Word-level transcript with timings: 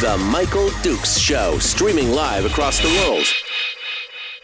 The 0.00 0.16
Michael 0.16 0.70
Dukes 0.82 1.18
Show, 1.18 1.58
streaming 1.58 2.12
live 2.12 2.44
across 2.44 2.78
the 2.78 2.86
world. 3.02 3.24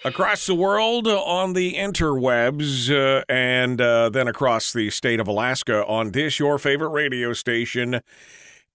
Across 0.04 0.46
the 0.46 0.54
world 0.56 1.06
on 1.06 1.52
the 1.52 1.74
interwebs 1.74 2.90
uh, 2.90 3.22
and 3.28 3.80
uh, 3.80 4.08
then 4.08 4.26
across 4.26 4.72
the 4.72 4.90
state 4.90 5.20
of 5.20 5.28
Alaska 5.28 5.86
on 5.86 6.10
this, 6.10 6.40
your 6.40 6.58
favorite 6.58 6.88
radio 6.88 7.32
station 7.32 8.00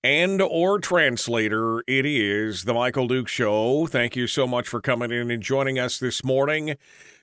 and 0.06 0.42
or 0.42 0.80
translator 0.80 1.84
it 1.86 2.06
is 2.06 2.64
the 2.64 2.74
michael 2.74 3.06
duke 3.06 3.28
show 3.28 3.86
thank 3.86 4.16
you 4.16 4.28
so 4.28 4.48
much 4.48 4.66
for 4.66 4.80
coming 4.80 5.12
in 5.12 5.30
and 5.30 5.44
joining 5.44 5.78
us 5.78 6.00
this 6.00 6.24
morning 6.24 6.78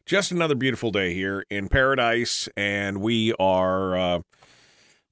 just 0.04 0.30
another 0.30 0.54
beautiful 0.54 0.90
day 0.90 1.14
here 1.14 1.42
in 1.48 1.68
paradise 1.70 2.50
and 2.54 3.00
we 3.00 3.32
are 3.40 3.96
uh, 3.96 4.20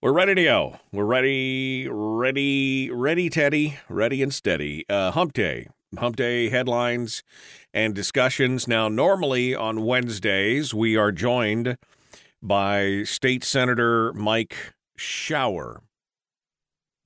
we're 0.05 0.13
ready 0.13 0.35
to 0.35 0.45
go. 0.45 0.77
We're 0.93 1.07
ready 1.07 1.88
ready 1.91 2.91
ready 2.91 3.30
teddy. 3.30 3.79
Ready 3.88 4.23
and 4.23 4.35
steady. 4.35 4.85
Uh, 4.87 5.13
hump 5.13 5.33
day. 5.33 5.69
Hump 5.99 6.16
day 6.16 6.51
headlines 6.51 7.23
and 7.73 7.95
discussions. 7.95 8.69
Now 8.69 8.91
normally 8.91 9.55
on 9.55 9.83
wednesdays 9.83 10.74
we 10.74 10.95
are 10.95 11.11
joined 11.11 11.79
by 12.43 13.05
state 13.05 13.45
senator 13.45 14.13
mike 14.13 14.74
shower 14.95 15.80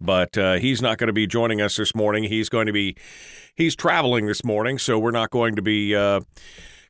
but 0.01 0.37
uh, 0.37 0.55
he's 0.55 0.83
not 0.83 0.99
going 0.99 1.07
to 1.07 1.13
be 1.13 1.27
joining 1.29 1.61
us 1.61 1.77
this 1.77 1.95
morning. 1.95 2.25
He's 2.25 2.49
going 2.49 2.67
to 2.67 2.73
be 2.73 2.97
he's 3.55 3.77
traveling 3.77 4.27
this 4.27 4.45
morning, 4.45 4.77
so 4.77 4.99
we're 4.99 5.13
not 5.13 5.31
going 5.31 5.55
to 5.55 5.63
be 5.63 5.95
uh, 5.95 6.21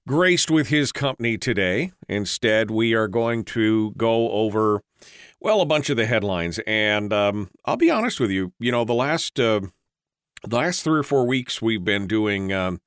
graced 0.07 0.51
with 0.51 0.69
his 0.69 0.91
company 0.91 1.37
today. 1.37 1.93
Instead, 2.09 2.71
we 2.71 2.95
are 2.95 3.09
going 3.09 3.45
to 3.45 3.93
go 3.99 4.31
over 4.31 4.83
well 5.41 5.61
a 5.61 5.67
bunch 5.67 5.91
of 5.91 5.97
the 5.97 6.07
headlines, 6.07 6.59
and 6.67 7.13
um, 7.13 7.51
I'll 7.65 7.77
be 7.77 7.91
honest 7.91 8.21
with 8.21 8.31
you. 8.31 8.53
You 8.59 8.73
know, 8.73 8.85
the 8.85 8.95
last 8.95 9.39
uh, 9.39 9.61
the 10.45 10.57
last 10.57 10.83
three 10.83 11.01
or 11.01 11.05
four 11.05 11.27
weeks 11.27 11.63
we've 11.63 11.85
been 11.85 12.07
doing. 12.07 12.53
Um, 12.53 12.81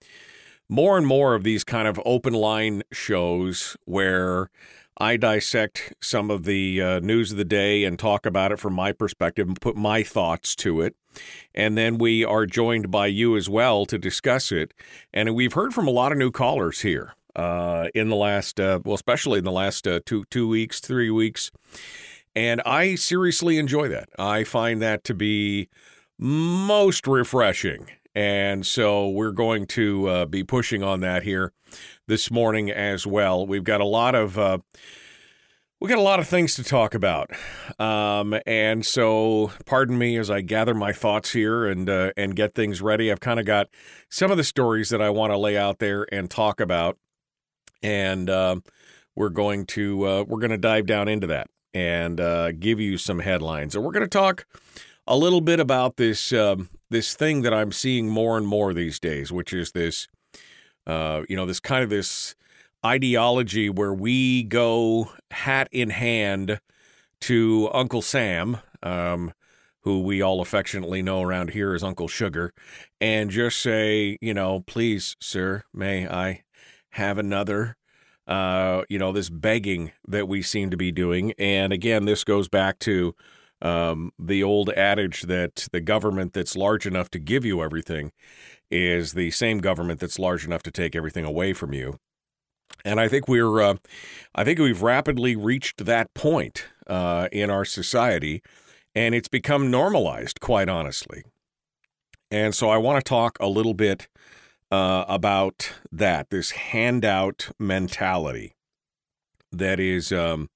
more 0.71 0.97
and 0.97 1.05
more 1.05 1.35
of 1.35 1.43
these 1.43 1.65
kind 1.65 1.85
of 1.85 1.99
open 2.05 2.33
line 2.33 2.81
shows 2.93 3.75
where 3.83 4.49
I 4.97 5.17
dissect 5.17 5.93
some 6.01 6.31
of 6.31 6.45
the 6.45 6.81
uh, 6.81 6.99
news 7.01 7.31
of 7.31 7.37
the 7.37 7.43
day 7.43 7.83
and 7.83 7.99
talk 7.99 8.25
about 8.25 8.53
it 8.53 8.59
from 8.59 8.73
my 8.73 8.93
perspective 8.93 9.49
and 9.49 9.59
put 9.59 9.75
my 9.75 10.01
thoughts 10.01 10.55
to 10.57 10.79
it. 10.79 10.95
And 11.53 11.77
then 11.77 11.97
we 11.97 12.23
are 12.23 12.45
joined 12.45 12.89
by 12.89 13.07
you 13.07 13.35
as 13.35 13.49
well 13.49 13.85
to 13.87 13.97
discuss 13.97 14.49
it. 14.51 14.73
And 15.13 15.35
we've 15.35 15.53
heard 15.53 15.73
from 15.73 15.87
a 15.87 15.91
lot 15.91 16.13
of 16.13 16.17
new 16.17 16.31
callers 16.31 16.81
here 16.81 17.15
uh, 17.35 17.87
in 17.93 18.09
the 18.09 18.15
last, 18.15 18.59
uh, 18.59 18.79
well, 18.85 18.95
especially 18.95 19.39
in 19.39 19.45
the 19.45 19.51
last 19.51 19.85
uh, 19.87 19.99
two 20.05 20.23
two 20.29 20.47
weeks, 20.47 20.79
three 20.79 21.09
weeks. 21.09 21.51
And 22.35 22.61
I 22.65 22.95
seriously 22.95 23.57
enjoy 23.57 23.89
that. 23.89 24.09
I 24.17 24.43
find 24.43 24.81
that 24.81 25.03
to 25.05 25.13
be 25.13 25.69
most 26.17 27.07
refreshing. 27.07 27.87
And 28.13 28.65
so 28.65 29.09
we're 29.09 29.31
going 29.31 29.65
to 29.67 30.07
uh, 30.07 30.25
be 30.25 30.43
pushing 30.43 30.83
on 30.83 30.99
that 31.01 31.23
here 31.23 31.53
this 32.07 32.29
morning 32.29 32.69
as 32.69 33.07
well. 33.07 33.45
We've 33.45 33.63
got 33.63 33.81
a 33.81 33.85
lot 33.85 34.15
of 34.15 34.37
uh, 34.37 34.59
we 35.79 35.89
got 35.89 35.97
a 35.97 36.01
lot 36.01 36.19
of 36.19 36.27
things 36.27 36.53
to 36.55 36.63
talk 36.63 36.93
about, 36.93 37.31
um, 37.79 38.35
and 38.45 38.85
so 38.85 39.51
pardon 39.65 39.97
me 39.97 40.15
as 40.17 40.29
I 40.29 40.41
gather 40.41 40.75
my 40.75 40.91
thoughts 40.93 41.31
here 41.31 41.65
and 41.65 41.89
uh, 41.89 42.11
and 42.15 42.35
get 42.35 42.53
things 42.53 42.81
ready. 42.81 43.11
I've 43.11 43.21
kind 43.21 43.39
of 43.39 43.45
got 43.47 43.67
some 44.09 44.29
of 44.29 44.37
the 44.37 44.43
stories 44.43 44.89
that 44.89 45.01
I 45.01 45.09
want 45.09 45.31
to 45.31 45.37
lay 45.37 45.57
out 45.57 45.79
there 45.79 46.05
and 46.11 46.29
talk 46.29 46.59
about, 46.59 46.99
and 47.81 48.29
uh, 48.29 48.57
we're 49.15 49.29
going 49.29 49.65
to 49.67 50.05
uh, 50.05 50.23
we're 50.27 50.39
going 50.39 50.51
to 50.51 50.57
dive 50.57 50.85
down 50.85 51.07
into 51.07 51.27
that 51.27 51.47
and 51.73 52.19
uh, 52.19 52.51
give 52.51 52.79
you 52.79 52.97
some 52.97 53.19
headlines, 53.19 53.75
and 53.75 53.83
we're 53.83 53.91
going 53.91 54.01
to 54.01 54.09
talk 54.09 54.45
a 55.07 55.17
little 55.17 55.41
bit 55.41 55.59
about 55.59 55.97
this 55.97 56.31
um, 56.33 56.69
this 56.89 57.15
thing 57.15 57.41
that 57.41 57.53
I'm 57.53 57.71
seeing 57.71 58.09
more 58.09 58.37
and 58.37 58.47
more 58.47 58.73
these 58.73 58.99
days, 58.99 59.31
which 59.31 59.53
is 59.53 59.71
this 59.71 60.07
uh, 60.87 61.23
you 61.29 61.35
know, 61.35 61.45
this 61.45 61.59
kind 61.59 61.83
of 61.83 61.89
this 61.89 62.35
ideology 62.85 63.69
where 63.69 63.93
we 63.93 64.43
go 64.43 65.11
hat 65.31 65.67
in 65.71 65.89
hand 65.89 66.59
to 67.21 67.69
Uncle 67.73 68.01
Sam, 68.01 68.57
um, 68.81 69.33
who 69.81 70.01
we 70.01 70.21
all 70.21 70.41
affectionately 70.41 71.01
know 71.01 71.21
around 71.21 71.51
here 71.51 71.73
as 71.73 71.83
Uncle 71.83 72.07
Sugar, 72.07 72.53
and 72.99 73.29
just 73.29 73.59
say, 73.59 74.17
you 74.21 74.33
know, 74.33 74.61
please, 74.61 75.15
sir, 75.19 75.63
may 75.73 76.07
I 76.07 76.43
have 76.91 77.17
another? 77.17 77.77
Uh, 78.31 78.85
you 78.87 78.97
know, 78.97 79.11
this 79.11 79.29
begging 79.29 79.91
that 80.07 80.25
we 80.25 80.41
seem 80.41 80.69
to 80.69 80.77
be 80.77 80.89
doing. 80.89 81.33
And 81.37 81.73
again, 81.73 82.05
this 82.05 82.23
goes 82.23 82.47
back 82.47 82.79
to 82.79 83.13
um, 83.61 84.13
the 84.17 84.41
old 84.41 84.69
adage 84.69 85.23
that 85.23 85.67
the 85.73 85.81
government 85.81 86.31
that's 86.31 86.55
large 86.55 86.87
enough 86.87 87.09
to 87.09 87.19
give 87.19 87.43
you 87.43 87.61
everything 87.61 88.13
is 88.69 89.11
the 89.11 89.31
same 89.31 89.57
government 89.59 89.99
that's 89.99 90.17
large 90.17 90.45
enough 90.45 90.63
to 90.63 90.71
take 90.71 90.95
everything 90.95 91.25
away 91.25 91.51
from 91.51 91.73
you. 91.73 91.99
And 92.85 93.01
I 93.01 93.09
think 93.09 93.27
we're, 93.27 93.59
uh, 93.59 93.75
I 94.33 94.45
think 94.45 94.59
we've 94.59 94.81
rapidly 94.81 95.35
reached 95.35 95.83
that 95.85 96.13
point 96.13 96.67
uh, 96.87 97.27
in 97.33 97.49
our 97.49 97.65
society, 97.65 98.41
and 98.95 99.13
it's 99.13 99.27
become 99.27 99.69
normalized, 99.69 100.39
quite 100.39 100.69
honestly. 100.69 101.23
And 102.31 102.55
so 102.55 102.69
I 102.69 102.77
want 102.77 103.03
to 103.03 103.09
talk 103.09 103.37
a 103.41 103.47
little 103.49 103.73
bit 103.73 104.07
uh, 104.71 105.05
about 105.07 105.73
that, 105.91 106.29
this 106.29 106.51
handout 106.51 107.51
mentality 107.59 108.55
that 109.51 109.79
is 109.79 110.11
um, 110.11 110.49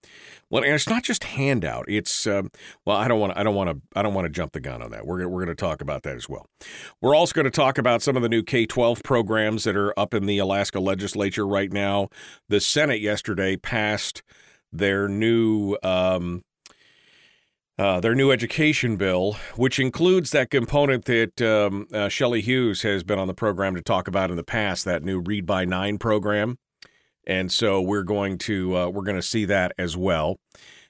well, 0.50 0.64
and 0.64 0.74
it's 0.74 0.88
not 0.88 1.04
just 1.04 1.26
handout. 1.26 1.86
It's 1.88 2.26
um, 2.28 2.50
well, 2.86 2.98
I 2.98 3.08
don't 3.08 3.20
want 3.20 3.34
to 3.34 3.40
I 3.40 3.44
don't 3.44 3.56
want 3.56 3.70
to 3.70 3.82
I 3.96 4.02
don't 4.02 4.14
want 4.14 4.26
to 4.26 4.30
jump 4.30 4.54
the 4.54 4.60
gun 4.60 4.82
on 4.82 4.92
that. 4.92 5.06
We're 5.06 5.28
we're 5.28 5.44
going 5.44 5.56
to 5.56 5.62
talk 5.62 5.82
about 5.82 6.04
that 6.04 6.16
as 6.16 6.30
well. 6.30 6.46
We're 7.02 7.16
also 7.16 7.34
going 7.34 7.46
to 7.46 7.52
talk 7.52 7.78
about 7.78 8.02
some 8.02 8.16
of 8.16 8.22
the 8.22 8.30
new 8.30 8.44
K-12 8.44 9.04
programs 9.04 9.66
that 9.66 9.76
are 9.76 9.98
up 10.00 10.14
in 10.14 10.26
the 10.26 10.38
Alaska 10.38 10.80
legislature 10.80 11.46
right 11.46 11.72
now. 11.72 12.10
The 12.48 12.62
Senate 12.62 13.02
yesterday 13.02 13.58
passed 13.58 14.24
their 14.72 15.08
new 15.08 15.78
um, 15.84 16.44
uh, 17.78 18.00
their 18.00 18.16
new 18.16 18.32
education 18.32 18.98
bill, 18.98 19.38
which 19.56 19.80
includes 19.80 20.32
that 20.32 20.50
component 20.50 21.06
that 21.06 21.42
um, 21.42 21.88
uh, 21.94 22.10
Shelley 22.10 22.42
Hughes 22.42 22.84
has 22.84 23.04
been 23.04 23.20
on 23.20 23.28
the 23.28 23.34
program 23.34 23.76
to 23.76 23.82
talk 23.82 24.08
about 24.08 24.30
in 24.30 24.38
the 24.38 24.44
past, 24.44 24.86
that 24.86 25.04
new 25.04 25.20
Read 25.20 25.46
by 25.46 25.66
Nine 25.66 25.98
program 25.98 26.58
and 27.28 27.52
so 27.52 27.82
we're 27.82 28.04
going 28.04 28.38
to 28.40 28.78
uh, 28.78 28.90
we're 28.90 29.04
going 29.04 29.16
to 29.16 29.22
see 29.22 29.46
that 29.46 29.74
as 29.78 29.98
well, 29.98 30.40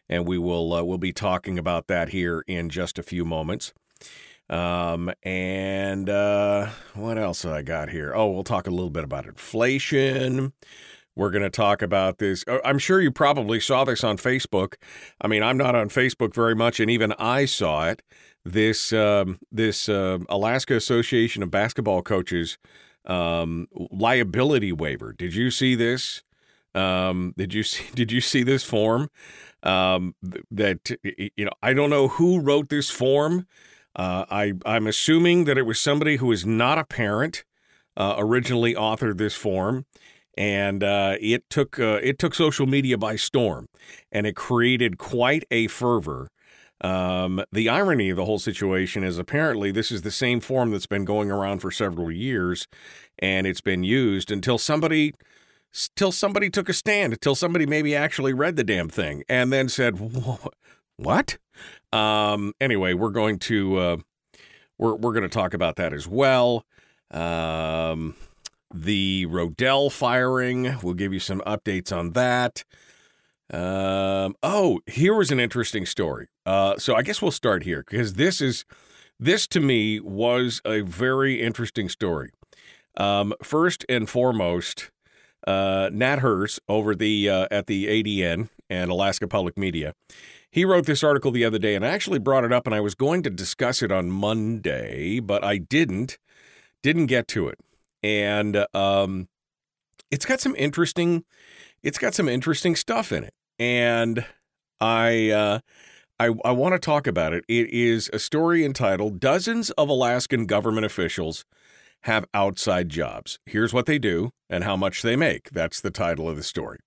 and 0.10 0.28
we 0.28 0.38
will 0.38 0.74
uh, 0.74 0.84
we'll 0.84 0.98
be 0.98 1.14
talking 1.14 1.58
about 1.58 1.88
that 1.88 2.10
here 2.10 2.44
in 2.48 2.70
just 2.70 3.00
a 3.00 3.04
few 3.04 3.26
moments. 3.26 3.74
Um, 4.50 5.12
and 5.24 6.08
uh, 6.10 6.70
what 6.94 7.18
else 7.18 7.46
I 7.46 7.64
got 7.64 7.90
here? 7.90 8.14
Oh, 8.16 8.30
we'll 8.30 8.44
talk 8.44 8.68
a 8.68 8.72
little 8.72 8.92
bit 8.92 9.04
about 9.04 9.26
inflation. 9.26 10.54
We're 11.16 11.30
going 11.30 11.44
to 11.44 11.50
talk 11.50 11.82
about 11.82 12.18
this. 12.18 12.44
Uh, 12.48 12.60
I'm 12.66 12.78
sure 12.78 13.02
you 13.02 13.12
probably 13.12 13.60
saw 13.60 13.84
this 13.84 14.04
on 14.04 14.18
Facebook. 14.18 14.76
I 15.22 15.28
mean, 15.28 15.44
I'm 15.44 15.58
not 15.58 15.76
on 15.76 15.90
Facebook 15.90 16.34
very 16.34 16.56
much, 16.56 16.80
and 16.80 16.90
even 16.90 17.14
I 17.14 17.46
saw 17.46 17.88
it. 17.90 18.02
This 18.44 18.94
um, 18.94 19.40
this 19.52 19.90
uh, 19.90 20.20
Alaska 20.30 20.76
Association 20.76 21.42
of 21.42 21.50
Basketball 21.50 22.02
Coaches 22.04 22.58
um, 23.06 23.68
liability 23.74 24.72
waiver. 24.72 25.14
Did 25.14 25.34
you 25.34 25.50
see 25.52 25.76
this? 25.76 26.22
Um, 26.74 27.34
did 27.38 27.54
you 27.54 27.64
see? 27.64 27.86
Did 27.94 28.12
you 28.12 28.22
see 28.22 28.44
this 28.44 28.64
form? 28.64 29.10
Um, 29.64 30.14
that 30.52 30.92
you 31.04 31.46
know, 31.46 31.52
I 31.64 31.74
don't 31.74 31.90
know 31.90 32.08
who 32.08 32.40
wrote 32.40 32.70
this 32.70 32.90
form. 32.92 33.48
Uh, 33.96 34.26
I 34.30 34.54
I'm 34.66 34.88
assuming 34.88 35.46
that 35.46 35.58
it 35.58 35.66
was 35.66 35.80
somebody 35.80 36.18
who 36.18 36.32
is 36.32 36.46
not 36.46 36.78
a 36.78 36.84
parent 36.84 37.46
uh, 37.98 38.16
originally 38.18 38.74
authored 38.74 39.18
this 39.18 39.36
form, 39.36 39.86
and 40.38 40.84
uh, 40.84 41.16
it 41.20 41.50
took 41.50 41.80
uh, 41.80 42.00
it 42.04 42.20
took 42.20 42.34
social 42.34 42.68
media 42.68 42.98
by 42.98 43.16
storm, 43.16 43.68
and 44.12 44.28
it 44.28 44.36
created 44.36 44.98
quite 44.98 45.44
a 45.52 45.68
fervor. 45.68 46.30
Um, 46.82 47.44
the 47.52 47.70
irony 47.70 48.10
of 48.10 48.18
the 48.18 48.26
whole 48.26 48.40
situation 48.40 49.04
is 49.04 49.18
apparently 49.18 49.72
this 49.72 49.92
is 49.92 50.02
the 50.02 50.12
same 50.12 50.42
form 50.42 50.72
that's 50.72 50.88
been 50.88 51.06
going 51.06 51.32
around 51.32 51.60
for 51.60 51.72
several 51.72 52.12
years, 52.12 52.68
and 53.20 53.48
it's 53.48 53.62
been 53.62 53.84
used 53.84 54.30
until 54.30 54.58
somebody 54.58 55.14
till 55.96 56.12
somebody 56.12 56.50
took 56.50 56.70
a 56.70 56.74
stand, 56.74 57.14
until 57.14 57.36
somebody 57.36 57.66
maybe 57.66 57.96
actually 57.96 58.34
read 58.34 58.56
the 58.56 58.64
damn 58.64 58.90
thing 58.90 59.24
and 59.30 59.54
then 59.54 59.70
said, 59.70 59.96
"What?" 60.98 61.38
Um, 61.94 62.54
anyway, 62.60 62.94
we're 62.94 63.10
going 63.10 63.40
to 63.40 63.78
uh, 63.78 63.98
we're 64.78 64.96
we're 64.96 65.14
going 65.14 65.24
to 65.24 65.30
talk 65.30 65.54
about 65.54 65.78
that 65.78 65.94
as 65.94 66.08
well. 66.08 66.66
Um, 67.12 68.16
the 68.76 69.26
Rodell 69.28 69.92
firing, 69.92 70.78
we'll 70.84 70.94
give 70.94 71.14
you 71.14 71.20
some 71.20 71.42
updates 71.48 71.96
on 71.96 72.12
that. 72.12 72.64
Um, 73.52 74.36
oh, 74.44 74.80
here 74.88 75.14
was 75.14 75.32
an 75.32 75.40
interesting 75.40 75.86
story. 75.86 76.28
Uh, 76.46 76.78
so 76.78 76.96
I 76.96 77.04
guess 77.04 77.22
we'll 77.22 77.32
start 77.32 77.64
here 77.64 77.84
because 77.88 78.16
this 78.16 78.42
is 78.42 78.66
this 79.20 79.48
to 79.48 79.60
me 79.60 80.00
was 80.00 80.62
a 80.66 80.82
very 80.82 81.42
interesting 81.42 81.90
story. 81.90 82.32
Um, 82.98 83.34
first 83.44 83.86
and 83.88 84.10
foremost, 84.10 84.92
uh, 85.48 85.90
Nat 85.92 86.20
Herz 86.20 86.60
over 86.68 86.96
the 86.96 87.30
uh, 87.30 87.48
at 87.52 87.68
the 87.68 87.88
ADN 87.88 88.50
and 88.70 88.92
Alaska 88.92 89.28
Public 89.28 89.58
Media. 89.58 89.94
He 90.50 90.66
wrote 90.66 90.86
this 90.86 91.04
article 91.04 91.32
the 91.32 91.46
other 91.46 91.60
day, 91.60 91.76
and 91.76 91.86
I 91.86 91.90
actually 91.90 92.20
brought 92.20 92.46
it 92.46 92.54
up, 92.54 92.66
and 92.66 92.74
I 92.74 92.80
was 92.80 92.96
going 92.96 93.24
to 93.24 93.30
discuss 93.30 93.82
it 93.82 93.92
on 93.92 94.10
Monday, 94.10 95.20
but 95.20 95.44
I 95.44 95.58
didn't. 95.58 96.18
Didn't 96.82 97.08
get 97.08 97.28
to 97.30 97.48
it, 97.48 97.58
and 98.06 98.68
um, 98.76 99.28
it's 100.12 100.26
got 100.26 100.40
some 100.40 100.56
interesting. 100.56 101.26
It's 101.82 101.98
got 101.98 102.14
some 102.14 102.30
interesting 102.30 102.76
stuff 102.76 103.12
in 103.12 103.24
it, 103.24 103.34
and 103.60 104.26
I. 104.80 105.32
Uh, 105.32 105.60
I, 106.18 106.30
I 106.46 106.52
want 106.54 106.72
to 106.72 106.80
talk 106.80 107.08
about 107.08 107.34
it. 107.34 107.44
It 107.50 107.70
is 107.72 108.10
a 108.14 108.20
story 108.20 108.64
entitled 108.64 109.20
Dozens 109.20 109.70
of 109.72 109.90
Alaskan 109.90 110.46
Government 110.46 110.86
Officials 110.86 111.44
Have 112.04 112.24
Outside 112.34 112.88
Jobs. 112.88 113.38
Here's 113.46 113.74
what 113.74 113.86
they 113.86 114.00
do 114.00 114.32
and 114.50 114.64
how 114.64 114.78
much 114.78 115.02
they 115.02 115.18
make. 115.18 115.50
That's 115.50 115.82
the 115.82 115.92
title 115.92 116.30
of 116.30 116.38
the 116.38 116.44
story. 116.44 116.80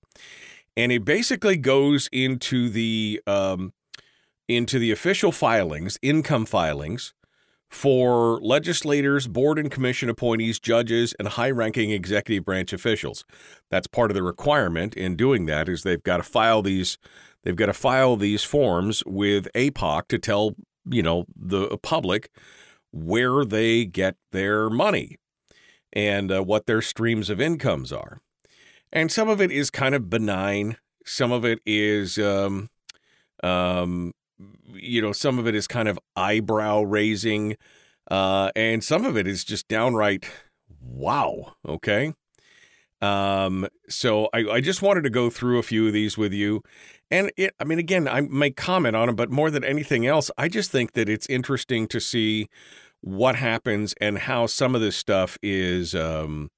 And 0.78 0.90
it 0.90 1.04
basically 1.04 1.58
goes 1.58 2.08
into 2.10 2.70
the 2.70 3.20
um, 3.26 3.74
into 4.48 4.78
the 4.78 4.92
official 4.92 5.30
filings, 5.30 5.98
income 6.00 6.46
filings 6.46 7.12
for 7.68 8.40
legislators, 8.40 9.26
board 9.26 9.58
and 9.58 9.70
commission 9.70 10.08
appointees, 10.08 10.58
judges, 10.58 11.14
and 11.18 11.28
high-ranking 11.28 11.90
executive 11.90 12.44
branch 12.44 12.72
officials. 12.72 13.24
That's 13.70 13.86
part 13.86 14.10
of 14.10 14.14
the 14.14 14.22
requirement 14.22 14.94
in 14.94 15.16
doing 15.16 15.46
that 15.46 15.68
is 15.68 15.82
they've 15.82 16.02
got 16.02 16.18
to 16.18 16.22
file 16.22 16.62
these 16.62 16.98
They've 17.44 17.56
got 17.56 17.66
to 17.66 17.72
file 17.72 18.16
these 18.16 18.44
forms 18.44 19.02
with 19.06 19.48
APOC 19.54 20.08
to 20.08 20.18
tell, 20.18 20.54
you 20.84 21.02
know, 21.02 21.24
the 21.34 21.78
public 21.78 22.30
where 22.92 23.44
they 23.44 23.84
get 23.84 24.16
their 24.32 24.68
money 24.68 25.16
and 25.92 26.32
uh, 26.32 26.42
what 26.42 26.66
their 26.66 26.82
streams 26.82 27.30
of 27.30 27.40
incomes 27.40 27.92
are. 27.92 28.20
And 28.92 29.12
some 29.12 29.28
of 29.28 29.40
it 29.40 29.50
is 29.50 29.70
kind 29.70 29.94
of 29.94 30.10
benign. 30.10 30.76
Some 31.04 31.32
of 31.32 31.44
it 31.44 31.60
is, 31.64 32.18
um, 32.18 32.70
um, 33.42 34.12
you 34.72 35.02
know, 35.02 35.12
some 35.12 35.38
of 35.38 35.46
it 35.46 35.54
is 35.54 35.66
kind 35.66 35.88
of 35.88 35.98
eyebrow 36.16 36.82
raising. 36.82 37.56
Uh, 38.10 38.50
and 38.56 38.82
some 38.82 39.04
of 39.04 39.16
it 39.16 39.26
is 39.26 39.44
just 39.44 39.68
downright 39.68 40.24
wow. 40.80 41.54
Okay. 41.66 42.14
Um, 43.00 43.68
so 43.88 44.28
I, 44.32 44.38
I 44.50 44.60
just 44.60 44.82
wanted 44.82 45.04
to 45.04 45.10
go 45.10 45.30
through 45.30 45.58
a 45.58 45.62
few 45.62 45.86
of 45.86 45.92
these 45.92 46.18
with 46.18 46.32
you 46.32 46.62
and 47.10 47.30
it, 47.36 47.54
I 47.58 47.64
mean, 47.64 47.78
again, 47.78 48.06
I 48.06 48.20
may 48.20 48.50
comment 48.50 48.94
on 48.94 49.06
them, 49.06 49.16
but 49.16 49.30
more 49.30 49.50
than 49.50 49.64
anything 49.64 50.06
else, 50.06 50.30
I 50.36 50.48
just 50.48 50.70
think 50.70 50.92
that 50.92 51.08
it's 51.08 51.26
interesting 51.28 51.88
to 51.88 52.00
see 52.00 52.48
what 53.00 53.36
happens 53.36 53.94
and 54.00 54.18
how 54.18 54.46
some 54.46 54.74
of 54.74 54.80
this 54.80 54.96
stuff 54.96 55.38
is 55.42 55.94
um, 55.94 56.50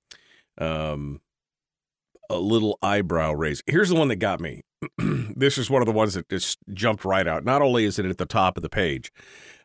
um, 0.58 1.20
a 2.28 2.38
little 2.38 2.78
eyebrow 2.82 3.32
raise. 3.32 3.62
Here's 3.66 3.90
the 3.90 3.94
one 3.94 4.08
that 4.08 4.16
got 4.16 4.40
me. 4.40 4.62
this 4.98 5.58
is 5.58 5.70
one 5.70 5.82
of 5.82 5.86
the 5.86 5.92
ones 5.92 6.14
that 6.14 6.28
just 6.28 6.58
jumped 6.72 7.04
right 7.04 7.26
out. 7.26 7.44
Not 7.44 7.62
only 7.62 7.84
is 7.84 7.98
it 7.98 8.06
at 8.06 8.18
the 8.18 8.26
top 8.26 8.56
of 8.56 8.62
the 8.62 8.68
page 8.68 9.12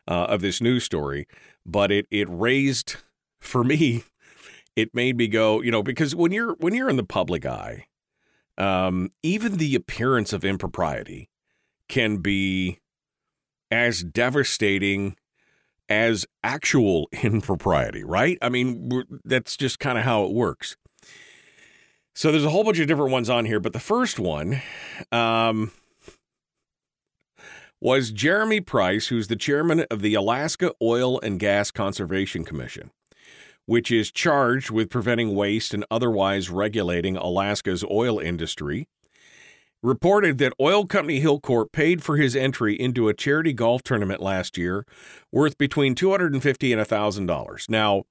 uh, 0.08 0.24
of 0.24 0.40
this 0.40 0.60
news 0.60 0.84
story, 0.84 1.26
but 1.64 1.90
it 1.90 2.06
it 2.10 2.28
raised 2.30 2.96
for 3.40 3.64
me. 3.64 4.04
It 4.76 4.94
made 4.94 5.16
me 5.16 5.26
go, 5.26 5.62
you 5.62 5.70
know, 5.70 5.82
because 5.82 6.14
when 6.14 6.32
you're 6.32 6.54
when 6.58 6.74
you're 6.74 6.90
in 6.90 6.96
the 6.96 7.02
public 7.02 7.46
eye, 7.46 7.86
um, 8.58 9.08
even 9.22 9.56
the 9.56 9.74
appearance 9.74 10.34
of 10.34 10.44
impropriety 10.44 11.30
can 11.88 12.18
be 12.18 12.80
as 13.70 14.02
devastating 14.02 15.16
as 15.88 16.26
actual 16.42 17.08
impropriety, 17.22 18.04
right? 18.04 18.38
I 18.42 18.48
mean, 18.48 19.04
that's 19.24 19.56
just 19.56 19.78
kind 19.78 19.98
of 19.98 20.04
how 20.04 20.24
it 20.24 20.32
works. 20.32 20.76
So 22.16 22.32
there's 22.32 22.44
a 22.46 22.50
whole 22.50 22.64
bunch 22.64 22.78
of 22.78 22.86
different 22.88 23.12
ones 23.12 23.28
on 23.28 23.44
here, 23.44 23.60
but 23.60 23.74
the 23.74 23.78
first 23.78 24.18
one 24.18 24.62
um, 25.12 25.70
was 27.78 28.10
Jeremy 28.10 28.62
Price, 28.62 29.08
who's 29.08 29.28
the 29.28 29.36
chairman 29.36 29.84
of 29.90 30.00
the 30.00 30.14
Alaska 30.14 30.72
Oil 30.80 31.20
and 31.20 31.38
Gas 31.38 31.70
Conservation 31.70 32.42
Commission 32.42 32.90
which 33.66 33.90
is 33.90 34.10
charged 34.10 34.70
with 34.70 34.88
preventing 34.88 35.34
waste 35.34 35.74
and 35.74 35.84
otherwise 35.90 36.48
regulating 36.48 37.16
Alaska's 37.16 37.84
oil 37.90 38.18
industry, 38.18 38.88
reported 39.82 40.38
that 40.38 40.54
oil 40.60 40.86
company 40.86 41.20
Hilcorp 41.20 41.72
paid 41.72 42.02
for 42.02 42.16
his 42.16 42.34
entry 42.34 42.74
into 42.74 43.08
a 43.08 43.14
charity 43.14 43.52
golf 43.52 43.82
tournament 43.82 44.22
last 44.22 44.56
year 44.56 44.86
worth 45.30 45.58
between 45.58 45.94
250 45.94 46.72
and 46.72 46.80
$1,000. 46.80 47.68
Now, 47.68 48.04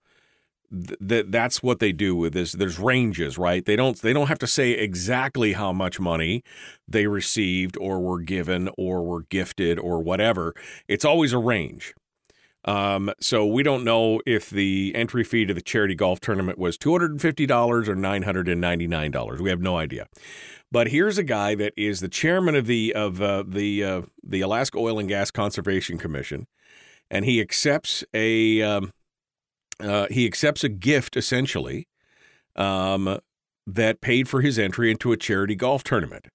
th- 1.08 1.26
that's 1.30 1.62
what 1.64 1.80
they 1.80 1.92
do 1.92 2.16
with 2.16 2.34
this 2.34 2.54
there's 2.54 2.80
ranges 2.80 3.38
right 3.38 3.66
they 3.66 3.76
don't 3.76 4.02
they 4.02 4.14
don't 4.14 4.28
have 4.28 4.40
to 4.40 4.48
say 4.48 4.72
exactly 4.72 5.54
how 5.54 5.72
much 5.72 6.00
money 6.00 6.44
they 6.88 7.08
received 7.08 7.78
or 7.78 8.00
were 8.00 8.20
given 8.20 8.70
or 8.78 9.04
were 9.04 9.24
gifted 9.24 9.80
or 9.80 10.02
whatever 10.02 10.54
it's 10.88 11.06
always 11.06 11.34
a 11.34 11.38
range 11.38 11.94
um, 12.66 13.12
so 13.20 13.46
we 13.46 13.62
don't 13.62 13.84
know 13.84 14.22
if 14.26 14.50
the 14.50 14.92
entry 14.96 15.24
fee 15.24 15.46
to 15.46 15.54
the 15.54 15.62
charity 15.62 15.94
golf 15.94 16.20
tournament 16.20 16.58
was 16.58 16.78
$250 16.78 17.88
or 17.88 17.96
$999. 17.96 19.40
We 19.40 19.50
have 19.52 19.62
no 19.62 19.78
idea. 19.78 20.08
But 20.72 20.88
here's 20.88 21.18
a 21.18 21.24
guy 21.24 21.56
that 21.56 21.74
is 21.78 22.00
the 22.00 22.10
chairman 22.10 22.56
of 22.56 22.66
the 22.66 22.94
of 22.94 23.22
uh, 23.22 23.44
the 23.48 23.84
uh, 23.84 24.02
the 24.24 24.42
Alaska 24.42 24.80
Oil 24.80 25.00
and 25.00 25.08
Gas 25.08 25.30
Conservation 25.30 25.98
Commission, 25.98 26.48
and 27.10 27.24
he 27.24 27.40
accepts 27.40 28.04
a 28.14 28.62
um, 28.64 28.92
uh, 29.80 30.08
he 30.10 30.26
accepts 30.26 30.64
a 30.64 30.70
gift 30.70 31.18
essentially 31.18 31.88
um, 32.56 33.20
that 33.68 34.02
paid 34.02 34.30
for 34.30 34.42
his 34.42 34.58
entry 34.58 34.92
into 34.92 35.12
a 35.12 35.18
charity 35.18 35.56
golf 35.56 35.84
tournament. 35.84 36.28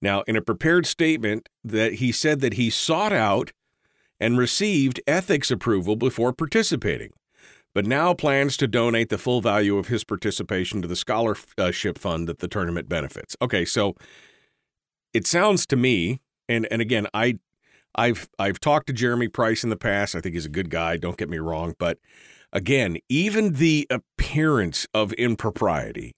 Now, 0.00 0.22
in 0.22 0.36
a 0.36 0.42
prepared 0.42 0.86
statement, 0.86 1.48
that 1.64 1.94
he 1.94 2.12
said 2.12 2.40
that 2.40 2.54
he 2.54 2.70
sought 2.70 3.12
out 3.12 3.52
and 4.20 4.38
received 4.38 5.00
ethics 5.06 5.50
approval 5.50 5.96
before 5.96 6.32
participating, 6.32 7.10
but 7.74 7.86
now 7.86 8.14
plans 8.14 8.56
to 8.58 8.66
donate 8.66 9.08
the 9.08 9.18
full 9.18 9.40
value 9.40 9.76
of 9.78 9.88
his 9.88 10.04
participation 10.04 10.80
to 10.82 10.88
the 10.88 10.96
scholarship 10.96 11.98
fund 11.98 12.28
that 12.28 12.38
the 12.38 12.48
tournament 12.48 12.88
benefits. 12.88 13.36
Okay, 13.42 13.64
so 13.64 13.94
it 15.12 15.26
sounds 15.26 15.66
to 15.66 15.76
me, 15.76 16.20
and 16.48 16.66
and 16.70 16.80
again, 16.80 17.06
I 17.12 17.38
I've 17.94 18.28
I've 18.38 18.60
talked 18.60 18.86
to 18.88 18.92
Jeremy 18.92 19.28
Price 19.28 19.64
in 19.64 19.70
the 19.70 19.76
past. 19.76 20.14
I 20.14 20.20
think 20.20 20.34
he's 20.34 20.46
a 20.46 20.50
good 20.50 20.70
guy, 20.70 20.96
don't 20.96 21.16
get 21.16 21.30
me 21.30 21.38
wrong, 21.38 21.74
but 21.78 21.98
again, 22.52 22.98
even 23.08 23.54
the 23.54 23.86
appearance 23.90 24.86
of 24.94 25.12
impropriety 25.14 26.14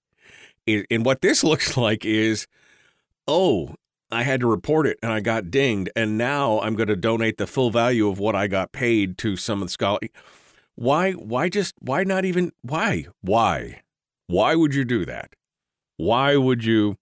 And 0.67 1.05
what 1.05 1.21
this 1.21 1.43
looks 1.43 1.77
like 1.77 2.05
is 2.05 2.47
oh, 3.29 3.75
I 4.11 4.23
had 4.23 4.39
to 4.39 4.47
report 4.47 4.87
it 4.87 4.97
and 5.03 5.11
I 5.11 5.19
got 5.19 5.51
dinged. 5.51 5.91
And 5.95 6.17
now 6.17 6.59
I'm 6.61 6.75
going 6.75 6.87
to 6.87 6.95
donate 6.95 7.37
the 7.37 7.47
full 7.47 7.69
value 7.69 8.09
of 8.09 8.19
what 8.19 8.35
I 8.35 8.47
got 8.47 8.71
paid 8.71 9.17
to 9.19 9.35
some 9.35 9.61
of 9.61 9.67
the 9.67 9.71
scholars. 9.71 10.09
Why, 10.75 11.11
why 11.11 11.49
just, 11.49 11.75
why 11.79 12.03
not 12.03 12.25
even, 12.25 12.51
why, 12.61 13.05
why, 13.21 13.81
why 14.27 14.55
would 14.55 14.73
you 14.73 14.83
do 14.83 15.05
that? 15.05 15.33
Why 15.97 16.37
would 16.37 16.63
you? 16.63 16.97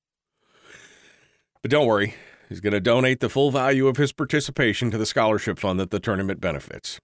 But 1.62 1.72
don't 1.72 1.86
worry, 1.86 2.16
he's 2.50 2.60
going 2.60 2.74
to 2.74 2.80
donate 2.80 3.20
the 3.20 3.30
full 3.30 3.52
value 3.52 3.88
of 3.88 3.98
his 3.98 4.12
participation 4.12 4.92
to 4.92 4.98
the 4.98 5.06
scholarship 5.06 5.60
fund 5.60 5.80
that 5.80 5.92
the 5.92 6.00
tournament 6.00 6.42
benefits. 6.42 7.00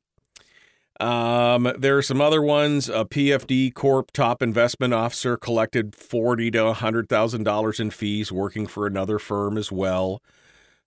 Um, 0.99 1.71
there 1.77 1.97
are 1.97 2.03
some 2.03 2.21
other 2.21 2.41
ones. 2.41 2.87
A 2.87 3.05
PFD 3.05 3.73
Corp 3.73 4.11
top 4.11 4.41
investment 4.41 4.93
officer 4.93 5.37
collected 5.37 5.95
forty 5.95 6.51
to 6.51 6.73
hundred 6.73 7.09
thousand 7.09 7.43
dollars 7.43 7.79
in 7.79 7.89
fees 7.89 8.31
working 8.31 8.67
for 8.67 8.85
another 8.85 9.19
firm 9.19 9.57
as 9.57 9.71
well. 9.71 10.21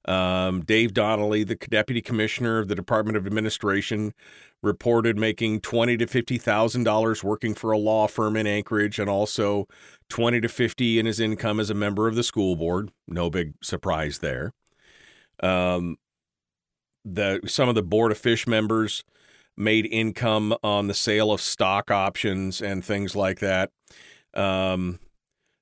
Um, 0.06 0.62
Dave 0.64 0.94
Donley, 0.94 1.42
the 1.42 1.56
deputy 1.56 2.00
commissioner 2.00 2.60
of 2.60 2.68
the 2.68 2.76
Department 2.76 3.16
of 3.16 3.26
Administration, 3.26 4.14
reported 4.62 5.18
making 5.18 5.60
twenty 5.60 5.96
to 5.96 6.06
fifty 6.06 6.38
thousand 6.38 6.84
dollars 6.84 7.24
working 7.24 7.54
for 7.54 7.72
a 7.72 7.78
law 7.78 8.06
firm 8.06 8.36
in 8.36 8.46
Anchorage, 8.46 9.00
and 9.00 9.10
also 9.10 9.66
twenty 10.08 10.40
to 10.40 10.48
fifty 10.48 11.00
in 11.00 11.06
his 11.06 11.18
income 11.18 11.58
as 11.58 11.68
a 11.68 11.74
member 11.74 12.06
of 12.06 12.14
the 12.14 12.22
school 12.22 12.54
board. 12.54 12.92
No 13.08 13.28
big 13.28 13.54
surprise 13.60 14.20
there. 14.20 14.52
Um, 15.42 15.96
the 17.04 17.40
some 17.46 17.68
of 17.68 17.74
the 17.74 17.82
board 17.82 18.12
of 18.12 18.18
fish 18.18 18.46
members 18.46 19.02
made 19.56 19.86
income 19.86 20.54
on 20.62 20.86
the 20.86 20.94
sale 20.94 21.32
of 21.32 21.40
stock 21.40 21.90
options 21.90 22.60
and 22.60 22.84
things 22.84 23.16
like 23.16 23.38
that. 23.40 23.70
Um, 24.34 24.98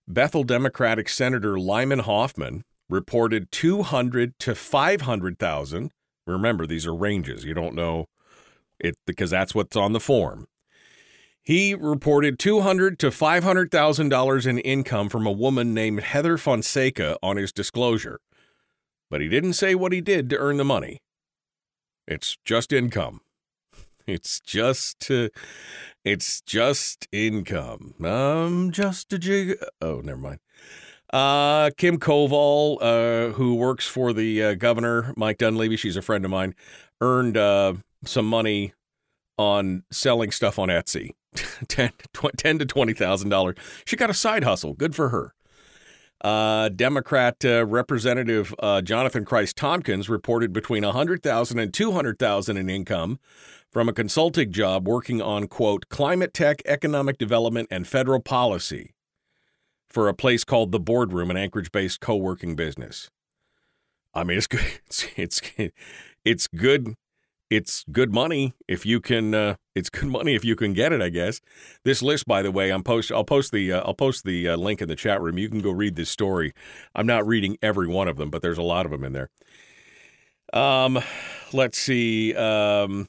Bethel 0.08 0.44
Democratic 0.44 1.08
Senator 1.08 1.58
Lyman 1.58 2.00
Hoffman 2.00 2.64
reported 2.88 3.50
200 3.50 4.38
to 4.40 4.54
500,000. 4.54 5.90
Remember, 6.26 6.66
these 6.66 6.86
are 6.86 6.94
ranges. 6.94 7.44
You 7.44 7.54
don't 7.54 7.74
know 7.74 8.06
it 8.80 8.96
because 9.06 9.30
that's 9.30 9.54
what's 9.54 9.76
on 9.76 9.92
the 9.92 10.00
form. 10.00 10.46
He 11.42 11.74
reported 11.74 12.38
two 12.38 12.62
hundred 12.62 12.98
to 13.00 13.10
five 13.10 13.44
hundred 13.44 13.70
thousand 13.70 14.08
dollars 14.08 14.46
in 14.46 14.58
income 14.58 15.10
from 15.10 15.26
a 15.26 15.32
woman 15.32 15.74
named 15.74 16.00
Heather 16.00 16.38
Fonseca 16.38 17.18
on 17.22 17.36
his 17.36 17.52
disclosure, 17.52 18.18
but 19.10 19.20
he 19.20 19.28
didn't 19.28 19.52
say 19.52 19.74
what 19.74 19.92
he 19.92 20.00
did 20.00 20.30
to 20.30 20.38
earn 20.38 20.56
the 20.56 20.64
money. 20.64 21.02
It's 22.08 22.38
just 22.46 22.72
income. 22.72 23.20
It's 24.06 24.40
just, 24.40 25.10
uh, 25.10 25.28
it's 26.04 26.40
just 26.42 27.08
income. 27.12 27.94
I'm 28.04 28.70
just 28.70 29.12
a 29.12 29.18
jig. 29.18 29.56
Oh, 29.80 30.00
never 30.00 30.18
mind. 30.20 30.40
Uh, 31.12 31.70
Kim 31.76 31.98
Koval, 31.98 32.78
uh, 32.80 33.32
who 33.34 33.54
works 33.54 33.86
for 33.86 34.12
the 34.12 34.42
uh, 34.42 34.54
governor, 34.54 35.14
Mike 35.16 35.38
Dunleavy, 35.38 35.76
she's 35.76 35.96
a 35.96 36.02
friend 36.02 36.24
of 36.24 36.30
mine, 36.30 36.54
earned 37.00 37.36
uh, 37.36 37.74
some 38.04 38.26
money 38.26 38.74
on 39.38 39.84
selling 39.90 40.30
stuff 40.30 40.58
on 40.58 40.68
Etsy, 40.68 41.10
10, 41.68 41.92
10 42.36 42.58
to 42.58 42.66
twenty 42.66 42.92
thousand 42.94 43.28
dollars. 43.28 43.56
She 43.86 43.96
got 43.96 44.10
a 44.10 44.14
side 44.14 44.44
hustle. 44.44 44.74
Good 44.74 44.94
for 44.94 45.10
her. 45.10 45.34
Uh, 46.20 46.68
Democrat 46.70 47.44
uh, 47.44 47.66
Representative 47.66 48.54
uh, 48.58 48.80
Jonathan 48.80 49.24
Kreiss-Tomkins 49.24 50.08
reported 50.08 50.52
between 50.52 50.84
100,000 50.84 51.58
and 51.58 51.74
200,000 51.74 52.56
in 52.56 52.70
income 52.70 53.18
from 53.70 53.88
a 53.88 53.92
consulting 53.92 54.52
job 54.52 54.86
working 54.86 55.20
on 55.20 55.48
quote 55.48 55.88
climate 55.88 56.32
tech, 56.32 56.62
economic 56.64 57.18
development, 57.18 57.68
and 57.70 57.86
federal 57.86 58.20
policy 58.20 58.94
for 59.88 60.08
a 60.08 60.14
place 60.14 60.44
called 60.44 60.72
the 60.72 60.80
Boardroom, 60.80 61.30
an 61.30 61.36
Anchorage-based 61.36 62.00
co-working 62.00 62.56
business. 62.56 63.10
I 64.14 64.24
mean, 64.24 64.38
it's 64.38 64.46
good. 64.46 64.60
It's 64.86 65.06
it's 65.16 65.40
it's 66.24 66.46
good. 66.46 66.94
It's 67.54 67.84
good 67.92 68.12
money 68.12 68.52
if 68.66 68.84
you 68.84 69.00
can. 69.00 69.32
Uh, 69.32 69.54
it's 69.76 69.88
good 69.88 70.08
money 70.08 70.34
if 70.34 70.44
you 70.44 70.56
can 70.56 70.72
get 70.72 70.92
it. 70.92 71.00
I 71.00 71.08
guess. 71.08 71.40
This 71.84 72.02
list, 72.02 72.26
by 72.26 72.42
the 72.42 72.50
way, 72.50 72.70
I'm 72.70 72.82
post. 72.82 73.12
I'll 73.12 73.24
post 73.24 73.52
the. 73.52 73.72
Uh, 73.72 73.80
I'll 73.82 73.94
post 73.94 74.24
the 74.24 74.48
uh, 74.48 74.56
link 74.56 74.82
in 74.82 74.88
the 74.88 74.96
chat 74.96 75.20
room. 75.20 75.38
You 75.38 75.48
can 75.48 75.60
go 75.60 75.70
read 75.70 75.94
this 75.94 76.10
story. 76.10 76.52
I'm 76.94 77.06
not 77.06 77.26
reading 77.26 77.56
every 77.62 77.86
one 77.86 78.08
of 78.08 78.16
them, 78.16 78.30
but 78.30 78.42
there's 78.42 78.58
a 78.58 78.62
lot 78.62 78.86
of 78.86 78.92
them 78.92 79.04
in 79.04 79.12
there. 79.12 79.30
Um, 80.52 80.98
let's 81.52 81.78
see. 81.78 82.34
Um, 82.34 83.08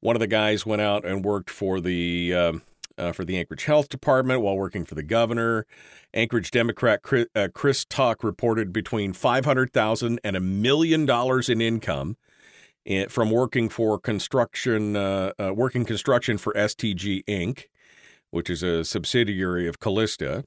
one 0.00 0.14
of 0.14 0.20
the 0.20 0.26
guys 0.26 0.66
went 0.66 0.82
out 0.82 1.06
and 1.06 1.24
worked 1.24 1.50
for 1.50 1.80
the. 1.80 2.34
Um, 2.34 2.62
uh, 2.98 3.12
for 3.12 3.26
the 3.26 3.38
Anchorage 3.38 3.64
Health 3.64 3.90
Department 3.90 4.40
while 4.40 4.56
working 4.56 4.86
for 4.86 4.94
the 4.94 5.02
governor. 5.02 5.66
Anchorage 6.14 6.50
Democrat 6.50 7.02
Chris, 7.02 7.26
uh, 7.34 7.48
Chris 7.52 7.84
Tuck 7.84 8.24
reported 8.24 8.72
between 8.72 9.12
five 9.12 9.44
hundred 9.44 9.72
thousand 9.72 10.18
and 10.24 10.34
a 10.34 10.40
million 10.40 11.04
dollars 11.04 11.50
in 11.50 11.60
income 11.60 12.08
in, 12.08 12.16
from 13.08 13.30
working 13.30 13.68
for 13.68 13.98
construction, 13.98 14.96
uh, 14.96 15.32
uh, 15.38 15.52
working 15.54 15.84
construction 15.84 16.38
for 16.38 16.52
STG 16.54 17.24
Inc., 17.24 17.64
which 18.30 18.50
is 18.50 18.62
a 18.62 18.84
subsidiary 18.84 19.66
of 19.66 19.80
Calista. 19.80 20.44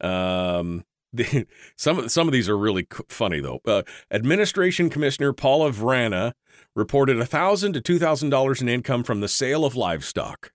Um, 0.00 0.84
the, 1.12 1.46
some 1.76 1.98
of 1.98 2.10
some 2.10 2.26
of 2.26 2.32
these 2.32 2.48
are 2.48 2.58
really 2.58 2.86
funny 3.08 3.40
though. 3.40 3.60
Uh, 3.64 3.82
Administration 4.10 4.90
Commissioner 4.90 5.32
Paula 5.32 5.70
Vrana 5.70 6.32
reported 6.74 7.20
a 7.20 7.26
thousand 7.26 7.72
to 7.74 7.80
two 7.80 7.98
thousand 7.98 8.30
dollars 8.30 8.60
in 8.60 8.68
income 8.68 9.04
from 9.04 9.20
the 9.20 9.28
sale 9.28 9.64
of 9.64 9.76
livestock. 9.76 10.52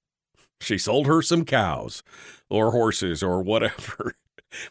She 0.62 0.78
sold 0.78 1.08
her 1.08 1.22
some 1.22 1.46
cows 1.46 2.04
or 2.50 2.72
horses 2.72 3.24
or 3.24 3.42
whatever. 3.42 4.16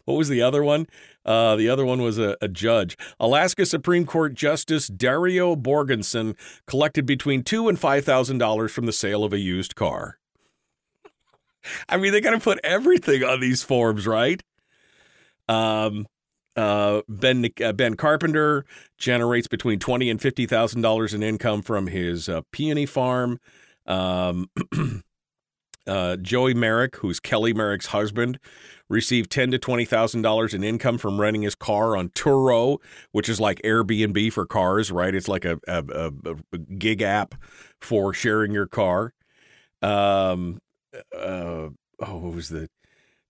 What 0.04 0.14
was 0.14 0.28
the 0.28 0.42
other 0.42 0.62
one? 0.62 0.86
Uh, 1.24 1.56
the 1.56 1.68
other 1.68 1.84
one 1.84 2.00
was 2.00 2.18
a, 2.18 2.36
a, 2.40 2.48
judge. 2.48 2.96
Alaska 3.20 3.66
Supreme 3.66 4.06
Court 4.06 4.34
Justice 4.34 4.88
Dario 4.88 5.54
Borghesan 5.56 6.36
collected 6.66 7.04
between 7.04 7.42
two 7.42 7.68
and 7.68 7.78
five 7.78 8.04
thousand 8.04 8.38
dollars 8.38 8.72
from 8.72 8.86
the 8.86 8.92
sale 8.92 9.24
of 9.24 9.32
a 9.32 9.38
used 9.38 9.74
car. 9.74 10.18
I 11.88 11.96
mean, 11.96 12.12
they 12.12 12.20
got 12.20 12.30
to 12.30 12.40
put 12.40 12.60
everything 12.64 13.24
on 13.24 13.40
these 13.40 13.62
forms, 13.62 14.06
right? 14.06 14.42
Um, 15.48 16.06
uh, 16.56 17.02
Ben 17.08 17.48
uh, 17.62 17.72
Ben 17.72 17.94
Carpenter 17.94 18.64
generates 18.96 19.46
between 19.46 19.78
twenty 19.78 20.10
and 20.10 20.20
fifty 20.20 20.46
thousand 20.46 20.82
dollars 20.82 21.14
in 21.14 21.22
income 21.22 21.62
from 21.62 21.86
his 21.86 22.28
uh, 22.28 22.42
peony 22.52 22.86
farm. 22.86 23.38
Um, 23.86 24.50
uh, 25.86 26.16
Joey 26.16 26.54
Merrick, 26.54 26.96
who's 26.96 27.20
Kelly 27.20 27.54
Merrick's 27.54 27.86
husband, 27.86 28.38
received 28.88 29.30
ten 29.30 29.50
to 29.50 29.58
twenty 29.58 29.84
thousand 29.84 30.22
dollars 30.22 30.54
in 30.54 30.64
income 30.64 30.98
from 30.98 31.20
renting 31.20 31.42
his 31.42 31.54
car 31.54 31.96
on 31.96 32.08
Turo, 32.10 32.78
which 33.12 33.28
is 33.28 33.40
like 33.40 33.60
Airbnb 33.62 34.32
for 34.32 34.46
cars, 34.46 34.90
right? 34.90 35.14
It's 35.14 35.28
like 35.28 35.44
a, 35.44 35.58
a, 35.66 36.12
a 36.52 36.58
gig 36.58 37.02
app 37.02 37.34
for 37.80 38.12
sharing 38.12 38.52
your 38.52 38.66
car. 38.66 39.12
Um, 39.82 40.58
uh, 41.14 41.68
oh, 42.00 42.16
what 42.16 42.34
was 42.34 42.48
the 42.48 42.68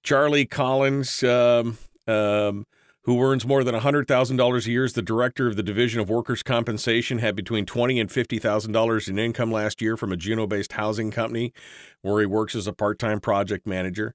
Charlie 0.03 0.47
Collins? 0.47 1.23
Um, 1.23 1.79
um, 2.07 2.65
who 3.09 3.23
earns 3.23 3.47
more 3.47 3.65
than 3.65 3.75
$100,000 3.75 4.67
a 4.67 4.71
year 4.71 4.85
as 4.85 4.93
the 4.93 5.01
director 5.01 5.47
of 5.47 5.57
the 5.57 5.63
Division 5.63 5.99
of 5.99 6.11
Workers' 6.11 6.43
Compensation, 6.43 7.21
had 7.21 7.35
between 7.35 7.65
20 7.65 7.99
and 7.99 8.11
$50,000 8.11 9.09
in 9.09 9.19
income 9.19 9.51
last 9.51 9.81
year 9.81 9.97
from 9.97 10.13
a 10.13 10.17
Juneau 10.17 10.47
based 10.47 10.73
housing 10.73 11.11
company 11.11 11.55
where 12.03 12.21
he 12.21 12.27
works 12.27 12.55
as 12.55 12.67
a 12.67 12.73
part 12.75 12.99
time 12.99 13.19
project 13.19 13.67
manager. 13.67 14.15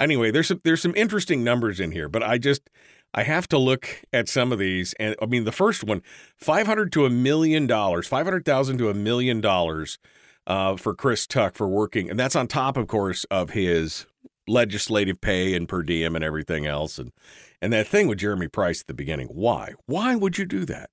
Anyway, 0.00 0.30
there's 0.30 0.48
some, 0.48 0.60
there's 0.64 0.82
some 0.82 0.94
interesting 0.96 1.44
numbers 1.44 1.78
in 1.80 1.92
here, 1.92 2.08
but 2.08 2.22
I 2.22 2.38
just. 2.38 2.68
I 3.12 3.24
have 3.24 3.48
to 3.48 3.58
look 3.58 4.04
at 4.12 4.28
some 4.28 4.52
of 4.52 4.60
these, 4.60 4.94
and 5.00 5.16
I 5.20 5.26
mean 5.26 5.42
the 5.42 5.50
first 5.50 5.82
one, 5.82 6.00
five 6.36 6.68
hundred 6.68 6.92
to 6.92 7.06
a 7.06 7.10
million 7.10 7.66
dollars, 7.66 8.06
five 8.06 8.24
hundred 8.24 8.44
thousand 8.44 8.78
to 8.78 8.88
a 8.88 8.94
million 8.94 9.40
dollars 9.40 9.98
uh, 10.46 10.76
for 10.76 10.94
Chris 10.94 11.26
Tuck 11.26 11.56
for 11.56 11.68
working, 11.68 12.08
and 12.08 12.18
that's 12.18 12.36
on 12.36 12.46
top, 12.46 12.76
of 12.76 12.86
course, 12.86 13.24
of 13.24 13.50
his 13.50 14.06
legislative 14.46 15.20
pay 15.20 15.54
and 15.54 15.68
per 15.68 15.82
diem 15.82 16.14
and 16.14 16.24
everything 16.24 16.66
else. 16.66 16.98
And 16.98 17.12
and 17.60 17.72
that 17.72 17.86
thing 17.86 18.08
with 18.08 18.18
Jeremy 18.18 18.48
Price 18.48 18.80
at 18.80 18.86
the 18.86 18.94
beginning, 18.94 19.28
why? 19.28 19.72
Why 19.86 20.14
would 20.16 20.38
you 20.38 20.46
do 20.46 20.64
that? 20.66 20.90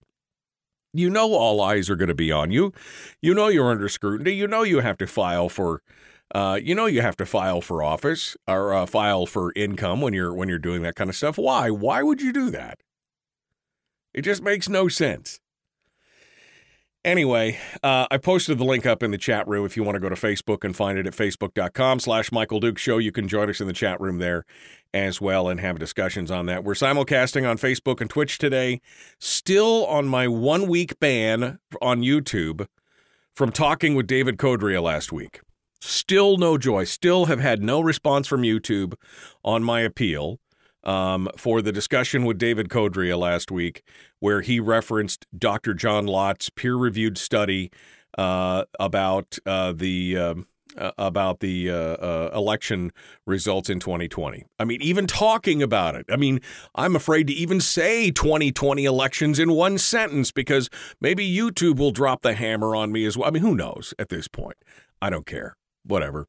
You 0.93 1.09
know 1.09 1.33
all 1.33 1.61
eyes 1.61 1.89
are 1.89 1.95
going 1.95 2.07
to 2.09 2.15
be 2.15 2.31
on 2.31 2.51
you. 2.51 2.73
You 3.21 3.33
know 3.33 3.47
you're 3.47 3.69
under 3.69 3.89
scrutiny. 3.89 4.31
You 4.31 4.47
know 4.47 4.63
you 4.63 4.79
have 4.79 4.97
to 4.97 5.07
file 5.07 5.49
for 5.49 5.81
uh, 6.33 6.59
you 6.61 6.75
know 6.75 6.85
you 6.85 7.01
have 7.01 7.17
to 7.17 7.25
file 7.25 7.61
for 7.61 7.81
office 7.81 8.35
or 8.47 8.73
uh, 8.73 8.85
file 8.85 9.25
for 9.25 9.53
income 9.55 10.01
when 10.01 10.13
you're 10.13 10.33
when 10.33 10.49
you're 10.49 10.59
doing 10.59 10.81
that 10.83 10.95
kind 10.95 11.09
of 11.09 11.15
stuff. 11.15 11.37
Why? 11.37 11.69
Why 11.69 12.03
would 12.03 12.21
you 12.21 12.33
do 12.33 12.49
that? 12.51 12.79
It 14.13 14.23
just 14.23 14.41
makes 14.41 14.67
no 14.67 14.87
sense. 14.87 15.39
Anyway, 17.05 17.57
uh, 17.83 18.05
I 18.11 18.17
posted 18.17 18.57
the 18.57 18.65
link 18.65 18.85
up 18.85 19.01
in 19.01 19.11
the 19.11 19.17
chat 19.17 19.47
room. 19.47 19.65
If 19.65 19.77
you 19.77 19.83
want 19.83 19.95
to 19.95 19.99
go 20.01 20.09
to 20.09 20.15
Facebook 20.15 20.65
and 20.65 20.75
find 20.75 20.97
it 20.97 21.07
at 21.07 21.13
facebook.com 21.13 22.01
slash 22.01 22.33
Michael 22.33 22.59
Duke 22.59 22.77
Show, 22.77 22.97
you 22.97 23.13
can 23.13 23.29
join 23.29 23.49
us 23.49 23.61
in 23.61 23.67
the 23.67 23.73
chat 23.73 24.01
room 24.01 24.17
there 24.17 24.43
as 24.93 25.21
well 25.21 25.47
and 25.47 25.59
have 25.61 25.79
discussions 25.79 26.29
on 26.31 26.47
that. 26.47 26.65
We're 26.65 26.73
simulcasting 26.73 27.49
on 27.49 27.57
Facebook 27.57 28.01
and 28.01 28.09
Twitch 28.09 28.39
today. 28.39 28.81
Still 29.19 29.85
on 29.85 30.07
my 30.07 30.27
one 30.27 30.67
week 30.67 30.99
ban 30.99 31.59
on 31.81 32.01
YouTube 32.01 32.67
from 33.33 33.53
talking 33.53 33.95
with 33.95 34.07
David 34.07 34.37
Codrea 34.37 34.81
last 34.81 35.13
week. 35.13 35.39
Still 35.81 36.37
no 36.37 36.57
joy. 36.57 36.83
Still 36.85 37.25
have 37.25 37.39
had 37.39 37.61
no 37.61 37.81
response 37.81 38.27
from 38.27 38.41
YouTube 38.41 38.93
on 39.43 39.63
my 39.63 39.81
appeal 39.81 40.39
um, 40.83 41.27
for 41.37 41.61
the 41.61 41.71
discussion 41.71 42.25
with 42.25 42.37
David 42.37 42.69
Codrea 42.69 43.17
last 43.17 43.51
week, 43.51 43.83
where 44.19 44.41
he 44.41 44.59
referenced 44.59 45.27
Dr. 45.37 45.73
John 45.73 46.07
Lott's 46.07 46.49
peer-reviewed 46.49 47.17
study 47.17 47.71
uh, 48.17 48.63
about 48.79 49.37
uh, 49.45 49.73
the 49.73 50.17
uh, 50.17 50.35
about 50.97 51.39
the 51.39 51.69
uh, 51.69 51.75
uh, 51.75 52.31
election 52.33 52.91
results 53.25 53.69
in 53.69 53.79
2020. 53.79 54.45
I 54.59 54.65
mean, 54.65 54.81
even 54.81 55.07
talking 55.07 55.63
about 55.63 55.95
it. 55.95 56.05
I 56.09 56.17
mean, 56.17 56.39
I'm 56.75 56.95
afraid 56.95 57.27
to 57.27 57.33
even 57.33 57.61
say 57.61 58.11
2020 58.11 58.85
elections 58.85 59.39
in 59.39 59.51
one 59.51 59.77
sentence 59.77 60.31
because 60.31 60.69
maybe 61.01 61.29
YouTube 61.29 61.77
will 61.79 61.91
drop 61.91 62.21
the 62.21 62.33
hammer 62.33 62.75
on 62.75 62.91
me 62.91 63.05
as 63.05 63.17
well. 63.17 63.27
I 63.27 63.31
mean, 63.31 63.43
who 63.43 63.55
knows 63.55 63.93
at 63.97 64.09
this 64.09 64.27
point? 64.27 64.57
I 65.01 65.09
don't 65.09 65.25
care. 65.25 65.55
Whatever. 65.87 66.27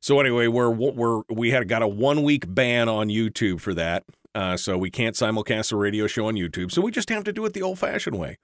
So 0.00 0.20
anyway, 0.20 0.46
we're 0.46 0.70
we're 0.70 1.22
we 1.30 1.50
had 1.50 1.68
got 1.68 1.82
a 1.82 1.88
one 1.88 2.22
week 2.22 2.44
ban 2.52 2.88
on 2.88 3.08
YouTube 3.08 3.60
for 3.60 3.74
that. 3.74 4.04
Uh, 4.34 4.56
so 4.56 4.78
we 4.78 4.90
can't 4.90 5.14
simulcast 5.14 5.72
a 5.72 5.76
radio 5.76 6.06
show 6.06 6.26
on 6.26 6.34
YouTube. 6.34 6.72
So 6.72 6.80
we 6.80 6.90
just 6.90 7.10
have 7.10 7.24
to 7.24 7.32
do 7.32 7.44
it 7.44 7.52
the 7.52 7.62
old 7.62 7.78
fashioned 7.78 8.18
way. 8.18 8.38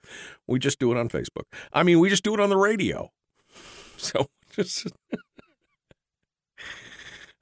We 0.45 0.59
just 0.59 0.79
do 0.79 0.91
it 0.91 0.97
on 0.97 1.09
Facebook. 1.09 1.45
I 1.73 1.81
mean, 1.83 1.99
we 1.99 2.09
just 2.09 2.23
do 2.23 2.33
it 2.33 2.39
on 2.39 2.49
the 2.49 2.57
radio. 2.57 3.11
So 4.01 4.27
just. 4.55 4.87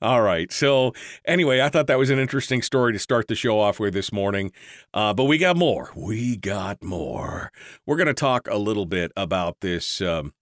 All 0.01 0.21
right. 0.21 0.51
So, 0.51 0.93
anyway, 1.25 1.61
I 1.61 1.69
thought 1.69 1.87
that 1.87 1.97
was 1.97 2.11
an 2.11 2.19
interesting 2.19 2.61
story 2.61 2.93
to 2.93 2.99
start 2.99 3.27
the 3.27 3.35
show 3.35 3.59
off 3.59 3.79
with 3.79 3.93
this 3.93 4.11
morning. 4.11 4.51
Uh, 4.93 5.13
but 5.13 5.25
we 5.25 5.39
got 5.39 5.57
more. 5.57 5.91
We 5.95 6.37
got 6.37 6.83
more. 6.83 7.51
We're 7.85 7.95
going 7.95 8.07
to 8.07 8.13
talk 8.13 8.47
a 8.47 8.57
little 8.57 8.85
bit 8.85 9.11
about 9.17 9.61
this, 9.61 10.01
um, 10.01 10.33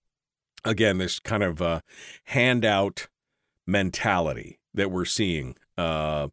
again, 0.66 0.98
this 0.98 1.18
kind 1.18 1.42
of 1.42 1.62
uh, 1.62 1.80
handout 2.24 3.08
mentality 3.66 4.58
that 4.74 4.90
we're 4.90 5.04
seeing. 5.04 5.56
Uh, 5.78 6.28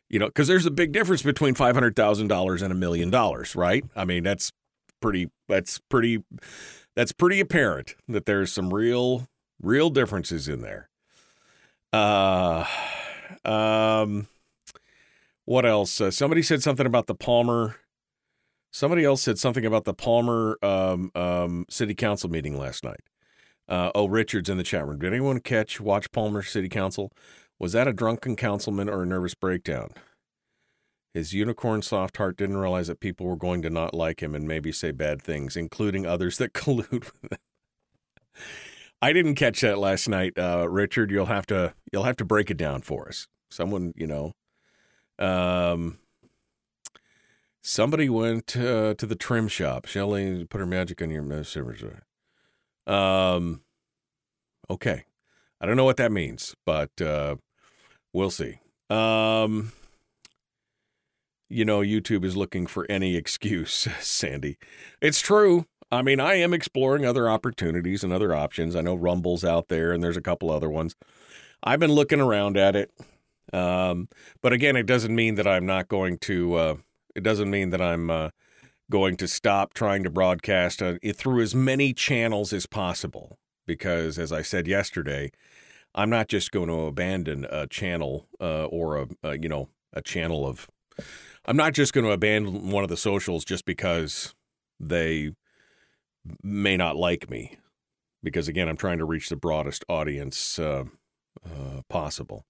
you 0.10 0.18
know, 0.18 0.26
because 0.26 0.48
there's 0.48 0.66
a 0.66 0.72
big 0.72 0.92
difference 0.92 1.22
between 1.22 1.54
$500,000 1.54 2.62
and 2.64 2.72
a 2.72 2.76
million 2.76 3.12
dollars, 3.12 3.56
right? 3.56 3.86
I 3.96 4.04
mean, 4.04 4.24
that's 4.24 4.52
pretty, 5.00 5.30
that's 5.48 5.80
pretty, 5.90 6.24
that's 6.96 7.12
pretty 7.12 7.40
apparent 7.40 7.94
that 8.08 8.26
there's 8.26 8.52
some 8.52 8.74
real, 8.74 9.28
real 9.62 9.92
differences 9.92 10.48
in 10.48 10.62
there. 10.62 10.90
Uh, 11.94 12.66
um, 13.44 14.28
what 15.46 15.66
else? 15.66 16.02
Uh, 16.02 16.12
somebody 16.12 16.42
said 16.42 16.64
something 16.64 16.86
about 16.86 17.08
the 17.08 17.16
Palmer. 17.16 17.76
Somebody 18.72 19.06
else 19.06 19.22
said 19.22 19.40
something 19.40 19.66
about 19.66 19.86
the 19.86 19.94
Palmer 19.94 20.58
um, 20.62 21.12
um, 21.16 21.66
City 21.70 21.96
Council 21.96 22.30
meeting 22.30 22.58
last 22.58 22.84
night. 22.84 23.00
Uh, 23.68 23.92
oh, 23.96 24.08
Richard's 24.08 24.50
in 24.50 24.58
the 24.58 24.64
chat 24.64 24.86
room. 24.86 25.00
Did 25.00 25.14
anyone 25.14 25.40
catch 25.40 25.80
watch 25.80 26.12
Palmer 26.12 26.42
City 26.42 26.70
Council? 26.70 27.12
Was 27.58 27.72
that 27.72 27.88
a 27.88 27.94
drunken 27.94 28.36
councilman 28.36 28.90
or 28.90 29.04
a 29.04 29.06
nervous 29.06 29.34
breakdown? 29.34 29.90
His 31.14 31.34
unicorn 31.34 31.82
soft 31.82 32.18
heart 32.18 32.36
didn't 32.36 32.58
realize 32.58 32.88
that 32.88 33.00
people 33.00 33.26
were 33.26 33.38
going 33.38 33.62
to 33.62 33.70
not 33.70 33.94
like 33.94 34.22
him 34.22 34.36
and 34.36 34.46
maybe 34.46 34.74
say 34.74 34.92
bad 34.92 35.22
things, 35.22 35.56
including 35.56 36.06
others 36.06 36.38
that 36.40 36.54
collude 36.54 36.92
with 36.92 37.14
him. 37.24 37.40
I 39.02 39.14
didn't 39.14 39.36
catch 39.36 39.62
that 39.62 39.78
last 39.78 40.08
night, 40.10 40.38
uh, 40.38 40.68
Richard. 40.70 41.12
You'll 41.12 41.28
have 41.28 41.46
to 41.48 41.74
you'll 41.92 42.04
have 42.04 42.18
to 42.18 42.26
break 42.26 42.50
it 42.50 42.58
down 42.58 42.82
for 42.82 43.08
us. 43.08 43.28
Someone, 43.50 43.94
you 43.96 44.08
know, 44.08 44.34
um, 45.20 46.00
somebody 47.62 48.10
went 48.10 48.56
uh, 48.58 48.94
to 48.96 49.06
the 49.06 49.16
trim 49.16 49.48
shop. 49.48 49.86
Shelly 49.86 50.46
put 50.46 50.60
her 50.60 50.66
magic 50.66 51.02
on 51.02 51.10
your 51.10 51.24
message. 51.24 51.84
Um, 52.88 53.62
okay, 54.70 55.06
I 55.60 55.66
don't 55.66 55.78
know 55.78 55.86
what 55.86 55.98
that 55.98 56.12
means, 56.12 56.56
but 56.66 57.02
uh, 57.02 57.36
we'll 58.14 58.32
see. 58.32 58.60
Um, 58.90 59.72
you 61.50 61.66
know, 61.66 61.80
YouTube 61.80 62.24
is 62.24 62.36
looking 62.36 62.68
for 62.68 62.86
any 62.90 63.16
excuse, 63.18 63.88
Sandy. 64.00 64.58
It's 65.02 65.22
true. 65.22 65.66
I 65.96 66.02
mean, 66.02 66.20
I 66.20 66.36
am 66.36 66.54
exploring 66.54 67.06
other 67.06 67.30
opportunities 67.30 68.04
and 68.04 68.12
other 68.12 68.36
options. 68.36 68.76
I 68.76 68.82
know 68.82 68.96
Rumble's 68.96 69.46
out 69.46 69.70
there, 69.70 69.94
and 69.94 70.04
there's 70.04 70.18
a 70.18 70.22
couple 70.22 70.52
other 70.52 70.70
ones. 70.70 70.96
I've 71.64 71.80
been 71.80 71.94
looking 71.94 72.20
around 72.20 72.58
at 72.58 72.76
it, 72.76 72.92
um, 73.54 74.10
but 74.42 74.52
again, 74.52 74.76
it 74.76 74.86
doesn't 74.86 75.16
mean 75.16 75.36
that 75.36 75.48
I'm 75.48 75.66
not 75.66 75.88
going 75.88 76.18
to. 76.20 76.56
Uh, 76.56 76.76
it 77.16 77.24
doesn't 77.24 77.50
mean 77.50 77.70
that 77.70 77.82
I'm 77.82 78.10
uh, 78.10 78.30
going 78.92 79.16
to 79.18 79.28
stop 79.28 79.74
trying 79.74 80.04
to 80.04 80.10
broadcast 80.10 80.82
uh, 80.82 80.96
through 81.14 81.42
as 81.42 81.56
many 81.56 81.94
channels 81.94 82.52
as 82.52 82.66
possible. 82.66 83.38
Because, 83.66 84.20
as 84.20 84.32
I 84.32 84.42
said 84.42 84.68
yesterday, 84.68 85.32
I'm 85.96 86.10
not 86.10 86.28
just 86.28 86.52
going 86.52 86.68
to 86.68 86.82
abandon 86.82 87.48
a 87.50 87.68
channel 87.68 88.28
uh, 88.40 88.66
or 88.66 88.98
a, 88.98 89.08
a 89.24 89.40
you 89.40 89.50
know 89.50 89.70
a 89.94 90.02
channel 90.02 90.46
of. 90.46 90.68
I'm 91.46 91.58
not 91.58 91.74
just 91.74 91.94
going 91.94 92.06
to 92.06 92.12
abandon 92.12 92.70
one 92.70 92.84
of 92.84 92.90
the 92.90 92.98
socials 92.98 93.46
just 93.46 93.66
because 93.66 94.36
they 94.80 95.32
may 96.44 96.76
not 96.78 96.96
like 96.96 97.30
me 97.30 97.58
because 98.24 98.48
again 98.48 98.68
i'm 98.68 98.78
trying 98.78 98.98
to 98.98 99.06
reach 99.06 99.30
the 99.30 99.36
broadest 99.36 99.84
audience 99.90 100.60
uh, 100.60 100.86
uh, 101.46 101.82
possible. 101.90 102.46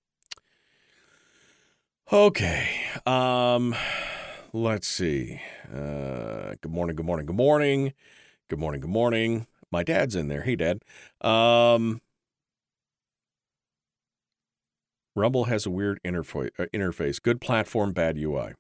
Okay 2.12 2.68
um 3.06 3.76
let's 4.54 4.88
see. 4.88 5.42
Uh, 5.74 6.54
good 6.62 6.72
morning 6.72 6.96
good 6.96 7.06
morning 7.06 7.26
good 7.26 7.36
morning. 7.36 7.94
Good 8.50 8.60
morning 8.60 8.82
good 8.82 8.90
morning. 8.92 9.48
My 9.72 9.84
dad's 9.84 10.16
in 10.16 10.28
there. 10.28 10.44
Hey 10.44 10.56
dad. 10.56 10.82
Um 11.22 12.02
rumble 15.16 15.46
has 15.46 15.66
a 15.66 15.72
weird 15.72 16.00
interface 16.06 16.52
uh, 16.60 16.66
interface. 16.74 17.22
Good 17.22 17.42
platform 17.42 17.92
bad 17.92 18.18
ui 18.18 18.54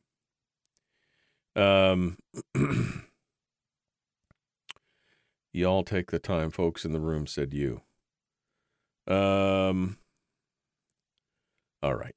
um 1.55 2.17
Y'all 5.55 5.85
take 5.85 6.11
the 6.11 6.19
time, 6.19 6.51
folks 6.51 6.83
in 6.83 6.91
the 6.91 6.99
room, 6.99 7.25
said 7.25 7.53
you. 7.53 7.81
Um, 9.07 9.97
all 11.81 11.95
right. 11.95 12.13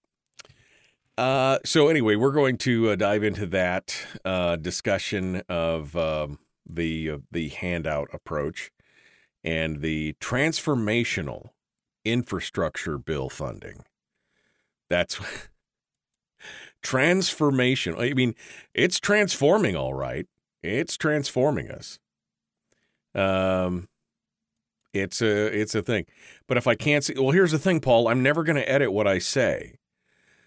Uh, 1.16 1.58
so 1.64 1.86
anyway, 1.86 2.16
we're 2.16 2.32
going 2.32 2.58
to 2.58 2.90
uh, 2.90 2.96
dive 2.96 3.22
into 3.22 3.46
that 3.46 3.96
uh, 4.24 4.56
discussion 4.56 5.42
of 5.48 5.94
um, 5.94 6.40
the 6.68 7.10
uh, 7.10 7.18
the 7.30 7.50
handout 7.50 8.08
approach 8.12 8.72
and 9.44 9.82
the 9.82 10.16
transformational 10.20 11.50
infrastructure 12.04 12.98
bill 12.98 13.28
funding. 13.28 13.84
That's 14.90 15.20
transformation. 16.82 17.94
I 17.96 18.14
mean, 18.14 18.34
it's 18.74 18.98
transforming, 18.98 19.76
all 19.76 19.94
right. 19.94 20.26
It's 20.60 20.96
transforming 20.96 21.70
us. 21.70 22.00
Um, 23.14 23.88
it's 24.92 25.20
a 25.20 25.46
it's 25.46 25.74
a 25.74 25.82
thing. 25.82 26.06
But 26.46 26.56
if 26.56 26.66
I 26.66 26.74
can't 26.74 27.04
see, 27.04 27.14
well, 27.14 27.30
here's 27.30 27.52
the 27.52 27.58
thing, 27.58 27.80
Paul. 27.80 28.08
I'm 28.08 28.22
never 28.22 28.42
going 28.42 28.56
to 28.56 28.68
edit 28.70 28.92
what 28.92 29.06
I 29.06 29.18
say, 29.18 29.76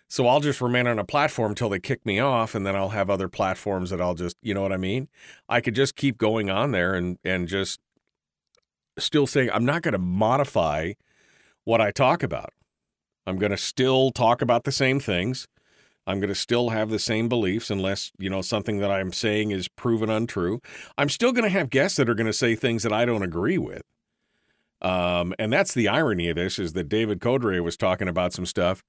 so 0.08 0.28
I'll 0.28 0.40
just 0.40 0.62
remain 0.62 0.88
on 0.88 1.00
a 1.00 1.04
platform 1.04 1.52
until 1.52 1.70
they 1.70 1.80
kick 1.80 2.06
me 2.06 2.20
off, 2.20 2.56
and 2.56 2.66
then 2.66 2.76
I'll 2.76 2.90
have 2.90 3.10
other 3.10 3.28
platforms 3.28 3.92
that 3.92 4.02
I'll 4.02 4.16
just, 4.16 4.36
you 4.42 4.54
know 4.54 4.62
what 4.62 4.74
I 4.74 4.78
mean? 4.78 5.08
I 5.48 5.62
could 5.62 5.76
just 5.76 5.96
keep 5.96 6.18
going 6.18 6.50
on 6.50 6.72
there 6.72 6.94
and 6.96 7.18
and 7.24 7.48
just 7.48 7.80
still 8.98 9.28
saying 9.28 9.50
I'm 9.54 9.66
not 9.66 9.82
going 9.84 9.94
to 9.94 10.00
modify 10.00 10.94
what 11.64 11.82
I 11.82 11.92
talk 11.92 12.24
about. 12.24 12.54
I'm 13.26 13.38
going 13.38 13.52
to 13.52 13.58
still 13.58 14.12
talk 14.12 14.42
about 14.42 14.64
the 14.64 14.72
same 14.72 15.00
things. 15.00 15.48
I'm 16.08 16.20
going 16.20 16.30
to 16.30 16.36
still 16.36 16.70
have 16.70 16.90
the 16.90 17.00
same 17.00 17.30
beliefs 17.30 17.70
unless, 17.70 18.12
you 18.18 18.30
know, 18.30 18.42
something 18.42 18.80
that 18.80 18.92
I'm 18.92 19.14
saying 19.14 19.52
is 19.52 19.68
proven 19.68 20.10
untrue. 20.10 20.62
I'm 20.98 21.10
still 21.10 21.32
going 21.32 21.44
to 21.44 21.50
have 21.50 21.70
guests 21.70 21.98
that 21.98 22.10
are 22.10 22.16
going 22.16 22.28
to 22.28 22.34
say 22.34 22.56
things 22.56 22.84
that 22.84 22.94
I 22.94 23.06
don't 23.06 23.24
agree 23.24 23.58
with. 23.58 23.84
Um, 24.82 25.36
and 25.38 25.54
that's 25.54 25.74
the 25.74 25.88
irony 25.88 26.30
of 26.30 26.38
this 26.38 26.58
is 26.58 26.74
that 26.74 26.90
David 26.90 27.20
Codrea 27.20 27.64
was 27.64 27.78
talking 27.78 28.08
about 28.08 28.34
some 28.34 28.48
stuff 28.48 28.84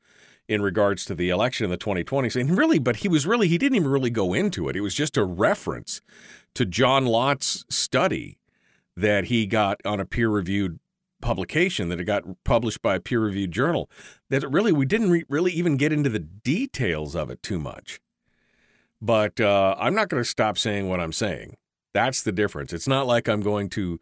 in 0.49 0.63
regards 0.63 1.05
to 1.05 1.15
the 1.15 1.29
election 1.29 1.65
in 1.65 1.71
the 1.71 1.79
2020s. 1.79 2.41
And 2.41 2.57
really, 2.57 2.79
but 2.79 2.97
he 2.97 3.09
was 3.09 3.27
really, 3.27 3.47
he 3.49 3.59
didn't 3.59 3.77
even 3.77 3.91
really 3.91 4.11
go 4.11 4.33
into 4.33 4.69
it. 4.69 4.77
It 4.77 4.81
was 4.81 4.95
just 4.95 5.17
a 5.17 5.25
reference 5.25 6.01
to 6.55 6.65
John 6.65 7.07
Lott's 7.07 7.65
study 7.69 8.39
that 8.97 9.25
he 9.27 9.47
got 9.47 9.81
on 9.85 10.01
a 10.01 10.05
peer 10.05 10.29
reviewed 10.29 10.79
publication 11.23 11.89
that 11.89 12.01
it 12.01 12.05
got 12.05 12.25
published 12.45 12.83
by 12.83 12.97
a 12.97 13.01
peer 13.01 13.21
reviewed 13.21 13.53
journal 13.53 13.91
that 14.29 14.47
really 14.51 14.73
we 14.73 14.85
didn't 14.85 15.11
re- 15.11 15.25
really 15.29 15.53
even 15.53 15.79
get 15.79 15.93
into 15.93 16.11
the 16.11 16.19
details 16.19 17.17
of 17.17 17.31
it 17.31 17.43
too 17.43 17.59
much. 17.59 18.01
But 19.01 19.41
uh, 19.41 19.75
I'm 19.79 19.95
not 19.95 20.09
going 20.09 20.23
to 20.23 20.29
stop 20.29 20.59
saying 20.59 20.89
what 20.89 21.01
I'm 21.01 21.13
saying. 21.13 21.57
That's 21.95 22.23
the 22.23 22.33
difference. 22.33 22.73
It's 22.73 22.89
not 22.89 23.07
like 23.07 23.29
I'm 23.29 23.41
going 23.41 23.69
to 23.71 23.99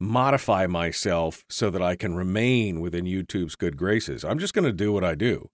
modify 0.00 0.66
myself 0.66 1.44
so 1.48 1.70
that 1.70 1.82
I 1.82 1.94
can 1.94 2.14
remain 2.14 2.80
within 2.80 3.04
YouTube's 3.04 3.54
good 3.54 3.76
graces. 3.76 4.24
I'm 4.24 4.38
just 4.38 4.54
going 4.54 4.64
to 4.64 4.72
do 4.72 4.92
what 4.92 5.04
I 5.04 5.14
do. 5.14 5.50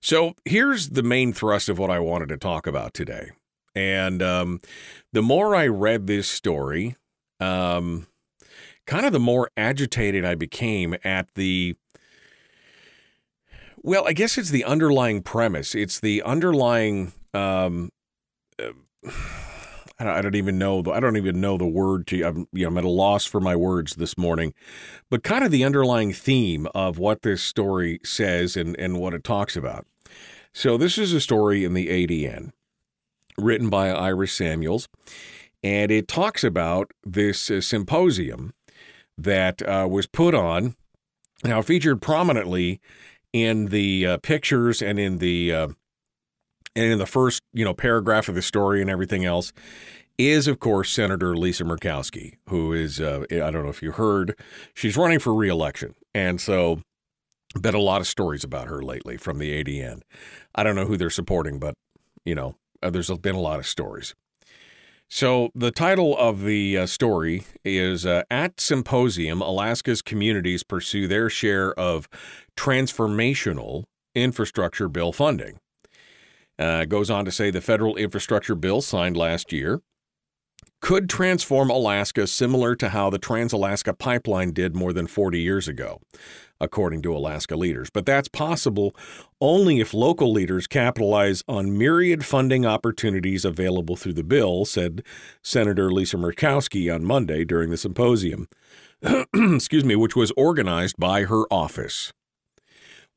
so 0.01 0.35
here's 0.45 0.91
the 0.91 1.03
main 1.03 1.33
thrust 1.33 1.69
of 1.69 1.77
what 1.79 1.91
i 1.91 1.99
wanted 1.99 2.29
to 2.29 2.37
talk 2.37 2.67
about 2.67 2.95
today 2.95 3.31
and 3.75 4.23
um, 4.23 4.61
the 5.13 5.23
more 5.23 5.57
i 5.57 5.67
read 5.67 6.07
this 6.07 6.29
story 6.29 6.95
um, 7.41 8.07
kind 8.87 9.07
of 9.07 9.13
the 9.13 9.19
more 9.19 9.51
agitated 9.57 10.25
i 10.25 10.35
became 10.35 10.97
at 11.05 11.35
the 11.35 11.75
well, 13.83 14.07
I 14.07 14.13
guess 14.13 14.37
it's 14.37 14.51
the 14.51 14.65
underlying 14.65 15.23
premise. 15.23 15.75
It's 15.75 16.01
the 16.01 16.23
underlying. 16.23 17.13
Um, 17.33 17.91
uh, 18.63 18.73
I, 20.01 20.05
don't, 20.05 20.15
I 20.15 20.23
don't 20.23 20.35
even 20.35 20.59
know. 20.59 20.83
I 20.91 20.99
don't 20.99 21.19
even 21.19 21.41
know 21.41 21.59
the 21.59 21.67
word. 21.67 22.07
To 22.09 22.25
I'm, 22.25 22.49
you 22.53 22.63
know, 22.63 22.69
I'm 22.69 22.79
at 22.79 22.85
a 22.85 22.89
loss 22.89 23.27
for 23.27 23.41
my 23.41 23.55
words 23.55 23.97
this 23.97 24.17
morning, 24.17 24.55
but 25.11 25.23
kind 25.23 25.45
of 25.45 25.51
the 25.51 25.63
underlying 25.63 26.13
theme 26.13 26.67
of 26.75 26.99
what 26.99 27.23
this 27.23 27.43
story 27.43 28.01
says 28.03 28.57
and 28.57 28.77
and 28.79 28.99
what 28.99 29.13
it 29.13 29.23
talks 29.23 29.57
about. 29.57 29.87
So 30.55 30.77
this 30.79 30.97
is 30.97 31.13
a 31.13 31.21
story 31.21 31.65
in 31.65 31.75
the 31.75 31.89
ADN, 31.89 32.53
written 33.37 33.69
by 33.69 33.91
Iris 33.91 34.33
Samuels, 34.33 34.89
and 35.63 35.93
it 35.93 36.09
talks 36.09 36.43
about 36.43 36.91
this 37.05 37.51
uh, 37.51 37.61
symposium 37.61 38.55
that 39.19 39.61
uh, 39.63 39.87
was 39.89 40.07
put 40.07 40.35
on. 40.35 40.75
Now 41.45 41.63
featured 41.63 42.03
prominently 42.03 42.81
in 43.33 43.67
the 43.67 44.07
uh, 44.07 44.19
pictures 44.19 44.83
and 44.83 44.99
in 44.99 45.19
the 45.19 45.53
uh, 45.53 45.69
and 46.77 46.93
in 46.93 46.99
the 46.99 47.07
first 47.07 47.41
you 47.53 47.65
know 47.65 47.75
paragraph 47.75 48.29
of 48.29 48.35
the 48.35 48.43
story 48.43 48.81
and 48.81 48.91
everything 48.91 49.25
else 49.25 49.53
is 50.19 50.47
of 50.47 50.61
course 50.61 50.91
Senator 50.91 51.37
Lisa 51.37 51.65
Murkowski, 51.65 52.35
who 52.49 52.73
is 52.73 53.01
uh, 53.01 53.25
I 53.31 53.51
don't 53.51 53.63
know 53.65 53.71
if 53.71 53.83
you 53.83 53.93
heard, 53.93 54.39
she's 54.75 54.97
running 54.97 55.19
for 55.19 55.35
reelection, 55.35 55.95
and 56.15 56.41
so 56.41 56.83
been 57.61 57.75
a 57.75 57.81
lot 57.81 58.01
of 58.01 58.07
stories 58.07 58.45
about 58.45 58.69
her 58.69 58.83
lately 58.83 59.17
from 59.17 59.39
the 59.39 59.65
ADN. 59.65 60.03
I 60.55 60.63
don't 60.63 60.77
know 60.77 60.85
who 60.85 60.97
they're 60.97 61.11
supporting, 61.11 61.59
but 61.59 61.75
you 62.25 62.35
know 62.35 62.57
uh, 62.83 62.91
there's 62.91 63.11
been 63.19 63.35
a 63.35 63.41
lot 63.41 63.59
of 63.59 63.67
stories. 63.67 64.15
So, 65.13 65.51
the 65.57 65.73
title 65.73 66.17
of 66.17 66.45
the 66.45 66.79
uh, 66.79 66.87
story 66.87 67.43
is 67.65 68.07
uh, 68.07 68.23
At 68.31 68.61
Symposium 68.61 69.41
Alaska's 69.41 70.03
Communities 70.03 70.63
Pursue 70.63 71.09
Their 71.09 71.29
Share 71.29 71.73
of 71.73 72.09
Transformational 72.57 73.87
Infrastructure 74.15 74.89
Bill 74.89 75.13
Funding. 75.13 75.59
Uh, 76.61 76.85
goes 76.85 77.11
on 77.11 77.25
to 77.25 77.33
say 77.33 77.51
the 77.51 77.61
federal 77.61 77.97
infrastructure 77.97 78.55
bill 78.55 78.83
signed 78.83 79.17
last 79.17 79.53
year 79.53 79.81
could 80.81 81.09
transform 81.09 81.71
Alaska 81.71 82.27
similar 82.27 82.75
to 82.77 82.91
how 82.91 83.11
the 83.11 83.19
Trans 83.19 83.53
Alaska 83.53 83.93
Pipeline 83.95 84.53
did 84.53 84.77
more 84.77 84.93
than 84.93 85.07
40 85.07 85.41
years 85.41 85.69
ago 85.69 86.01
according 86.61 87.01
to 87.03 87.17
Alaska 87.17 87.57
leaders. 87.57 87.89
But 87.91 88.07
that's 88.07 88.29
possible 88.29 88.95
only 89.41 89.81
if 89.81 89.95
local 89.95 90.31
leaders 90.31 90.67
capitalize 90.67 91.43
on 91.49 91.77
myriad 91.77 92.25
funding 92.25 92.67
opportunities 92.67 93.45
available 93.45 93.97
through 93.97 94.13
the 94.13 94.23
bill, 94.23 94.65
said 94.65 95.03
Senator 95.43 95.91
Lisa 95.91 96.17
Murkowski 96.17 96.95
on 96.95 97.05
Monday 97.05 97.45
during 97.45 97.71
the 97.71 97.77
symposium. 97.77 98.47
Excuse 99.35 99.85
me, 99.85 99.97
which 99.97 100.15
was 100.15 100.33
organized 100.37 100.97
by 100.99 101.25
her 101.25 101.45
office. 101.51 102.13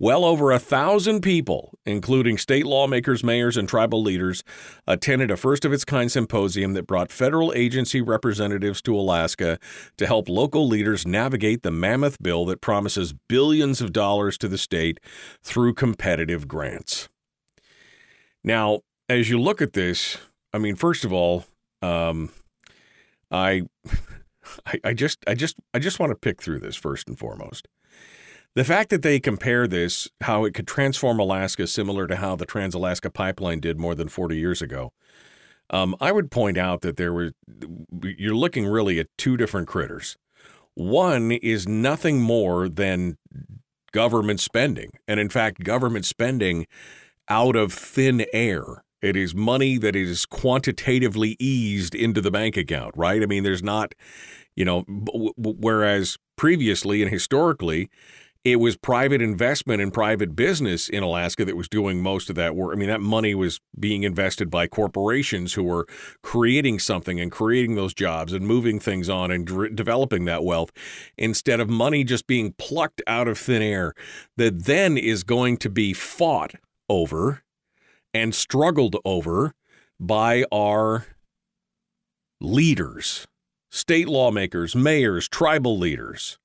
Well 0.03 0.25
over 0.25 0.51
a 0.51 0.59
thousand 0.59 1.21
people, 1.21 1.79
including 1.85 2.37
state 2.37 2.65
lawmakers, 2.65 3.23
mayors, 3.23 3.55
and 3.55 3.69
tribal 3.69 4.03
leaders, 4.03 4.43
attended 4.85 5.31
a 5.31 5.37
first 5.37 5.63
of 5.63 5.71
its 5.71 5.85
kind 5.85 6.11
symposium 6.11 6.73
that 6.73 6.85
brought 6.85 7.09
federal 7.09 7.53
agency 7.53 8.01
representatives 8.01 8.81
to 8.81 8.97
Alaska 8.97 9.59
to 9.95 10.05
help 10.05 10.27
local 10.27 10.67
leaders 10.67 11.07
navigate 11.07 11.63
the 11.63 11.71
mammoth 11.71 12.21
bill 12.21 12.43
that 12.47 12.59
promises 12.59 13.13
billions 13.29 13.79
of 13.79 13.93
dollars 13.93 14.37
to 14.39 14.49
the 14.49 14.57
state 14.57 14.99
through 15.41 15.73
competitive 15.73 16.49
grants. 16.49 17.07
Now, 18.43 18.81
as 19.07 19.29
you 19.29 19.39
look 19.39 19.61
at 19.61 19.71
this, 19.71 20.17
I 20.51 20.57
mean, 20.57 20.75
first 20.75 21.05
of 21.05 21.13
all, 21.13 21.45
um, 21.81 22.29
I, 23.31 23.61
I, 24.65 24.81
I 24.83 24.93
just, 24.93 25.19
I 25.27 25.33
just, 25.33 25.55
I 25.73 25.79
just 25.79 25.97
want 25.97 26.09
to 26.09 26.17
pick 26.17 26.41
through 26.41 26.59
this 26.59 26.75
first 26.75 27.07
and 27.07 27.17
foremost. 27.17 27.69
The 28.55 28.63
fact 28.63 28.91
that 28.91 29.01
they 29.01 29.19
compare 29.19 29.67
this, 29.67 30.07
how 30.21 30.45
it 30.45 30.53
could 30.53 30.67
transform 30.67 31.19
Alaska 31.19 31.65
similar 31.65 32.05
to 32.07 32.17
how 32.17 32.35
the 32.35 32.45
Trans 32.45 32.75
Alaska 32.75 33.09
Pipeline 33.09 33.59
did 33.59 33.79
more 33.79 33.95
than 33.95 34.09
40 34.09 34.37
years 34.37 34.61
ago, 34.61 34.93
um, 35.71 35.95
I 35.99 36.11
would 36.11 36.29
point 36.29 36.57
out 36.57 36.81
that 36.81 36.97
there 36.97 37.13
were, 37.13 37.31
you're 38.03 38.35
looking 38.35 38.67
really 38.67 38.99
at 38.99 39.07
two 39.17 39.37
different 39.37 39.67
critters. 39.67 40.17
One 40.75 41.31
is 41.31 41.67
nothing 41.67 42.21
more 42.21 42.69
than 42.69 43.17
government 43.91 44.39
spending. 44.39 44.91
And 45.07 45.19
in 45.19 45.29
fact, 45.29 45.63
government 45.63 46.05
spending 46.05 46.67
out 47.29 47.55
of 47.55 47.73
thin 47.73 48.25
air. 48.33 48.83
It 49.01 49.15
is 49.15 49.33
money 49.33 49.77
that 49.79 49.95
is 49.95 50.25
quantitatively 50.25 51.35
eased 51.39 51.95
into 51.95 52.21
the 52.21 52.31
bank 52.31 52.55
account, 52.55 52.93
right? 52.95 53.21
I 53.21 53.25
mean, 53.25 53.43
there's 53.43 53.63
not, 53.63 53.93
you 54.55 54.63
know, 54.63 54.85
whereas 54.87 56.17
previously 56.37 57.01
and 57.01 57.11
historically, 57.11 57.89
it 58.43 58.57
was 58.57 58.75
private 58.75 59.21
investment 59.21 59.81
and 59.81 59.93
private 59.93 60.35
business 60.35 60.89
in 60.89 61.01
Alaska 61.01 61.45
that 61.45 61.55
was 61.55 61.69
doing 61.69 62.01
most 62.01 62.29
of 62.29 62.35
that 62.35 62.55
work. 62.55 62.75
I 62.75 62.75
mean, 62.77 62.89
that 62.89 62.99
money 62.99 63.33
was 63.33 63.61
being 63.79 64.03
invested 64.03 64.49
by 64.49 64.67
corporations 64.67 65.53
who 65.53 65.63
were 65.63 65.87
creating 66.21 66.79
something 66.79 67.21
and 67.21 67.31
creating 67.31 67.75
those 67.75 67.93
jobs 67.93 68.33
and 68.33 68.45
moving 68.45 68.79
things 68.79 69.07
on 69.07 69.31
and 69.31 69.75
developing 69.75 70.25
that 70.25 70.43
wealth 70.43 70.71
instead 71.17 71.61
of 71.61 71.69
money 71.69 72.03
just 72.03 72.27
being 72.27 72.53
plucked 72.57 73.01
out 73.07 73.29
of 73.29 73.37
thin 73.37 73.61
air 73.61 73.93
that 74.35 74.65
then 74.65 74.97
is 74.97 75.23
going 75.23 75.55
to 75.57 75.69
be 75.69 75.93
fought 75.93 76.53
over 76.89 77.43
and 78.13 78.35
struggled 78.35 78.97
over 79.05 79.53
by 80.01 80.43
our 80.51 81.05
leaders, 82.41 83.25
state 83.71 84.09
lawmakers, 84.09 84.75
mayors, 84.75 85.29
tribal 85.29 85.77
leaders 85.77 86.37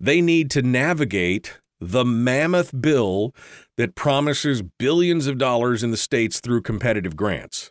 they 0.00 0.20
need 0.20 0.50
to 0.52 0.62
navigate 0.62 1.58
the 1.80 2.04
mammoth 2.04 2.78
bill 2.80 3.34
that 3.76 3.94
promises 3.94 4.62
billions 4.62 5.26
of 5.26 5.38
dollars 5.38 5.82
in 5.82 5.90
the 5.90 5.96
states 5.96 6.40
through 6.40 6.62
competitive 6.62 7.16
grants. 7.16 7.70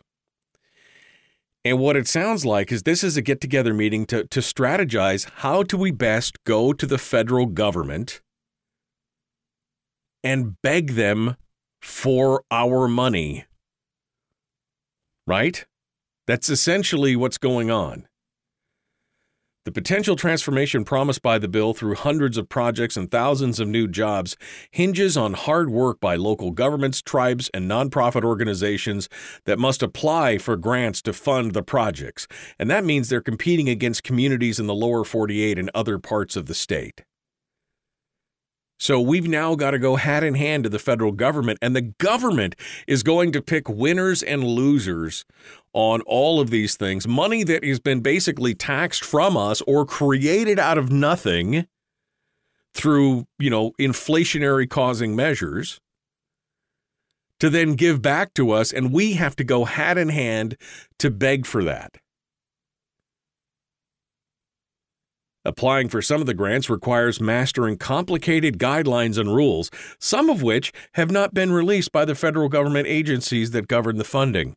And 1.64 1.78
what 1.78 1.96
it 1.96 2.08
sounds 2.08 2.46
like 2.46 2.72
is 2.72 2.84
this 2.84 3.04
is 3.04 3.16
a 3.16 3.22
get 3.22 3.40
together 3.40 3.74
meeting 3.74 4.06
to, 4.06 4.24
to 4.24 4.40
strategize 4.40 5.28
how 5.36 5.62
do 5.62 5.76
we 5.76 5.90
best 5.90 6.42
go 6.44 6.72
to 6.72 6.86
the 6.86 6.98
federal 6.98 7.46
government 7.46 8.22
and 10.24 10.56
beg 10.62 10.92
them 10.92 11.36
for 11.82 12.42
our 12.50 12.88
money. 12.88 13.44
Right? 15.26 15.66
That's 16.26 16.48
essentially 16.48 17.16
what's 17.16 17.38
going 17.38 17.70
on. 17.70 18.06
The 19.68 19.72
potential 19.72 20.16
transformation 20.16 20.82
promised 20.82 21.20
by 21.20 21.38
the 21.38 21.46
bill 21.46 21.74
through 21.74 21.96
hundreds 21.96 22.38
of 22.38 22.48
projects 22.48 22.96
and 22.96 23.10
thousands 23.10 23.60
of 23.60 23.68
new 23.68 23.86
jobs 23.86 24.34
hinges 24.70 25.14
on 25.14 25.34
hard 25.34 25.68
work 25.68 26.00
by 26.00 26.16
local 26.16 26.52
governments, 26.52 27.02
tribes, 27.02 27.50
and 27.52 27.70
nonprofit 27.70 28.24
organizations 28.24 29.10
that 29.44 29.58
must 29.58 29.82
apply 29.82 30.38
for 30.38 30.56
grants 30.56 31.02
to 31.02 31.12
fund 31.12 31.52
the 31.52 31.62
projects. 31.62 32.26
And 32.58 32.70
that 32.70 32.82
means 32.82 33.10
they're 33.10 33.20
competing 33.20 33.68
against 33.68 34.04
communities 34.04 34.58
in 34.58 34.68
the 34.68 34.74
lower 34.74 35.04
48 35.04 35.58
and 35.58 35.70
other 35.74 35.98
parts 35.98 36.34
of 36.34 36.46
the 36.46 36.54
state. 36.54 37.04
So 38.78 39.00
we've 39.00 39.26
now 39.26 39.56
got 39.56 39.72
to 39.72 39.78
go 39.78 39.96
hat 39.96 40.22
in 40.22 40.34
hand 40.34 40.64
to 40.64 40.70
the 40.70 40.78
federal 40.78 41.12
government, 41.12 41.58
and 41.60 41.74
the 41.74 41.82
government 41.82 42.54
is 42.86 43.02
going 43.02 43.32
to 43.32 43.42
pick 43.42 43.68
winners 43.68 44.22
and 44.22 44.44
losers 44.44 45.24
on 45.72 46.00
all 46.02 46.40
of 46.40 46.50
these 46.50 46.76
things. 46.76 47.06
Money 47.06 47.42
that 47.44 47.64
has 47.64 47.80
been 47.80 48.00
basically 48.00 48.54
taxed 48.54 49.04
from 49.04 49.36
us 49.36 49.60
or 49.62 49.84
created 49.84 50.58
out 50.58 50.78
of 50.78 50.92
nothing 50.92 51.66
through, 52.72 53.26
you 53.38 53.50
know, 53.50 53.72
inflationary 53.80 54.68
causing 54.68 55.16
measures 55.16 55.80
to 57.40 57.50
then 57.50 57.74
give 57.74 58.00
back 58.00 58.34
to 58.34 58.50
us, 58.52 58.72
and 58.72 58.92
we 58.92 59.14
have 59.14 59.34
to 59.36 59.44
go 59.44 59.64
hat 59.64 59.98
in 59.98 60.08
hand 60.08 60.56
to 60.98 61.10
beg 61.10 61.46
for 61.46 61.64
that. 61.64 61.98
Applying 65.48 65.88
for 65.88 66.02
some 66.02 66.20
of 66.20 66.26
the 66.26 66.34
grants 66.34 66.68
requires 66.68 67.22
mastering 67.22 67.78
complicated 67.78 68.58
guidelines 68.58 69.16
and 69.16 69.34
rules, 69.34 69.70
some 69.98 70.28
of 70.28 70.42
which 70.42 70.74
have 70.92 71.10
not 71.10 71.32
been 71.32 71.50
released 71.50 71.90
by 71.90 72.04
the 72.04 72.14
federal 72.14 72.50
government 72.50 72.86
agencies 72.86 73.52
that 73.52 73.66
govern 73.66 73.96
the 73.96 74.04
funding. 74.04 74.54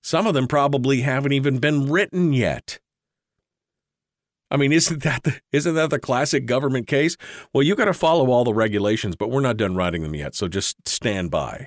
Some 0.00 0.28
of 0.28 0.34
them 0.34 0.46
probably 0.46 1.00
haven't 1.00 1.32
even 1.32 1.58
been 1.58 1.90
written 1.90 2.32
yet. 2.32 2.78
I 4.48 4.56
mean, 4.56 4.72
isn't 4.72 5.02
that 5.02 5.24
the, 5.24 5.40
isn't 5.50 5.74
that 5.74 5.90
the 5.90 5.98
classic 5.98 6.46
government 6.46 6.86
case? 6.86 7.16
Well, 7.52 7.64
you 7.64 7.74
got 7.74 7.86
to 7.86 7.92
follow 7.92 8.30
all 8.30 8.44
the 8.44 8.54
regulations, 8.54 9.16
but 9.16 9.28
we're 9.28 9.40
not 9.40 9.56
done 9.56 9.74
writing 9.74 10.02
them 10.04 10.14
yet, 10.14 10.36
so 10.36 10.46
just 10.46 10.86
stand 10.86 11.32
by. 11.32 11.66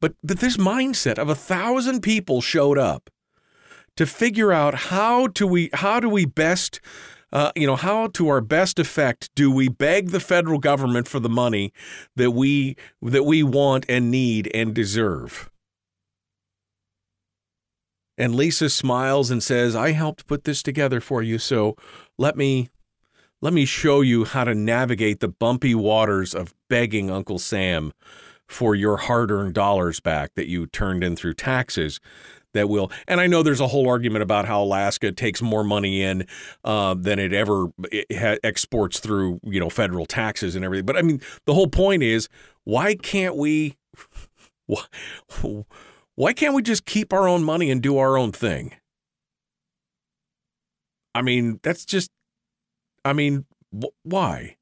But 0.00 0.14
but 0.24 0.38
this 0.38 0.56
mindset 0.56 1.18
of 1.18 1.28
a 1.28 1.34
thousand 1.34 2.00
people 2.00 2.40
showed 2.40 2.78
up 2.78 3.10
to 3.98 4.06
figure 4.06 4.52
out 4.52 4.74
how 4.74 5.26
do 5.26 5.44
we 5.44 5.70
how 5.72 5.98
do 5.98 6.08
we 6.08 6.24
best 6.24 6.80
uh, 7.32 7.50
you 7.56 7.66
know 7.66 7.74
how 7.74 8.06
to 8.06 8.28
our 8.28 8.40
best 8.40 8.78
effect 8.78 9.28
do 9.34 9.50
we 9.50 9.68
beg 9.68 10.10
the 10.10 10.20
federal 10.20 10.60
government 10.60 11.08
for 11.08 11.18
the 11.18 11.28
money 11.28 11.72
that 12.14 12.30
we 12.30 12.76
that 13.02 13.24
we 13.24 13.42
want 13.42 13.84
and 13.88 14.08
need 14.08 14.48
and 14.54 14.72
deserve? 14.72 15.50
And 18.16 18.36
Lisa 18.36 18.70
smiles 18.70 19.32
and 19.32 19.42
says 19.42 19.74
I 19.74 19.90
helped 19.90 20.28
put 20.28 20.44
this 20.44 20.62
together 20.62 21.00
for 21.00 21.20
you 21.20 21.36
so 21.36 21.74
let 22.16 22.36
me 22.36 22.68
let 23.42 23.52
me 23.52 23.64
show 23.64 24.00
you 24.00 24.24
how 24.24 24.44
to 24.44 24.54
navigate 24.54 25.18
the 25.18 25.26
bumpy 25.26 25.74
waters 25.74 26.36
of 26.36 26.54
begging 26.70 27.10
Uncle 27.10 27.40
Sam 27.40 27.92
for 28.46 28.76
your 28.76 28.96
hard-earned 28.96 29.54
dollars 29.54 29.98
back 29.98 30.34
that 30.36 30.48
you 30.48 30.66
turned 30.68 31.02
in 31.02 31.16
through 31.16 31.34
taxes 31.34 31.98
that 32.54 32.68
will. 32.68 32.90
And 33.06 33.20
I 33.20 33.26
know 33.26 33.42
there's 33.42 33.60
a 33.60 33.68
whole 33.68 33.88
argument 33.88 34.22
about 34.22 34.46
how 34.46 34.62
Alaska 34.62 35.12
takes 35.12 35.42
more 35.42 35.64
money 35.64 36.02
in 36.02 36.26
uh, 36.64 36.94
than 36.94 37.18
it 37.18 37.32
ever 37.32 37.68
it 37.90 38.40
exports 38.42 39.00
through, 39.00 39.40
you 39.42 39.60
know, 39.60 39.70
federal 39.70 40.06
taxes 40.06 40.56
and 40.56 40.64
everything. 40.64 40.86
But 40.86 40.96
I 40.96 41.02
mean, 41.02 41.20
the 41.44 41.54
whole 41.54 41.68
point 41.68 42.02
is, 42.02 42.28
why 42.64 42.94
can't 42.94 43.36
we? 43.36 43.76
Why, 44.66 44.84
why 46.14 46.34
can't 46.34 46.54
we 46.54 46.60
just 46.60 46.84
keep 46.84 47.14
our 47.14 47.26
own 47.26 47.42
money 47.42 47.70
and 47.70 47.80
do 47.80 47.96
our 47.96 48.18
own 48.18 48.32
thing? 48.32 48.74
I 51.14 51.22
mean, 51.22 51.58
that's 51.62 51.86
just. 51.86 52.10
I 53.02 53.14
mean, 53.14 53.46
wh- 53.72 53.96
why? 54.02 54.56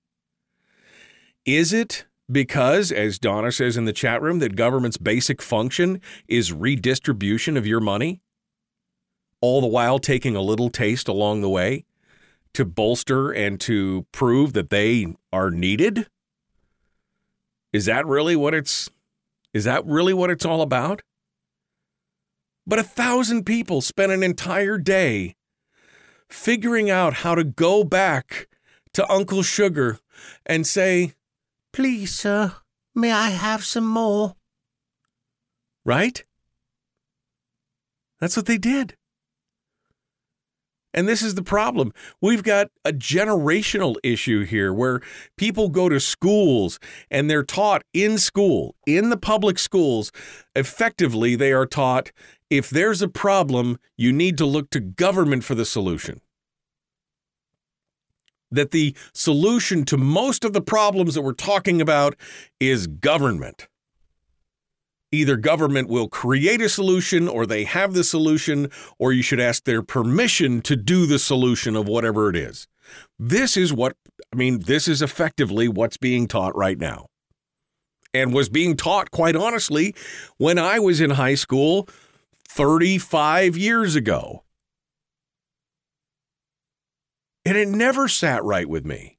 Is 1.44 1.72
it 1.72 2.06
because, 2.30 2.90
as 2.90 3.18
Donna 3.18 3.52
says 3.52 3.76
in 3.76 3.84
the 3.84 3.92
chat 3.92 4.20
room, 4.20 4.38
that 4.40 4.56
government's 4.56 4.96
basic 4.96 5.40
function 5.40 6.00
is 6.28 6.52
redistribution 6.52 7.56
of 7.56 7.66
your 7.66 7.80
money, 7.80 8.20
all 9.40 9.60
the 9.60 9.66
while 9.66 9.98
taking 9.98 10.34
a 10.34 10.40
little 10.40 10.70
taste 10.70 11.08
along 11.08 11.40
the 11.40 11.48
way 11.48 11.84
to 12.54 12.64
bolster 12.64 13.30
and 13.30 13.60
to 13.60 14.06
prove 14.12 14.54
that 14.54 14.70
they 14.70 15.14
are 15.30 15.50
needed? 15.50 16.08
Is 17.72 17.84
that 17.84 18.06
really 18.06 18.34
what 18.34 18.54
it's 18.54 18.88
is 19.52 19.64
that 19.64 19.84
really 19.84 20.14
what 20.14 20.30
it's 20.30 20.46
all 20.46 20.62
about? 20.62 21.02
But 22.66 22.78
a 22.78 22.82
thousand 22.82 23.44
people 23.44 23.80
spent 23.80 24.10
an 24.10 24.22
entire 24.22 24.78
day 24.78 25.36
figuring 26.30 26.90
out 26.90 27.14
how 27.14 27.34
to 27.34 27.44
go 27.44 27.84
back 27.84 28.48
to 28.94 29.10
Uncle 29.12 29.42
Sugar 29.42 29.98
and 30.46 30.66
say, 30.66 31.12
Please, 31.76 32.14
sir, 32.14 32.54
may 32.94 33.12
I 33.12 33.28
have 33.28 33.62
some 33.62 33.86
more? 33.86 34.36
Right? 35.84 36.24
That's 38.18 38.34
what 38.34 38.46
they 38.46 38.56
did. 38.56 38.96
And 40.94 41.06
this 41.06 41.20
is 41.20 41.34
the 41.34 41.42
problem. 41.42 41.92
We've 42.22 42.42
got 42.42 42.68
a 42.86 42.94
generational 42.94 43.96
issue 44.02 44.46
here 44.46 44.72
where 44.72 45.02
people 45.36 45.68
go 45.68 45.90
to 45.90 46.00
schools 46.00 46.78
and 47.10 47.28
they're 47.28 47.44
taught 47.44 47.82
in 47.92 48.16
school, 48.16 48.74
in 48.86 49.10
the 49.10 49.18
public 49.18 49.58
schools, 49.58 50.10
effectively, 50.54 51.36
they 51.36 51.52
are 51.52 51.66
taught 51.66 52.10
if 52.48 52.70
there's 52.70 53.02
a 53.02 53.08
problem, 53.08 53.78
you 53.98 54.14
need 54.14 54.38
to 54.38 54.46
look 54.46 54.70
to 54.70 54.80
government 54.80 55.44
for 55.44 55.54
the 55.54 55.66
solution 55.66 56.22
that 58.50 58.70
the 58.70 58.96
solution 59.12 59.84
to 59.84 59.96
most 59.96 60.44
of 60.44 60.52
the 60.52 60.60
problems 60.60 61.14
that 61.14 61.22
we're 61.22 61.32
talking 61.32 61.80
about 61.80 62.14
is 62.60 62.86
government. 62.86 63.68
Either 65.12 65.36
government 65.36 65.88
will 65.88 66.08
create 66.08 66.60
a 66.60 66.68
solution 66.68 67.28
or 67.28 67.46
they 67.46 67.64
have 67.64 67.94
the 67.94 68.04
solution, 68.04 68.70
or 68.98 69.12
you 69.12 69.22
should 69.22 69.40
ask 69.40 69.64
their 69.64 69.82
permission 69.82 70.60
to 70.60 70.76
do 70.76 71.06
the 71.06 71.18
solution 71.18 71.76
of 71.76 71.86
whatever 71.86 72.28
it 72.28 72.36
is. 72.36 72.66
This 73.18 73.56
is 73.56 73.72
what, 73.72 73.96
I 74.32 74.36
mean, 74.36 74.60
this 74.60 74.88
is 74.88 75.02
effectively 75.02 75.68
what's 75.68 75.96
being 75.96 76.26
taught 76.26 76.56
right 76.56 76.78
now. 76.78 77.06
And 78.12 78.32
was 78.32 78.48
being 78.48 78.76
taught, 78.76 79.10
quite 79.10 79.36
honestly, 79.36 79.94
when 80.38 80.58
I 80.58 80.78
was 80.78 81.00
in 81.00 81.10
high 81.10 81.34
school 81.34 81.88
35 82.48 83.56
years 83.56 83.94
ago. 83.94 84.42
And 87.46 87.56
it 87.56 87.68
never 87.68 88.08
sat 88.08 88.42
right 88.42 88.68
with 88.68 88.84
me. 88.84 89.18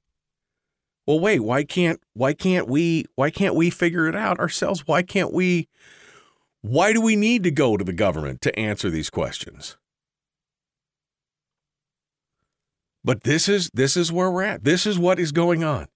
Well, 1.07 1.19
wait, 1.19 1.39
why 1.39 1.63
can't 1.63 2.01
why 2.13 2.33
can't 2.33 2.67
we 2.67 3.05
why 3.15 3.29
can't 3.29 3.55
we 3.55 3.69
figure 3.69 4.07
it 4.07 4.15
out 4.15 4.37
ourselves? 4.37 4.85
Why 4.85 5.01
can't 5.01 5.31
we 5.33 5.69
why 6.61 6.91
do 6.91 6.99
we 6.99 7.15
need 7.15 7.43
to 7.43 7.51
go 7.51 7.77
to 7.77 7.85
the 7.85 7.93
government 7.93 8.41
to 8.41 8.59
answer 8.59 8.89
these 8.89 9.09
questions? 9.09 9.77
But 13.05 13.23
this 13.23 13.47
is 13.47 13.69
this 13.73 13.95
is 13.95 14.11
where 14.11 14.29
we're 14.29 14.43
at. 14.43 14.65
This 14.65 14.85
is 14.85 14.99
what 14.99 15.17
is 15.17 15.31
going 15.31 15.63
on. 15.63 15.87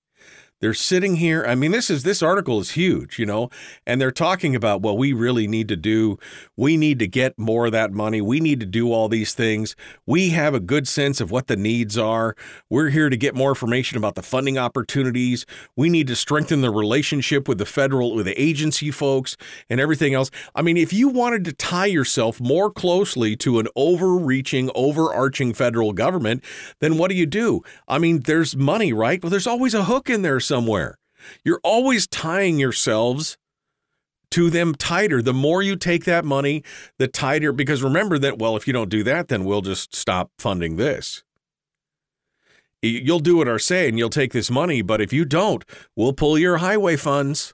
They're 0.62 0.76
sitting 0.76 1.16
here. 1.16 1.44
I 1.46 1.56
mean, 1.56 1.72
this 1.72 1.90
is 1.90 2.04
this 2.04 2.22
article 2.22 2.60
is 2.60 2.72
huge, 2.72 3.18
you 3.18 3.26
know, 3.26 3.50
and 3.88 4.00
they're 4.00 4.12
talking 4.12 4.56
about 4.56 4.82
well, 4.82 4.96
we 4.96 5.12
really 5.12 5.48
need 5.48 5.68
to 5.70 5.76
do, 5.76 6.20
we 6.56 6.78
need 6.78 7.00
to 7.00 7.08
get 7.08 7.38
more 7.38 7.66
of 7.66 7.72
that 7.72 7.92
money. 7.92 8.22
We 8.22 8.40
need 8.40 8.60
to 8.60 8.68
do 8.68 8.94
all 8.94 9.10
these 9.10 9.34
things. 9.34 9.76
We 10.06 10.30
have 10.30 10.54
a 10.54 10.60
good 10.60 10.88
sense 10.88 11.20
of 11.20 11.32
what 11.32 11.48
the 11.48 11.56
needs 11.56 11.98
are. 11.98 12.36
We're 12.70 12.90
here 12.90 13.10
to 13.10 13.18
get 13.18 13.34
more 13.34 13.50
information 13.50 13.98
about 13.98 14.14
the 14.14 14.22
funding 14.22 14.60
opportunities. 14.60 15.48
We 15.76 15.90
need 15.90 16.06
to 16.08 16.16
strengthen 16.16 16.62
the 16.62 16.70
relationship 16.70 17.48
with 17.48 17.58
the 17.58 17.66
federal, 17.66 18.14
with 18.14 18.28
the 18.28 18.40
agency 18.40 18.92
folks, 18.92 19.38
and 19.68 19.80
everything 19.82 20.14
else. 20.14 20.30
I 20.54 20.62
mean, 20.62 20.78
if 20.78 20.94
you 20.94 21.10
wanted 21.10 21.44
to 21.46 21.54
tie 21.54 21.88
yourself 21.88 22.40
more 22.40 22.70
closely 22.70 23.36
to 23.38 23.58
an 23.58 23.68
overreaching, 23.76 24.70
overarching 24.76 25.56
federal 25.56 25.94
government, 25.94 26.44
then 26.80 27.00
what 27.00 27.10
do 27.10 27.16
you 27.16 27.26
do? 27.26 27.62
I 27.88 27.98
mean, 27.98 28.20
there's 28.20 28.56
money, 28.56 28.94
right? 28.94 29.22
Well, 29.24 29.32
there's 29.32 29.48
always 29.48 29.74
a 29.74 29.86
hook 29.86 30.08
in 30.08 30.22
there 30.22 30.40
somewhere. 30.52 30.98
You're 31.46 31.62
always 31.64 32.08
tying 32.08 32.60
yourselves 32.60 33.38
to 34.32 34.50
them 34.50 34.76
tighter. 34.76 35.22
The 35.22 35.34
more 35.34 35.62
you 35.62 35.78
take 35.78 36.04
that 36.04 36.26
money, 36.26 36.62
the 36.98 37.08
tighter, 37.08 37.54
because 37.54 37.82
remember 37.82 38.20
that, 38.20 38.38
well, 38.38 38.58
if 38.58 38.68
you 38.68 38.74
don't 38.74 38.90
do 38.90 39.02
that, 39.04 39.30
then 39.30 39.46
we'll 39.46 39.62
just 39.62 39.96
stop 39.96 40.30
funding 40.38 40.76
this. 40.76 41.24
You'll 42.82 43.20
do 43.20 43.38
what 43.38 43.48
I 43.48 43.56
say 43.58 43.88
and 43.88 43.98
you'll 43.98 44.10
take 44.10 44.34
this 44.34 44.52
money, 44.52 44.82
but 44.82 45.00
if 45.00 45.14
you 45.14 45.24
don't, 45.24 45.64
we'll 45.96 46.14
pull 46.14 46.38
your 46.38 46.58
highway 46.58 46.98
funds. 46.98 47.54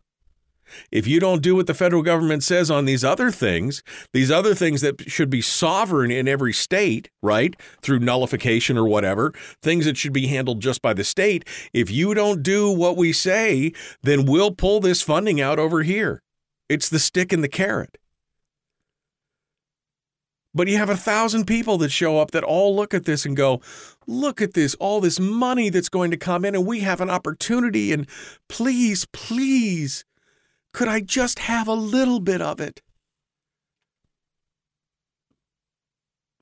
If 0.92 1.08
you 1.08 1.20
don't 1.20 1.42
do 1.42 1.56
what 1.56 1.68
the 1.68 1.74
federal 1.74 2.02
government 2.02 2.44
says 2.44 2.70
on 2.72 2.86
these 2.86 3.04
other 3.04 3.32
things, 3.32 3.84
these 4.14 4.32
other 4.32 4.56
things 4.56 4.82
that 4.82 5.10
should 5.10 5.30
be 5.30 5.42
sovereign 5.42 6.12
in 6.12 6.28
every 6.28 6.54
state, 6.54 7.10
right, 7.22 7.56
through 7.82 8.00
nullification 8.00 8.78
or 8.78 8.88
whatever, 8.88 9.34
things 9.62 9.86
that 9.86 9.98
should 9.98 10.14
be 10.14 10.28
handled 10.28 10.62
just 10.62 10.82
by 10.82 10.94
the 10.94 11.04
state, 11.04 11.48
if 11.74 11.92
you 11.92 12.14
don't 12.14 12.44
do 12.44 12.72
what 12.72 12.98
we 12.98 13.14
say, 13.14 13.72
then 14.04 14.26
we'll 14.26 14.52
pull 14.52 14.80
this 14.80 15.02
funding 15.02 15.42
out 15.42 15.60
over 15.60 15.84
here. 15.84 16.22
It's 16.70 16.90
the 16.90 17.00
stick 17.00 17.32
and 17.32 17.44
the 17.44 17.50
carrot. 17.50 17.98
But 20.54 20.68
you 20.68 20.78
have 20.78 20.90
a 20.90 20.98
thousand 20.98 21.46
people 21.46 21.78
that 21.78 21.92
show 21.92 22.20
up 22.20 22.32
that 22.32 22.44
all 22.44 22.76
look 22.76 22.94
at 22.96 23.06
this 23.06 23.28
and 23.28 23.38
go, 23.38 23.62
look 24.08 24.42
at 24.42 24.54
this, 24.54 24.74
all 24.76 25.00
this 25.00 25.20
money 25.20 25.70
that's 25.70 25.88
going 25.88 26.10
to 26.10 26.18
come 26.18 26.44
in, 26.44 26.56
and 26.56 26.66
we 26.66 26.80
have 26.80 27.00
an 27.00 27.12
opportunity. 27.12 27.94
And 27.94 28.08
please, 28.50 29.06
please, 29.14 30.04
could 30.78 30.88
I 30.88 31.00
just 31.00 31.40
have 31.40 31.68
a 31.68 31.74
little 31.74 32.20
bit 32.20 32.40
of 32.40 32.62
it? 32.62 32.84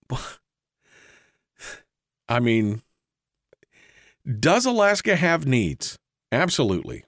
I 2.28 2.42
mean, 2.42 2.82
does 4.42 4.66
Alaska 4.66 5.16
have 5.16 5.48
needs? 5.48 5.98
Absolutely. 6.34 7.06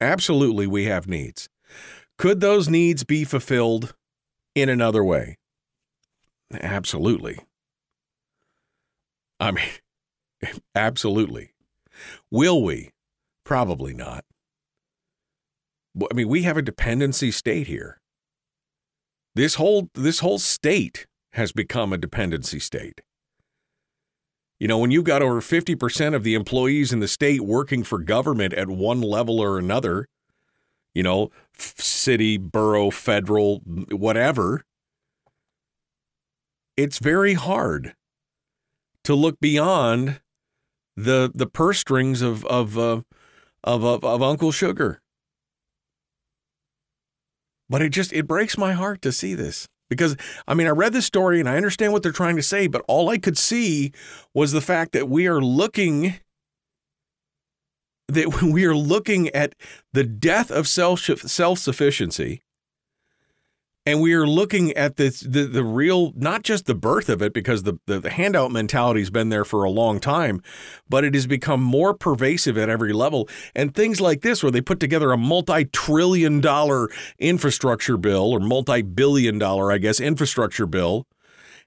Absolutely, 0.00 0.66
we 0.66 0.86
have 0.86 1.06
needs. 1.06 1.48
Could 2.18 2.40
those 2.40 2.68
needs 2.68 3.04
be 3.04 3.22
fulfilled 3.22 3.94
in 4.56 4.68
another 4.68 5.04
way? 5.04 5.36
Absolutely. 6.52 7.38
I 9.38 9.52
mean, 9.52 9.64
absolutely. 10.74 11.54
Will 12.32 12.64
we? 12.64 12.90
Probably 13.44 13.94
not. 13.94 14.24
I 15.98 16.14
mean, 16.14 16.28
we 16.28 16.42
have 16.42 16.56
a 16.56 16.62
dependency 16.62 17.30
state 17.30 17.66
here. 17.66 18.00
This 19.34 19.54
whole 19.56 19.88
this 19.94 20.20
whole 20.20 20.38
state 20.38 21.06
has 21.32 21.52
become 21.52 21.92
a 21.92 21.98
dependency 21.98 22.58
state. 22.58 23.00
You 24.58 24.68
know, 24.68 24.78
when 24.78 24.90
you've 24.92 25.04
got 25.04 25.22
over 25.22 25.40
50% 25.40 26.14
of 26.14 26.22
the 26.22 26.34
employees 26.34 26.92
in 26.92 27.00
the 27.00 27.08
state 27.08 27.40
working 27.40 27.82
for 27.82 27.98
government 27.98 28.54
at 28.54 28.68
one 28.68 29.00
level 29.00 29.40
or 29.40 29.58
another, 29.58 30.06
you 30.94 31.02
know, 31.02 31.30
city, 31.58 32.36
borough, 32.36 32.90
federal, 32.90 33.58
whatever, 33.90 34.62
it's 36.76 36.98
very 36.98 37.34
hard 37.34 37.94
to 39.02 39.14
look 39.14 39.40
beyond 39.40 40.20
the 40.96 41.30
the 41.34 41.46
purse 41.46 41.80
strings 41.80 42.22
of 42.22 42.44
of 42.44 42.78
uh, 42.78 43.02
of, 43.64 43.84
of, 43.84 44.04
of 44.04 44.22
Uncle 44.22 44.52
Sugar. 44.52 45.01
But 47.72 47.80
it 47.80 47.88
just 47.88 48.12
it 48.12 48.28
breaks 48.28 48.58
my 48.58 48.74
heart 48.74 49.00
to 49.00 49.10
see 49.10 49.34
this. 49.34 49.66
Because 49.88 50.14
I 50.46 50.52
mean 50.52 50.66
I 50.66 50.70
read 50.70 50.92
this 50.92 51.06
story 51.06 51.40
and 51.40 51.48
I 51.48 51.56
understand 51.56 51.94
what 51.94 52.02
they're 52.02 52.12
trying 52.12 52.36
to 52.36 52.42
say, 52.42 52.66
but 52.66 52.84
all 52.86 53.08
I 53.08 53.16
could 53.16 53.38
see 53.38 53.92
was 54.34 54.52
the 54.52 54.60
fact 54.60 54.92
that 54.92 55.08
we 55.08 55.26
are 55.26 55.40
looking 55.40 56.20
that 58.08 58.42
we 58.42 58.66
are 58.66 58.76
looking 58.76 59.30
at 59.30 59.54
the 59.94 60.04
death 60.04 60.50
of 60.50 60.68
self 60.68 61.00
self 61.00 61.58
sufficiency 61.58 62.42
and 63.84 64.00
we 64.00 64.12
are 64.14 64.26
looking 64.26 64.72
at 64.72 64.96
this, 64.96 65.20
the 65.20 65.44
the 65.44 65.64
real 65.64 66.12
not 66.14 66.42
just 66.42 66.66
the 66.66 66.74
birth 66.74 67.08
of 67.08 67.20
it 67.22 67.32
because 67.32 67.64
the, 67.64 67.78
the, 67.86 67.98
the 67.98 68.10
handout 68.10 68.52
mentality 68.52 69.00
has 69.00 69.10
been 69.10 69.28
there 69.28 69.44
for 69.44 69.64
a 69.64 69.70
long 69.70 70.00
time 70.00 70.42
but 70.88 71.04
it 71.04 71.14
has 71.14 71.26
become 71.26 71.62
more 71.62 71.94
pervasive 71.94 72.58
at 72.58 72.68
every 72.68 72.92
level. 72.92 73.28
And 73.54 73.74
things 73.74 74.00
like 74.00 74.20
this 74.20 74.42
where 74.42 74.52
they 74.52 74.60
put 74.60 74.78
together 74.78 75.12
a 75.12 75.16
multi-trillion 75.16 76.40
dollar 76.40 76.88
infrastructure 77.18 77.96
bill 77.96 78.30
or 78.32 78.40
multi-billion 78.40 79.38
dollar 79.38 79.72
I 79.72 79.78
guess 79.78 80.00
infrastructure 80.00 80.66
bill 80.66 81.06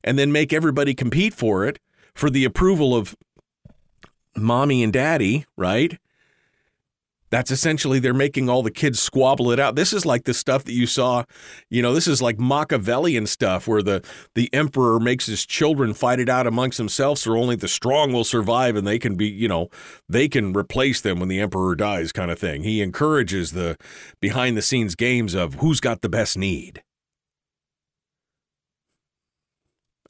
and 0.03 0.17
then 0.17 0.31
make 0.31 0.53
everybody 0.53 0.93
compete 0.93 1.33
for 1.33 1.65
it 1.65 1.79
for 2.13 2.29
the 2.29 2.45
approval 2.45 2.95
of 2.95 3.15
mommy 4.37 4.83
and 4.83 4.93
daddy 4.93 5.45
right 5.57 5.97
that's 7.35 7.51
essentially 7.51 7.99
they're 7.99 8.13
making 8.13 8.47
all 8.47 8.63
the 8.63 8.71
kids 8.71 8.97
squabble 8.97 9.51
it 9.51 9.59
out. 9.59 9.75
This 9.75 9.91
is 9.91 10.05
like 10.05 10.23
the 10.23 10.33
stuff 10.33 10.63
that 10.63 10.71
you 10.71 10.87
saw, 10.87 11.25
you 11.69 11.81
know, 11.81 11.93
this 11.93 12.07
is 12.07 12.21
like 12.21 12.39
Machiavellian 12.39 13.27
stuff 13.27 13.67
where 13.67 13.83
the 13.83 14.01
the 14.35 14.49
emperor 14.53 15.01
makes 15.01 15.25
his 15.25 15.45
children 15.45 15.93
fight 15.93 16.21
it 16.21 16.29
out 16.29 16.47
amongst 16.47 16.77
themselves 16.77 17.19
so 17.19 17.35
only 17.35 17.57
the 17.57 17.67
strong 17.67 18.13
will 18.13 18.23
survive 18.23 18.77
and 18.77 18.87
they 18.87 18.97
can 18.97 19.15
be, 19.15 19.27
you 19.27 19.49
know, 19.49 19.67
they 20.07 20.29
can 20.29 20.53
replace 20.53 21.01
them 21.01 21.19
when 21.19 21.27
the 21.27 21.41
emperor 21.41 21.75
dies 21.75 22.13
kind 22.13 22.31
of 22.31 22.39
thing. 22.39 22.63
He 22.63 22.81
encourages 22.81 23.51
the 23.51 23.75
behind 24.21 24.55
the 24.55 24.61
scenes 24.61 24.95
games 24.95 25.33
of 25.33 25.55
who's 25.55 25.81
got 25.81 25.99
the 25.99 26.07
best 26.07 26.37
need. 26.37 26.83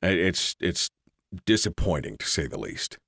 It's 0.03 0.55
it's 0.59 0.91
disappointing 1.43 2.17
to 2.19 2.27
say 2.27 2.45
the 2.45 2.59
least. 2.59 2.99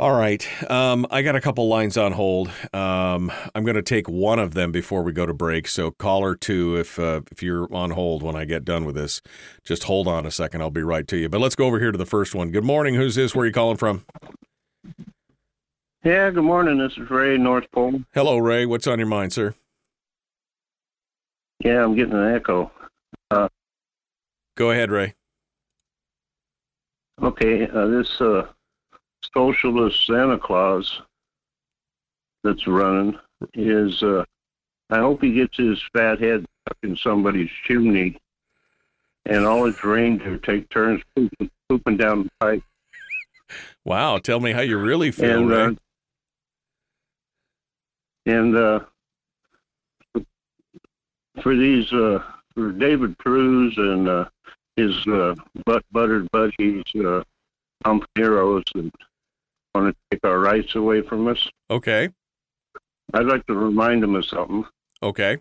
All 0.00 0.16
right. 0.16 0.46
Um, 0.70 1.08
I 1.10 1.22
got 1.22 1.34
a 1.34 1.40
couple 1.40 1.66
lines 1.66 1.96
on 1.96 2.12
hold. 2.12 2.52
Um, 2.72 3.32
I'm 3.52 3.64
going 3.64 3.74
to 3.74 3.82
take 3.82 4.08
one 4.08 4.38
of 4.38 4.54
them 4.54 4.70
before 4.70 5.02
we 5.02 5.10
go 5.10 5.26
to 5.26 5.34
break. 5.34 5.66
So, 5.66 5.90
caller 5.90 6.36
two, 6.36 6.76
if 6.76 7.00
uh, 7.00 7.22
if 7.32 7.42
you're 7.42 7.66
on 7.74 7.90
hold 7.90 8.22
when 8.22 8.36
I 8.36 8.44
get 8.44 8.64
done 8.64 8.84
with 8.84 8.94
this, 8.94 9.20
just 9.64 9.84
hold 9.84 10.06
on 10.06 10.24
a 10.24 10.30
second. 10.30 10.60
I'll 10.60 10.70
be 10.70 10.84
right 10.84 11.08
to 11.08 11.16
you. 11.16 11.28
But 11.28 11.40
let's 11.40 11.56
go 11.56 11.66
over 11.66 11.80
here 11.80 11.90
to 11.90 11.98
the 11.98 12.06
first 12.06 12.32
one. 12.32 12.52
Good 12.52 12.62
morning. 12.62 12.94
Who's 12.94 13.16
this? 13.16 13.34
Where 13.34 13.42
are 13.42 13.46
you 13.46 13.52
calling 13.52 13.76
from? 13.76 14.04
Yeah. 16.04 16.30
Good 16.30 16.44
morning. 16.44 16.78
This 16.78 16.92
is 16.92 17.10
Ray, 17.10 17.36
North 17.36 17.66
Pole. 17.72 18.00
Hello, 18.14 18.38
Ray. 18.38 18.66
What's 18.66 18.86
on 18.86 19.00
your 19.00 19.08
mind, 19.08 19.32
sir? 19.32 19.56
Yeah, 21.64 21.82
I'm 21.82 21.96
getting 21.96 22.14
an 22.14 22.36
echo. 22.36 22.70
Uh, 23.32 23.48
go 24.56 24.70
ahead, 24.70 24.92
Ray. 24.92 25.14
Okay. 27.20 27.68
Uh, 27.68 27.86
this. 27.88 28.20
Socialist 29.34 30.06
Santa 30.06 30.38
Claus 30.38 31.02
that's 32.44 32.66
running 32.66 33.18
is 33.54 34.02
uh, 34.02 34.24
I 34.90 34.98
hope 34.98 35.22
he 35.22 35.34
gets 35.34 35.56
his 35.56 35.82
fat 35.92 36.20
head 36.20 36.46
stuck 36.66 36.78
in 36.82 36.96
somebody's 36.96 37.50
chimney 37.64 38.18
and 39.26 39.44
all 39.44 39.64
his 39.66 39.82
reindeer 39.84 40.38
take 40.38 40.68
turns 40.70 41.02
pooping, 41.14 41.50
pooping 41.68 41.96
down 41.96 42.24
the 42.24 42.30
pipe. 42.40 42.62
Wow, 43.84 44.18
tell 44.18 44.40
me 44.40 44.52
how 44.52 44.60
you 44.60 44.78
really 44.78 45.10
feel, 45.10 45.50
and, 45.50 45.78
uh, 45.78 45.80
and 48.26 48.56
uh, 48.56 48.80
for 51.42 51.56
these, 51.56 51.90
uh, 51.92 52.22
for 52.54 52.72
David 52.72 53.16
Cruz 53.18 53.74
and 53.78 54.08
uh, 54.08 54.28
his 54.76 55.06
uh, 55.06 55.34
butt 55.64 55.82
buttered 55.92 56.30
buddies, 56.30 56.84
uh, 56.96 57.22
Heroes 58.14 58.64
and 58.74 58.92
want 59.74 59.94
to 59.94 59.96
take 60.10 60.24
our 60.24 60.38
rights 60.38 60.74
away 60.74 61.02
from 61.02 61.28
us. 61.28 61.48
Okay. 61.70 62.08
I'd 63.14 63.26
like 63.26 63.46
to 63.46 63.54
remind 63.54 64.02
them 64.02 64.14
of 64.14 64.24
something. 64.24 64.64
Okay. 65.02 65.38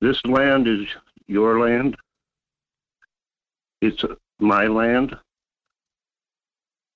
This 0.00 0.24
land 0.24 0.66
is 0.66 0.86
your 1.26 1.60
land. 1.60 1.96
It's 3.80 4.04
my 4.38 4.66
land. 4.66 5.16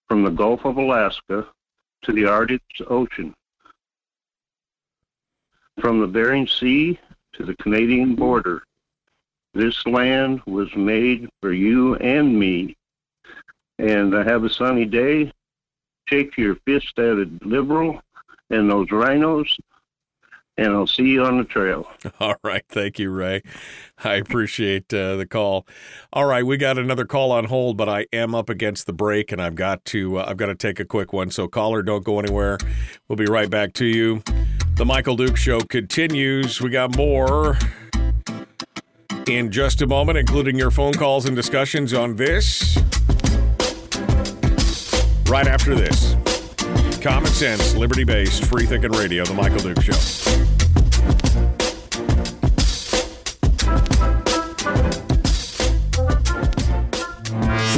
From 0.08 0.24
the 0.24 0.30
Gulf 0.30 0.64
of 0.64 0.76
Alaska 0.76 1.46
to 2.02 2.12
the 2.12 2.26
Arctic 2.26 2.62
Ocean. 2.88 3.34
From 5.80 6.00
the 6.00 6.06
Bering 6.06 6.46
Sea 6.46 6.98
to 7.34 7.44
the 7.44 7.56
Canadian 7.56 8.14
border. 8.14 8.62
This 9.54 9.86
land 9.86 10.42
was 10.46 10.74
made 10.76 11.28
for 11.40 11.52
you 11.52 11.96
and 11.96 12.38
me. 12.38 12.76
And 13.78 14.14
I 14.16 14.22
have 14.22 14.44
a 14.44 14.50
sunny 14.50 14.84
day 14.84 15.32
shake 16.08 16.36
your 16.36 16.56
fist 16.66 16.98
at 16.98 17.04
a 17.04 17.30
liberal 17.42 18.00
and 18.50 18.70
those 18.70 18.90
rhinos, 18.90 19.56
and 20.56 20.72
I'll 20.72 20.86
see 20.86 21.04
you 21.04 21.24
on 21.24 21.38
the 21.38 21.44
trail. 21.44 21.88
All 22.20 22.36
right. 22.42 22.64
Thank 22.68 22.98
you, 22.98 23.10
Ray. 23.10 23.42
I 24.02 24.14
appreciate 24.14 24.92
uh, 24.94 25.16
the 25.16 25.26
call. 25.26 25.66
All 26.12 26.26
right, 26.26 26.44
we 26.44 26.56
got 26.56 26.78
another 26.78 27.04
call 27.04 27.32
on 27.32 27.46
hold, 27.46 27.76
but 27.76 27.88
I 27.88 28.06
am 28.12 28.34
up 28.34 28.48
against 28.48 28.86
the 28.86 28.92
break, 28.92 29.32
and 29.32 29.42
I've 29.42 29.56
got 29.56 29.84
to 29.86 30.18
uh, 30.18 30.26
I've 30.28 30.36
got 30.36 30.46
to 30.46 30.54
take 30.54 30.80
a 30.80 30.84
quick 30.84 31.12
one. 31.12 31.30
So, 31.30 31.48
caller, 31.48 31.82
don't 31.82 32.04
go 32.04 32.18
anywhere. 32.18 32.58
We'll 33.08 33.16
be 33.16 33.26
right 33.26 33.50
back 33.50 33.72
to 33.74 33.84
you. 33.84 34.22
The 34.76 34.84
Michael 34.84 35.16
Duke 35.16 35.36
Show 35.36 35.60
continues. 35.60 36.60
We 36.60 36.70
got 36.70 36.96
more 36.96 37.58
in 39.26 39.50
just 39.50 39.82
a 39.82 39.86
moment, 39.86 40.18
including 40.18 40.56
your 40.56 40.70
phone 40.70 40.92
calls 40.92 41.26
and 41.26 41.34
discussions 41.34 41.92
on 41.92 42.16
this. 42.16 42.78
Right 45.28 45.48
after 45.48 45.74
this. 45.74 46.14
Common 47.02 47.30
sense, 47.32 47.74
liberty 47.74 48.04
based, 48.04 48.44
free 48.44 48.64
thinking 48.64 48.92
radio, 48.92 49.24
The 49.24 49.34
Michael 49.34 49.58
Duke 49.58 49.82
Show. 49.82 49.92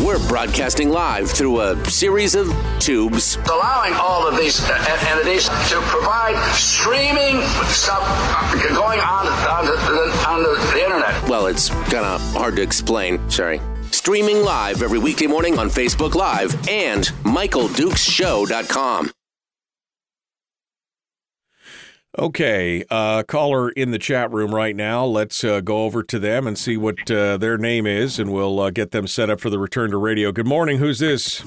We're 0.05 0.29
broadcasting 0.29 0.91
live 0.91 1.31
through 1.31 1.61
a 1.61 1.85
series 1.91 2.35
of 2.35 2.55
tubes. 2.81 3.37
allowing 3.51 3.95
all 3.95 4.29
of 4.29 4.37
these 4.37 4.61
uh, 4.69 4.99
entities 5.09 5.49
to 5.49 5.81
provide 5.81 6.37
streaming 6.55 7.41
stuff 7.65 8.03
going 8.75 9.01
on 9.01 9.27
on 9.27 9.65
the, 9.65 10.29
on 10.29 10.43
the, 10.43 10.73
the 10.75 10.85
internet. 10.85 11.29
Well, 11.29 11.47
it's 11.47 11.71
kind 11.71 12.05
of 12.05 12.21
hard 12.35 12.57
to 12.57 12.63
explain. 12.63 13.31
Sorry. 13.31 13.61
Streaming 13.91 14.43
live 14.43 14.83
every 14.83 14.99
weekday 14.99 15.27
morning 15.27 15.59
on 15.59 15.69
Facebook 15.69 16.15
Live 16.15 16.55
and 16.69 17.05
MichaelDukesShow.com. 17.25 19.11
Okay, 22.19 22.85
uh, 22.91 23.23
caller 23.23 23.71
in 23.71 23.91
the 23.93 23.99
chat 23.99 24.33
room 24.33 24.55
right 24.55 24.75
now. 24.75 25.05
Let's 25.05 25.45
uh, 25.45 25.61
go 25.61 25.85
over 25.85 26.03
to 26.03 26.19
them 26.19 26.47
and 26.49 26.59
see 26.59 26.77
what 26.77 27.09
uh, 27.11 27.37
their 27.37 27.57
name 27.57 27.87
is, 27.87 28.19
and 28.19 28.33
we'll 28.33 28.59
uh, 28.59 28.71
get 28.71 28.91
them 28.91 29.07
set 29.07 29.31
up 29.31 29.41
for 29.41 29.51
the 29.51 29.59
return 29.59 29.91
to 29.93 29.99
radio. 29.99 30.33
Good 30.33 30.47
morning. 30.47 30.79
Who's 30.79 30.99
this? 30.99 31.45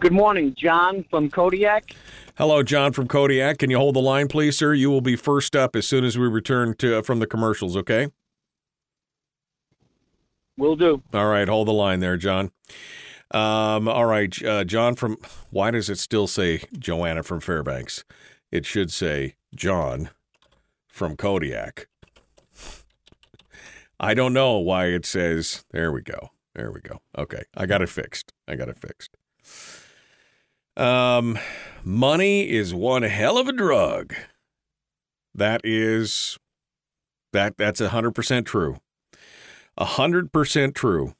Good 0.00 0.12
morning, 0.12 0.54
John 0.56 1.04
from 1.10 1.28
Kodiak. 1.28 1.94
Hello, 2.38 2.62
John 2.62 2.92
from 2.94 3.06
Kodiak. 3.06 3.58
Can 3.58 3.68
you 3.68 3.76
hold 3.76 3.96
the 3.96 4.00
line, 4.00 4.26
please, 4.26 4.56
sir? 4.56 4.72
You 4.72 4.90
will 4.90 5.02
be 5.02 5.14
first 5.14 5.54
up 5.54 5.76
as 5.76 5.86
soon 5.86 6.04
as 6.04 6.16
we 6.16 6.26
return 6.26 6.74
to 6.78 7.00
uh, 7.00 7.02
from 7.02 7.18
the 7.18 7.26
commercials. 7.26 7.76
Okay. 7.76 8.08
Will 10.60 10.76
do. 10.76 11.02
All 11.14 11.26
right, 11.26 11.48
hold 11.48 11.68
the 11.68 11.72
line 11.72 12.00
there, 12.00 12.18
John. 12.18 12.50
Um, 13.30 13.88
all 13.88 14.04
right, 14.04 14.44
uh, 14.44 14.62
John 14.64 14.94
from. 14.94 15.16
Why 15.48 15.70
does 15.70 15.88
it 15.88 15.98
still 15.98 16.26
say 16.26 16.64
Joanna 16.78 17.22
from 17.22 17.40
Fairbanks? 17.40 18.04
It 18.52 18.66
should 18.66 18.92
say 18.92 19.36
John 19.54 20.10
from 20.86 21.16
Kodiak. 21.16 21.88
I 23.98 24.12
don't 24.12 24.34
know 24.34 24.58
why 24.58 24.88
it 24.88 25.06
says. 25.06 25.64
There 25.70 25.90
we 25.90 26.02
go. 26.02 26.28
There 26.54 26.70
we 26.70 26.80
go. 26.80 27.00
Okay, 27.16 27.44
I 27.56 27.64
got 27.64 27.80
it 27.80 27.88
fixed. 27.88 28.34
I 28.46 28.56
got 28.56 28.68
it 28.68 28.78
fixed. 28.78 29.16
Um, 30.76 31.38
money 31.82 32.50
is 32.50 32.74
one 32.74 33.04
hell 33.04 33.38
of 33.38 33.48
a 33.48 33.52
drug. 33.52 34.14
That 35.34 35.62
is 35.64 36.38
that 37.32 37.56
that's 37.56 37.80
a 37.80 37.88
hundred 37.88 38.14
percent 38.14 38.46
true. 38.46 38.76
A 39.76 39.84
hundred 39.84 40.32
percent 40.32 40.74
true. 40.74 41.14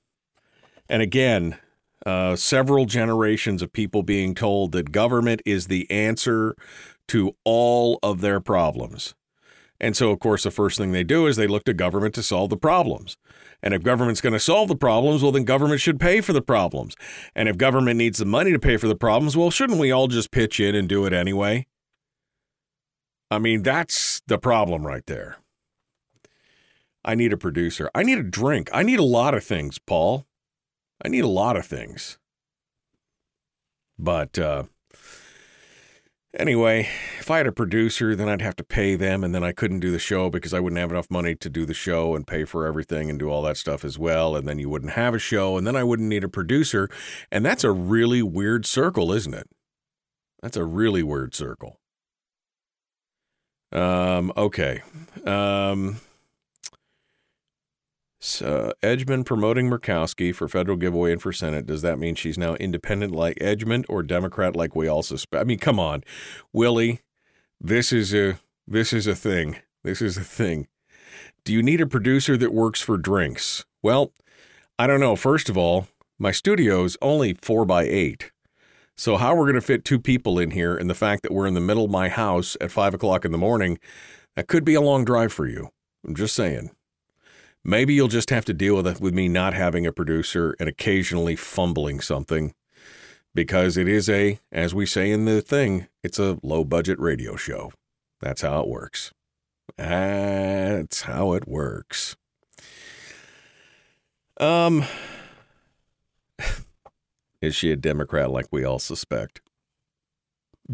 And 0.88 1.02
again, 1.02 1.58
uh, 2.04 2.36
several 2.36 2.86
generations 2.86 3.62
of 3.62 3.72
people 3.72 4.02
being 4.02 4.34
told 4.34 4.72
that 4.72 4.92
government 4.92 5.42
is 5.44 5.66
the 5.66 5.90
answer 5.90 6.56
to 7.08 7.36
all 7.44 7.98
of 8.02 8.20
their 8.20 8.40
problems. 8.40 9.14
And 9.80 9.96
so, 9.96 10.10
of 10.10 10.20
course, 10.20 10.42
the 10.42 10.50
first 10.50 10.76
thing 10.76 10.92
they 10.92 11.04
do 11.04 11.26
is 11.26 11.36
they 11.36 11.46
look 11.46 11.64
to 11.64 11.72
government 11.72 12.14
to 12.16 12.22
solve 12.22 12.50
the 12.50 12.56
problems. 12.56 13.16
And 13.62 13.72
if 13.72 13.82
government's 13.82 14.20
going 14.20 14.34
to 14.34 14.40
solve 14.40 14.68
the 14.68 14.76
problems, 14.76 15.22
well, 15.22 15.32
then 15.32 15.44
government 15.44 15.80
should 15.80 15.98
pay 15.98 16.20
for 16.20 16.32
the 16.32 16.42
problems. 16.42 16.96
And 17.34 17.48
if 17.48 17.56
government 17.56 17.96
needs 17.96 18.18
the 18.18 18.26
money 18.26 18.52
to 18.52 18.58
pay 18.58 18.76
for 18.76 18.88
the 18.88 18.96
problems, 18.96 19.36
well, 19.36 19.50
shouldn't 19.50 19.78
we 19.78 19.90
all 19.90 20.06
just 20.06 20.30
pitch 20.30 20.60
in 20.60 20.74
and 20.74 20.88
do 20.88 21.06
it 21.06 21.12
anyway? 21.12 21.66
I 23.30 23.38
mean, 23.38 23.62
that's 23.62 24.20
the 24.26 24.38
problem 24.38 24.86
right 24.86 25.06
there. 25.06 25.38
I 27.04 27.14
need 27.14 27.32
a 27.32 27.36
producer. 27.36 27.90
I 27.94 28.02
need 28.02 28.18
a 28.18 28.22
drink. 28.22 28.68
I 28.72 28.82
need 28.82 28.98
a 28.98 29.04
lot 29.04 29.34
of 29.34 29.44
things, 29.44 29.78
Paul. 29.78 30.26
I 31.04 31.08
need 31.08 31.24
a 31.24 31.28
lot 31.28 31.56
of 31.56 31.64
things. 31.64 32.18
But 33.98 34.38
uh, 34.38 34.64
anyway, 36.38 36.88
if 37.18 37.30
I 37.30 37.38
had 37.38 37.46
a 37.46 37.52
producer, 37.52 38.14
then 38.14 38.28
I'd 38.28 38.42
have 38.42 38.56
to 38.56 38.64
pay 38.64 38.96
them, 38.96 39.24
and 39.24 39.34
then 39.34 39.44
I 39.44 39.52
couldn't 39.52 39.80
do 39.80 39.90
the 39.90 39.98
show 39.98 40.30
because 40.30 40.54
I 40.54 40.60
wouldn't 40.60 40.80
have 40.80 40.90
enough 40.90 41.10
money 41.10 41.34
to 41.36 41.50
do 41.50 41.64
the 41.66 41.74
show 41.74 42.14
and 42.14 42.26
pay 42.26 42.44
for 42.44 42.66
everything 42.66 43.10
and 43.10 43.18
do 43.18 43.30
all 43.30 43.42
that 43.42 43.56
stuff 43.56 43.84
as 43.84 43.98
well. 43.98 44.36
And 44.36 44.46
then 44.46 44.58
you 44.58 44.68
wouldn't 44.68 44.92
have 44.92 45.14
a 45.14 45.18
show, 45.18 45.56
and 45.56 45.66
then 45.66 45.76
I 45.76 45.84
wouldn't 45.84 46.08
need 46.08 46.24
a 46.24 46.28
producer. 46.28 46.88
And 47.30 47.44
that's 47.44 47.64
a 47.64 47.70
really 47.72 48.22
weird 48.22 48.66
circle, 48.66 49.12
isn't 49.12 49.34
it? 49.34 49.48
That's 50.42 50.56
a 50.56 50.64
really 50.64 51.02
weird 51.02 51.34
circle. 51.34 51.78
Um, 53.72 54.32
okay. 54.36 54.82
Um, 55.24 56.00
so 58.20 58.72
uh, 58.82 58.86
Edgmon 58.86 59.24
promoting 59.24 59.70
Murkowski 59.70 60.34
for 60.34 60.46
federal 60.46 60.76
giveaway 60.76 61.12
and 61.12 61.22
for 61.22 61.32
Senate. 61.32 61.66
Does 61.66 61.82
that 61.82 61.98
mean 61.98 62.14
she's 62.14 62.36
now 62.36 62.54
independent 62.56 63.14
like 63.14 63.38
Edgmon 63.38 63.84
or 63.88 64.02
Democrat 64.02 64.54
like 64.54 64.76
we 64.76 64.88
all 64.88 65.02
suspect? 65.02 65.40
I 65.40 65.44
mean, 65.44 65.58
come 65.58 65.80
on, 65.80 66.04
Willie. 66.52 67.00
This 67.60 67.92
is 67.92 68.14
a 68.14 68.38
this 68.66 68.92
is 68.92 69.06
a 69.06 69.14
thing. 69.14 69.56
This 69.82 70.02
is 70.02 70.16
a 70.16 70.24
thing. 70.24 70.68
Do 71.44 71.52
you 71.52 71.62
need 71.62 71.80
a 71.80 71.86
producer 71.86 72.36
that 72.36 72.52
works 72.52 72.82
for 72.82 72.98
drinks? 72.98 73.64
Well, 73.82 74.12
I 74.78 74.86
don't 74.86 75.00
know. 75.00 75.16
First 75.16 75.48
of 75.48 75.56
all, 75.56 75.88
my 76.18 76.30
studio's 76.30 76.98
only 77.00 77.34
four 77.34 77.64
by 77.64 77.84
eight. 77.84 78.30
So 78.96 79.16
how 79.16 79.34
we're 79.34 79.46
going 79.46 79.54
to 79.54 79.62
fit 79.62 79.84
two 79.84 79.98
people 79.98 80.38
in 80.38 80.50
here, 80.50 80.76
and 80.76 80.90
the 80.90 80.94
fact 80.94 81.22
that 81.22 81.32
we're 81.32 81.46
in 81.46 81.54
the 81.54 81.60
middle 81.60 81.86
of 81.86 81.90
my 81.90 82.10
house 82.10 82.54
at 82.60 82.70
five 82.70 82.92
o'clock 82.92 83.24
in 83.24 83.32
the 83.32 83.38
morning, 83.38 83.78
that 84.36 84.46
could 84.46 84.62
be 84.62 84.74
a 84.74 84.80
long 84.82 85.06
drive 85.06 85.32
for 85.32 85.46
you. 85.46 85.70
I'm 86.06 86.14
just 86.14 86.34
saying. 86.34 86.70
Maybe 87.62 87.92
you'll 87.94 88.08
just 88.08 88.30
have 88.30 88.44
to 88.46 88.54
deal 88.54 88.76
with 88.76 88.86
it 88.86 89.00
with 89.00 89.14
me 89.14 89.28
not 89.28 89.52
having 89.52 89.86
a 89.86 89.92
producer 89.92 90.56
and 90.58 90.68
occasionally 90.68 91.36
fumbling 91.36 92.00
something 92.00 92.54
because 93.34 93.76
it 93.76 93.86
is 93.86 94.08
a, 94.08 94.40
as 94.50 94.74
we 94.74 94.86
say 94.86 95.10
in 95.10 95.24
the 95.24 95.42
thing, 95.42 95.86
it's 96.02 96.18
a 96.18 96.38
low 96.42 96.64
budget 96.64 96.98
radio 96.98 97.36
show. 97.36 97.72
That's 98.20 98.42
how 98.42 98.60
it 98.60 98.68
works. 98.68 99.12
That's 99.76 101.02
how 101.02 101.34
it 101.34 101.46
works. 101.46 102.16
Um, 104.38 104.84
is 107.42 107.54
she 107.54 107.70
a 107.70 107.76
Democrat 107.76 108.30
like 108.30 108.46
we 108.50 108.64
all 108.64 108.78
suspect? 108.78 109.42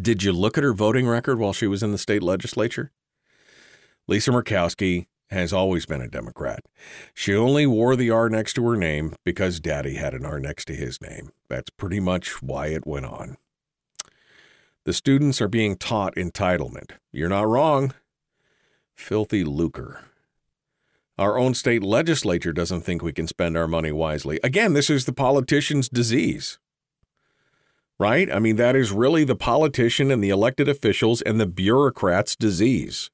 Did 0.01 0.23
you 0.23 0.33
look 0.33 0.57
at 0.57 0.65
her 0.65 0.73
voting 0.73 1.07
record 1.09 1.39
while 1.39 1.53
she 1.53 1.67
was 1.67 1.83
in 1.83 1.91
the 1.91 1.99
state 1.99 2.23
legislature? 2.23 2.93
Lisa 4.07 4.31
Murkowski 4.31 5.07
has 5.31 5.53
always 5.53 5.87
been 5.87 6.01
a 6.01 6.09
Democrat. 6.09 6.61
She 7.13 7.35
only 7.35 7.67
wore 7.67 7.97
the 7.97 8.11
R 8.11 8.29
next 8.29 8.55
to 8.55 8.69
her 8.69 8.77
name 8.77 9.15
because 9.25 9.61
Daddy 9.61 9.95
had 9.95 10.15
an 10.15 10.25
R 10.25 10.39
next 10.39 10.67
to 10.67 10.75
his 10.75 11.01
name. 11.01 11.31
That's 11.49 11.71
pretty 11.71 12.01
much 12.01 12.43
why 12.43 12.69
it 12.69 12.87
went 12.87 13.07
on. 13.07 13.37
The 14.85 14.93
students 14.93 15.41
are 15.41 15.49
being 15.49 15.77
taught 15.77 16.15
entitlement. 16.15 16.93
You're 17.11 17.29
not 17.29 17.49
wrong. 17.49 17.93
Filthy 18.95 19.43
lucre. 19.43 20.05
Our 21.19 21.39
own 21.39 21.55
state 21.55 21.83
legislature 21.83 22.53
doesn't 22.53 22.83
think 22.83 23.03
we 23.03 23.13
can 23.13 23.27
spend 23.27 23.57
our 23.57 23.67
money 23.67 23.91
wisely. 23.91 24.39
Again, 24.45 24.75
this 24.75 24.91
is 24.91 25.07
the 25.07 25.13
politician's 25.13 25.89
disease. 25.89 26.59
Right? 27.99 28.31
I 28.31 28.39
mean, 28.39 28.57
that 28.57 28.77
is 28.77 28.93
really 28.93 29.25
the 29.25 29.35
politician 29.35 30.11
and 30.11 30.23
the 30.23 30.29
elected 30.29 30.69
officials 30.69 31.23
and 31.23 31.41
the 31.41 31.47
bureaucrats' 31.47 32.37
disease 32.37 33.11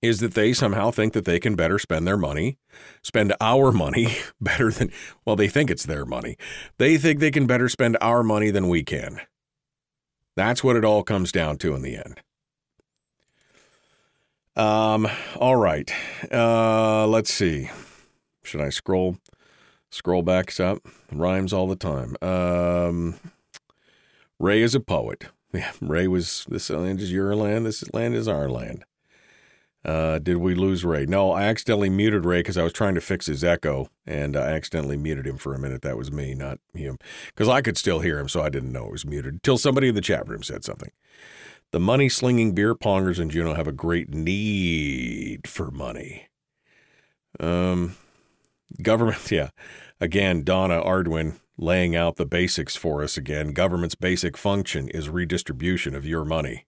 is 0.00 0.20
that 0.20 0.34
they 0.34 0.52
somehow 0.52 0.90
think 0.90 1.12
that 1.12 1.24
they 1.24 1.40
can 1.40 1.54
better 1.54 1.78
spend 1.78 2.06
their 2.06 2.16
money, 2.16 2.58
spend 3.02 3.34
our 3.40 3.72
money 3.84 4.16
better 4.40 4.70
than, 4.70 4.90
well, 5.24 5.36
they 5.36 5.48
think 5.48 5.70
it's 5.70 5.86
their 5.86 6.04
money. 6.04 6.36
They 6.78 6.96
think 6.98 7.20
they 7.20 7.30
can 7.30 7.46
better 7.46 7.68
spend 7.68 7.96
our 8.00 8.22
money 8.22 8.50
than 8.50 8.68
we 8.68 8.82
can. 8.84 9.20
That's 10.36 10.62
what 10.62 10.76
it 10.76 10.84
all 10.84 11.02
comes 11.02 11.32
down 11.32 11.58
to 11.58 11.74
in 11.74 11.82
the 11.82 11.96
end. 11.96 12.20
Um, 14.54 15.08
all 15.36 15.56
right. 15.56 15.92
Uh, 16.32 17.06
let's 17.06 17.32
see. 17.32 17.70
Should 18.42 18.60
I 18.60 18.70
scroll 18.70 19.18
scroll 19.90 20.22
back 20.22 20.58
up? 20.60 20.86
Rhymes 21.12 21.52
all 21.52 21.66
the 21.66 21.76
time. 21.76 22.16
Um, 22.20 23.16
Ray 24.38 24.62
is 24.62 24.74
a 24.74 24.80
poet. 24.80 25.26
Yeah, 25.50 25.72
Ray 25.80 26.06
was 26.06 26.44
this 26.50 26.68
land 26.68 27.00
is 27.00 27.10
your 27.10 27.34
land, 27.34 27.64
this 27.64 27.82
land 27.94 28.14
is 28.14 28.28
our 28.28 28.50
land. 28.50 28.84
Uh, 29.84 30.18
did 30.18 30.36
we 30.38 30.54
lose 30.54 30.84
Ray? 30.84 31.06
No, 31.06 31.30
I 31.30 31.44
accidentally 31.44 31.88
muted 31.88 32.24
Ray 32.24 32.40
because 32.40 32.58
I 32.58 32.64
was 32.64 32.72
trying 32.72 32.94
to 32.96 33.00
fix 33.00 33.26
his 33.26 33.44
echo, 33.44 33.88
and 34.06 34.36
I 34.36 34.50
accidentally 34.50 34.96
muted 34.96 35.26
him 35.26 35.38
for 35.38 35.54
a 35.54 35.58
minute. 35.58 35.82
That 35.82 35.96
was 35.96 36.10
me, 36.10 36.34
not 36.34 36.58
him, 36.74 36.98
because 37.28 37.48
I 37.48 37.62
could 37.62 37.78
still 37.78 38.00
hear 38.00 38.18
him, 38.18 38.28
so 38.28 38.42
I 38.42 38.48
didn't 38.48 38.72
know 38.72 38.86
it 38.86 38.92
was 38.92 39.06
muted 39.06 39.34
until 39.34 39.56
somebody 39.56 39.88
in 39.88 39.94
the 39.94 40.00
chat 40.00 40.28
room 40.28 40.42
said 40.42 40.64
something. 40.64 40.90
The 41.70 41.80
money 41.80 42.08
slinging 42.08 42.52
beer 42.54 42.74
pongers 42.74 43.20
in 43.20 43.30
Juneau 43.30 43.54
have 43.54 43.68
a 43.68 43.72
great 43.72 44.12
need 44.12 45.46
for 45.46 45.70
money. 45.70 46.28
Um, 47.38 47.96
government, 48.82 49.18
yeah. 49.30 49.50
Again, 50.00 50.44
Donna 50.44 50.82
Arduin 50.82 51.38
laying 51.56 51.94
out 51.94 52.16
the 52.16 52.26
basics 52.26 52.76
for 52.76 53.02
us 53.02 53.16
again. 53.16 53.52
Government's 53.52 53.96
basic 53.96 54.36
function 54.36 54.88
is 54.88 55.08
redistribution 55.08 55.94
of 55.94 56.06
your 56.06 56.24
money. 56.24 56.66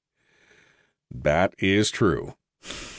That 1.11 1.55
is 1.59 1.91
true. 1.91 2.35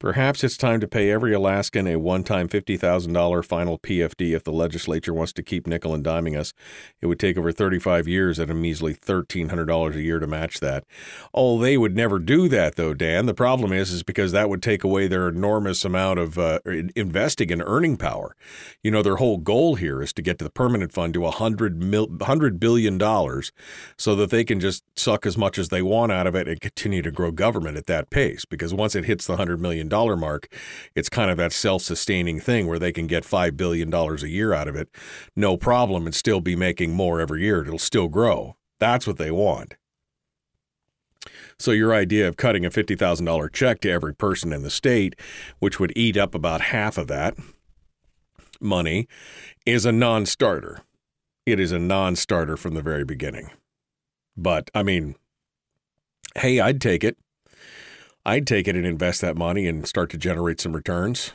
Perhaps 0.00 0.42
it's 0.42 0.56
time 0.56 0.80
to 0.80 0.88
pay 0.88 1.10
every 1.10 1.34
Alaskan 1.34 1.86
a 1.86 1.96
one 1.96 2.24
time 2.24 2.48
$50,000 2.48 3.44
final 3.44 3.78
PFD 3.78 4.34
if 4.34 4.42
the 4.42 4.50
legislature 4.50 5.12
wants 5.12 5.34
to 5.34 5.42
keep 5.42 5.66
nickel 5.66 5.92
and 5.92 6.02
diming 6.02 6.38
us. 6.38 6.54
It 7.02 7.06
would 7.06 7.20
take 7.20 7.36
over 7.36 7.52
35 7.52 8.08
years 8.08 8.40
at 8.40 8.48
a 8.48 8.54
measly 8.54 8.94
$1,300 8.94 9.94
a 9.94 10.00
year 10.00 10.18
to 10.18 10.26
match 10.26 10.60
that. 10.60 10.84
Oh, 11.34 11.58
they 11.58 11.76
would 11.76 11.94
never 11.94 12.18
do 12.18 12.48
that, 12.48 12.76
though, 12.76 12.94
Dan. 12.94 13.26
The 13.26 13.34
problem 13.34 13.74
is, 13.74 13.92
is 13.92 14.02
because 14.02 14.32
that 14.32 14.48
would 14.48 14.62
take 14.62 14.84
away 14.84 15.06
their 15.06 15.28
enormous 15.28 15.84
amount 15.84 16.18
of 16.18 16.38
uh, 16.38 16.60
investing 16.96 17.52
and 17.52 17.62
earning 17.62 17.98
power. 17.98 18.34
You 18.82 18.90
know, 18.90 19.02
their 19.02 19.16
whole 19.16 19.36
goal 19.36 19.74
here 19.74 20.00
is 20.00 20.14
to 20.14 20.22
get 20.22 20.38
to 20.38 20.44
the 20.44 20.50
permanent 20.50 20.94
fund 20.94 21.12
to 21.12 21.20
100, 21.20 21.82
mil- 21.82 22.08
$100 22.08 22.58
billion 22.58 22.98
so 23.98 24.16
that 24.16 24.30
they 24.30 24.44
can 24.44 24.60
just 24.60 24.82
suck 24.98 25.26
as 25.26 25.36
much 25.36 25.58
as 25.58 25.68
they 25.68 25.82
want 25.82 26.10
out 26.10 26.26
of 26.26 26.34
it 26.34 26.48
and 26.48 26.58
continue 26.58 27.02
to 27.02 27.10
grow 27.10 27.30
government 27.30 27.76
at 27.76 27.84
that 27.84 28.08
pace. 28.08 28.46
Because 28.46 28.72
once 28.72 28.94
it 28.94 29.04
hits 29.04 29.26
the 29.26 29.36
$100 29.36 29.58
million, 29.58 29.89
dollar 29.90 30.16
mark, 30.16 30.48
it's 30.94 31.10
kind 31.10 31.30
of 31.30 31.36
that 31.36 31.52
self-sustaining 31.52 32.40
thing 32.40 32.66
where 32.66 32.78
they 32.78 32.92
can 32.92 33.06
get 33.06 33.26
five 33.26 33.58
billion 33.58 33.90
dollars 33.90 34.22
a 34.22 34.30
year 34.30 34.54
out 34.54 34.68
of 34.68 34.76
it, 34.76 34.88
no 35.36 35.58
problem, 35.58 36.06
and 36.06 36.14
still 36.14 36.40
be 36.40 36.56
making 36.56 36.94
more 36.94 37.20
every 37.20 37.42
year. 37.42 37.62
It'll 37.62 37.78
still 37.78 38.08
grow. 38.08 38.56
That's 38.78 39.06
what 39.06 39.18
they 39.18 39.30
want. 39.30 39.74
So 41.58 41.72
your 41.72 41.92
idea 41.92 42.26
of 42.26 42.38
cutting 42.38 42.64
a 42.64 42.70
fifty 42.70 42.96
thousand 42.96 43.26
dollar 43.26 43.50
check 43.50 43.80
to 43.80 43.90
every 43.90 44.14
person 44.14 44.52
in 44.52 44.62
the 44.62 44.70
state, 44.70 45.14
which 45.58 45.78
would 45.78 45.92
eat 45.94 46.16
up 46.16 46.34
about 46.34 46.62
half 46.62 46.96
of 46.96 47.08
that 47.08 47.36
money, 48.60 49.08
is 49.66 49.84
a 49.84 49.92
non-starter. 49.92 50.80
It 51.44 51.60
is 51.60 51.72
a 51.72 51.78
non-starter 51.78 52.56
from 52.56 52.74
the 52.74 52.82
very 52.82 53.04
beginning. 53.04 53.50
But 54.36 54.70
I 54.74 54.82
mean, 54.82 55.16
hey, 56.36 56.60
I'd 56.60 56.80
take 56.80 57.04
it. 57.04 57.18
I'd 58.30 58.46
take 58.46 58.68
it 58.68 58.76
and 58.76 58.86
invest 58.86 59.20
that 59.22 59.36
money 59.36 59.66
and 59.66 59.84
start 59.88 60.08
to 60.10 60.16
generate 60.16 60.60
some 60.60 60.72
returns. 60.72 61.32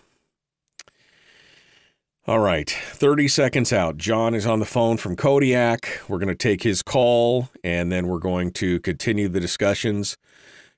All 2.25 2.39
right, 2.39 2.69
30 2.69 3.27
seconds 3.27 3.73
out. 3.73 3.97
John 3.97 4.33
is 4.33 4.45
on 4.45 4.61
the 4.61 4.65
phone 4.65 4.95
from 4.95 5.17
Kodiak. 5.17 5.99
We're 6.07 6.19
going 6.19 6.29
to 6.29 6.35
take 6.35 6.63
his 6.63 6.81
call 6.81 7.49
and 7.65 7.91
then 7.91 8.07
we're 8.07 8.19
going 8.19 8.51
to 8.51 8.79
continue 8.79 9.27
the 9.27 9.41
discussions, 9.41 10.15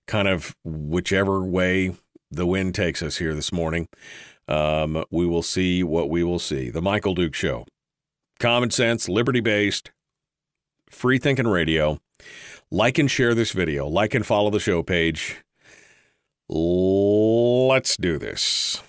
kind 0.07 0.27
of 0.27 0.55
whichever 0.63 1.43
way 1.45 1.95
the 2.31 2.47
wind 2.47 2.73
takes 2.73 3.03
us 3.03 3.17
here 3.17 3.35
this 3.35 3.53
morning. 3.53 3.87
Um, 4.47 5.05
we 5.11 5.27
will 5.27 5.43
see 5.43 5.83
what 5.83 6.09
we 6.09 6.23
will 6.23 6.39
see. 6.39 6.71
The 6.71 6.81
Michael 6.81 7.13
Duke 7.13 7.35
Show. 7.35 7.67
Common 8.39 8.71
sense, 8.71 9.07
liberty 9.07 9.39
based, 9.39 9.91
free 10.89 11.19
thinking 11.19 11.47
radio. 11.47 11.99
Like 12.71 12.97
and 12.97 13.09
share 13.09 13.35
this 13.35 13.51
video. 13.51 13.87
Like 13.87 14.15
and 14.15 14.25
follow 14.25 14.49
the 14.49 14.59
show 14.59 14.81
page. 14.81 15.43
Let's 16.49 17.97
do 17.97 18.17
this. 18.17 18.81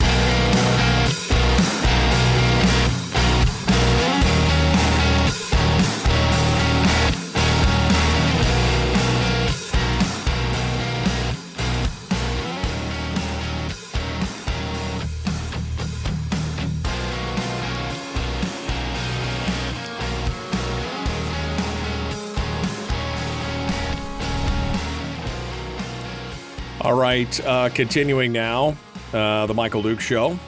All 26.89 26.95
right, 26.95 27.47
uh, 27.47 27.69
continuing 27.69 28.33
now, 28.33 28.75
uh, 29.13 29.45
the 29.45 29.53
Michael 29.53 29.83
Duke 29.83 30.01
Show. 30.01 30.39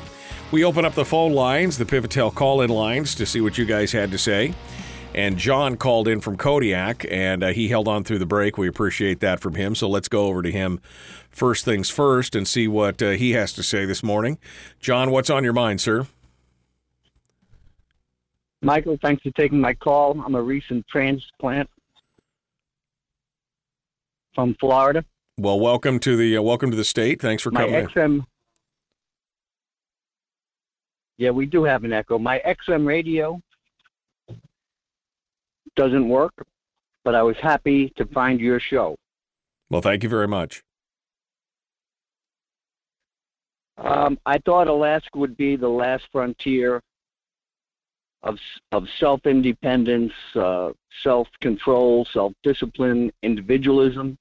We 0.51 0.65
open 0.65 0.87
up 0.87 0.95
the 0.95 1.05
phone 1.05 1.35
lines, 1.35 1.77
the 1.77 1.85
Pivotel 1.85 2.35
call 2.35 2.63
in 2.63 2.71
lines, 2.71 3.15
to 3.17 3.27
see 3.27 3.43
what 3.43 3.59
you 3.59 3.67
guys 3.67 3.93
had 3.93 4.11
to 4.13 4.17
say. 4.17 4.55
And 5.15 5.37
John 5.37 5.77
called 5.77 6.09
in 6.09 6.23
from 6.23 6.39
Kodiak, 6.39 7.05
and 7.11 7.45
uh, 7.45 7.49
he 7.49 7.69
held 7.69 7.89
on 7.89 8.05
through 8.05 8.21
the 8.21 8.27
break. 8.27 8.57
We 8.57 8.69
appreciate 8.69 9.21
that 9.21 9.41
from 9.41 9.55
him. 9.55 9.75
So 9.75 9.87
let's 9.87 10.09
go 10.09 10.29
over 10.29 10.41
to 10.41 10.51
him 10.51 10.81
first 11.29 11.67
things 11.67 11.91
first 11.91 12.35
and 12.35 12.49
see 12.49 12.67
what 12.67 13.03
uh, 13.03 13.11
he 13.11 13.33
has 13.33 13.53
to 13.53 13.63
say 13.63 13.85
this 13.85 14.03
morning. 14.03 14.39
John, 14.79 15.11
what's 15.11 15.29
on 15.29 15.45
your 15.45 15.53
mind, 15.53 15.83
sir? 15.83 16.07
Michael, 18.63 18.97
thanks 19.03 19.23
for 19.23 19.31
taking 19.33 19.61
my 19.61 19.75
call. 19.75 20.19
I'm 20.25 20.35
a 20.35 20.43
recent 20.43 20.87
transplant 20.89 21.69
from 24.35 24.57
Florida. 24.59 25.05
Well, 25.41 25.59
welcome 25.59 25.99
to 26.01 26.17
the 26.17 26.37
uh, 26.37 26.43
welcome 26.43 26.71
to 26.71 26.77
the 26.77 26.85
state. 26.85 27.19
Thanks 27.19 27.43
for 27.43 27.51
My 27.51 27.65
coming. 27.65 27.87
XM. 27.87 28.25
Yeah, 31.17 31.31
we 31.31 31.47
do 31.47 31.65
have 31.65 31.83
an 31.85 31.95
echo. 31.95 32.19
My 32.19 32.43
XM 32.47 32.87
radio 32.87 33.41
doesn't 35.77 36.07
work, 36.07 36.35
but 37.07 37.15
I 37.15 37.23
was 37.23 37.37
happy 37.41 37.91
to 37.97 38.05
find 38.05 38.39
your 38.39 38.61
show. 38.61 38.97
Well, 39.71 39.81
thank 39.81 40.03
you 40.03 40.11
very 40.11 40.29
much. 40.29 40.63
Um, 43.79 44.19
I 44.27 44.37
thought 44.45 44.69
Alaska 44.69 45.19
would 45.19 45.39
be 45.39 45.57
the 45.57 45.71
last 45.71 46.05
frontier 46.13 46.83
of 48.23 48.37
of 48.73 48.85
self 48.99 49.25
independence, 49.25 50.13
uh, 50.35 50.73
self 51.03 51.29
control, 51.41 52.07
self 52.13 52.35
discipline, 52.43 53.11
individualism 53.23 54.19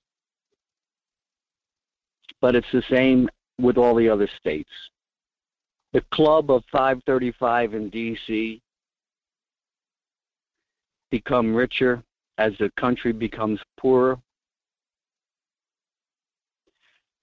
but 2.41 2.55
it's 2.55 2.71
the 2.71 2.83
same 2.89 3.29
with 3.59 3.77
all 3.77 3.95
the 3.95 4.09
other 4.09 4.29
states. 4.37 4.69
The 5.93 6.01
club 6.11 6.51
of 6.51 6.63
535 6.71 7.73
in 7.73 7.89
D.C. 7.89 8.61
become 11.09 11.55
richer 11.55 12.03
as 12.37 12.53
the 12.59 12.71
country 12.77 13.11
becomes 13.11 13.59
poorer. 13.77 14.17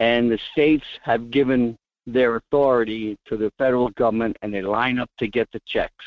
And 0.00 0.30
the 0.30 0.38
states 0.52 0.84
have 1.02 1.30
given 1.30 1.76
their 2.06 2.36
authority 2.36 3.16
to 3.26 3.36
the 3.36 3.50
federal 3.56 3.88
government 3.90 4.36
and 4.42 4.52
they 4.52 4.62
line 4.62 4.98
up 4.98 5.10
to 5.18 5.26
get 5.26 5.48
the 5.52 5.60
checks. 5.66 6.04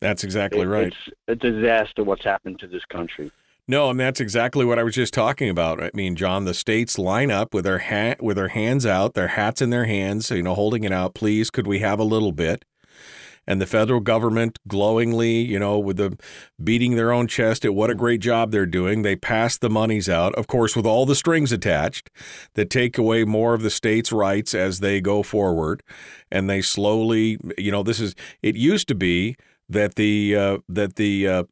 That's 0.00 0.24
exactly 0.24 0.62
It- 0.62 0.66
right. 0.66 0.86
It's 0.88 1.16
a 1.28 1.36
disaster 1.36 2.02
what's 2.02 2.24
happened 2.24 2.58
to 2.60 2.66
this 2.66 2.84
country. 2.86 3.30
No, 3.68 3.90
and 3.90 4.00
that's 4.00 4.20
exactly 4.20 4.64
what 4.64 4.78
I 4.78 4.82
was 4.82 4.94
just 4.94 5.14
talking 5.14 5.48
about. 5.48 5.82
I 5.82 5.90
mean, 5.94 6.16
John, 6.16 6.44
the 6.44 6.54
states 6.54 6.98
line 6.98 7.30
up 7.30 7.54
with 7.54 7.64
their 7.64 7.78
hat 7.78 8.20
with 8.20 8.36
their 8.36 8.48
hands 8.48 8.84
out, 8.84 9.14
their 9.14 9.28
hats 9.28 9.62
in 9.62 9.70
their 9.70 9.84
hands, 9.84 10.30
you 10.30 10.42
know, 10.42 10.54
holding 10.54 10.82
it 10.82 10.92
out. 10.92 11.14
Please, 11.14 11.48
could 11.48 11.66
we 11.66 11.78
have 11.78 12.00
a 12.00 12.04
little 12.04 12.32
bit? 12.32 12.64
And 13.46 13.60
the 13.60 13.66
federal 13.66 14.00
government 14.00 14.58
glowingly, 14.68 15.40
you 15.40 15.58
know, 15.58 15.78
with 15.78 15.96
the 15.96 16.16
beating 16.62 16.94
their 16.94 17.12
own 17.12 17.26
chest 17.26 17.64
at 17.64 17.74
what 17.74 17.90
a 17.90 17.94
great 17.94 18.20
job 18.20 18.50
they're 18.50 18.66
doing. 18.66 19.02
They 19.02 19.16
pass 19.16 19.58
the 19.58 19.70
monies 19.70 20.08
out, 20.08 20.34
of 20.36 20.46
course, 20.46 20.76
with 20.76 20.86
all 20.86 21.06
the 21.06 21.16
strings 21.16 21.50
attached 21.50 22.08
that 22.54 22.70
take 22.70 22.98
away 22.98 23.24
more 23.24 23.54
of 23.54 23.62
the 23.62 23.70
states' 23.70 24.12
rights 24.12 24.54
as 24.54 24.78
they 24.78 25.00
go 25.00 25.22
forward. 25.24 25.82
And 26.30 26.48
they 26.48 26.62
slowly, 26.62 27.38
you 27.58 27.72
know, 27.72 27.82
this 27.82 28.00
is 28.00 28.14
it 28.42 28.54
used 28.54 28.86
to 28.88 28.94
be 28.94 29.36
that 29.68 29.96
the 29.96 30.36
uh, 30.36 30.58
that 30.68 30.96
the 30.96 31.26
uh, 31.26 31.44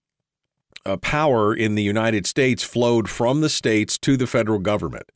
uh, 0.86 0.96
power 0.96 1.54
in 1.54 1.74
the 1.74 1.82
United 1.82 2.26
States 2.26 2.62
flowed 2.62 3.08
from 3.08 3.40
the 3.40 3.48
states 3.48 3.98
to 3.98 4.16
the 4.16 4.26
federal 4.26 4.58
government. 4.58 5.10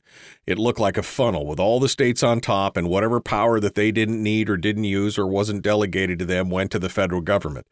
It 0.45 0.59
looked 0.59 0.79
like 0.79 0.97
a 0.97 1.03
funnel 1.03 1.45
with 1.45 1.59
all 1.59 1.79
the 1.79 1.89
states 1.89 2.21
on 2.21 2.39
top, 2.39 2.77
and 2.77 2.87
whatever 2.87 3.19
power 3.19 3.59
that 3.59 3.75
they 3.75 3.91
didn't 3.91 4.21
need 4.21 4.49
or 4.49 4.57
didn't 4.57 4.83
use 4.83 5.17
or 5.17 5.25
wasn't 5.25 5.63
delegated 5.63 6.19
to 6.19 6.25
them 6.25 6.49
went 6.49 6.71
to 6.71 6.79
the 6.79 6.89
federal 6.89 7.21
government. 7.21 7.65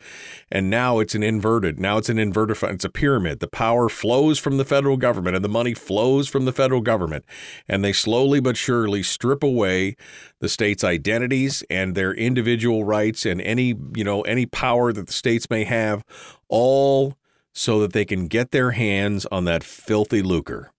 And 0.52 0.70
now 0.70 1.00
it's 1.00 1.16
an 1.16 1.24
inverted. 1.24 1.80
Now 1.80 1.98
it's 1.98 2.10
an 2.10 2.20
inverted. 2.20 2.58
It's 2.64 2.84
a 2.84 2.90
pyramid. 2.90 3.40
The 3.40 3.48
power 3.48 3.90
flows 3.90 4.40
from 4.40 4.58
the 4.58 4.66
federal 4.66 4.98
government, 4.98 5.36
and 5.36 5.46
the 5.46 5.50
money 5.50 5.74
flows 5.74 6.28
from 6.28 6.46
the 6.46 6.52
federal 6.52 6.82
government. 6.82 7.26
And 7.68 7.84
they 7.84 7.94
slowly 7.94 8.40
but 8.40 8.58
surely 8.58 9.04
strip 9.04 9.44
away 9.44 9.96
the 10.40 10.50
states' 10.50 10.84
identities 10.84 11.64
and 11.70 11.96
their 11.96 12.14
individual 12.14 12.84
rights 12.84 13.26
and 13.26 13.40
any 13.42 13.76
you 13.96 14.04
know 14.04 14.22
any 14.24 14.46
power 14.46 14.92
that 14.92 15.08
the 15.08 15.14
states 15.14 15.50
may 15.50 15.64
have, 15.64 16.04
all 16.50 17.16
so 17.54 17.80
that 17.80 17.94
they 17.94 18.04
can 18.06 18.28
get 18.28 18.52
their 18.52 18.72
hands 18.72 19.26
on 19.28 19.46
that 19.46 19.64
filthy 19.64 20.22
lucre. 20.22 20.72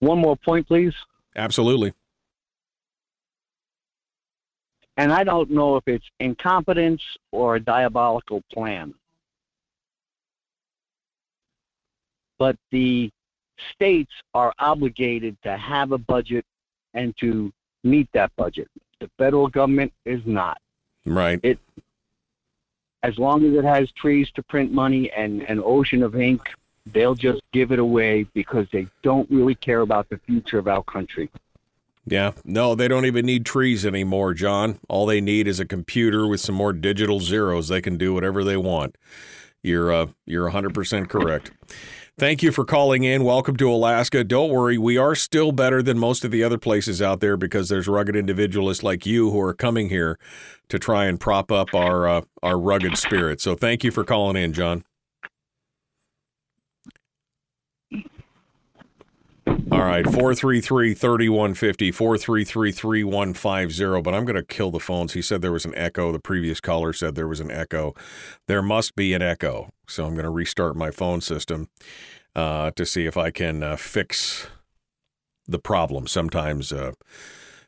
one 0.00 0.18
more 0.18 0.36
point, 0.36 0.66
please. 0.66 0.94
Absolutely. 1.36 1.92
And 4.96 5.12
I 5.12 5.24
don't 5.24 5.50
know 5.50 5.76
if 5.76 5.84
it's 5.86 6.04
incompetence 6.20 7.02
or 7.32 7.56
a 7.56 7.60
diabolical 7.60 8.42
plan. 8.52 8.94
But 12.38 12.56
the 12.70 13.10
states 13.72 14.12
are 14.34 14.52
obligated 14.58 15.36
to 15.42 15.56
have 15.56 15.92
a 15.92 15.98
budget 15.98 16.44
and 16.92 17.16
to 17.18 17.52
meet 17.82 18.08
that 18.12 18.30
budget. 18.36 18.68
The 19.00 19.10
federal 19.18 19.48
government 19.48 19.92
is 20.04 20.20
not. 20.24 20.58
Right. 21.04 21.40
It 21.42 21.58
as 23.04 23.18
long 23.18 23.44
as 23.44 23.52
it 23.54 23.64
has 23.64 23.92
trees 23.92 24.30
to 24.30 24.42
print 24.42 24.72
money 24.72 25.12
and 25.12 25.42
an 25.42 25.60
ocean 25.62 26.02
of 26.02 26.16
ink, 26.16 26.40
they'll 26.86 27.14
just 27.14 27.42
give 27.52 27.70
it 27.70 27.78
away 27.78 28.26
because 28.32 28.66
they 28.72 28.86
don't 29.02 29.30
really 29.30 29.54
care 29.54 29.82
about 29.82 30.08
the 30.08 30.18
future 30.26 30.58
of 30.58 30.66
our 30.66 30.82
country. 30.82 31.30
Yeah, 32.06 32.32
no, 32.44 32.74
they 32.74 32.88
don't 32.88 33.04
even 33.04 33.26
need 33.26 33.44
trees 33.44 33.84
anymore, 33.84 34.32
John. 34.32 34.78
All 34.88 35.04
they 35.04 35.20
need 35.20 35.46
is 35.46 35.60
a 35.60 35.66
computer 35.66 36.26
with 36.26 36.40
some 36.40 36.54
more 36.54 36.72
digital 36.72 37.20
zeros. 37.20 37.68
They 37.68 37.82
can 37.82 37.98
do 37.98 38.14
whatever 38.14 38.42
they 38.42 38.56
want. 38.56 38.96
You're 39.62 39.92
uh, 39.92 40.06
you're 40.26 40.50
100% 40.50 41.08
correct. 41.08 41.50
Thank 42.16 42.44
you 42.44 42.52
for 42.52 42.64
calling 42.64 43.02
in. 43.02 43.24
Welcome 43.24 43.56
to 43.56 43.68
Alaska. 43.68 44.22
Don't 44.22 44.52
worry, 44.52 44.78
we 44.78 44.96
are 44.96 45.16
still 45.16 45.50
better 45.50 45.82
than 45.82 45.98
most 45.98 46.24
of 46.24 46.30
the 46.30 46.44
other 46.44 46.58
places 46.58 47.02
out 47.02 47.18
there 47.18 47.36
because 47.36 47.68
there's 47.68 47.88
rugged 47.88 48.14
individualists 48.14 48.84
like 48.84 49.04
you 49.04 49.32
who 49.32 49.40
are 49.40 49.52
coming 49.52 49.88
here 49.88 50.16
to 50.68 50.78
try 50.78 51.06
and 51.06 51.18
prop 51.18 51.50
up 51.50 51.74
our 51.74 52.06
uh, 52.06 52.20
our 52.40 52.56
rugged 52.56 52.96
spirit. 52.98 53.40
So 53.40 53.56
thank 53.56 53.82
you 53.82 53.90
for 53.90 54.04
calling 54.04 54.36
in, 54.36 54.52
John. 54.52 54.84
All 59.46 59.82
right, 59.84 60.04
433 60.04 60.94
3150, 60.94 61.92
433 61.92 62.72
3150. 62.72 64.02
But 64.02 64.14
I'm 64.14 64.24
going 64.24 64.36
to 64.36 64.42
kill 64.42 64.70
the 64.70 64.80
phones. 64.80 65.12
He 65.12 65.22
said 65.22 65.42
there 65.42 65.52
was 65.52 65.64
an 65.64 65.74
echo. 65.74 66.12
The 66.12 66.18
previous 66.18 66.60
caller 66.60 66.92
said 66.92 67.14
there 67.14 67.28
was 67.28 67.40
an 67.40 67.50
echo. 67.50 67.94
There 68.46 68.62
must 68.62 68.96
be 68.96 69.12
an 69.12 69.22
echo. 69.22 69.70
So 69.86 70.06
I'm 70.06 70.14
going 70.14 70.24
to 70.24 70.30
restart 70.30 70.76
my 70.76 70.90
phone 70.90 71.20
system 71.20 71.68
uh, 72.34 72.70
to 72.72 72.86
see 72.86 73.06
if 73.06 73.16
I 73.16 73.30
can 73.30 73.62
uh, 73.62 73.76
fix 73.76 74.46
the 75.46 75.58
problem. 75.58 76.06
Sometimes. 76.06 76.72
Uh, 76.72 76.92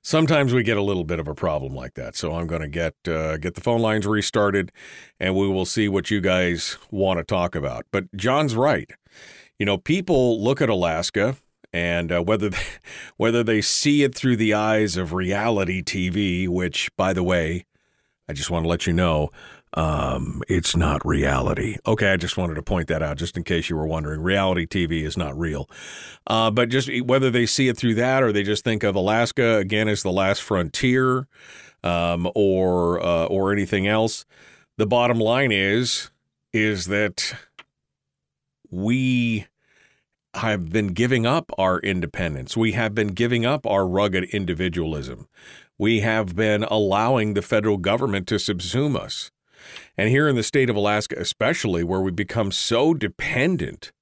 sometimes 0.00 0.54
we 0.54 0.62
get 0.62 0.76
a 0.76 0.82
little 0.82 1.04
bit 1.04 1.18
of 1.18 1.28
a 1.28 1.34
problem 1.34 1.74
like 1.74 1.94
that. 1.94 2.16
So 2.16 2.34
I'm 2.34 2.46
going 2.46 2.62
to 2.62 2.68
get 2.68 2.94
uh, 3.06 3.36
get 3.36 3.54
the 3.54 3.60
phone 3.60 3.80
lines 3.80 4.06
restarted, 4.06 4.72
and 5.20 5.34
we 5.34 5.48
will 5.48 5.66
see 5.66 5.88
what 5.88 6.10
you 6.10 6.20
guys 6.20 6.78
want 6.90 7.18
to 7.18 7.24
talk 7.24 7.54
about. 7.54 7.84
But 7.90 8.14
John's 8.16 8.54
right. 8.54 8.90
You 9.58 9.66
know, 9.66 9.76
people 9.78 10.42
look 10.42 10.60
at 10.60 10.68
Alaska 10.68 11.36
and 11.76 12.10
uh, 12.10 12.22
whether 12.22 12.48
they, 12.48 12.58
whether 13.18 13.42
they 13.44 13.60
see 13.60 14.02
it 14.02 14.14
through 14.14 14.36
the 14.36 14.54
eyes 14.54 14.96
of 14.96 15.12
reality 15.12 15.82
TV, 15.82 16.48
which, 16.48 16.90
by 16.96 17.12
the 17.12 17.22
way, 17.22 17.66
I 18.28 18.32
just 18.32 18.50
want 18.50 18.64
to 18.64 18.68
let 18.68 18.86
you 18.86 18.94
know, 18.94 19.30
um, 19.74 20.42
it's 20.48 20.74
not 20.74 21.04
reality. 21.06 21.76
Okay, 21.86 22.10
I 22.10 22.16
just 22.16 22.38
wanted 22.38 22.54
to 22.54 22.62
point 22.62 22.88
that 22.88 23.02
out, 23.02 23.18
just 23.18 23.36
in 23.36 23.44
case 23.44 23.68
you 23.68 23.76
were 23.76 23.86
wondering. 23.86 24.22
Reality 24.22 24.66
TV 24.66 25.02
is 25.02 25.18
not 25.18 25.38
real, 25.38 25.68
uh, 26.26 26.50
but 26.50 26.70
just 26.70 26.88
whether 27.02 27.30
they 27.30 27.44
see 27.44 27.68
it 27.68 27.76
through 27.76 27.94
that 27.96 28.22
or 28.22 28.32
they 28.32 28.42
just 28.42 28.64
think 28.64 28.82
of 28.82 28.96
Alaska 28.96 29.58
again 29.58 29.86
as 29.86 30.02
the 30.02 30.10
last 30.10 30.40
frontier, 30.40 31.28
um, 31.84 32.26
or 32.34 33.04
uh, 33.04 33.26
or 33.26 33.52
anything 33.52 33.86
else. 33.86 34.24
The 34.78 34.86
bottom 34.86 35.18
line 35.18 35.52
is 35.52 36.10
is 36.54 36.86
that 36.86 37.34
we 38.70 39.46
have 40.36 40.70
been 40.70 40.88
giving 40.88 41.26
up 41.26 41.50
our 41.58 41.78
independence. 41.80 42.56
We 42.56 42.72
have 42.72 42.94
been 42.94 43.08
giving 43.08 43.44
up 43.44 43.66
our 43.66 43.86
rugged 43.86 44.24
individualism. 44.24 45.28
We 45.78 46.00
have 46.00 46.34
been 46.34 46.64
allowing 46.64 47.34
the 47.34 47.42
federal 47.42 47.76
government 47.76 48.26
to 48.28 48.36
subsume 48.36 48.96
us. 48.98 49.30
And 49.96 50.08
here 50.08 50.28
in 50.28 50.36
the 50.36 50.42
state 50.42 50.70
of 50.70 50.76
Alaska, 50.76 51.16
especially, 51.18 51.82
where 51.82 52.00
we 52.00 52.10
become 52.10 52.52
so 52.52 52.94
dependent 52.94 53.92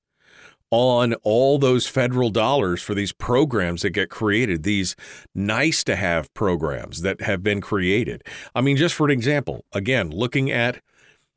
on 0.71 1.15
all 1.23 1.59
those 1.59 1.87
federal 1.87 2.31
dollars 2.31 2.83
for 2.83 2.95
these 2.95 3.13
programs 3.13 3.83
that 3.83 3.91
get 3.91 4.11
created, 4.11 4.63
these 4.63 4.97
nice 5.35 5.85
to 5.85 5.95
have 5.95 6.33
programs 6.35 7.03
that 7.03 7.21
have 7.21 7.43
been 7.43 7.61
created. 7.61 8.23
I 8.55 8.61
mean, 8.61 8.77
just 8.77 8.95
for 8.95 9.07
an 9.07 9.13
example, 9.13 9.65
again, 9.73 10.11
looking 10.11 10.51
at 10.51 10.81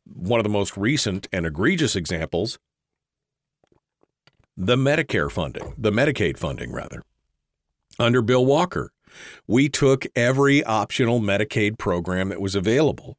one 0.06 0.40
of 0.40 0.44
the 0.44 0.50
most 0.50 0.76
recent 0.78 1.28
and 1.32 1.46
egregious 1.46 1.96
examples 1.96 2.58
the 4.58 4.76
Medicare 4.76 5.32
funding, 5.32 5.76
the 5.78 5.92
Medicaid 5.92 6.38
funding, 6.38 6.72
rather. 6.72 7.04
Under 8.00 8.22
Bill 8.22 8.46
Walker, 8.46 8.92
we 9.48 9.70
took 9.70 10.06
every 10.16 10.64
optional 10.64 11.22
Medicaid 11.22 11.78
program 11.78 12.30
that 12.30 12.42
was 12.42 12.56
available 12.56 13.18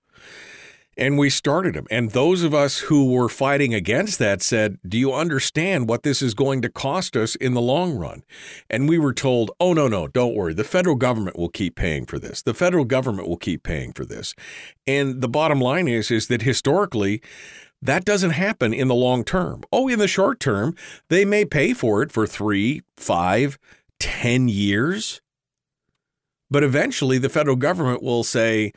and 0.99 1.17
we 1.17 1.31
started 1.31 1.75
them. 1.75 1.87
And 1.91 2.11
those 2.11 2.43
of 2.43 2.53
us 2.53 2.79
who 2.81 3.13
were 3.13 3.29
fighting 3.29 3.73
against 3.73 4.19
that 4.19 4.43
said, 4.43 4.79
Do 4.87 4.99
you 4.99 5.15
understand 5.15 5.89
what 5.89 6.03
this 6.03 6.21
is 6.21 6.35
going 6.35 6.61
to 6.63 6.69
cost 6.69 7.17
us 7.17 7.37
in 7.37 7.55
the 7.55 7.61
long 7.61 7.95
run? 7.95 8.25
And 8.69 8.89
we 8.89 8.99
were 8.99 9.15
told, 9.15 9.53
Oh, 9.61 9.73
no, 9.73 9.87
no, 9.87 10.09
don't 10.09 10.35
worry. 10.35 10.53
The 10.53 10.65
federal 10.65 10.97
government 10.97 11.39
will 11.39 11.49
keep 11.49 11.77
paying 11.77 12.05
for 12.05 12.19
this. 12.19 12.43
The 12.43 12.53
federal 12.53 12.85
government 12.85 13.29
will 13.29 13.37
keep 13.37 13.63
paying 13.63 13.93
for 13.93 14.05
this. 14.05 14.35
And 14.87 15.21
the 15.21 15.29
bottom 15.29 15.61
line 15.61 15.87
is, 15.87 16.11
is 16.11 16.27
that 16.27 16.43
historically, 16.43 17.23
that 17.81 18.05
doesn't 18.05 18.31
happen 18.31 18.75
in 18.75 18.89
the 18.89 18.95
long 18.95 19.25
term. 19.25 19.63
Oh, 19.73 19.89
in 19.89 19.99
the 19.99 20.09
short 20.09 20.41
term, 20.41 20.75
they 21.09 21.25
may 21.25 21.45
pay 21.45 21.75
for 21.75 22.03
it 22.03 22.11
for 22.11 22.27
three, 22.27 22.83
five, 22.97 23.59
ten 24.01 24.49
years. 24.49 25.21
But 26.51 26.65
eventually, 26.65 27.19
the 27.19 27.29
federal 27.29 27.57
government 27.57 28.03
will 28.03 28.25
say, 28.25 28.73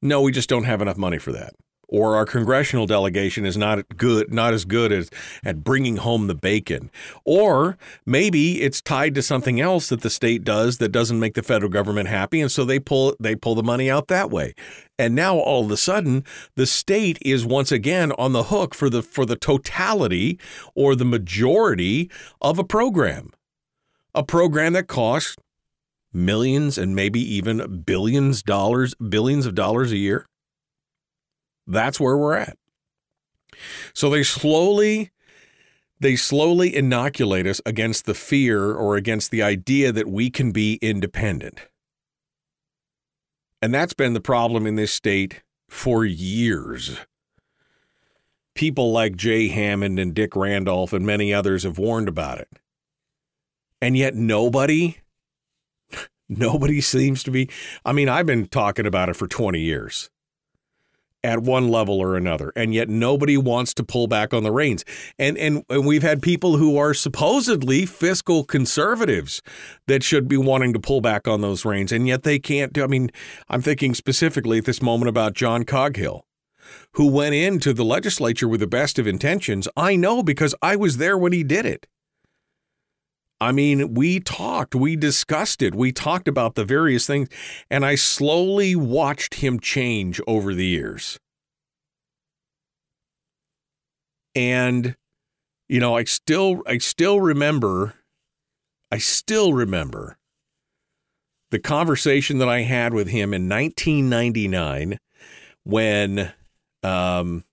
no, 0.00 0.20
we 0.22 0.32
just 0.32 0.48
don't 0.48 0.64
have 0.64 0.82
enough 0.82 0.96
money 0.96 1.18
for 1.18 1.32
that 1.32 1.54
or 1.92 2.16
our 2.16 2.24
congressional 2.24 2.86
delegation 2.86 3.44
is 3.44 3.56
not 3.56 3.84
good, 3.98 4.32
not 4.32 4.54
as 4.54 4.64
good 4.64 4.90
as 4.90 5.10
at 5.44 5.62
bringing 5.62 5.98
home 5.98 6.26
the 6.26 6.34
bacon, 6.34 6.90
or 7.26 7.76
maybe 8.06 8.62
it's 8.62 8.80
tied 8.80 9.14
to 9.14 9.22
something 9.22 9.60
else 9.60 9.90
that 9.90 10.00
the 10.00 10.08
state 10.08 10.42
does 10.42 10.78
that 10.78 10.88
doesn't 10.88 11.20
make 11.20 11.34
the 11.34 11.42
federal 11.42 11.70
government 11.70 12.08
happy, 12.08 12.40
and 12.40 12.50
so 12.50 12.64
they 12.64 12.80
pull 12.80 13.14
they 13.20 13.36
pull 13.36 13.54
the 13.54 13.62
money 13.62 13.90
out 13.90 14.08
that 14.08 14.30
way. 14.30 14.54
And 14.98 15.14
now 15.14 15.36
all 15.36 15.66
of 15.66 15.70
a 15.70 15.76
sudden, 15.76 16.24
the 16.56 16.66
state 16.66 17.18
is 17.20 17.44
once 17.44 17.70
again 17.70 18.12
on 18.12 18.32
the 18.32 18.44
hook 18.44 18.74
for 18.74 18.88
the 18.88 19.02
for 19.02 19.26
the 19.26 19.36
totality 19.36 20.38
or 20.74 20.96
the 20.96 21.04
majority 21.04 22.10
of 22.40 22.58
a 22.58 22.64
program, 22.64 23.32
a 24.14 24.22
program 24.22 24.72
that 24.72 24.88
costs 24.88 25.36
millions 26.14 26.78
and 26.78 26.96
maybe 26.96 27.20
even 27.20 27.82
billions 27.82 28.42
dollars 28.42 28.94
billions 28.94 29.46
of 29.46 29.54
dollars 29.54 29.92
a 29.92 29.96
year 29.96 30.26
that's 31.66 32.00
where 32.00 32.16
we're 32.16 32.36
at. 32.36 32.56
So 33.94 34.10
they 34.10 34.22
slowly 34.22 35.10
they 36.00 36.16
slowly 36.16 36.74
inoculate 36.74 37.46
us 37.46 37.60
against 37.64 38.06
the 38.06 38.14
fear 38.14 38.72
or 38.72 38.96
against 38.96 39.30
the 39.30 39.40
idea 39.40 39.92
that 39.92 40.08
we 40.08 40.30
can 40.30 40.50
be 40.50 40.80
independent. 40.82 41.60
And 43.62 43.72
that's 43.72 43.92
been 43.92 44.12
the 44.12 44.20
problem 44.20 44.66
in 44.66 44.74
this 44.74 44.92
state 44.92 45.44
for 45.68 46.04
years. 46.04 46.98
People 48.56 48.90
like 48.90 49.14
Jay 49.14 49.46
Hammond 49.46 50.00
and 50.00 50.12
Dick 50.12 50.34
Randolph 50.34 50.92
and 50.92 51.06
many 51.06 51.32
others 51.32 51.62
have 51.62 51.78
warned 51.78 52.08
about 52.08 52.38
it. 52.38 52.48
And 53.80 53.96
yet 53.96 54.16
nobody 54.16 54.98
nobody 56.28 56.80
seems 56.80 57.22
to 57.22 57.30
be 57.30 57.48
I 57.84 57.92
mean, 57.92 58.08
I've 58.08 58.26
been 58.26 58.48
talking 58.48 58.86
about 58.86 59.08
it 59.08 59.14
for 59.14 59.28
20 59.28 59.60
years 59.60 60.10
at 61.24 61.40
one 61.40 61.68
level 61.68 62.00
or 62.00 62.16
another 62.16 62.52
and 62.56 62.74
yet 62.74 62.88
nobody 62.88 63.36
wants 63.36 63.74
to 63.74 63.82
pull 63.82 64.06
back 64.06 64.34
on 64.34 64.42
the 64.42 64.52
reins. 64.52 64.84
And, 65.18 65.38
and 65.38 65.64
and 65.68 65.86
we've 65.86 66.02
had 66.02 66.22
people 66.22 66.56
who 66.56 66.76
are 66.76 66.94
supposedly 66.94 67.86
fiscal 67.86 68.44
conservatives 68.44 69.42
that 69.86 70.02
should 70.02 70.28
be 70.28 70.36
wanting 70.36 70.72
to 70.72 70.80
pull 70.80 71.00
back 71.00 71.26
on 71.26 71.40
those 71.40 71.64
reins 71.64 71.92
and 71.92 72.06
yet 72.06 72.22
they 72.22 72.38
can't 72.38 72.72
do 72.72 72.84
i 72.84 72.86
mean 72.86 73.10
i'm 73.48 73.62
thinking 73.62 73.94
specifically 73.94 74.58
at 74.58 74.64
this 74.64 74.82
moment 74.82 75.08
about 75.08 75.34
john 75.34 75.64
coghill 75.64 76.24
who 76.94 77.06
went 77.06 77.34
into 77.34 77.72
the 77.72 77.84
legislature 77.84 78.48
with 78.48 78.60
the 78.60 78.66
best 78.66 78.98
of 78.98 79.06
intentions 79.06 79.68
i 79.76 79.96
know 79.96 80.22
because 80.22 80.54
i 80.62 80.76
was 80.76 80.96
there 80.96 81.18
when 81.18 81.32
he 81.32 81.42
did 81.42 81.66
it 81.66 81.86
I 83.42 83.50
mean, 83.50 83.94
we 83.94 84.20
talked, 84.20 84.74
we 84.74 84.94
discussed 84.94 85.62
it, 85.62 85.74
we 85.74 85.90
talked 85.90 86.28
about 86.28 86.54
the 86.54 86.64
various 86.64 87.08
things, 87.08 87.28
and 87.68 87.84
I 87.84 87.96
slowly 87.96 88.76
watched 88.76 89.34
him 89.34 89.58
change 89.58 90.20
over 90.28 90.54
the 90.54 90.66
years. 90.66 91.18
And 94.36 94.94
you 95.68 95.80
know, 95.80 95.96
I 95.96 96.04
still 96.04 96.62
I 96.66 96.78
still 96.78 97.20
remember 97.20 97.94
I 98.92 98.98
still 98.98 99.52
remember 99.52 100.18
the 101.50 101.58
conversation 101.58 102.38
that 102.38 102.48
I 102.48 102.60
had 102.60 102.94
with 102.94 103.08
him 103.08 103.34
in 103.34 103.48
1999 103.48 104.98
when 105.64 106.32
um, 106.82 107.44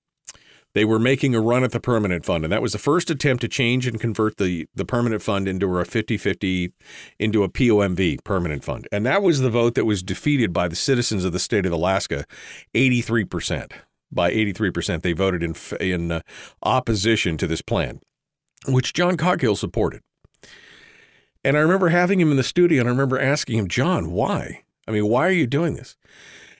They 0.74 0.86
were 0.86 1.00
making 1.00 1.34
a 1.34 1.42
run 1.42 1.64
at 1.64 1.72
the 1.72 1.80
permanent 1.80 2.26
fund, 2.26 2.44
and 2.44 2.54
that 2.54 2.62
was 2.62 2.74
the 2.74 2.78
first 2.78 3.10
attempt 3.10 3.42
to 3.42 3.48
change 3.48 3.88
and 3.88 4.00
convert 4.00 4.38
the, 4.38 4.68
the 4.76 4.86
permanent 4.86 5.22
fund 5.22 5.48
into 5.48 5.78
a 5.78 5.86
50 5.86 6.18
50 6.18 6.74
into 7.18 7.44
a 7.44 7.50
POMV 7.50 8.24
permanent 8.24 8.64
fund. 8.64 8.88
And 8.92 9.06
that 9.06 9.24
was 9.24 9.40
the 9.40 9.50
vote 9.50 9.76
that 9.76 9.86
was 9.86 10.04
defeated 10.04 10.54
by 10.54 10.68
the 10.68 10.76
citizens 10.76 11.26
of 11.26 11.34
the 11.34 11.40
state 11.40 11.66
of 11.66 11.72
Alaska 11.72 12.26
83%. 12.76 13.72
By 14.12 14.32
83%, 14.32 15.04
they 15.04 15.14
voted 15.14 15.44
in, 15.44 15.56
in 15.80 16.12
uh, 16.12 16.22
opposition 16.64 17.38
to 17.38 17.46
this 17.46 17.62
plan, 17.62 18.00
which 18.68 18.94
John 18.94 19.18
Coghill 19.18 19.56
supported. 19.56 20.02
And 21.44 21.56
I 21.56 21.60
remember 21.60 21.90
having 21.90 22.20
him 22.20 22.32
in 22.32 22.38
the 22.38 22.44
studio, 22.44 22.82
and 22.82 22.90
I 22.90 22.92
remember 22.92 23.20
asking 23.20 23.58
him, 23.58 23.68
John, 23.68 24.12
why? 24.12 24.64
I 24.88 24.92
mean, 24.92 25.08
why 25.08 25.28
are 25.28 25.32
you 25.32 25.46
doing 25.46 25.76
this? 25.76 25.96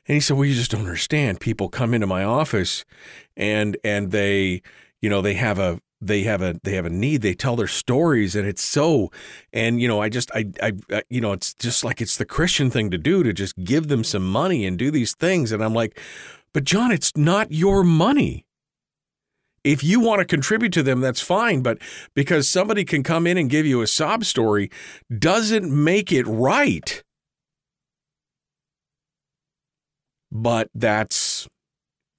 And 0.10 0.16
he 0.16 0.20
said, 0.20 0.38
"Well, 0.38 0.46
you 0.46 0.56
just 0.56 0.72
don't 0.72 0.82
understand. 0.82 1.40
People 1.40 1.70
come 1.70 1.94
into 1.94 2.08
my 2.08 2.24
office, 2.24 2.84
and 3.38 3.78
and 3.84 4.10
they, 4.10 4.64
you 5.02 5.10
know, 5.10 5.22
they 5.22 5.36
have 5.36 5.60
a 5.60 5.80
they 6.02 6.24
have 6.24 6.42
a 6.42 6.60
they 6.64 6.74
have 6.74 6.88
a 6.88 6.90
need. 6.90 7.22
They 7.22 7.36
tell 7.36 7.56
their 7.56 7.68
stories, 7.68 8.36
and 8.36 8.48
it's 8.48 8.64
so. 8.64 9.12
And 9.54 9.80
you 9.80 9.88
know, 9.88 10.02
I 10.02 10.10
just 10.10 10.32
I 10.34 10.46
I 10.64 11.04
you 11.10 11.22
know, 11.22 11.32
it's 11.34 11.54
just 11.54 11.84
like 11.84 12.02
it's 12.02 12.18
the 12.18 12.26
Christian 12.26 12.72
thing 12.72 12.90
to 12.90 12.98
do 12.98 13.22
to 13.22 13.34
just 13.34 13.56
give 13.64 13.88
them 13.88 14.04
some 14.04 14.28
money 14.28 14.66
and 14.66 14.80
do 14.80 14.90
these 14.90 15.14
things. 15.14 15.52
And 15.52 15.64
I'm 15.64 15.76
like, 15.76 16.00
but 16.54 16.64
John, 16.64 16.92
it's 16.92 17.16
not 17.16 17.52
your 17.52 17.84
money. 17.84 18.48
If 19.64 19.84
you 19.84 20.00
want 20.00 20.20
to 20.20 20.26
contribute 20.26 20.74
to 20.74 20.84
them, 20.84 21.02
that's 21.02 21.22
fine. 21.22 21.62
But 21.62 21.78
because 22.16 22.50
somebody 22.50 22.84
can 22.84 23.04
come 23.04 23.28
in 23.28 23.38
and 23.38 23.48
give 23.48 23.68
you 23.68 23.82
a 23.82 23.88
sob 23.88 24.26
story, 24.26 24.72
doesn't 25.16 25.72
make 25.72 26.12
it 26.12 26.26
right. 26.26 27.04
But 30.32 30.70
that's 30.74 31.48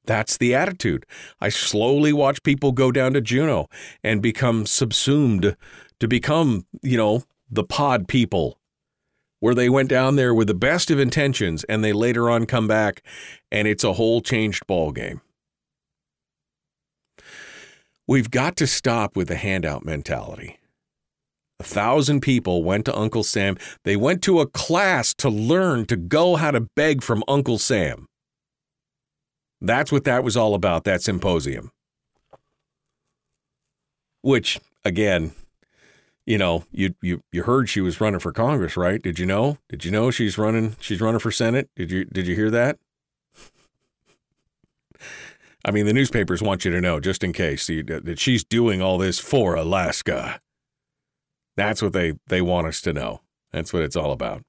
that's 0.04 0.36
the 0.38 0.54
attitude. 0.54 1.06
I 1.40 1.50
slowly 1.50 2.12
watch 2.12 2.42
people 2.42 2.72
go 2.72 2.90
down 2.90 3.12
to 3.12 3.20
Juneau 3.20 3.68
and 4.02 4.20
become 4.20 4.66
subsumed 4.66 5.56
to 6.00 6.08
become, 6.08 6.66
you 6.82 6.96
know, 6.96 7.22
the 7.50 7.64
pod 7.64 8.08
people 8.08 8.58
where 9.40 9.54
they 9.54 9.68
went 9.68 9.88
down 9.88 10.16
there 10.16 10.34
with 10.34 10.48
the 10.48 10.54
best 10.54 10.90
of 10.90 10.98
intentions 10.98 11.64
and 11.64 11.84
they 11.84 11.92
later 11.92 12.30
on 12.30 12.46
come 12.46 12.66
back 12.66 13.02
and 13.52 13.68
it's 13.68 13.84
a 13.84 13.94
whole 13.94 14.20
changed 14.20 14.66
ball 14.66 14.92
game. 14.92 15.20
We've 18.06 18.30
got 18.30 18.56
to 18.56 18.66
stop 18.66 19.16
with 19.16 19.28
the 19.28 19.36
handout 19.36 19.84
mentality. 19.84 20.58
A 21.60 21.62
thousand 21.62 22.22
people 22.22 22.64
went 22.64 22.86
to 22.86 22.96
Uncle 22.96 23.22
Sam. 23.22 23.58
They 23.84 23.94
went 23.94 24.22
to 24.22 24.40
a 24.40 24.46
class 24.46 25.12
to 25.18 25.28
learn 25.28 25.84
to 25.86 25.96
go 25.96 26.36
how 26.36 26.50
to 26.50 26.66
beg 26.74 27.02
from 27.02 27.22
Uncle 27.28 27.58
Sam. 27.58 28.06
That's 29.60 29.92
what 29.92 30.04
that 30.04 30.24
was 30.24 30.38
all 30.38 30.54
about, 30.54 30.84
that 30.84 31.02
symposium. 31.02 31.70
Which, 34.22 34.58
again, 34.86 35.32
you 36.24 36.38
know, 36.38 36.64
you 36.72 36.94
you 37.02 37.20
you 37.30 37.42
heard 37.42 37.68
she 37.68 37.82
was 37.82 38.00
running 38.00 38.20
for 38.20 38.32
Congress, 38.32 38.74
right? 38.74 39.02
Did 39.02 39.18
you 39.18 39.26
know? 39.26 39.58
Did 39.68 39.84
you 39.84 39.90
know 39.90 40.10
she's 40.10 40.38
running 40.38 40.76
she's 40.80 41.02
running 41.02 41.20
for 41.20 41.30
Senate? 41.30 41.68
Did 41.76 41.90
you 41.90 42.06
did 42.06 42.26
you 42.26 42.34
hear 42.34 42.50
that? 42.50 42.78
I 45.62 45.72
mean, 45.72 45.84
the 45.84 45.92
newspapers 45.92 46.40
want 46.40 46.64
you 46.64 46.70
to 46.70 46.80
know, 46.80 47.00
just 47.00 47.22
in 47.22 47.34
case, 47.34 47.66
that 47.66 48.18
she's 48.18 48.44
doing 48.44 48.80
all 48.80 48.96
this 48.96 49.18
for 49.18 49.54
Alaska. 49.56 50.40
That's 51.60 51.82
what 51.82 51.92
they 51.92 52.14
they 52.28 52.40
want 52.40 52.66
us 52.66 52.80
to 52.82 52.92
know. 52.94 53.20
That's 53.52 53.72
what 53.72 53.82
it's 53.82 53.96
all 53.96 54.12
about. 54.12 54.42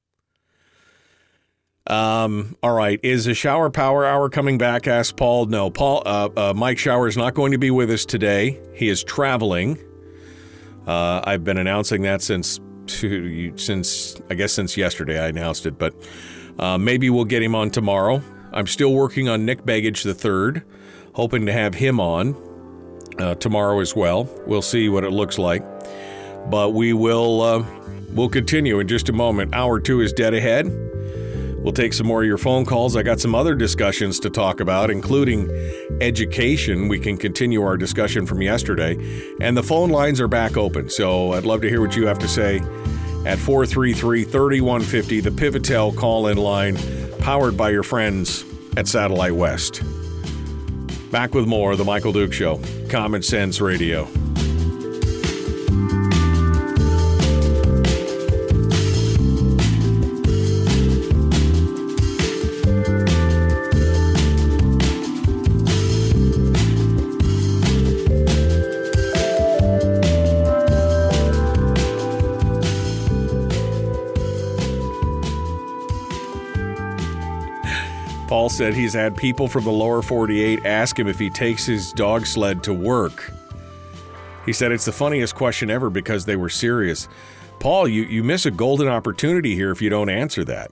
Um, 1.87 2.55
all 2.63 2.73
right. 2.73 2.99
Is 3.03 3.27
a 3.27 3.33
shower 3.33 3.69
power 3.69 4.05
hour 4.05 4.29
coming 4.29 4.57
back? 4.57 4.87
asked 4.87 5.17
Paul. 5.17 5.47
No, 5.47 5.69
Paul. 5.69 6.03
Uh, 6.05 6.29
uh, 6.37 6.53
Mike 6.55 6.77
Shower 6.77 7.09
is 7.09 7.17
not 7.17 7.33
going 7.33 7.51
to 7.51 7.57
be 7.57 7.69
with 7.69 7.91
us 7.91 8.05
today. 8.05 8.61
He 8.73 8.87
is 8.87 9.03
traveling. 9.03 9.77
Uh, 10.87 11.21
I've 11.25 11.43
been 11.43 11.57
announcing 11.57 12.03
that 12.03 12.21
since 12.21 12.61
to, 12.87 13.57
since 13.57 14.21
I 14.29 14.35
guess 14.35 14.53
since 14.53 14.77
yesterday. 14.77 15.19
I 15.19 15.27
announced 15.27 15.65
it, 15.65 15.77
but 15.77 15.93
uh, 16.59 16.77
maybe 16.77 17.09
we'll 17.09 17.25
get 17.25 17.43
him 17.43 17.55
on 17.55 17.71
tomorrow. 17.71 18.21
I'm 18.53 18.67
still 18.67 18.93
working 18.93 19.27
on 19.27 19.45
Nick 19.45 19.63
Begich 19.63 20.03
the 20.03 20.13
third, 20.13 20.63
hoping 21.13 21.45
to 21.45 21.51
have 21.51 21.73
him 21.73 21.99
on 21.99 22.35
uh, 23.19 23.35
tomorrow 23.35 23.79
as 23.81 23.95
well. 23.97 24.29
We'll 24.45 24.61
see 24.61 24.87
what 24.87 25.03
it 25.03 25.11
looks 25.11 25.37
like, 25.37 25.63
but 26.49 26.73
we 26.73 26.93
will 26.93 27.41
uh, 27.41 27.65
we'll 28.09 28.29
continue 28.29 28.79
in 28.79 28.87
just 28.87 29.09
a 29.09 29.13
moment. 29.13 29.53
Hour 29.53 29.79
two 29.79 30.01
is 30.01 30.13
dead 30.13 30.33
ahead. 30.33 30.67
We'll 31.61 31.73
take 31.73 31.93
some 31.93 32.07
more 32.07 32.23
of 32.23 32.27
your 32.27 32.39
phone 32.39 32.65
calls. 32.65 32.95
I 32.95 33.03
got 33.03 33.19
some 33.19 33.35
other 33.35 33.53
discussions 33.53 34.19
to 34.21 34.31
talk 34.31 34.59
about, 34.59 34.89
including 34.89 35.47
education. 36.01 36.87
We 36.87 36.97
can 36.97 37.17
continue 37.17 37.61
our 37.61 37.77
discussion 37.77 38.25
from 38.25 38.41
yesterday. 38.41 38.97
And 39.39 39.55
the 39.55 39.61
phone 39.61 39.91
lines 39.91 40.19
are 40.19 40.27
back 40.27 40.57
open. 40.57 40.89
So 40.89 41.33
I'd 41.33 41.45
love 41.45 41.61
to 41.61 41.69
hear 41.69 41.79
what 41.79 41.95
you 41.95 42.07
have 42.07 42.17
to 42.19 42.27
say 42.27 42.57
at 43.27 43.37
433 43.37 44.23
3150, 44.23 45.19
the 45.19 45.29
Pivotel 45.29 45.95
call 45.95 46.27
in 46.27 46.37
line, 46.37 46.77
powered 47.19 47.55
by 47.55 47.69
your 47.69 47.83
friends 47.83 48.43
at 48.75 48.87
Satellite 48.87 49.35
West. 49.35 49.83
Back 51.11 51.35
with 51.35 51.45
more 51.45 51.73
of 51.73 51.77
The 51.77 51.85
Michael 51.85 52.13
Duke 52.13 52.33
Show, 52.33 52.59
Common 52.89 53.21
Sense 53.21 53.61
Radio. 53.61 54.07
Paul 78.41 78.49
said 78.49 78.73
he's 78.73 78.95
had 78.95 79.15
people 79.15 79.47
from 79.47 79.65
the 79.65 79.71
lower 79.71 80.01
48 80.01 80.65
ask 80.65 80.97
him 80.97 81.07
if 81.07 81.19
he 81.19 81.29
takes 81.29 81.63
his 81.63 81.93
dog 81.93 82.25
sled 82.25 82.63
to 82.63 82.73
work. 82.73 83.31
He 84.47 84.51
said 84.51 84.71
it's 84.71 84.85
the 84.85 84.91
funniest 84.91 85.35
question 85.35 85.69
ever 85.69 85.91
because 85.91 86.25
they 86.25 86.35
were 86.35 86.49
serious. 86.49 87.07
Paul, 87.59 87.87
you, 87.87 88.01
you 88.01 88.23
miss 88.23 88.47
a 88.47 88.49
golden 88.49 88.87
opportunity 88.87 89.53
here 89.53 89.69
if 89.69 89.79
you 89.79 89.91
don't 89.91 90.09
answer 90.09 90.43
that. 90.45 90.71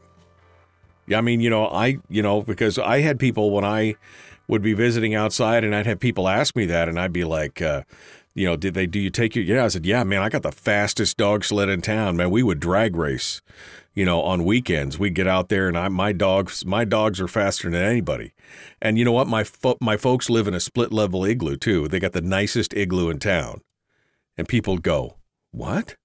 Yeah, 1.06 1.20
I 1.20 1.22
mean, 1.22 1.42
you 1.42 1.52
know, 1.52 1.68
I, 1.68 2.00
you 2.10 2.24
know, 2.24 2.42
because 2.42 2.80
I 2.80 3.02
had 3.02 3.20
people 3.20 3.52
when 3.52 3.64
I 3.64 3.94
would 4.48 4.64
be 4.64 4.74
visiting 4.74 5.14
outside 5.14 5.64
and 5.64 5.76
I'd 5.76 5.86
have 5.86 6.00
people 6.00 6.28
ask 6.28 6.56
me 6.56 6.66
that 6.66 6.90
and 6.90 7.00
I'd 7.00 7.14
be 7.14 7.24
like, 7.24 7.62
uh, 7.62 7.84
you 8.34 8.48
know, 8.48 8.56
did 8.56 8.74
they, 8.74 8.88
do 8.88 9.00
you 9.00 9.12
take 9.12 9.36
your, 9.36 9.46
yeah, 9.46 9.66
I 9.66 9.68
said, 9.68 9.86
yeah, 9.86 10.04
man, 10.04 10.24
I 10.24 10.30
got 10.30 10.42
the 10.42 10.52
fastest 10.52 11.18
dog 11.18 11.46
sled 11.46 11.70
in 11.70 11.82
town, 11.82 12.18
man. 12.18 12.32
We 12.32 12.42
would 12.42 12.60
drag 12.60 12.96
race 12.96 13.44
you 13.94 14.06
know, 14.06 14.22
on 14.22 14.46
weekends 14.46 14.98
we 14.98 15.10
get 15.10 15.28
out 15.28 15.50
there 15.50 15.68
and 15.68 15.78
I 15.78 15.88
my 15.90 16.12
dogs 16.12 16.66
my 16.66 16.86
dogs 16.86 17.20
are 17.20 17.28
faster 17.28 17.70
than 17.70 17.82
anybody. 17.82 18.34
And 18.82 18.98
you 18.98 19.06
know 19.06 19.12
what? 19.12 19.28
My 19.28 19.44
fo- 19.44 19.78
my 19.82 19.98
folks 19.98 20.30
live 20.30 20.48
in 20.48 20.54
a 20.54 20.60
split 20.60 20.92
level 20.92 21.26
igloo 21.26 21.58
too. 21.58 21.88
They 21.88 22.00
got 22.00 22.14
the 22.14 22.22
nicest 22.22 22.74
igloo 22.74 23.10
in 23.10 23.20
town. 23.20 23.62
And 24.38 24.48
people 24.48 24.78
go, 24.78 25.18
"What? 25.52 25.96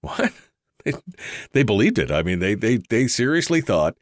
What?" 0.00 0.32
they, 0.84 0.92
they 1.52 1.62
believed 1.62 1.98
it. 1.98 2.10
I 2.10 2.22
mean, 2.22 2.38
they 2.38 2.54
they 2.54 2.78
they 2.88 3.06
seriously 3.06 3.60
thought 3.60 3.96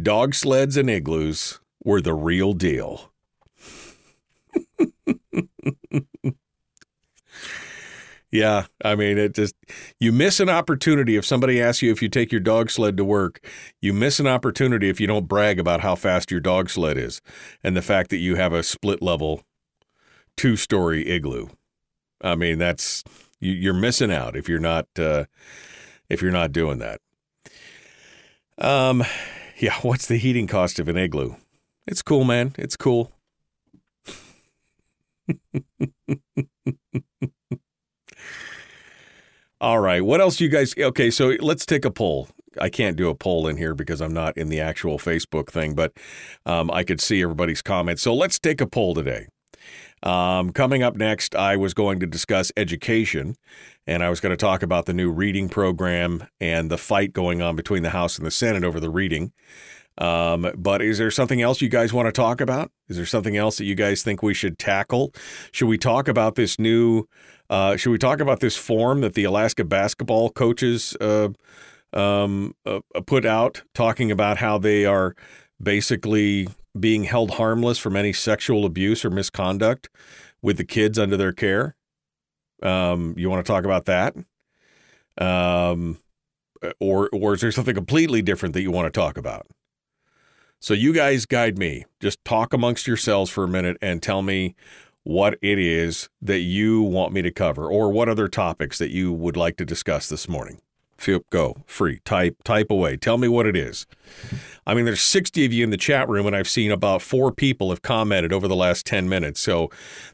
dog 0.00 0.34
sleds 0.34 0.76
and 0.76 0.88
igloos 0.88 1.60
were 1.82 2.00
the 2.00 2.14
real 2.14 2.52
deal. 2.52 3.12
Yeah, 8.32 8.66
I 8.84 8.96
mean, 8.96 9.18
it 9.18 9.34
just 9.34 9.54
you 10.00 10.12
miss 10.12 10.40
an 10.40 10.48
opportunity 10.48 11.16
if 11.16 11.24
somebody 11.24 11.60
asks 11.60 11.82
you 11.82 11.92
if 11.92 12.02
you 12.02 12.08
take 12.08 12.32
your 12.32 12.40
dog 12.40 12.70
sled 12.70 12.96
to 12.96 13.04
work. 13.04 13.44
You 13.80 13.92
miss 13.92 14.18
an 14.18 14.26
opportunity 14.26 14.88
if 14.88 15.00
you 15.00 15.06
don't 15.06 15.28
brag 15.28 15.60
about 15.60 15.80
how 15.80 15.94
fast 15.94 16.30
your 16.30 16.40
dog 16.40 16.68
sled 16.68 16.98
is 16.98 17.20
and 17.62 17.76
the 17.76 17.82
fact 17.82 18.10
that 18.10 18.18
you 18.18 18.34
have 18.34 18.52
a 18.52 18.62
split 18.62 19.00
level 19.00 19.42
two 20.36 20.56
story 20.56 21.08
igloo. 21.08 21.48
I 22.20 22.34
mean, 22.34 22.58
that's 22.58 23.04
you, 23.40 23.70
are 23.70 23.74
missing 23.74 24.12
out 24.12 24.36
if 24.36 24.48
you're 24.48 24.58
not 24.58 24.86
uh, 24.98 25.24
if 26.08 26.22
you're 26.22 26.32
not 26.32 26.52
doing 26.52 26.78
that. 26.78 27.00
Um, 28.58 29.04
yeah, 29.58 29.74
what's 29.82 30.06
the 30.06 30.16
heating 30.16 30.46
cost 30.46 30.78
of 30.78 30.88
an 30.88 30.96
igloo? 30.96 31.34
It's 31.86 32.02
cool, 32.02 32.24
man. 32.24 32.54
It's 32.58 32.76
cool. 32.76 33.12
All 39.60 39.78
right. 39.78 40.04
What 40.04 40.20
else 40.20 40.40
you 40.40 40.48
guys? 40.48 40.74
Okay, 40.76 41.10
so 41.10 41.34
let's 41.40 41.64
take 41.64 41.84
a 41.84 41.90
poll. 41.90 42.28
I 42.60 42.68
can't 42.68 42.96
do 42.96 43.08
a 43.08 43.14
poll 43.14 43.46
in 43.46 43.56
here 43.56 43.74
because 43.74 44.00
I'm 44.00 44.12
not 44.12 44.36
in 44.36 44.48
the 44.48 44.60
actual 44.60 44.98
Facebook 44.98 45.48
thing, 45.50 45.74
but 45.74 45.92
um, 46.44 46.70
I 46.70 46.84
could 46.84 47.00
see 47.00 47.22
everybody's 47.22 47.62
comments. 47.62 48.02
So 48.02 48.14
let's 48.14 48.38
take 48.38 48.60
a 48.60 48.66
poll 48.66 48.94
today. 48.94 49.28
Um, 50.02 50.52
coming 50.52 50.82
up 50.82 50.94
next, 50.94 51.34
I 51.34 51.56
was 51.56 51.74
going 51.74 52.00
to 52.00 52.06
discuss 52.06 52.52
education, 52.56 53.36
and 53.86 54.02
I 54.02 54.10
was 54.10 54.20
going 54.20 54.30
to 54.30 54.36
talk 54.36 54.62
about 54.62 54.86
the 54.86 54.92
new 54.92 55.10
reading 55.10 55.48
program 55.48 56.26
and 56.38 56.70
the 56.70 56.78
fight 56.78 57.12
going 57.12 57.40
on 57.40 57.56
between 57.56 57.82
the 57.82 57.90
House 57.90 58.18
and 58.18 58.26
the 58.26 58.30
Senate 58.30 58.62
over 58.62 58.78
the 58.78 58.90
reading. 58.90 59.32
Um, 59.98 60.50
but 60.56 60.82
is 60.82 60.98
there 60.98 61.10
something 61.10 61.40
else 61.40 61.60
you 61.60 61.68
guys 61.68 61.92
want 61.92 62.06
to 62.06 62.12
talk 62.12 62.40
about? 62.40 62.70
Is 62.88 62.96
there 62.96 63.06
something 63.06 63.36
else 63.36 63.58
that 63.58 63.64
you 63.64 63.74
guys 63.74 64.02
think 64.02 64.22
we 64.22 64.34
should 64.34 64.58
tackle? 64.58 65.12
Should 65.52 65.68
we 65.68 65.78
talk 65.78 66.08
about 66.08 66.34
this 66.34 66.58
new? 66.58 67.04
Uh, 67.48 67.76
should 67.76 67.90
we 67.90 67.98
talk 67.98 68.20
about 68.20 68.40
this 68.40 68.56
form 68.56 69.00
that 69.00 69.14
the 69.14 69.24
Alaska 69.24 69.64
basketball 69.64 70.30
coaches 70.30 70.96
uh, 71.00 71.28
um, 71.92 72.54
uh, 72.66 72.80
put 73.06 73.24
out, 73.24 73.62
talking 73.74 74.10
about 74.10 74.38
how 74.38 74.58
they 74.58 74.84
are 74.84 75.14
basically 75.62 76.48
being 76.78 77.04
held 77.04 77.32
harmless 77.32 77.78
from 77.78 77.96
any 77.96 78.12
sexual 78.12 78.66
abuse 78.66 79.04
or 79.04 79.10
misconduct 79.10 79.88
with 80.42 80.58
the 80.58 80.64
kids 80.64 80.98
under 80.98 81.16
their 81.16 81.32
care? 81.32 81.76
Um, 82.62 83.14
you 83.16 83.30
want 83.30 83.44
to 83.44 83.50
talk 83.50 83.64
about 83.64 83.86
that? 83.86 84.14
Um, 85.18 85.98
or 86.80 87.08
or 87.12 87.34
is 87.34 87.40
there 87.40 87.52
something 87.52 87.74
completely 87.74 88.22
different 88.22 88.52
that 88.54 88.62
you 88.62 88.70
want 88.70 88.92
to 88.92 89.00
talk 89.00 89.16
about? 89.16 89.46
So 90.60 90.74
you 90.74 90.92
guys 90.92 91.26
guide 91.26 91.58
me. 91.58 91.84
Just 92.00 92.24
talk 92.24 92.52
amongst 92.52 92.86
yourselves 92.86 93.30
for 93.30 93.44
a 93.44 93.48
minute 93.48 93.76
and 93.80 94.02
tell 94.02 94.22
me 94.22 94.54
what 95.02 95.38
it 95.40 95.58
is 95.58 96.08
that 96.20 96.40
you 96.40 96.82
want 96.82 97.12
me 97.12 97.22
to 97.22 97.30
cover 97.30 97.70
or 97.70 97.92
what 97.92 98.08
other 98.08 98.26
topics 98.26 98.78
that 98.78 98.90
you 98.90 99.12
would 99.12 99.36
like 99.36 99.56
to 99.56 99.64
discuss 99.64 100.08
this 100.08 100.28
morning. 100.28 100.60
Feel, 100.98 101.20
go 101.30 101.62
free 101.66 102.00
type 102.06 102.42
type 102.42 102.70
away 102.70 102.96
tell 102.96 103.18
me 103.18 103.28
what 103.28 103.46
it 103.46 103.54
is 103.54 103.86
i 104.66 104.72
mean 104.72 104.86
there's 104.86 105.02
60 105.02 105.44
of 105.44 105.52
you 105.52 105.62
in 105.62 105.68
the 105.68 105.76
chat 105.76 106.08
room 106.08 106.26
and 106.26 106.34
i've 106.34 106.48
seen 106.48 106.72
about 106.72 107.02
four 107.02 107.30
people 107.30 107.68
have 107.68 107.82
commented 107.82 108.32
over 108.32 108.48
the 108.48 108.56
last 108.56 108.86
10 108.86 109.06
minutes 109.06 109.38
so 109.38 109.70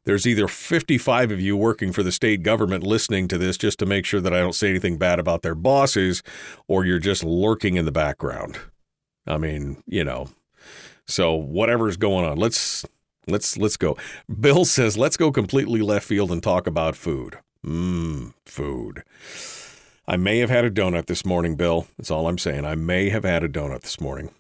there's 0.07 0.27
either 0.27 0.49
55 0.49 1.31
of 1.31 1.41
you 1.41 1.57
working 1.57 1.93
for 1.93 2.03
the 2.03 2.11
state 2.11 2.43
government 2.43 2.83
listening 2.83 3.29
to 3.29 3.39
this 3.39 3.57
just 3.57 3.79
to 3.79 3.87
make 3.87 4.05
sure 4.05 4.21
that 4.21 4.35
i 4.35 4.41
don't 4.41 4.57
say 4.57 4.71
anything 4.71 4.99
bad 4.99 5.21
about 5.21 5.43
their 5.43 5.55
bosses 5.55 6.21
or 6.67 6.85
you're 6.85 6.99
just 6.99 7.23
lurking 7.23 7.77
in 7.77 7.85
the 7.85 7.93
background 7.93 8.59
i 9.27 9.37
mean 9.37 9.83
you 9.87 10.05
know 10.05 10.29
so 11.07 11.35
whatever's 11.35 11.97
going 11.97 12.25
on 12.25 12.37
let's 12.37 12.85
let's 13.27 13.57
let's 13.57 13.77
go 13.77 13.97
bill 14.41 14.65
says 14.77 14.97
let's 14.97 15.17
go 15.17 15.31
completely 15.31 15.81
left 15.81 16.07
field 16.07 16.31
and 16.31 16.43
talk 16.43 16.67
about 16.67 16.97
food 16.97 17.39
mmm 17.65 18.33
food 18.45 19.03
I 20.07 20.17
may 20.17 20.39
have 20.39 20.51
had 20.51 20.65
a 20.65 20.71
donut 20.71 21.07
this 21.07 21.25
morning, 21.25 21.55
Bill. 21.55 21.87
That's 21.97 22.11
all 22.11 22.27
I'm 22.27 22.37
saying. 22.37 22.65
I 22.65 22.75
may 22.75 23.09
have 23.11 23.23
had 23.23 23.45
a 23.45 23.49
donut 23.49 23.83
this 23.83 24.01
morning. 24.01 24.31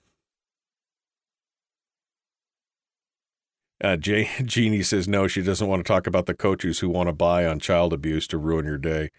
Uh, 3.82 3.96
Jay, 3.96 4.28
Jeannie 4.44 4.82
says 4.82 5.08
no, 5.08 5.26
she 5.26 5.42
doesn't 5.42 5.66
want 5.66 5.84
to 5.84 5.88
talk 5.88 6.06
about 6.06 6.26
the 6.26 6.34
coaches 6.34 6.80
who 6.80 6.88
want 6.88 7.08
to 7.08 7.12
buy 7.12 7.46
on 7.46 7.58
child 7.58 7.92
abuse 7.92 8.26
to 8.28 8.38
ruin 8.38 8.64
your 8.64 8.78
day. 8.78 9.10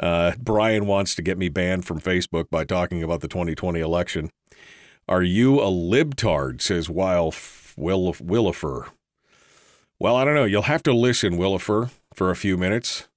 Uh, 0.00 0.32
Brian 0.38 0.86
wants 0.86 1.14
to 1.14 1.22
get 1.22 1.38
me 1.38 1.48
banned 1.48 1.86
from 1.86 2.00
Facebook 2.00 2.50
by 2.50 2.64
talking 2.64 3.02
about 3.02 3.20
the 3.20 3.28
2020 3.28 3.78
election. 3.80 4.30
Are 5.08 5.22
you 5.22 5.60
a 5.60 5.66
libtard? 5.66 6.62
Says 6.62 6.88
Weil 6.88 7.34
Will 7.76 8.14
Willifer. 8.20 8.88
Well, 9.98 10.16
I 10.16 10.24
don't 10.24 10.34
know. 10.34 10.44
You'll 10.44 10.62
have 10.62 10.82
to 10.84 10.92
listen, 10.92 11.36
Willifer, 11.36 11.90
for 12.14 12.30
a 12.30 12.36
few 12.36 12.56
minutes. 12.56 13.08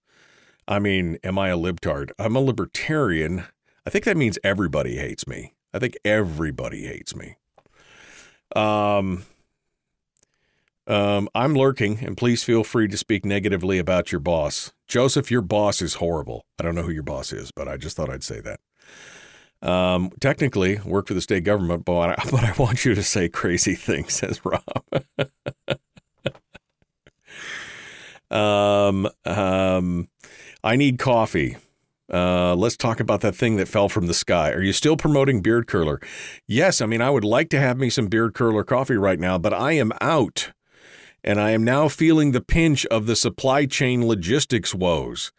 I 0.68 0.80
mean, 0.80 1.18
am 1.24 1.40
I 1.40 1.50
a 1.50 1.58
libtard? 1.58 2.12
I'm 2.20 2.36
a 2.36 2.42
libertarian. 2.42 3.46
I 3.86 3.90
think 3.90 4.06
that 4.06 4.18
means 4.18 4.38
everybody 4.44 4.98
hates 4.98 5.28
me. 5.28 5.54
I 5.74 5.80
think 5.80 5.98
everybody 6.04 6.86
hates 6.86 7.16
me. 7.16 7.38
Um, 8.56 9.26
um, 10.88 11.30
I'm 11.34 11.54
lurking, 11.56 12.00
and 12.04 12.18
please 12.18 12.44
feel 12.44 12.64
free 12.64 12.88
to 12.88 12.98
speak 12.98 13.26
negatively 13.26 13.78
about 13.78 14.12
your 14.12 14.20
boss. 14.20 14.72
Joseph, 14.88 15.32
your 15.32 15.42
boss 15.42 15.82
is 15.82 15.96
horrible. 15.96 16.46
I 16.60 16.64
don't 16.64 16.76
know 16.76 16.84
who 16.84 16.92
your 16.92 17.04
boss 17.04 17.32
is, 17.34 17.52
but 17.52 17.68
I 17.68 17.78
just 17.78 17.96
thought 17.96 18.10
I'd 18.10 18.24
say 18.24 18.40
that. 18.42 18.60
Um, 19.62 20.12
technically, 20.20 20.80
work 20.86 21.08
for 21.08 21.14
the 21.14 21.22
state 21.22 21.43
government, 21.43 21.86
but 21.86 22.10
I, 22.10 22.16
but 22.32 22.43
I 22.43 22.53
want 22.58 22.86
you 22.86 22.95
to 22.95 23.03
say 23.03 23.30
crazy 23.30 23.76
things, 23.76 24.14
says 24.14 24.41
Rob. 24.43 24.64
um, 28.32 29.08
um, 29.26 30.10
I 30.64 30.76
need 30.76 30.99
coffee. 30.99 31.58
Uh, 32.12 32.55
let's 32.55 32.78
talk 32.78 32.99
about 33.01 33.20
that 33.22 33.36
thing 33.36 33.58
that 33.58 33.68
fell 33.68 33.89
from 33.89 34.08
the 34.08 34.14
sky. 34.14 34.51
Are 34.51 34.62
you 34.62 34.72
still 34.72 34.95
promoting 34.95 35.41
beard 35.41 35.68
curler? 35.68 35.99
Yes. 36.47 36.80
I 36.80 36.86
mean, 36.86 37.01
I 37.01 37.10
would 37.10 37.26
like 37.26 37.49
to 37.49 37.60
have 37.60 37.78
me 37.78 37.89
some 37.89 38.08
beard 38.08 38.34
curler 38.34 38.64
coffee 38.64 38.95
right 38.95 39.20
now, 39.20 39.38
but 39.38 39.53
I 39.53 39.74
am 39.74 39.91
out. 39.99 40.53
And 41.22 41.41
I 41.41 41.51
am 41.51 41.66
now 41.66 41.89
feeling 41.89 42.32
the 42.32 42.39
pinch 42.39 42.86
of 42.86 43.08
the 43.08 43.16
supply 43.16 43.66
chain 43.66 44.08
logistics 44.08 44.74
woes. 44.74 45.34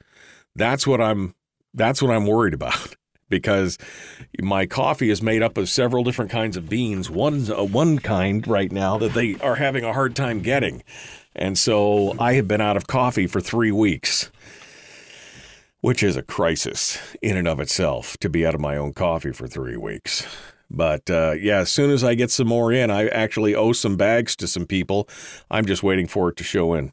That's 0.54 0.86
what 0.86 1.00
I'm 1.00 1.34
that's 1.72 2.02
what 2.02 2.10
I'm 2.10 2.26
worried 2.26 2.52
about 2.52 2.96
because 3.28 3.78
my 4.40 4.66
coffee 4.66 5.10
is 5.10 5.22
made 5.22 5.42
up 5.42 5.56
of 5.56 5.68
several 5.68 6.04
different 6.04 6.30
kinds 6.30 6.56
of 6.56 6.68
beans. 6.68 7.10
One's 7.10 7.50
uh, 7.50 7.64
one 7.64 7.98
kind 7.98 8.46
right 8.46 8.72
now 8.72 8.98
that 8.98 9.14
they 9.14 9.36
are 9.36 9.56
having 9.56 9.84
a 9.84 9.92
hard 9.92 10.16
time 10.16 10.40
getting. 10.40 10.82
And 11.34 11.56
so 11.58 12.14
I 12.18 12.34
have 12.34 12.48
been 12.48 12.60
out 12.60 12.76
of 12.76 12.86
coffee 12.86 13.26
for 13.26 13.40
3 13.40 13.70
weeks 13.72 14.30
which 15.80 16.02
is 16.02 16.16
a 16.16 16.22
crisis 16.22 16.98
in 17.22 17.36
and 17.36 17.46
of 17.46 17.60
itself 17.60 18.16
to 18.18 18.28
be 18.28 18.44
out 18.44 18.54
of 18.54 18.60
my 18.60 18.76
own 18.76 18.92
coffee 18.92 19.32
for 19.32 19.46
three 19.46 19.76
weeks. 19.76 20.26
But 20.70 21.08
uh, 21.10 21.34
yeah, 21.38 21.60
as 21.60 21.70
soon 21.70 21.90
as 21.90 22.04
I 22.04 22.14
get 22.14 22.30
some 22.30 22.48
more 22.48 22.72
in, 22.72 22.90
I 22.90 23.06
actually 23.08 23.54
owe 23.54 23.72
some 23.72 23.96
bags 23.96 24.36
to 24.36 24.46
some 24.46 24.66
people. 24.66 25.08
I'm 25.50 25.64
just 25.64 25.82
waiting 25.82 26.06
for 26.06 26.28
it 26.28 26.36
to 26.36 26.44
show 26.44 26.74
in, 26.74 26.92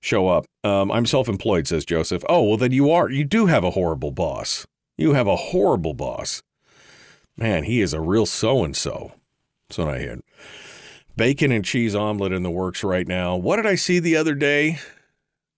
show 0.00 0.28
up. 0.28 0.44
Um, 0.62 0.92
I'm 0.92 1.06
self-employed, 1.06 1.66
says 1.66 1.84
Joseph. 1.84 2.22
Oh 2.28 2.42
well, 2.42 2.56
then 2.56 2.72
you 2.72 2.90
are. 2.90 3.10
You 3.10 3.24
do 3.24 3.46
have 3.46 3.64
a 3.64 3.70
horrible 3.70 4.12
boss. 4.12 4.66
You 5.02 5.14
have 5.14 5.26
a 5.26 5.34
horrible 5.34 5.94
boss. 5.94 6.44
Man, 7.36 7.64
he 7.64 7.80
is 7.80 7.92
a 7.92 8.00
real 8.00 8.24
so 8.24 8.62
and 8.62 8.76
so. 8.76 9.10
That's 9.68 9.78
what 9.78 9.88
I 9.88 9.98
hear. 9.98 10.20
Bacon 11.16 11.50
and 11.50 11.64
cheese 11.64 11.92
omelet 11.92 12.30
in 12.30 12.44
the 12.44 12.52
works 12.52 12.84
right 12.84 13.08
now. 13.08 13.34
What 13.34 13.56
did 13.56 13.66
I 13.66 13.74
see 13.74 13.98
the 13.98 14.14
other 14.16 14.36
day? 14.36 14.78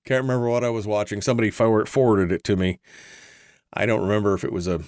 Can't 0.07 0.23
remember 0.23 0.49
what 0.49 0.65
I 0.65 0.71
was 0.71 0.87
watching. 0.87 1.21
Somebody 1.21 1.51
forward, 1.51 1.91
forwarded 1.91 2.33
it 2.33 2.43
to 2.45 2.57
me. 2.57 2.81
I 3.75 3.85
don't 3.85 4.01
remember 4.01 4.33
if 4.33 4.45
it 4.45 4.53
was 4.53 4.67
a 4.67 4.81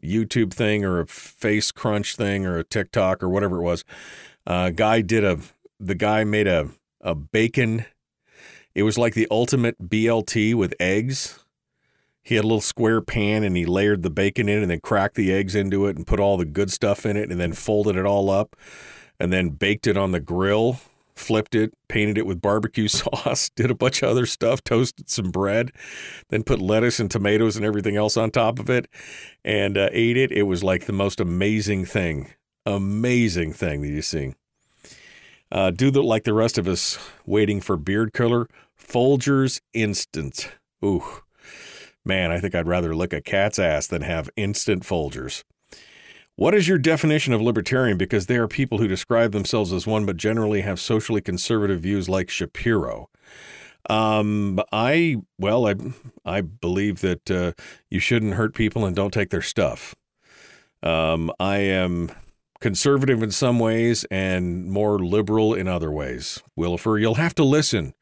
YouTube 0.00 0.54
thing 0.54 0.84
or 0.84 1.00
a 1.00 1.06
Face 1.08 1.72
Crunch 1.72 2.14
thing 2.14 2.46
or 2.46 2.58
a 2.58 2.64
TikTok 2.64 3.24
or 3.24 3.28
whatever 3.28 3.56
it 3.56 3.64
was. 3.64 3.84
Uh, 4.46 4.70
guy 4.70 5.00
did 5.00 5.24
a. 5.24 5.40
The 5.80 5.96
guy 5.96 6.22
made 6.22 6.46
a 6.46 6.68
a 7.00 7.16
bacon. 7.16 7.86
It 8.72 8.84
was 8.84 8.96
like 8.96 9.14
the 9.14 9.26
ultimate 9.32 9.88
BLT 9.88 10.54
with 10.54 10.74
eggs. 10.78 11.39
He 12.22 12.34
had 12.34 12.44
a 12.44 12.46
little 12.46 12.60
square 12.60 13.00
pan 13.00 13.42
and 13.44 13.56
he 13.56 13.64
layered 13.64 14.02
the 14.02 14.10
bacon 14.10 14.48
in 14.48 14.62
and 14.62 14.70
then 14.70 14.80
cracked 14.80 15.14
the 15.14 15.32
eggs 15.32 15.54
into 15.54 15.86
it 15.86 15.96
and 15.96 16.06
put 16.06 16.20
all 16.20 16.36
the 16.36 16.44
good 16.44 16.70
stuff 16.70 17.06
in 17.06 17.16
it 17.16 17.30
and 17.30 17.40
then 17.40 17.52
folded 17.52 17.96
it 17.96 18.06
all 18.06 18.30
up 18.30 18.56
and 19.18 19.32
then 19.32 19.50
baked 19.50 19.86
it 19.86 19.96
on 19.96 20.12
the 20.12 20.20
grill 20.20 20.78
flipped 21.20 21.54
it, 21.54 21.72
painted 21.88 22.18
it 22.18 22.26
with 22.26 22.40
barbecue 22.40 22.88
sauce, 22.88 23.50
did 23.50 23.70
a 23.70 23.74
bunch 23.74 24.02
of 24.02 24.08
other 24.08 24.26
stuff, 24.26 24.64
toasted 24.64 25.08
some 25.08 25.30
bread, 25.30 25.70
then 26.30 26.42
put 26.42 26.60
lettuce 26.60 26.98
and 26.98 27.10
tomatoes 27.10 27.56
and 27.56 27.64
everything 27.64 27.96
else 27.96 28.16
on 28.16 28.30
top 28.30 28.58
of 28.58 28.68
it, 28.68 28.88
and 29.44 29.78
uh, 29.78 29.88
ate 29.92 30.16
it. 30.16 30.32
It 30.32 30.44
was 30.44 30.64
like 30.64 30.86
the 30.86 30.92
most 30.92 31.20
amazing 31.20 31.84
thing, 31.84 32.30
amazing 32.66 33.52
thing 33.52 33.82
that 33.82 33.88
you 33.88 34.02
see. 34.02 34.34
Uh, 35.52 35.70
do 35.70 35.90
the 35.90 36.02
like 36.02 36.24
the 36.24 36.32
rest 36.32 36.58
of 36.58 36.68
us 36.68 36.98
waiting 37.26 37.60
for 37.60 37.76
beard 37.76 38.12
color. 38.12 38.46
Folgers 38.78 39.60
instant. 39.74 40.52
Ooh, 40.84 41.04
man, 42.04 42.30
I 42.30 42.40
think 42.40 42.54
I'd 42.54 42.68
rather 42.68 42.94
lick 42.94 43.12
a 43.12 43.20
cat's 43.20 43.58
ass 43.58 43.86
than 43.86 44.02
have 44.02 44.30
instant 44.36 44.82
Folgers. 44.82 45.44
What 46.36 46.54
is 46.54 46.68
your 46.68 46.78
definition 46.78 47.34
of 47.34 47.42
libertarian? 47.42 47.98
Because 47.98 48.26
there 48.26 48.42
are 48.42 48.48
people 48.48 48.78
who 48.78 48.88
describe 48.88 49.32
themselves 49.32 49.72
as 49.72 49.86
one, 49.86 50.06
but 50.06 50.16
generally 50.16 50.62
have 50.62 50.80
socially 50.80 51.20
conservative 51.20 51.80
views 51.80 52.08
like 52.08 52.30
Shapiro. 52.30 53.10
Um, 53.88 54.60
I 54.72 55.16
well, 55.38 55.66
I 55.66 55.74
I 56.24 56.40
believe 56.40 57.00
that 57.00 57.30
uh, 57.30 57.52
you 57.90 58.00
shouldn't 58.00 58.34
hurt 58.34 58.54
people 58.54 58.84
and 58.86 58.94
don't 58.94 59.12
take 59.12 59.30
their 59.30 59.42
stuff. 59.42 59.94
Um, 60.82 61.30
I 61.38 61.58
am 61.58 62.10
conservative 62.60 63.22
in 63.22 63.30
some 63.30 63.58
ways 63.58 64.04
and 64.10 64.70
more 64.70 64.98
liberal 64.98 65.54
in 65.54 65.66
other 65.66 65.90
ways. 65.90 66.42
Wilfer, 66.56 66.98
you'll 66.98 67.14
have 67.14 67.34
to 67.34 67.44
listen. 67.44 67.94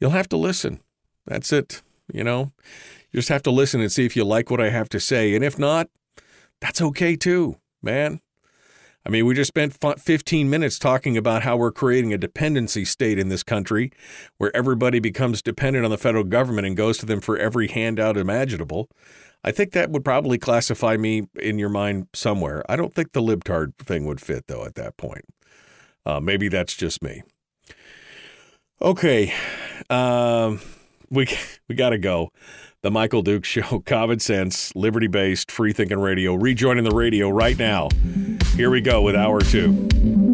You'll 0.00 0.10
have 0.10 0.28
to 0.30 0.36
listen. 0.36 0.80
That's 1.26 1.52
it. 1.52 1.82
You 2.12 2.24
know, 2.24 2.52
you 3.10 3.18
just 3.18 3.28
have 3.28 3.42
to 3.44 3.50
listen 3.50 3.80
and 3.80 3.90
see 3.90 4.04
if 4.04 4.16
you 4.16 4.24
like 4.24 4.50
what 4.50 4.60
I 4.60 4.70
have 4.70 4.88
to 4.90 5.00
say, 5.00 5.34
and 5.34 5.44
if 5.44 5.58
not, 5.58 5.88
that's 6.60 6.80
okay 6.82 7.16
too 7.16 7.56
man. 7.82 8.20
I 9.06 9.10
mean, 9.10 9.24
we 9.24 9.34
just 9.34 9.48
spent 9.48 9.74
15 9.74 10.50
minutes 10.50 10.78
talking 10.78 11.16
about 11.16 11.42
how 11.42 11.56
we're 11.56 11.72
creating 11.72 12.12
a 12.12 12.18
dependency 12.18 12.84
state 12.84 13.18
in 13.18 13.28
this 13.28 13.42
country 13.42 13.90
where 14.36 14.54
everybody 14.54 15.00
becomes 15.00 15.40
dependent 15.40 15.84
on 15.84 15.90
the 15.90 15.96
federal 15.96 16.24
government 16.24 16.66
and 16.66 16.76
goes 16.76 16.98
to 16.98 17.06
them 17.06 17.20
for 17.20 17.38
every 17.38 17.68
handout 17.68 18.16
imaginable. 18.16 18.90
I 19.42 19.52
think 19.52 19.72
that 19.72 19.90
would 19.90 20.04
probably 20.04 20.36
classify 20.36 20.96
me 20.96 21.28
in 21.40 21.58
your 21.58 21.68
mind 21.68 22.08
somewhere. 22.12 22.64
I 22.68 22.76
don't 22.76 22.92
think 22.92 23.12
the 23.12 23.22
libtard 23.22 23.76
thing 23.78 24.04
would 24.04 24.20
fit, 24.20 24.46
though, 24.46 24.64
at 24.64 24.74
that 24.74 24.96
point. 24.96 25.24
Uh, 26.04 26.20
maybe 26.20 26.48
that's 26.48 26.74
just 26.74 27.02
me. 27.02 27.22
Okay. 28.82 29.32
Um, 29.88 30.60
we, 31.08 31.28
we 31.68 31.76
got 31.76 31.90
to 31.90 31.98
go. 31.98 32.30
The 32.80 32.92
Michael 32.92 33.22
Duke 33.22 33.44
Show, 33.44 33.80
common 33.80 34.20
sense, 34.20 34.74
liberty 34.76 35.08
based, 35.08 35.50
free 35.50 35.72
thinking 35.72 35.98
radio. 35.98 36.34
Rejoining 36.34 36.84
the 36.84 36.94
radio 36.94 37.28
right 37.28 37.58
now 37.58 37.88
Here 38.54 38.70
we 38.70 38.80
go 38.80 39.02
with 39.02 39.16
hour 39.16 39.40
two. 39.40 40.27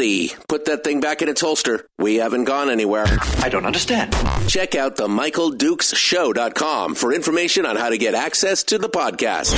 Whoa, 0.00 0.06
buddy. 0.06 0.32
Put 0.48 0.64
that 0.64 0.82
thing 0.82 1.00
back 1.00 1.20
in 1.20 1.28
its 1.28 1.40
holster. 1.42 1.86
We 1.98 2.16
haven't 2.16 2.44
gone 2.44 2.70
anywhere. 2.70 3.04
I 3.38 3.48
don't 3.50 3.66
understand. 3.66 4.14
Check 4.48 4.74
out 4.74 4.96
the 4.96 5.08
Michael 5.08 5.50
Dukes 5.50 5.92
MichaelDukesShow.com 5.92 6.94
for 6.94 7.12
information 7.12 7.66
on 7.66 7.76
how 7.76 7.90
to 7.90 7.98
get 7.98 8.14
access 8.14 8.64
to 8.64 8.78
the 8.78 8.88
podcast. 8.88 9.54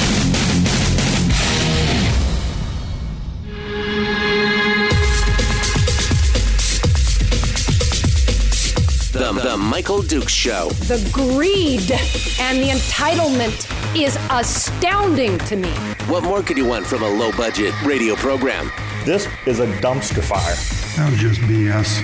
The, 9.12 9.32
the 9.32 9.56
Michael 9.56 10.02
Dukes 10.02 10.32
Show. 10.32 10.70
The 10.70 11.08
greed 11.12 11.92
and 12.40 12.58
the 12.58 12.70
entitlement 12.70 13.96
is 13.96 14.18
astounding 14.30 15.38
to 15.38 15.54
me. 15.54 15.70
What 16.08 16.24
more 16.24 16.42
could 16.42 16.56
you 16.56 16.66
want 16.66 16.86
from 16.86 17.02
a 17.02 17.08
low 17.08 17.30
budget 17.32 17.80
radio 17.82 18.16
program? 18.16 18.72
This 19.04 19.26
is 19.46 19.58
a 19.58 19.66
dumpster 19.80 20.22
fire. 20.22 20.54
That 20.96 21.10
was 21.10 21.18
just 21.18 21.40
BS. 21.40 21.98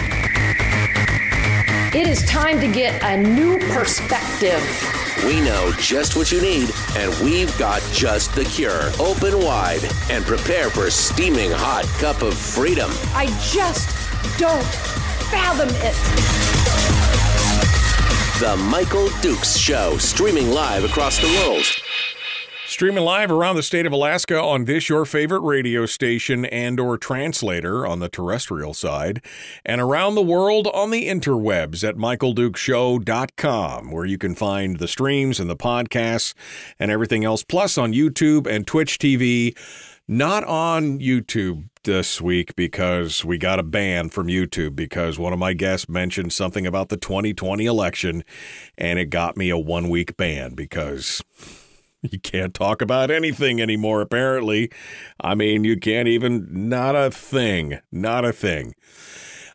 It 1.95 2.09
is 2.09 2.25
time 2.25 2.59
to 2.59 2.67
get 2.67 3.01
a 3.05 3.17
new 3.17 3.57
perspective. 3.73 4.61
We 5.25 5.41
know 5.41 5.71
just 5.79 6.17
what 6.17 6.33
you 6.33 6.43
need, 6.43 6.71
and 6.97 7.15
we've 7.23 7.57
got 7.57 7.83
just 7.93 8.35
the 8.35 8.45
cure. 8.45 8.91
Open 8.99 9.39
wide 9.39 9.89
and 10.11 10.25
prepare 10.25 10.71
for 10.71 10.87
a 10.87 10.91
steaming 10.91 11.53
hot 11.53 11.85
cup 12.01 12.23
of 12.23 12.35
freedom. 12.35 12.91
I 13.15 13.27
just 13.49 13.89
don't 14.37 14.65
fathom 15.31 15.69
it. 15.71 15.95
The 18.41 18.57
Michael 18.57 19.09
Dukes 19.21 19.57
Show, 19.57 19.99
streaming 19.99 20.51
live 20.51 20.83
across 20.83 21.21
the 21.21 21.29
world. 21.47 21.65
Streaming 22.69 23.03
live 23.03 23.33
around 23.33 23.57
the 23.57 23.63
state 23.63 23.87
of 23.87 23.95
Alaska 23.95 24.39
on 24.39 24.67
this 24.67 24.91
your 24.91 25.07
favorite 25.07 25.41
radio 25.41 25.87
station 25.87 26.45
and 26.45 26.79
or 26.79 26.99
translator 26.99 27.87
on 27.87 28.01
the 28.01 28.11
terrestrial 28.11 28.75
side 28.75 29.25
and 29.65 29.81
around 29.81 30.17
the 30.17 30.21
world 30.23 30.67
on 30.67 30.91
the 30.91 31.09
interwebs 31.09 31.83
at 31.83 31.97
michaeldukeshow.com 31.97 33.91
where 33.91 34.05
you 34.05 34.19
can 34.19 34.35
find 34.35 34.81
the 34.81 34.87
streams 34.87 35.41
and 35.41 35.49
the 35.49 35.57
podcasts 35.57 36.35
and 36.79 36.91
everything 36.91 37.25
else 37.25 37.43
plus 37.43 37.79
on 37.79 37.95
YouTube 37.95 38.47
and 38.47 38.67
Twitch 38.67 38.99
TV 38.99 39.57
not 40.07 40.45
on 40.45 40.99
YouTube 40.99 41.71
this 41.85 42.21
week 42.21 42.55
because 42.55 43.25
we 43.25 43.39
got 43.39 43.59
a 43.59 43.63
ban 43.63 44.11
from 44.11 44.27
YouTube 44.27 44.77
because 44.77 45.19
one 45.19 45.33
of 45.33 45.39
my 45.39 45.55
guests 45.55 45.89
mentioned 45.89 46.35
something 46.35 46.67
about 46.67 46.91
the 46.91 46.99
2020 46.99 47.65
election 47.65 48.23
and 48.77 48.99
it 48.99 49.07
got 49.07 49.39
me 49.39 49.49
a 49.49 49.57
one 49.57 49.89
week 49.89 50.19
ban 50.19 50.55
because 50.55 51.23
you 52.03 52.19
can't 52.21 52.55
talk 52.55 52.81
about 52.83 53.11
anything 53.11 53.61
anymore, 53.61 54.01
apparently. 54.01 54.71
I 55.21 55.35
mean, 55.35 55.65
you 55.65 55.79
can't 55.79 56.09
even, 56.09 56.47
not 56.51 56.95
a 56.95 57.11
thing, 57.11 57.81
not 57.91 58.25
a 58.25 58.33
thing. 58.33 58.75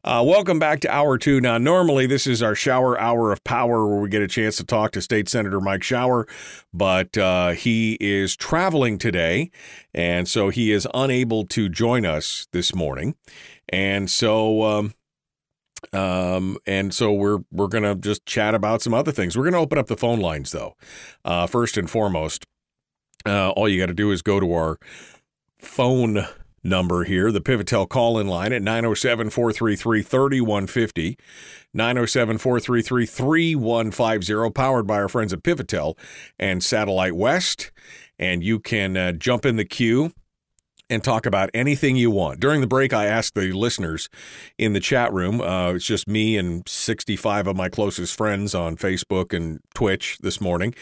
Uh, 0.05 0.21
welcome 0.25 0.59
back 0.59 0.81
to 0.81 0.91
Hour 0.91 1.17
Two. 1.17 1.39
Now, 1.39 1.57
normally 1.57 2.05
this 2.05 2.27
is 2.27 2.43
our 2.43 2.55
shower 2.55 2.99
hour 2.99 3.31
of 3.31 3.41
power 3.45 3.87
where 3.87 4.01
we 4.01 4.09
get 4.09 4.21
a 4.21 4.27
chance 4.27 4.57
to 4.57 4.65
talk 4.65 4.91
to 4.91 5.01
State 5.01 5.29
Senator 5.29 5.61
Mike 5.61 5.81
Shower, 5.81 6.27
but 6.73 7.17
uh, 7.17 7.51
he 7.51 7.97
is 8.01 8.35
traveling 8.35 8.97
today, 8.97 9.49
and 9.93 10.27
so 10.27 10.49
he 10.49 10.73
is 10.73 10.85
unable 10.93 11.45
to 11.45 11.69
join 11.69 12.05
us 12.05 12.49
this 12.51 12.75
morning. 12.75 13.15
And 13.69 14.11
so, 14.11 14.63
um, 14.63 14.93
um, 15.91 16.57
and 16.65 16.93
so 16.93 17.11
we're 17.11 17.39
we're 17.51 17.67
gonna 17.67 17.95
just 17.95 18.25
chat 18.25 18.55
about 18.55 18.81
some 18.81 18.93
other 18.93 19.11
things. 19.11 19.37
We're 19.37 19.45
gonna 19.45 19.61
open 19.61 19.77
up 19.77 19.87
the 19.87 19.97
phone 19.97 20.19
lines 20.19 20.51
though. 20.51 20.75
Uh, 21.25 21.47
first 21.47 21.77
and 21.77 21.89
foremost, 21.89 22.45
uh, 23.25 23.49
all 23.51 23.67
you 23.67 23.79
got 23.79 23.87
to 23.87 23.93
do 23.93 24.11
is 24.11 24.21
go 24.21 24.39
to 24.39 24.53
our 24.53 24.77
phone 25.57 26.27
number 26.63 27.03
here, 27.03 27.31
the 27.31 27.41
Pivotel 27.41 27.87
call 27.87 28.17
in 28.17 28.27
line 28.27 28.53
at 28.53 28.61
907 28.61 29.29
433 29.29 30.01
3150. 30.01 31.17
907 31.73 32.37
433 32.37 33.05
3150, 33.05 34.51
powered 34.51 34.87
by 34.87 34.95
our 34.95 35.09
friends 35.09 35.33
at 35.33 35.43
Pivotel 35.43 35.97
and 36.39 36.63
Satellite 36.63 37.15
West. 37.15 37.71
And 38.19 38.43
you 38.43 38.59
can 38.59 38.95
uh, 38.95 39.11
jump 39.13 39.45
in 39.45 39.55
the 39.55 39.65
queue 39.65 40.13
and 40.89 41.03
talk 41.03 41.25
about 41.25 41.49
anything 41.53 41.95
you 41.95 42.11
want. 42.11 42.39
During 42.39 42.61
the 42.61 42.67
break, 42.67 42.93
I 42.93 43.05
asked 43.05 43.35
the 43.35 43.51
listeners 43.51 44.09
in 44.57 44.73
the 44.73 44.79
chat 44.79 45.11
room, 45.13 45.41
uh, 45.41 45.73
it's 45.73 45.85
just 45.85 46.07
me 46.07 46.37
and 46.37 46.67
65 46.67 47.47
of 47.47 47.55
my 47.55 47.69
closest 47.69 48.15
friends 48.15 48.53
on 48.53 48.75
Facebook 48.75 49.33
and 49.33 49.59
Twitch 49.73 50.17
this 50.19 50.39
morning. 50.39 50.73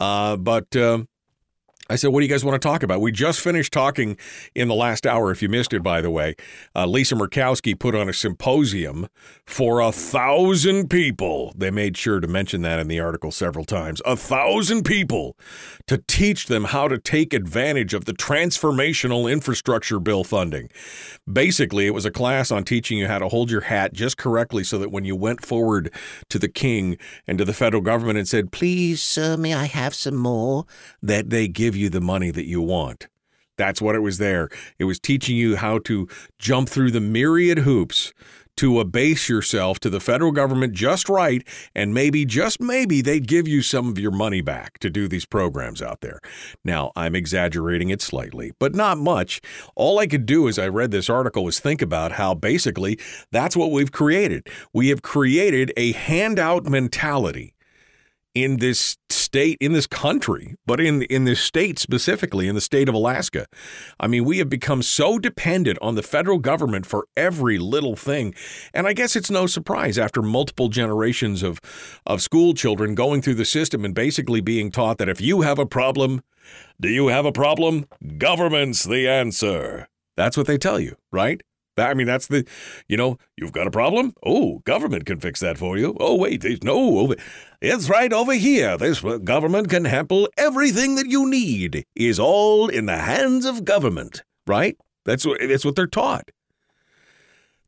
Uh, 0.00 0.36
but. 0.36 0.74
Uh, 0.74 1.04
I 1.88 1.96
said, 1.96 2.08
What 2.08 2.20
do 2.20 2.26
you 2.26 2.30
guys 2.30 2.44
want 2.44 2.60
to 2.60 2.68
talk 2.68 2.82
about? 2.82 3.00
We 3.00 3.12
just 3.12 3.40
finished 3.40 3.72
talking 3.72 4.16
in 4.54 4.68
the 4.68 4.74
last 4.74 5.06
hour. 5.06 5.30
If 5.30 5.42
you 5.42 5.48
missed 5.48 5.72
it, 5.72 5.82
by 5.82 6.00
the 6.00 6.10
way, 6.10 6.34
uh, 6.74 6.86
Lisa 6.86 7.14
Murkowski 7.14 7.78
put 7.78 7.94
on 7.94 8.08
a 8.08 8.12
symposium 8.12 9.08
for 9.44 9.80
a 9.80 9.92
thousand 9.92 10.90
people. 10.90 11.52
They 11.56 11.70
made 11.70 11.96
sure 11.96 12.20
to 12.20 12.26
mention 12.26 12.62
that 12.62 12.78
in 12.78 12.88
the 12.88 13.00
article 13.00 13.30
several 13.30 13.64
times. 13.64 14.02
A 14.04 14.16
thousand 14.16 14.84
people 14.84 15.36
to 15.86 15.98
teach 15.98 16.46
them 16.46 16.64
how 16.64 16.88
to 16.88 16.98
take 16.98 17.32
advantage 17.32 17.94
of 17.94 18.04
the 18.04 18.14
transformational 18.14 19.30
infrastructure 19.30 20.00
bill 20.00 20.24
funding. 20.24 20.68
Basically, 21.30 21.86
it 21.86 21.94
was 21.94 22.04
a 22.04 22.10
class 22.10 22.50
on 22.50 22.64
teaching 22.64 22.98
you 22.98 23.06
how 23.06 23.18
to 23.18 23.28
hold 23.28 23.50
your 23.50 23.62
hat 23.62 23.92
just 23.92 24.16
correctly 24.16 24.64
so 24.64 24.78
that 24.78 24.90
when 24.90 25.04
you 25.04 25.14
went 25.14 25.44
forward 25.44 25.92
to 26.30 26.38
the 26.38 26.48
king 26.48 26.98
and 27.26 27.38
to 27.38 27.44
the 27.44 27.52
federal 27.52 27.82
government 27.82 28.18
and 28.18 28.28
said, 28.28 28.50
Please, 28.50 29.02
sir, 29.02 29.36
may 29.36 29.54
I 29.54 29.66
have 29.66 29.94
some 29.94 30.16
more? 30.16 30.66
that 31.02 31.30
they 31.30 31.48
give 31.48 31.75
you 31.76 31.88
the 31.88 32.00
money 32.00 32.30
that 32.30 32.46
you 32.46 32.60
want. 32.60 33.08
That's 33.56 33.80
what 33.80 33.94
it 33.94 34.00
was 34.00 34.18
there. 34.18 34.48
It 34.78 34.84
was 34.84 34.98
teaching 34.98 35.36
you 35.36 35.56
how 35.56 35.78
to 35.80 36.08
jump 36.38 36.68
through 36.68 36.90
the 36.90 37.00
myriad 37.00 37.58
hoops 37.60 38.12
to 38.56 38.80
abase 38.80 39.28
yourself 39.28 39.78
to 39.80 39.90
the 39.90 40.00
federal 40.00 40.32
government 40.32 40.72
just 40.72 41.08
right, 41.08 41.46
and 41.74 41.92
maybe, 41.92 42.24
just 42.24 42.60
maybe, 42.60 43.02
they'd 43.02 43.28
give 43.28 43.46
you 43.46 43.60
some 43.60 43.88
of 43.88 43.98
your 43.98 44.10
money 44.10 44.40
back 44.40 44.78
to 44.78 44.88
do 44.88 45.08
these 45.08 45.26
programs 45.26 45.82
out 45.82 46.00
there. 46.00 46.20
Now, 46.64 46.90
I'm 46.96 47.14
exaggerating 47.14 47.90
it 47.90 48.00
slightly, 48.00 48.52
but 48.58 48.74
not 48.74 48.96
much. 48.96 49.42
All 49.74 49.98
I 49.98 50.06
could 50.06 50.24
do 50.24 50.48
as 50.48 50.58
I 50.58 50.68
read 50.68 50.90
this 50.90 51.10
article 51.10 51.44
was 51.44 51.60
think 51.60 51.82
about 51.82 52.12
how 52.12 52.34
basically 52.34 52.98
that's 53.30 53.56
what 53.56 53.70
we've 53.70 53.92
created. 53.92 54.48
We 54.72 54.88
have 54.88 55.02
created 55.02 55.72
a 55.76 55.92
handout 55.92 56.64
mentality 56.64 57.55
in 58.36 58.58
this 58.58 58.98
state, 59.08 59.56
in 59.62 59.72
this 59.72 59.86
country, 59.86 60.56
but 60.66 60.78
in 60.78 61.00
in 61.04 61.24
this 61.24 61.40
state 61.40 61.78
specifically, 61.78 62.48
in 62.48 62.54
the 62.54 62.60
state 62.60 62.86
of 62.86 62.94
Alaska. 62.94 63.46
I 63.98 64.08
mean, 64.08 64.26
we 64.26 64.36
have 64.38 64.50
become 64.50 64.82
so 64.82 65.18
dependent 65.18 65.78
on 65.80 65.94
the 65.94 66.02
federal 66.02 66.38
government 66.38 66.84
for 66.84 67.06
every 67.16 67.56
little 67.56 67.96
thing, 67.96 68.34
and 68.74 68.86
I 68.86 68.92
guess 68.92 69.16
it's 69.16 69.30
no 69.30 69.46
surprise 69.46 69.96
after 69.98 70.20
multiple 70.20 70.68
generations 70.68 71.42
of 71.42 71.60
of 72.04 72.20
school 72.20 72.52
children 72.52 72.94
going 72.94 73.22
through 73.22 73.36
the 73.36 73.46
system 73.46 73.86
and 73.86 73.94
basically 73.94 74.42
being 74.42 74.70
taught 74.70 74.98
that 74.98 75.08
if 75.08 75.18
you 75.18 75.40
have 75.40 75.58
a 75.58 75.64
problem, 75.64 76.20
do 76.78 76.90
you 76.90 77.08
have 77.08 77.24
a 77.24 77.32
problem? 77.32 77.86
Government's 78.18 78.84
the 78.84 79.08
answer. 79.08 79.88
That's 80.14 80.36
what 80.36 80.46
they 80.46 80.58
tell 80.58 80.78
you, 80.78 80.96
right? 81.10 81.42
I 81.78 81.94
mean, 81.94 82.06
that's 82.06 82.26
the, 82.26 82.46
you 82.88 82.96
know, 82.96 83.18
you've 83.36 83.52
got 83.52 83.66
a 83.66 83.70
problem. 83.70 84.14
Oh, 84.24 84.60
government 84.60 85.04
can 85.04 85.20
fix 85.20 85.40
that 85.40 85.58
for 85.58 85.76
you. 85.76 85.96
Oh, 86.00 86.16
wait, 86.16 86.40
there's 86.40 86.62
no 86.62 86.98
over. 86.98 87.16
It's 87.60 87.88
right 87.88 88.12
over 88.12 88.32
here. 88.32 88.76
This 88.78 89.04
uh, 89.04 89.18
government 89.18 89.68
can 89.68 89.84
handle 89.84 90.28
everything 90.36 90.94
that 90.96 91.06
you 91.06 91.28
need. 91.28 91.84
Is 91.94 92.18
all 92.18 92.68
in 92.68 92.86
the 92.86 92.98
hands 92.98 93.44
of 93.44 93.64
government, 93.64 94.22
right? 94.46 94.76
That's 95.04 95.26
what 95.26 95.40
that's 95.40 95.64
what 95.64 95.76
they're 95.76 95.86
taught. 95.86 96.30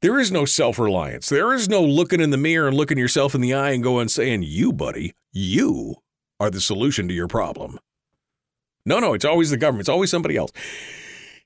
There 0.01 0.19
is 0.19 0.31
no 0.31 0.45
self-reliance. 0.45 1.29
There 1.29 1.53
is 1.53 1.69
no 1.69 1.83
looking 1.83 2.21
in 2.21 2.31
the 2.31 2.37
mirror 2.37 2.69
and 2.69 2.77
looking 2.77 2.99
yourself 2.99 3.35
in 3.35 3.41
the 3.41 3.55
eye 3.55 3.71
and 3.71 3.83
going 3.83 4.09
saying, 4.09 4.43
"You, 4.43 4.73
buddy, 4.73 5.15
you 5.33 5.97
are 6.41 6.51
the 6.51 6.61
solution 6.61 7.09
to 7.09 7.15
your 7.15 7.29
problem." 7.29 7.79
No, 8.87 9.01
no, 9.01 9.13
it's 9.13 9.25
always 9.25 9.51
the 9.51 9.57
government. 9.57 9.83
It's 9.83 9.89
always 9.89 10.11
somebody 10.11 10.37
else 10.37 10.53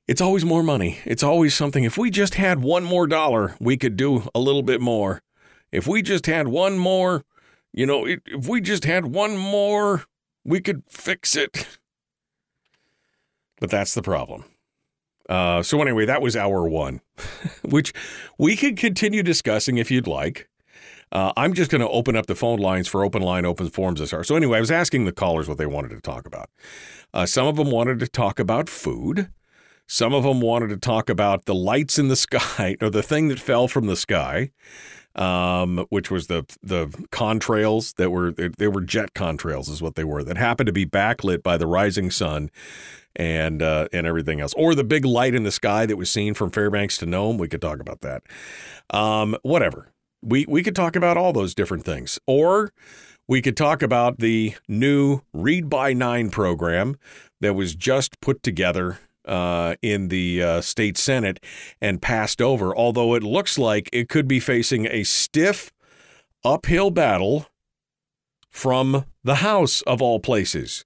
it's 0.09 0.20
always 0.20 0.44
more 0.44 0.62
money. 0.62 0.98
It's 1.05 1.22
always 1.22 1.55
something. 1.55 1.84
If 1.84 1.96
we 1.96 2.11
just 2.11 2.34
had 2.34 2.61
one 2.61 2.84
more 2.84 3.07
dollar, 3.07 3.57
we 3.61 3.76
could 3.76 3.96
do 3.96 4.28
a 4.34 4.40
little 4.40 4.62
bit 4.62 4.80
more. 4.80 5.22
If 5.70 5.86
we 5.86 6.03
just 6.03 6.26
had 6.26 6.48
one 6.48 6.76
more, 6.76 7.24
you 7.72 7.86
know, 7.86 8.07
if 8.07 8.48
we 8.48 8.61
just 8.61 8.84
had 8.84 9.07
one 9.07 9.36
more, 9.36 10.05
we 10.44 10.61
could 10.61 10.82
fix 10.88 11.36
it. 11.36 11.66
But 13.61 13.70
that's 13.70 13.94
the 13.94 14.03
problem. 14.03 14.44
Uh, 15.28 15.62
so, 15.62 15.80
anyway, 15.80 16.05
that 16.05 16.20
was 16.20 16.36
hour 16.36 16.68
one, 16.68 17.00
which 17.64 17.92
we 18.38 18.57
could 18.57 18.76
continue 18.76 19.22
discussing 19.22 19.78
if 19.78 19.90
you'd 19.90 20.09
like. 20.09 20.48
Uh, 21.12 21.32
I'm 21.36 21.53
just 21.53 21.70
going 21.70 21.80
to 21.80 21.88
open 21.88 22.16
up 22.16 22.26
the 22.26 22.34
phone 22.34 22.59
lines 22.59 22.88
for 22.88 23.05
open 23.05 23.22
line, 23.22 23.46
open 23.46 23.68
forums 23.68 24.00
this 24.00 24.12
hour. 24.12 24.24
So, 24.24 24.34
anyway, 24.34 24.59
I 24.59 24.61
was 24.61 24.70
asking 24.70 25.05
the 25.05 25.12
callers 25.12 25.48
what 25.48 25.59
they 25.59 25.66
wanted 25.66 25.90
to 25.90 26.00
talk 26.00 26.26
about. 26.26 26.50
Uh, 27.14 27.24
some 27.24 27.46
of 27.46 27.57
them 27.57 27.70
wanted 27.70 28.00
to 28.00 28.09
talk 28.09 28.38
about 28.38 28.68
food. 28.68 29.30
Some 29.87 30.14
of 30.14 30.24
them 30.24 30.41
wanted 30.41 30.68
to 30.68 30.76
talk 30.76 31.11
about 31.11 31.45
the 31.45 31.55
lights 31.55 31.99
in 31.99 32.09
the 32.09 32.16
sky 32.16 32.76
or 32.80 32.91
the 32.91 33.03
thing 33.03 33.28
that 33.28 33.41
fell 33.41 33.68
from 33.68 33.87
the 33.87 33.97
sky, 33.97 34.51
um, 35.14 35.87
which 35.91 36.11
was 36.11 36.26
the 36.26 36.45
the 36.62 36.87
contrails 37.11 37.97
that 37.97 38.11
were 38.11 38.33
they, 38.33 38.49
they 38.49 38.68
were 38.68 38.80
jet 38.80 39.14
contrails 39.14 39.68
is 39.68 39.83
what 39.83 39.95
they 39.95 40.05
were 40.05 40.24
that 40.24 40.37
happened 40.37 40.66
to 40.66 40.72
be 40.72 40.87
backlit 40.87 41.43
by 41.43 41.57
the 41.57 41.66
rising 41.66 42.11
sun 42.11 42.51
and 43.16 43.62
uh, 43.62 43.89
and 43.93 44.07
everything 44.07 44.41
else, 44.41 44.55
or 44.55 44.74
the 44.74 44.85
big 44.85 45.05
light 45.05 45.35
in 45.35 45.43
the 45.43 45.53
sky 45.53 45.87
that 45.87 45.97
was 45.97 46.11
seen 46.11 46.35
from 46.35 46.51
Fairbanks 46.51 46.97
to 46.99 47.07
Nome. 47.07 47.39
We 47.39 47.49
could 47.49 47.61
talk 47.61 47.80
about 47.80 48.01
that. 48.01 48.22
Um, 48.91 49.37
whatever. 49.43 49.89
We 50.22 50.47
we 50.49 50.62
could 50.62 50.76
talk 50.76 50.97
about 50.97 51.16
all 51.16 51.33
those 51.33 51.55
different 51.55 51.85
things, 51.85 52.18
or 52.26 52.72
we 53.28 53.43
could 53.43 53.57
talk 53.57 53.83
about 53.83 54.18
the 54.18 54.55
new 54.68 55.20
Read 55.33 55.68
by 55.68 55.93
Nine 55.93 56.30
program 56.30 56.97
that 57.41 57.55
was 57.55 57.74
just 57.74 58.20
put 58.20 58.43
together 58.43 58.99
uh, 59.25 59.77
in 59.83 60.09
the 60.09 60.43
uh, 60.43 60.61
state 60.61 60.97
senate 60.97 61.43
and 61.81 62.03
passed 62.03 62.41
over. 62.41 62.75
Although 62.75 63.14
it 63.14 63.23
looks 63.23 63.59
like 63.59 63.89
it 63.93 64.09
could 64.09 64.29
be 64.29 64.41
facing 64.41 64.87
a 64.87 65.05
stiff 65.05 65.73
uphill 66.45 66.91
battle 66.91 67.47
from 68.51 69.05
the 69.25 69.37
House 69.37 69.83
of 69.83 70.03
all 70.03 70.20
places. 70.20 70.85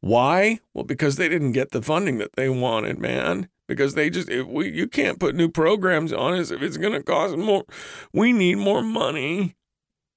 Why? 0.00 0.60
Well, 0.74 0.84
because 0.84 1.16
they 1.16 1.28
didn't 1.28 1.52
get 1.52 1.70
the 1.70 1.82
funding 1.82 2.18
that 2.18 2.36
they 2.36 2.48
wanted, 2.48 2.98
man. 2.98 3.48
Because 3.68 3.94
they 3.94 4.10
just—if 4.10 4.46
we 4.46 4.70
you 4.70 4.86
can't 4.86 5.18
put 5.18 5.34
new 5.34 5.48
programs 5.48 6.12
on 6.12 6.34
us 6.34 6.52
if 6.52 6.62
it's 6.62 6.76
going 6.76 6.92
to 6.92 7.02
cost 7.02 7.36
more. 7.36 7.64
We 8.12 8.32
need 8.32 8.58
more 8.58 8.82
money. 8.82 9.56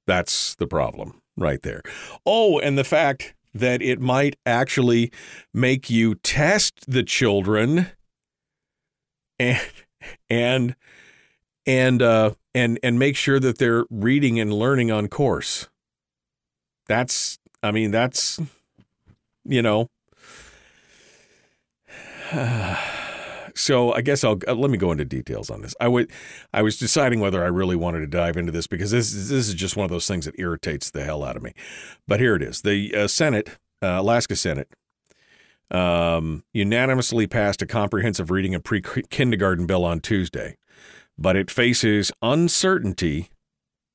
That's 0.05 0.53
the 0.55 0.67
problem 0.67 1.21
right 1.35 1.61
there. 1.63 1.81
Oh, 2.27 2.59
and 2.59 2.77
the 2.77 2.83
fact 2.83 3.33
that 3.53 3.81
it 3.81 3.99
might 3.99 4.35
actually 4.45 5.11
make 5.53 5.89
you 5.89 6.15
test 6.15 6.85
the 6.87 7.03
children 7.03 7.87
and 9.37 9.61
and 10.29 10.75
and 11.65 12.01
uh 12.01 12.31
and 12.53 12.79
and 12.83 12.99
make 12.99 13.15
sure 13.15 13.39
that 13.39 13.57
they're 13.57 13.85
reading 13.89 14.39
and 14.39 14.53
learning 14.53 14.91
on 14.91 15.07
course. 15.07 15.67
That's 16.87 17.39
I 17.63 17.71
mean 17.71 17.91
that's 17.91 18.39
you 19.45 19.61
know. 19.61 19.89
so 23.59 23.93
I 23.93 24.01
guess 24.01 24.23
I'll 24.23 24.39
uh, 24.47 24.55
let 24.55 24.71
me 24.71 24.77
go 24.77 24.91
into 24.91 25.03
details 25.03 25.49
on 25.49 25.61
this. 25.61 25.75
I 25.79 25.89
would, 25.89 26.09
I 26.53 26.61
was 26.61 26.77
deciding 26.77 27.19
whether 27.19 27.43
I 27.43 27.47
really 27.47 27.75
wanted 27.75 27.99
to 27.99 28.07
dive 28.07 28.37
into 28.37 28.51
this 28.51 28.67
because 28.67 28.91
this 28.91 29.11
this 29.11 29.49
is 29.49 29.53
just 29.53 29.75
one 29.75 29.83
of 29.83 29.91
those 29.91 30.07
things 30.07 30.25
that 30.25 30.39
irritates 30.39 30.89
the 30.89 31.03
hell 31.03 31.23
out 31.23 31.35
of 31.35 31.43
me. 31.43 31.53
But 32.07 32.21
here 32.21 32.35
it 32.35 32.41
is: 32.41 32.61
the 32.61 32.95
uh, 32.95 33.07
Senate, 33.07 33.49
uh, 33.81 33.97
Alaska 33.99 34.37
Senate, 34.37 34.69
um, 35.71 36.43
unanimously 36.53 37.27
passed 37.27 37.61
a 37.61 37.67
comprehensive 37.67 38.31
reading 38.31 38.55
and 38.55 38.63
pre-kindergarten 38.63 39.65
bill 39.65 39.83
on 39.83 39.99
Tuesday, 39.99 40.55
but 41.17 41.35
it 41.35 41.51
faces 41.51 42.11
uncertainty 42.21 43.29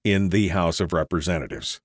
in 0.05 0.29
the 0.29 0.49
House 0.49 0.79
of 0.79 0.93
Representatives. 0.93 1.81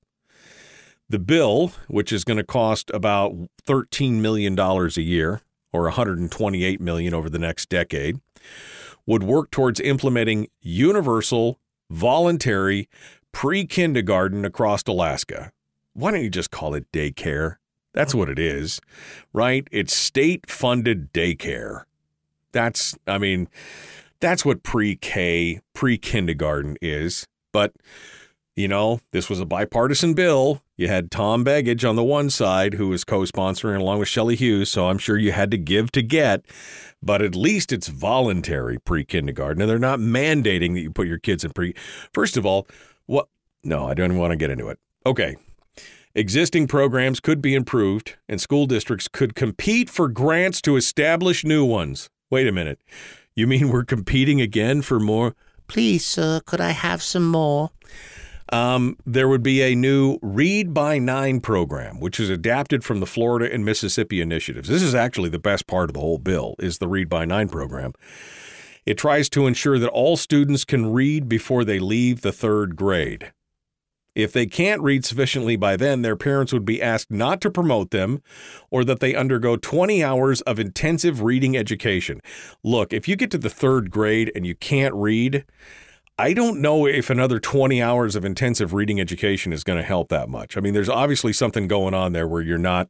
The 1.07 1.19
bill, 1.19 1.71
which 1.87 2.11
is 2.11 2.23
going 2.23 2.37
to 2.37 2.43
cost 2.43 2.91
about 2.93 3.33
$13 3.65 4.19
million 4.19 4.59
a 4.59 5.01
year 5.01 5.41
or 5.71 5.83
128 5.83 6.81
million 6.81 7.13
over 7.13 7.29
the 7.29 7.39
next 7.39 7.69
decade, 7.69 8.19
would 9.05 9.23
work 9.23 9.51
towards 9.51 9.79
implementing 9.79 10.47
universal, 10.61 11.59
voluntary 11.89 12.87
pre-kindergarten 13.31 14.45
across 14.45 14.83
Alaska. 14.87 15.51
Why 15.93 16.11
don't 16.11 16.23
you 16.23 16.29
just 16.29 16.51
call 16.51 16.73
it 16.75 16.91
daycare? 16.91 17.55
That's 17.93 18.13
what 18.13 18.29
it 18.29 18.39
is, 18.39 18.79
right? 19.33 19.67
It's 19.71 19.95
state-funded 19.95 21.11
daycare. 21.11 21.83
That's 22.51 22.95
I 23.07 23.17
mean, 23.17 23.47
that's 24.19 24.45
what 24.45 24.63
pre-K, 24.63 25.59
pre-kindergarten 25.73 26.77
is. 26.81 27.27
But 27.51 27.73
you 28.59 28.67
know, 28.67 28.99
this 29.13 29.29
was 29.29 29.39
a 29.39 29.45
bipartisan 29.45 30.13
bill. 30.13 30.61
You 30.75 30.89
had 30.89 31.11
Tom 31.11 31.45
Begich 31.45 31.87
on 31.87 31.95
the 31.95 32.03
one 32.03 32.29
side, 32.29 32.73
who 32.73 32.89
was 32.89 33.05
co 33.05 33.21
sponsoring 33.21 33.79
along 33.79 33.99
with 33.99 34.09
Shelley 34.09 34.35
Hughes. 34.35 34.69
So 34.69 34.89
I'm 34.89 34.97
sure 34.97 35.17
you 35.17 35.31
had 35.31 35.49
to 35.51 35.57
give 35.57 35.93
to 35.93 36.01
get, 36.01 36.43
but 37.01 37.21
at 37.21 37.35
least 37.35 37.71
it's 37.71 37.87
voluntary 37.87 38.77
pre 38.77 39.05
kindergarten. 39.05 39.61
And 39.61 39.71
they're 39.71 39.79
not 39.79 39.99
mandating 39.99 40.73
that 40.73 40.81
you 40.81 40.91
put 40.91 41.07
your 41.07 41.19
kids 41.19 41.45
in 41.45 41.51
pre. 41.51 41.73
First 42.13 42.35
of 42.35 42.45
all, 42.45 42.67
what? 43.05 43.29
No, 43.63 43.87
I 43.87 43.93
don't 43.93 44.17
want 44.17 44.31
to 44.31 44.37
get 44.37 44.49
into 44.49 44.67
it. 44.67 44.77
Okay. 45.05 45.37
Existing 46.13 46.67
programs 46.67 47.21
could 47.21 47.41
be 47.41 47.55
improved, 47.55 48.17
and 48.27 48.41
school 48.41 48.65
districts 48.65 49.07
could 49.07 49.35
compete 49.35 49.89
for 49.89 50.09
grants 50.09 50.61
to 50.63 50.75
establish 50.75 51.45
new 51.45 51.63
ones. 51.63 52.09
Wait 52.29 52.45
a 52.45 52.51
minute. 52.51 52.81
You 53.35 53.47
mean 53.47 53.69
we're 53.69 53.85
competing 53.85 54.41
again 54.41 54.81
for 54.81 54.99
more? 54.99 55.33
Please, 55.67 56.03
sir, 56.03 56.41
could 56.45 56.59
I 56.59 56.71
have 56.71 57.01
some 57.01 57.25
more? 57.25 57.69
Um, 58.51 58.97
there 59.05 59.27
would 59.27 59.43
be 59.43 59.61
a 59.61 59.75
new 59.75 60.17
Read 60.21 60.73
by 60.73 60.97
Nine 60.97 61.39
program, 61.39 61.99
which 61.99 62.19
is 62.19 62.29
adapted 62.29 62.83
from 62.83 62.99
the 62.99 63.05
Florida 63.05 63.53
and 63.53 63.63
Mississippi 63.63 64.21
initiatives. 64.21 64.69
This 64.69 64.81
is 64.81 64.95
actually 64.95 65.29
the 65.29 65.39
best 65.39 65.67
part 65.67 65.89
of 65.89 65.93
the 65.93 65.99
whole 65.99 66.17
bill 66.17 66.55
is 66.57 66.79
the 66.79 66.87
Read 66.87 67.09
by 67.09 67.25
Nine 67.25 67.49
program. 67.49 67.93
It 68.85 68.97
tries 68.97 69.29
to 69.29 69.45
ensure 69.45 69.77
that 69.77 69.89
all 69.89 70.17
students 70.17 70.65
can 70.65 70.91
read 70.91 71.29
before 71.29 71.63
they 71.63 71.77
leave 71.77 72.21
the 72.21 72.31
third 72.31 72.75
grade. 72.75 73.31
If 74.15 74.33
they 74.33 74.47
can't 74.47 74.81
read 74.81 75.05
sufficiently 75.05 75.55
by 75.55 75.75
then, 75.77 76.01
their 76.01 76.15
parents 76.15 76.51
would 76.51 76.65
be 76.65 76.81
asked 76.81 77.11
not 77.11 77.39
to 77.41 77.51
promote 77.51 77.91
them 77.91 78.21
or 78.71 78.83
that 78.83 78.99
they 78.99 79.13
undergo 79.13 79.55
20 79.55 80.03
hours 80.03 80.41
of 80.41 80.59
intensive 80.59 81.21
reading 81.21 81.55
education. 81.55 82.19
Look, 82.63 82.91
if 82.91 83.07
you 83.07 83.15
get 83.15 83.29
to 83.31 83.37
the 83.37 83.49
third 83.49 83.91
grade 83.91 84.31
and 84.35 84.45
you 84.45 84.55
can't 84.55 84.95
read, 84.95 85.45
I 86.19 86.33
don't 86.33 86.59
know 86.59 86.85
if 86.85 87.09
another 87.09 87.39
20 87.39 87.81
hours 87.81 88.13
of 88.13 88.25
intensive 88.25 88.73
reading 88.73 88.99
education 88.99 89.53
is 89.53 89.63
going 89.63 89.77
to 89.77 89.85
help 89.85 90.09
that 90.09 90.27
much. 90.27 90.57
I 90.57 90.59
mean, 90.59 90.73
there's 90.73 90.89
obviously 90.89 91.31
something 91.31 91.65
going 91.65 91.93
on 91.93 92.11
there 92.11 92.27
where 92.27 92.41
you're 92.41 92.57
not 92.57 92.89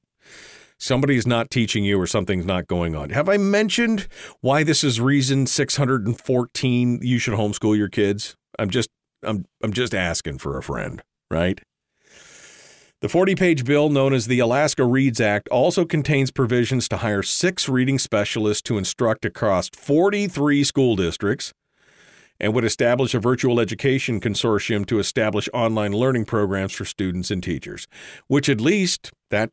somebody's 0.79 1.27
not 1.27 1.51
teaching 1.51 1.85
you 1.85 2.01
or 2.01 2.07
something's 2.07 2.47
not 2.47 2.65
going 2.65 2.95
on. 2.95 3.11
Have 3.11 3.29
I 3.29 3.37
mentioned 3.37 4.07
why 4.41 4.63
this 4.63 4.83
is 4.83 4.99
reason 4.99 5.45
614 5.45 6.99
you 7.03 7.19
should 7.19 7.35
homeschool 7.35 7.77
your 7.77 7.87
kids? 7.87 8.35
I'm 8.57 8.71
just 8.71 8.89
I'm 9.21 9.45
I'm 9.61 9.73
just 9.73 9.93
asking 9.93 10.39
for 10.39 10.57
a 10.57 10.63
friend, 10.63 10.99
right? 11.29 11.61
The 13.01 13.09
40 13.09 13.35
page 13.35 13.63
bill, 13.63 13.89
known 13.89 14.11
as 14.11 14.25
the 14.25 14.39
Alaska 14.39 14.83
Reads 14.85 15.21
Act, 15.21 15.47
also 15.49 15.85
contains 15.85 16.31
provisions 16.31 16.89
to 16.89 16.97
hire 16.97 17.21
six 17.21 17.69
reading 17.69 17.99
specialists 17.99 18.63
to 18.63 18.79
instruct 18.79 19.23
across 19.23 19.69
43 19.69 20.63
school 20.63 20.95
districts 20.95 21.53
and 22.39 22.53
would 22.53 22.65
establish 22.65 23.13
a 23.13 23.19
virtual 23.19 23.59
education 23.59 24.19
consortium 24.19 24.85
to 24.85 24.99
establish 24.99 25.49
online 25.53 25.93
learning 25.93 26.25
programs 26.25 26.73
for 26.73 26.85
students 26.85 27.31
and 27.31 27.43
teachers, 27.43 27.87
which 28.27 28.49
at 28.49 28.61
least 28.61 29.11
that 29.29 29.51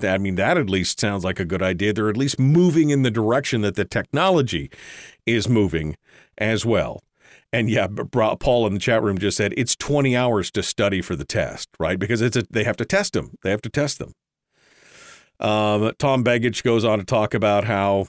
I 0.00 0.18
mean, 0.18 0.36
that 0.36 0.56
at 0.56 0.70
least 0.70 1.00
sounds 1.00 1.24
like 1.24 1.40
a 1.40 1.44
good 1.44 1.62
idea. 1.62 1.92
They're 1.92 2.08
at 2.08 2.16
least 2.16 2.38
moving 2.38 2.90
in 2.90 3.02
the 3.02 3.10
direction 3.10 3.62
that 3.62 3.74
the 3.74 3.84
technology 3.84 4.70
is 5.26 5.48
moving 5.48 5.96
as 6.38 6.64
well. 6.64 7.02
And 7.52 7.70
yeah, 7.70 7.88
Paul 8.10 8.66
in 8.66 8.74
the 8.74 8.80
chat 8.80 9.02
room 9.02 9.18
just 9.18 9.36
said 9.36 9.54
it's 9.56 9.74
20 9.76 10.16
hours 10.16 10.50
to 10.52 10.62
study 10.62 11.00
for 11.00 11.16
the 11.16 11.24
test, 11.24 11.68
right? 11.78 11.98
Because 11.98 12.20
it's 12.20 12.36
a, 12.36 12.44
they 12.50 12.64
have 12.64 12.76
to 12.76 12.84
test 12.84 13.14
them. 13.14 13.32
They 13.42 13.50
have 13.50 13.62
to 13.62 13.70
test 13.70 13.98
them. 13.98 14.12
Um, 15.38 15.92
Tom 15.98 16.24
Begich 16.24 16.62
goes 16.62 16.84
on 16.84 16.98
to 16.98 17.04
talk 17.04 17.34
about 17.34 17.64
how 17.64 18.06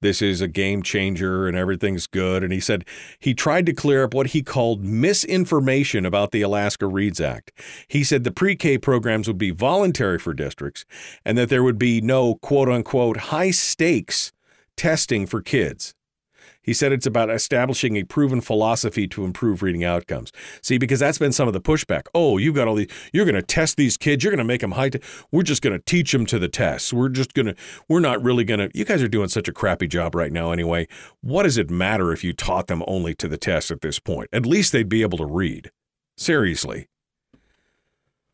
this 0.00 0.22
is 0.22 0.40
a 0.40 0.48
game 0.48 0.82
changer 0.82 1.48
and 1.48 1.56
everything's 1.56 2.06
good. 2.06 2.44
And 2.44 2.52
he 2.52 2.60
said 2.60 2.84
he 3.18 3.34
tried 3.34 3.66
to 3.66 3.72
clear 3.72 4.04
up 4.04 4.14
what 4.14 4.28
he 4.28 4.42
called 4.42 4.84
misinformation 4.84 6.06
about 6.06 6.30
the 6.30 6.42
Alaska 6.42 6.86
Reads 6.86 7.20
Act. 7.20 7.52
He 7.88 8.04
said 8.04 8.24
the 8.24 8.30
pre 8.30 8.56
K 8.56 8.78
programs 8.78 9.26
would 9.26 9.38
be 9.38 9.50
voluntary 9.50 10.18
for 10.18 10.34
districts 10.34 10.84
and 11.24 11.36
that 11.38 11.48
there 11.48 11.62
would 11.62 11.78
be 11.78 12.00
no 12.00 12.36
quote 12.36 12.68
unquote 12.68 13.16
high 13.16 13.50
stakes 13.50 14.32
testing 14.76 15.26
for 15.26 15.40
kids. 15.40 15.95
He 16.66 16.74
said 16.74 16.92
it's 16.92 17.06
about 17.06 17.30
establishing 17.30 17.96
a 17.96 18.02
proven 18.02 18.40
philosophy 18.40 19.06
to 19.08 19.24
improve 19.24 19.62
reading 19.62 19.84
outcomes. 19.84 20.32
See, 20.60 20.76
because 20.76 20.98
that's 20.98 21.16
been 21.16 21.32
some 21.32 21.46
of 21.46 21.54
the 21.54 21.60
pushback. 21.60 22.08
Oh, 22.14 22.36
you've 22.36 22.56
got 22.56 22.66
all 22.66 22.74
these, 22.74 22.90
you're 23.12 23.24
going 23.24 23.36
to 23.36 23.42
test 23.42 23.76
these 23.76 23.96
kids, 23.96 24.24
you're 24.24 24.32
going 24.32 24.38
to 24.38 24.44
make 24.44 24.60
them 24.60 24.72
high. 24.72 24.90
T- 24.90 25.00
we're 25.30 25.44
just 25.44 25.62
going 25.62 25.78
to 25.78 25.84
teach 25.84 26.10
them 26.10 26.26
to 26.26 26.38
the 26.40 26.48
tests. 26.48 26.92
We're 26.92 27.08
just 27.08 27.32
going 27.34 27.46
to, 27.46 27.54
we're 27.88 28.00
not 28.00 28.22
really 28.22 28.44
going 28.44 28.58
to, 28.58 28.70
you 28.76 28.84
guys 28.84 29.02
are 29.02 29.08
doing 29.08 29.28
such 29.28 29.48
a 29.48 29.52
crappy 29.52 29.86
job 29.86 30.14
right 30.16 30.32
now 30.32 30.50
anyway. 30.50 30.88
What 31.20 31.44
does 31.44 31.56
it 31.56 31.70
matter 31.70 32.12
if 32.12 32.24
you 32.24 32.32
taught 32.32 32.66
them 32.66 32.82
only 32.86 33.14
to 33.14 33.28
the 33.28 33.38
test 33.38 33.70
at 33.70 33.80
this 33.80 34.00
point? 34.00 34.28
At 34.32 34.44
least 34.44 34.72
they'd 34.72 34.88
be 34.88 35.02
able 35.02 35.18
to 35.18 35.26
read. 35.26 35.70
Seriously. 36.16 36.88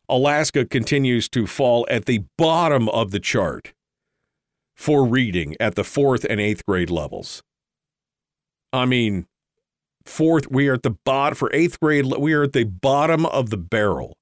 Alaska 0.09 0.65
continues 0.65 1.29
to 1.29 1.47
fall 1.47 1.85
at 1.89 2.05
the 2.05 2.25
bottom 2.37 2.89
of 2.89 3.11
the 3.11 3.19
chart 3.19 3.73
for 4.75 5.05
reading 5.05 5.55
at 5.59 5.75
the 5.75 5.83
fourth 5.83 6.25
and 6.29 6.41
eighth 6.41 6.65
grade 6.65 6.89
levels. 6.89 7.43
I 8.73 8.85
mean, 8.85 9.27
fourth. 10.03 10.49
We 10.49 10.67
are 10.67 10.73
at 10.73 10.83
the 10.83 10.97
bottom 11.05 11.35
for 11.35 11.53
eighth 11.53 11.79
grade. 11.79 12.05
We 12.05 12.33
are 12.33 12.43
at 12.43 12.53
the 12.53 12.63
bottom 12.63 13.25
of 13.27 13.51
the 13.51 13.57
barrel. 13.57 14.17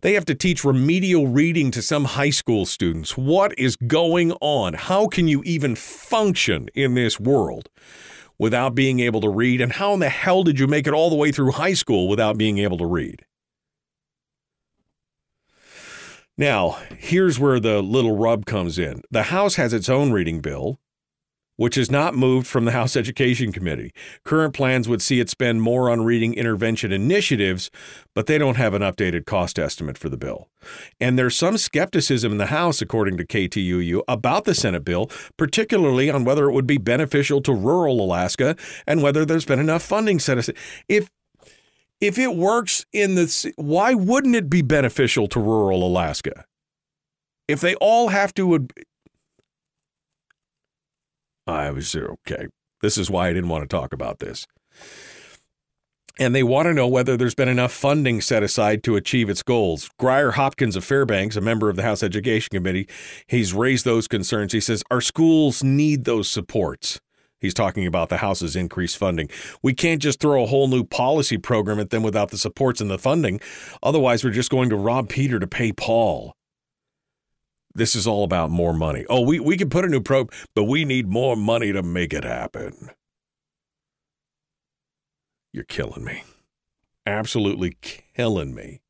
They 0.00 0.14
have 0.14 0.26
to 0.26 0.34
teach 0.34 0.64
remedial 0.64 1.28
reading 1.28 1.70
to 1.72 1.82
some 1.82 2.04
high 2.04 2.30
school 2.30 2.66
students. 2.66 3.16
What 3.16 3.56
is 3.58 3.76
going 3.76 4.32
on? 4.40 4.74
How 4.74 5.06
can 5.06 5.26
you 5.26 5.42
even 5.44 5.74
function 5.74 6.68
in 6.74 6.94
this 6.94 7.18
world 7.18 7.68
without 8.38 8.74
being 8.74 9.00
able 9.00 9.20
to 9.22 9.28
read? 9.28 9.60
And 9.60 9.72
how 9.72 9.94
in 9.94 10.00
the 10.00 10.08
hell 10.08 10.44
did 10.44 10.58
you 10.58 10.66
make 10.66 10.86
it 10.86 10.92
all 10.92 11.10
the 11.10 11.16
way 11.16 11.32
through 11.32 11.52
high 11.52 11.72
school 11.72 12.08
without 12.08 12.36
being 12.36 12.58
able 12.58 12.78
to 12.78 12.86
read? 12.86 13.24
Now, 16.36 16.78
here's 16.96 17.40
where 17.40 17.58
the 17.58 17.82
little 17.82 18.16
rub 18.16 18.46
comes 18.46 18.78
in. 18.78 19.02
The 19.10 19.24
House 19.24 19.56
has 19.56 19.72
its 19.72 19.88
own 19.88 20.12
reading 20.12 20.40
bill 20.40 20.78
which 21.58 21.76
is 21.76 21.90
not 21.90 22.14
moved 22.14 22.46
from 22.46 22.64
the 22.64 22.70
House 22.70 22.96
Education 22.96 23.50
Committee. 23.50 23.92
Current 24.24 24.54
plans 24.54 24.88
would 24.88 25.02
see 25.02 25.18
it 25.18 25.28
spend 25.28 25.60
more 25.60 25.90
on 25.90 26.04
reading 26.04 26.32
intervention 26.34 26.92
initiatives, 26.92 27.68
but 28.14 28.26
they 28.26 28.38
don't 28.38 28.56
have 28.56 28.74
an 28.74 28.82
updated 28.82 29.26
cost 29.26 29.58
estimate 29.58 29.98
for 29.98 30.08
the 30.08 30.16
bill. 30.16 30.48
And 31.00 31.18
there's 31.18 31.36
some 31.36 31.58
skepticism 31.58 32.30
in 32.30 32.38
the 32.38 32.46
House, 32.46 32.80
according 32.80 33.16
to 33.16 33.26
KTUU, 33.26 34.02
about 34.06 34.44
the 34.44 34.54
Senate 34.54 34.84
bill, 34.84 35.10
particularly 35.36 36.08
on 36.08 36.24
whether 36.24 36.48
it 36.48 36.52
would 36.52 36.66
be 36.66 36.78
beneficial 36.78 37.42
to 37.42 37.52
rural 37.52 38.00
Alaska 38.00 38.54
and 38.86 39.02
whether 39.02 39.24
there's 39.24 39.44
been 39.44 39.58
enough 39.58 39.82
funding 39.82 40.20
set 40.20 40.38
aside. 40.38 40.56
If 40.88 41.10
if 42.00 42.16
it 42.16 42.36
works 42.36 42.86
in 42.92 43.16
the 43.16 43.52
why 43.56 43.94
wouldn't 43.94 44.36
it 44.36 44.48
be 44.48 44.62
beneficial 44.62 45.26
to 45.26 45.40
rural 45.40 45.84
Alaska? 45.84 46.44
If 47.48 47.60
they 47.60 47.74
all 47.76 48.08
have 48.08 48.32
to 48.34 48.68
I 51.48 51.70
was 51.70 51.96
okay. 51.96 52.46
This 52.82 52.98
is 52.98 53.10
why 53.10 53.28
I 53.28 53.32
didn't 53.32 53.48
want 53.48 53.68
to 53.68 53.76
talk 53.76 53.92
about 53.92 54.18
this. 54.18 54.46
And 56.20 56.34
they 56.34 56.42
want 56.42 56.66
to 56.66 56.74
know 56.74 56.88
whether 56.88 57.16
there's 57.16 57.34
been 57.34 57.48
enough 57.48 57.72
funding 57.72 58.20
set 58.20 58.42
aside 58.42 58.82
to 58.84 58.96
achieve 58.96 59.30
its 59.30 59.42
goals. 59.42 59.88
Grier 59.98 60.32
Hopkins 60.32 60.74
of 60.74 60.84
Fairbanks, 60.84 61.36
a 61.36 61.40
member 61.40 61.70
of 61.70 61.76
the 61.76 61.82
House 61.82 62.02
Education 62.02 62.48
Committee, 62.52 62.88
he's 63.28 63.54
raised 63.54 63.84
those 63.84 64.08
concerns. 64.08 64.52
He 64.52 64.60
says 64.60 64.82
our 64.90 65.00
schools 65.00 65.62
need 65.62 66.04
those 66.04 66.28
supports. 66.28 67.00
He's 67.40 67.54
talking 67.54 67.86
about 67.86 68.08
the 68.08 68.16
House's 68.16 68.56
increased 68.56 68.98
funding. 68.98 69.30
We 69.62 69.72
can't 69.72 70.02
just 70.02 70.18
throw 70.18 70.42
a 70.42 70.46
whole 70.46 70.66
new 70.66 70.82
policy 70.82 71.38
program 71.38 71.78
at 71.78 71.90
them 71.90 72.02
without 72.02 72.30
the 72.30 72.38
supports 72.38 72.80
and 72.80 72.90
the 72.90 72.98
funding. 72.98 73.40
Otherwise, 73.80 74.24
we're 74.24 74.30
just 74.30 74.50
going 74.50 74.70
to 74.70 74.76
rob 74.76 75.08
Peter 75.08 75.38
to 75.38 75.46
pay 75.46 75.72
Paul. 75.72 76.34
This 77.74 77.94
is 77.94 78.06
all 78.06 78.24
about 78.24 78.50
more 78.50 78.72
money. 78.72 79.04
Oh, 79.08 79.20
we, 79.20 79.38
we 79.40 79.56
can 79.56 79.70
put 79.70 79.84
a 79.84 79.88
new 79.88 80.00
probe, 80.00 80.32
but 80.54 80.64
we 80.64 80.84
need 80.84 81.08
more 81.08 81.36
money 81.36 81.72
to 81.72 81.82
make 81.82 82.12
it 82.12 82.24
happen. 82.24 82.90
You're 85.52 85.64
killing 85.64 86.04
me. 86.04 86.24
Absolutely 87.06 87.76
killing 88.14 88.54
me. 88.54 88.80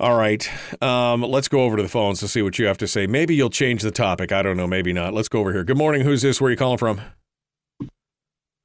All 0.00 0.16
right. 0.16 0.48
Um, 0.82 1.22
let's 1.22 1.48
go 1.48 1.60
over 1.62 1.76
to 1.76 1.82
the 1.82 1.88
phones 1.88 2.18
to 2.20 2.28
see 2.28 2.42
what 2.42 2.58
you 2.58 2.66
have 2.66 2.78
to 2.78 2.88
say. 2.88 3.06
Maybe 3.06 3.34
you'll 3.34 3.50
change 3.50 3.82
the 3.82 3.92
topic. 3.92 4.32
I 4.32 4.42
don't 4.42 4.56
know. 4.56 4.66
Maybe 4.66 4.92
not. 4.92 5.14
Let's 5.14 5.28
go 5.28 5.40
over 5.40 5.52
here. 5.52 5.64
Good 5.64 5.78
morning. 5.78 6.02
Who's 6.02 6.22
this? 6.22 6.40
Where 6.40 6.48
are 6.48 6.50
you 6.50 6.56
calling 6.56 6.78
from? 6.78 7.00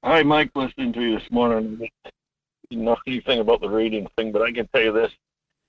Hi, 0.03 0.23
Mike. 0.23 0.51
Listening 0.55 0.91
to 0.93 1.01
you 1.01 1.19
this 1.19 1.29
morning. 1.29 1.87
You 2.69 2.77
know 2.77 2.97
anything 3.05 3.39
about 3.39 3.61
the 3.61 3.69
reading 3.69 4.07
thing, 4.15 4.31
but 4.31 4.41
I 4.41 4.51
can 4.51 4.67
tell 4.69 4.81
you 4.81 4.91
this. 4.91 5.11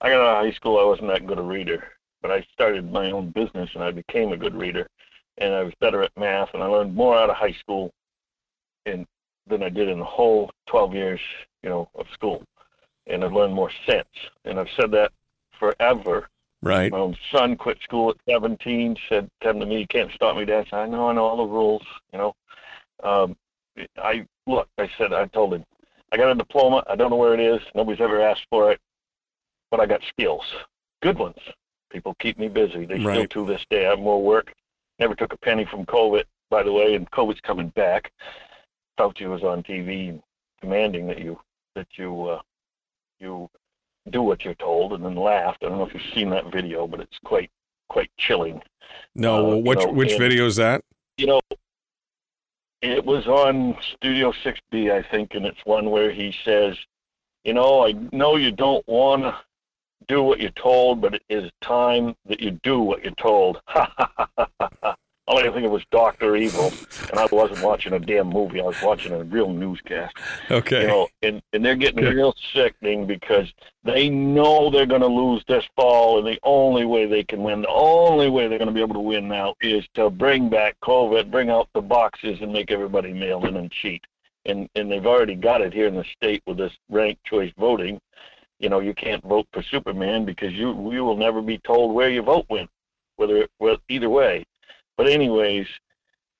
I 0.01 0.09
got 0.09 0.21
out 0.21 0.39
of 0.39 0.47
high 0.47 0.57
school. 0.57 0.79
I 0.79 0.85
wasn't 0.85 1.09
that 1.09 1.27
good 1.27 1.39
a 1.39 1.43
reader 1.43 1.85
but 2.23 2.31
I 2.31 2.47
started 2.53 2.91
my 2.91 3.11
own 3.11 3.31
business 3.31 3.71
and 3.75 3.83
I 3.83 3.91
became 3.91 4.33
a 4.33 4.37
good 4.37 4.55
reader 4.55 4.89
and 5.39 5.55
I 5.55 5.63
was 5.63 5.73
better 5.81 6.03
at 6.03 6.17
math 6.17 6.51
and 6.55 6.63
I 6.63 6.67
learned 6.67 6.95
more 6.95 7.17
out 7.17 7.31
of 7.31 7.37
high 7.37 7.57
school 7.61 7.93
in, 8.87 9.07
than 9.47 9.63
I 9.63 9.69
did 9.69 9.89
in 9.89 9.99
the 9.99 10.05
whole 10.05 10.51
12 10.67 10.95
years, 10.95 11.21
you 11.63 11.69
know, 11.69 11.89
of 11.95 12.07
school. 12.13 12.45
And 13.07 13.25
I've 13.25 13.33
learned 13.33 13.55
more 13.55 13.71
sense. 13.87 14.09
And 14.45 14.59
I've 14.59 14.69
said 14.77 14.91
that 14.93 15.13
forever. 15.59 16.29
Right. 16.63 16.93
My 16.93 16.99
own 16.99 17.17
son 17.33 17.57
quit 17.57 17.79
school 17.83 18.11
at 18.11 18.17
17, 18.29 18.97
said, 19.09 19.29
come 19.43 19.59
to 19.61 19.67
me, 19.67 19.81
you 19.81 19.87
can't 19.87 20.13
stop 20.13 20.37
me, 20.37 20.45
Dad. 20.45 20.67
I 20.67 20.71
said, 20.71 20.79
I 20.81 20.87
know, 20.87 21.09
I 21.09 21.15
know 21.15 21.25
all 21.25 21.39
the 21.39 21.53
rules, 21.53 21.83
you 22.13 22.19
know. 22.19 22.35
Um, 23.03 23.37
I, 23.97 24.27
look, 24.47 24.69
I 24.77 24.91
said, 24.99 25.15
I 25.15 25.27
told 25.27 25.55
him, 25.55 25.65
I 26.13 26.17
got 26.17 26.31
a 26.31 26.35
diploma. 26.35 26.85
I 26.89 26.97
don't 26.97 27.11
know 27.11 27.17
where 27.17 27.35
it 27.35 27.41
is. 27.41 27.61
Nobody's 27.75 28.01
ever 28.01 28.21
asked 28.21 28.47
for 28.51 28.73
it, 28.73 28.81
but 29.71 29.81
I 29.81 29.87
got 29.87 30.03
skills, 30.09 30.45
good 31.03 31.19
ones. 31.19 31.39
People 31.91 32.15
keep 32.21 32.39
me 32.39 32.49
busy. 32.49 32.87
They 32.87 32.99
right. 32.99 33.29
still 33.29 33.45
to 33.47 33.53
this 33.53 33.65
day 33.71 33.83
have 33.83 33.99
more 33.99 34.23
work. 34.23 34.55
Never 34.99 35.15
took 35.15 35.33
a 35.33 35.39
penny 35.39 35.65
from 35.65 35.87
COVID, 35.87 36.25
by 36.51 36.63
the 36.63 36.73
way, 36.73 36.95
and 36.95 37.11
COVID's 37.11 37.41
coming 37.41 37.69
back. 37.71 38.13
Fauci 38.99 39.29
was 39.29 39.43
on 39.43 39.63
TV 39.63 40.21
demanding 40.61 41.07
that 41.07 41.19
you 41.19 41.41
that 41.75 41.87
you 41.95 42.27
uh, 42.27 42.41
you 43.19 43.49
do 44.11 44.23
what 44.23 44.45
you're 44.45 44.55
told, 44.55 44.93
and 44.93 45.05
then 45.05 45.17
laughed. 45.17 45.63
I 45.63 45.69
don't 45.69 45.79
know 45.79 45.87
if 45.87 45.95
you've 45.95 46.15
seen 46.15 46.31
that 46.31 46.53
video, 46.53 46.87
but 46.87 47.01
it's 47.01 47.19
quite 47.25 47.51
quite 47.89 48.11
chilling. 48.19 48.61
No, 49.15 49.53
uh, 49.53 49.57
which 49.57 49.81
you 49.81 49.87
know, 49.87 49.93
which 49.93 50.19
video 50.19 50.47
is 50.47 50.57
that? 50.57 50.83
You 51.17 51.27
know, 51.27 51.41
it 52.83 53.05
was 53.05 53.27
on 53.27 53.77
Studio 53.97 54.33
6B, 54.45 54.93
I 54.93 55.03
think, 55.11 55.35
and 55.35 55.45
it's 55.45 55.61
one 55.65 55.91
where 55.91 56.11
he 56.11 56.35
says, 56.45 56.77
"You 57.45 57.55
know, 57.55 57.87
I 57.87 57.93
know 58.13 58.37
you 58.37 58.53
don't 58.53 58.87
want 58.87 59.23
to 59.23 59.37
do 60.09 60.23
what 60.23 60.41
you're 60.41 60.51
told, 60.51 61.01
but 61.01 61.15
it 61.15 61.23
is 61.29 61.51
time 61.61 62.15
that 62.27 62.41
you 62.41 62.53
do 62.63 62.81
what 62.81 63.03
you're 63.03 63.13
told. 63.15 63.61
All 65.31 65.39
I 65.39 65.43
think 65.43 65.65
it 65.65 65.71
was 65.71 65.85
Doctor 65.93 66.35
Evil, 66.35 66.73
and 67.11 67.21
I 67.21 67.27
wasn't 67.31 67.63
watching 67.63 67.93
a 67.93 68.01
damn 68.01 68.29
movie. 68.29 68.61
I 68.61 68.65
was 68.65 68.83
watching 68.83 69.13
a 69.13 69.23
real 69.23 69.53
newscast. 69.53 70.17
Okay. 70.51 70.83
You 70.83 70.87
know, 70.89 71.09
and, 71.23 71.41
and 71.53 71.65
they're 71.65 71.77
getting 71.77 72.05
real 72.05 72.35
sickening 72.53 73.07
because 73.07 73.53
they 73.85 74.09
know 74.09 74.71
they're 74.71 74.87
going 74.87 75.03
to 75.03 75.07
lose 75.07 75.45
this 75.47 75.65
fall, 75.77 76.19
and 76.19 76.27
the 76.27 76.41
only 76.43 76.85
way 76.85 77.07
they 77.07 77.23
can 77.23 77.45
win, 77.45 77.63
the 77.63 77.69
only 77.69 78.29
way 78.29 78.49
they're 78.49 78.59
going 78.59 78.67
to 78.67 78.75
be 78.75 78.81
able 78.81 78.95
to 78.95 79.01
win 79.01 79.29
now 79.29 79.55
is 79.61 79.87
to 79.95 80.11
bring 80.11 80.49
back 80.49 80.75
COVID, 80.83 81.31
bring 81.31 81.49
out 81.49 81.69
the 81.75 81.81
boxes, 81.81 82.41
and 82.41 82.53
make 82.53 82.73
everybody 82.73 83.13
mail 83.13 83.47
in 83.47 83.57
and 83.57 83.71
cheat. 83.71 84.03
And 84.47 84.69
and 84.75 84.91
they've 84.91 85.07
already 85.07 85.37
got 85.37 85.61
it 85.61 85.73
here 85.73 85.87
in 85.87 85.95
the 85.95 86.05
state 86.17 86.43
with 86.45 86.57
this 86.57 86.73
ranked 86.89 87.23
choice 87.23 87.53
voting 87.57 88.01
you 88.61 88.69
know, 88.69 88.81
you 88.81 88.95
can't 88.95 89.25
vote 89.25 89.49
for 89.53 89.63
Superman 89.63 90.25
because 90.25 90.53
you 90.53 90.93
you 90.93 91.03
will 91.03 91.17
never 91.17 91.43
be 91.43 91.59
told 91.59 91.95
where 91.95 92.11
your 92.11 92.23
vote 92.23 92.47
went, 92.49 92.71
whether 93.17 93.39
it, 93.39 93.51
well 93.59 93.79
either 93.89 94.11
way. 94.11 94.45
But 94.97 95.09
anyways, 95.09 95.67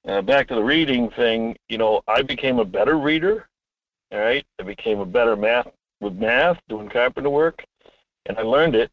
uh, 0.07 0.21
back 0.21 0.47
to 0.49 0.55
the 0.55 0.63
reading 0.63 1.11
thing. 1.11 1.57
You 1.71 1.79
know, 1.79 2.03
I 2.07 2.23
became 2.23 2.59
a 2.59 2.65
better 2.65 2.99
reader. 2.99 3.49
All 4.13 4.19
right, 4.19 4.45
I 4.59 4.63
became 4.63 5.01
a 5.01 5.07
better 5.07 5.35
math 5.35 5.69
with 6.01 6.15
math, 6.15 6.59
doing 6.69 6.91
carpenter 6.91 7.31
work, 7.31 7.65
and 8.27 8.39
I 8.39 8.43
learned 8.43 8.75
it, 8.75 8.91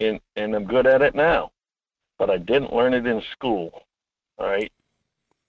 and 0.00 0.18
and 0.36 0.54
I'm 0.54 0.64
good 0.64 0.86
at 0.86 1.02
it 1.02 1.14
now. 1.14 1.50
But 2.18 2.30
I 2.30 2.38
didn't 2.38 2.72
learn 2.72 2.94
it 2.94 3.06
in 3.06 3.22
school. 3.32 3.82
All 4.38 4.46
right, 4.46 4.72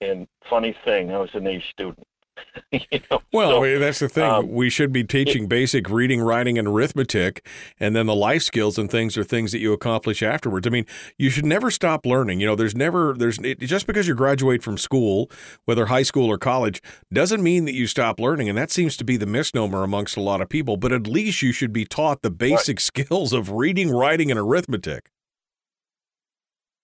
and 0.02 0.28
funny 0.50 0.76
thing, 0.84 1.10
I 1.10 1.18
was 1.18 1.30
an 1.32 1.46
A 1.46 1.64
student. 1.70 2.06
you 2.72 3.00
know? 3.10 3.22
Well, 3.32 3.50
so, 3.50 3.64
I 3.64 3.68
mean, 3.68 3.80
that's 3.80 3.98
the 3.98 4.08
thing. 4.08 4.24
Um, 4.24 4.50
we 4.50 4.70
should 4.70 4.92
be 4.92 5.04
teaching 5.04 5.44
it, 5.44 5.48
basic 5.48 5.88
reading, 5.90 6.20
writing, 6.20 6.58
and 6.58 6.68
arithmetic, 6.68 7.46
and 7.80 7.94
then 7.94 8.06
the 8.06 8.14
life 8.14 8.42
skills 8.42 8.78
and 8.78 8.90
things 8.90 9.16
are 9.16 9.24
things 9.24 9.52
that 9.52 9.58
you 9.58 9.72
accomplish 9.72 10.22
afterwards. 10.22 10.66
I 10.66 10.70
mean, 10.70 10.86
you 11.18 11.30
should 11.30 11.46
never 11.46 11.70
stop 11.70 12.06
learning. 12.06 12.40
You 12.40 12.46
know, 12.46 12.56
there's 12.56 12.74
never 12.74 13.14
there's 13.14 13.38
it, 13.38 13.60
just 13.60 13.86
because 13.86 14.08
you 14.08 14.14
graduate 14.14 14.62
from 14.62 14.78
school, 14.78 15.30
whether 15.64 15.86
high 15.86 16.02
school 16.02 16.30
or 16.30 16.38
college, 16.38 16.82
doesn't 17.12 17.42
mean 17.42 17.64
that 17.64 17.74
you 17.74 17.86
stop 17.86 18.20
learning, 18.20 18.48
and 18.48 18.58
that 18.58 18.70
seems 18.70 18.96
to 18.98 19.04
be 19.04 19.16
the 19.16 19.26
misnomer 19.26 19.82
amongst 19.82 20.16
a 20.16 20.20
lot 20.20 20.40
of 20.40 20.48
people. 20.48 20.76
But 20.76 20.92
at 20.92 21.06
least 21.06 21.42
you 21.42 21.52
should 21.52 21.72
be 21.72 21.84
taught 21.84 22.22
the 22.22 22.30
basic 22.30 22.76
right. 22.76 22.80
skills 23.04 23.32
of 23.32 23.50
reading, 23.50 23.90
writing, 23.90 24.30
and 24.30 24.38
arithmetic. 24.38 25.10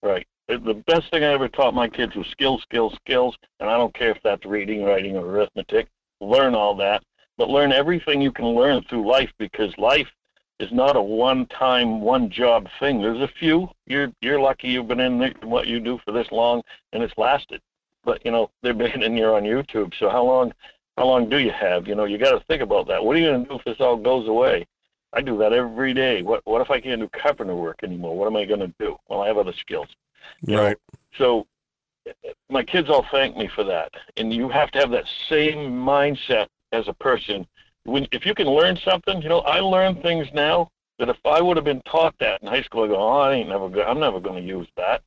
Right 0.02 0.26
the 0.58 0.82
best 0.86 1.10
thing 1.10 1.22
I 1.24 1.32
ever 1.32 1.48
taught 1.48 1.74
my 1.74 1.88
kids 1.88 2.14
was 2.14 2.26
skills, 2.28 2.62
skills, 2.62 2.94
skills. 2.94 3.36
And 3.60 3.68
I 3.68 3.76
don't 3.76 3.94
care 3.94 4.10
if 4.10 4.18
that's 4.22 4.44
reading, 4.44 4.84
writing, 4.84 5.16
or 5.16 5.26
arithmetic. 5.26 5.88
Learn 6.20 6.54
all 6.54 6.74
that, 6.76 7.02
but 7.38 7.48
learn 7.48 7.72
everything 7.72 8.20
you 8.20 8.32
can 8.32 8.46
learn 8.46 8.82
through 8.82 9.08
life 9.08 9.32
because 9.38 9.76
life 9.78 10.08
is 10.58 10.70
not 10.70 10.96
a 10.96 11.02
one-time, 11.02 12.02
one-job 12.02 12.68
thing. 12.78 13.00
There's 13.00 13.22
a 13.22 13.28
few. 13.38 13.70
You're 13.86 14.12
you're 14.20 14.40
lucky 14.40 14.68
you've 14.68 14.88
been 14.88 15.00
in 15.00 15.34
what 15.42 15.66
you 15.66 15.80
do 15.80 15.98
for 16.04 16.12
this 16.12 16.30
long 16.30 16.62
and 16.92 17.02
it's 17.02 17.16
lasted. 17.16 17.62
But 18.04 18.24
you 18.24 18.30
know 18.30 18.50
they're 18.62 18.74
been 18.74 19.02
in 19.02 19.16
here 19.16 19.32
on 19.32 19.44
YouTube. 19.44 19.94
So 19.98 20.10
how 20.10 20.24
long? 20.24 20.52
How 20.98 21.06
long 21.06 21.30
do 21.30 21.38
you 21.38 21.50
have? 21.50 21.88
You 21.88 21.94
know 21.94 22.04
you 22.04 22.18
got 22.18 22.32
to 22.32 22.44
think 22.46 22.60
about 22.60 22.86
that. 22.88 23.02
What 23.02 23.16
are 23.16 23.18
you 23.18 23.28
going 23.28 23.44
to 23.44 23.48
do 23.48 23.56
if 23.56 23.64
this 23.64 23.80
all 23.80 23.96
goes 23.96 24.28
away? 24.28 24.66
I 25.12 25.22
do 25.22 25.38
that 25.38 25.52
every 25.52 25.94
day. 25.94 26.22
What 26.22 26.42
what 26.44 26.60
if 26.60 26.70
I 26.70 26.80
can't 26.80 27.00
do 27.00 27.08
carpenter 27.08 27.56
work 27.56 27.80
anymore? 27.82 28.16
What 28.16 28.26
am 28.26 28.36
I 28.36 28.44
going 28.44 28.60
to 28.60 28.72
do? 28.78 28.96
Well, 29.08 29.22
I 29.22 29.28
have 29.28 29.38
other 29.38 29.54
skills. 29.54 29.88
Right. 30.46 30.76
Know? 30.92 30.98
So 31.18 31.46
my 32.48 32.62
kids 32.62 32.88
all 32.88 33.06
thank 33.10 33.36
me 33.36 33.48
for 33.54 33.64
that. 33.64 33.92
And 34.16 34.32
you 34.32 34.48
have 34.48 34.70
to 34.72 34.78
have 34.78 34.90
that 34.90 35.06
same 35.28 35.72
mindset 35.72 36.48
as 36.72 36.88
a 36.88 36.92
person. 36.94 37.46
When 37.84 38.06
if 38.12 38.26
you 38.26 38.34
can 38.34 38.48
learn 38.48 38.76
something, 38.76 39.22
you 39.22 39.28
know, 39.28 39.40
I 39.40 39.60
learn 39.60 40.00
things 40.02 40.28
now 40.34 40.70
that 40.98 41.08
if 41.08 41.16
I 41.24 41.40
would 41.40 41.56
have 41.56 41.64
been 41.64 41.82
taught 41.82 42.14
that 42.20 42.42
in 42.42 42.48
high 42.48 42.62
school, 42.62 42.84
I 42.84 42.88
go, 42.88 42.96
oh, 42.96 43.18
I 43.18 43.32
ain't 43.34 43.48
never, 43.48 43.68
go- 43.68 43.82
I'm 43.82 44.00
never 44.00 44.20
going 44.20 44.42
to 44.42 44.46
use 44.46 44.68
that. 44.76 45.02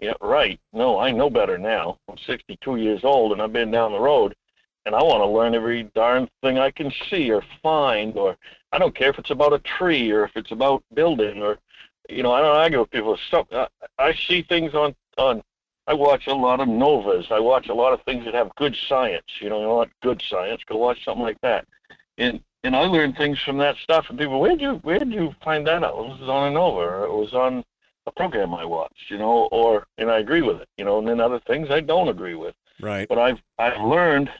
Yeah, 0.00 0.14
right. 0.20 0.60
No, 0.72 0.98
I 0.98 1.10
know 1.10 1.30
better 1.30 1.56
now. 1.56 1.98
I'm 2.08 2.18
62 2.26 2.76
years 2.76 3.00
old 3.04 3.32
and 3.32 3.40
I've 3.40 3.52
been 3.52 3.70
down 3.70 3.92
the 3.92 4.00
road, 4.00 4.34
and 4.84 4.94
I 4.94 5.02
want 5.02 5.22
to 5.22 5.26
learn 5.26 5.54
every 5.54 5.84
darn 5.94 6.28
thing 6.42 6.58
I 6.58 6.70
can 6.70 6.92
see 7.08 7.30
or 7.30 7.42
find, 7.62 8.16
or 8.16 8.36
I 8.72 8.78
don't 8.78 8.94
care 8.94 9.10
if 9.10 9.18
it's 9.18 9.30
about 9.30 9.52
a 9.52 9.58
tree 9.60 10.10
or 10.10 10.24
if 10.24 10.32
it's 10.36 10.52
about 10.52 10.82
building 10.94 11.42
or, 11.42 11.58
you 12.08 12.22
know, 12.22 12.32
I 12.32 12.40
don't 12.40 12.56
argue 12.56 12.80
with 12.80 12.90
people. 12.90 13.16
Stuff 13.28 13.46
I, 13.52 13.68
I 13.98 14.14
see 14.14 14.42
things 14.42 14.74
on 14.74 14.94
on. 15.18 15.42
I 15.88 15.94
watch 15.94 16.26
a 16.26 16.34
lot 16.34 16.58
of 16.58 16.66
novas. 16.66 17.26
I 17.30 17.38
watch 17.38 17.68
a 17.68 17.74
lot 17.74 17.92
of 17.92 18.02
things 18.02 18.24
that 18.24 18.34
have 18.34 18.52
good 18.56 18.76
science. 18.88 19.26
You 19.40 19.48
know, 19.48 19.60
you 19.60 19.68
want 19.68 19.92
good 20.02 20.20
science? 20.28 20.62
Go 20.66 20.76
watch 20.76 21.04
something 21.04 21.22
like 21.22 21.40
that. 21.42 21.66
And 22.18 22.40
and 22.64 22.74
I 22.74 22.80
learn 22.80 23.12
things 23.12 23.40
from 23.40 23.58
that 23.58 23.76
stuff. 23.76 24.06
And 24.08 24.18
people, 24.18 24.40
where'd 24.40 24.60
you 24.60 24.74
where'd 24.82 25.12
you 25.12 25.34
find 25.42 25.66
that 25.66 25.84
out? 25.84 25.98
It 25.98 26.20
was 26.20 26.28
on 26.28 26.48
a 26.48 26.50
nova. 26.50 26.80
Or 26.80 27.04
it 27.04 27.12
was 27.12 27.32
on 27.34 27.64
a 28.06 28.12
program 28.12 28.54
I 28.54 28.64
watched. 28.64 29.10
You 29.10 29.18
know, 29.18 29.48
or 29.52 29.86
and 29.98 30.10
I 30.10 30.18
agree 30.18 30.42
with 30.42 30.60
it. 30.60 30.68
You 30.76 30.84
know, 30.84 30.98
and 30.98 31.08
then 31.08 31.20
other 31.20 31.40
things 31.40 31.70
I 31.70 31.80
don't 31.80 32.08
agree 32.08 32.34
with. 32.34 32.54
Right. 32.80 33.08
But 33.08 33.18
I've 33.18 33.40
I've 33.58 33.80
learned 33.80 34.30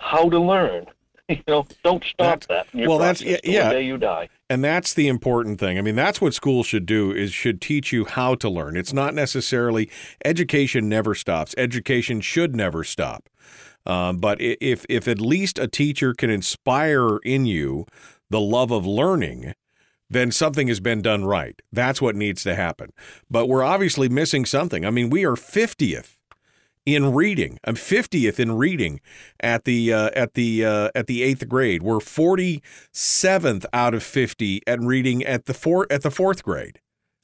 how 0.00 0.28
to 0.28 0.38
learn. 0.38 0.86
You 1.28 1.38
know, 1.48 1.66
don't 1.82 2.04
stop 2.04 2.44
That's- 2.44 2.66
that. 2.74 2.86
well, 2.86 2.98
that's- 2.98 3.22
yeah, 3.22 3.38
yeah. 3.44 3.68
The 3.70 3.74
day 3.76 3.82
you 3.86 3.96
die. 3.96 4.28
And 4.50 4.62
that's 4.62 4.92
the 4.92 5.08
important 5.08 5.58
thing. 5.58 5.78
I 5.78 5.80
mean, 5.80 5.96
that's 5.96 6.20
what 6.20 6.34
school 6.34 6.62
should 6.62 6.84
do 6.84 7.12
is 7.12 7.32
should 7.32 7.62
teach 7.62 7.92
you 7.94 8.04
how 8.04 8.34
to 8.36 8.48
learn. 8.50 8.76
It's 8.76 8.92
not 8.92 9.14
necessarily 9.14 9.88
education 10.22 10.86
never 10.88 11.14
stops. 11.14 11.54
Education 11.56 12.20
should 12.20 12.54
never 12.54 12.84
stop. 12.84 13.30
Um, 13.86 14.18
but 14.18 14.38
if 14.40 14.84
if 14.88 15.08
at 15.08 15.20
least 15.20 15.58
a 15.58 15.66
teacher 15.66 16.12
can 16.14 16.28
inspire 16.30 17.16
in 17.18 17.46
you 17.46 17.86
the 18.30 18.40
love 18.40 18.70
of 18.70 18.86
learning, 18.86 19.54
then 20.10 20.30
something 20.30 20.68
has 20.68 20.80
been 20.80 21.00
done 21.02 21.24
right. 21.24 21.60
That's 21.72 22.00
what 22.02 22.16
needs 22.16 22.42
to 22.44 22.54
happen. 22.54 22.90
But 23.30 23.46
we're 23.46 23.64
obviously 23.64 24.08
missing 24.10 24.44
something. 24.44 24.84
I 24.84 24.90
mean, 24.90 25.08
we 25.10 25.24
are 25.24 25.36
50th 25.36 26.16
in 26.86 27.12
reading. 27.14 27.58
I'm 27.64 27.76
50th 27.76 28.38
in 28.38 28.52
reading 28.52 29.00
at 29.40 29.64
the 29.64 29.92
uh, 29.92 30.10
at 30.14 30.34
the 30.34 30.64
uh, 30.64 30.90
at 30.94 31.06
the 31.06 31.22
8th 31.34 31.48
grade. 31.48 31.82
We're 31.82 31.98
47th 31.98 33.64
out 33.72 33.94
of 33.94 34.02
50 34.02 34.62
at 34.66 34.80
reading 34.80 35.24
at 35.24 35.46
the 35.46 35.54
four 35.54 35.86
at 35.90 36.02
the 36.02 36.10
4th 36.10 36.42
grade. 36.42 36.80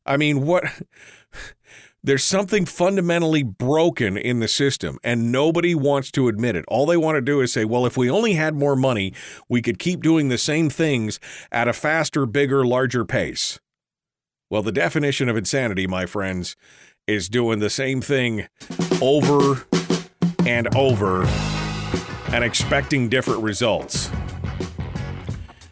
I 0.07 0.17
mean, 0.17 0.47
what 0.47 0.65
there's 2.03 2.25
something 2.25 2.65
fundamentally 2.65 3.43
broken 3.43 4.17
in 4.17 4.41
the 4.41 4.49
system 4.49 4.99
and 5.05 5.31
nobody 5.31 5.75
wants 5.75 6.11
to 6.13 6.29
admit 6.29 6.57
it. 6.57 6.65
All 6.69 6.87
they 6.87 6.97
want 6.97 7.17
to 7.17 7.21
do 7.21 7.41
is 7.41 7.53
say, 7.53 7.65
"Well, 7.65 7.85
if 7.85 7.97
we 7.97 8.11
only 8.11 8.35
had 8.35 8.55
more 8.55 8.77
money, 8.77 9.13
we 9.49 9.61
could 9.61 9.79
keep 9.79 10.03
doing 10.03 10.29
the 10.29 10.39
same 10.39 10.71
things 10.71 11.21
at 11.53 11.69
a 11.69 11.73
faster, 11.73 12.25
bigger, 12.25 12.65
larger 12.65 13.05
pace." 13.05 13.61
Well, 14.49 14.63
the 14.63 14.73
definition 14.73 15.29
of 15.29 15.37
insanity, 15.37 15.87
my 15.87 16.07
friends, 16.07 16.57
is 17.15 17.29
doing 17.29 17.59
the 17.59 17.71
same 17.71 18.01
thing 18.01 18.47
over 19.03 19.67
and 20.47 20.75
over 20.77 21.25
and 22.33 22.45
expecting 22.45 23.09
different 23.09 23.43
results. 23.43 24.11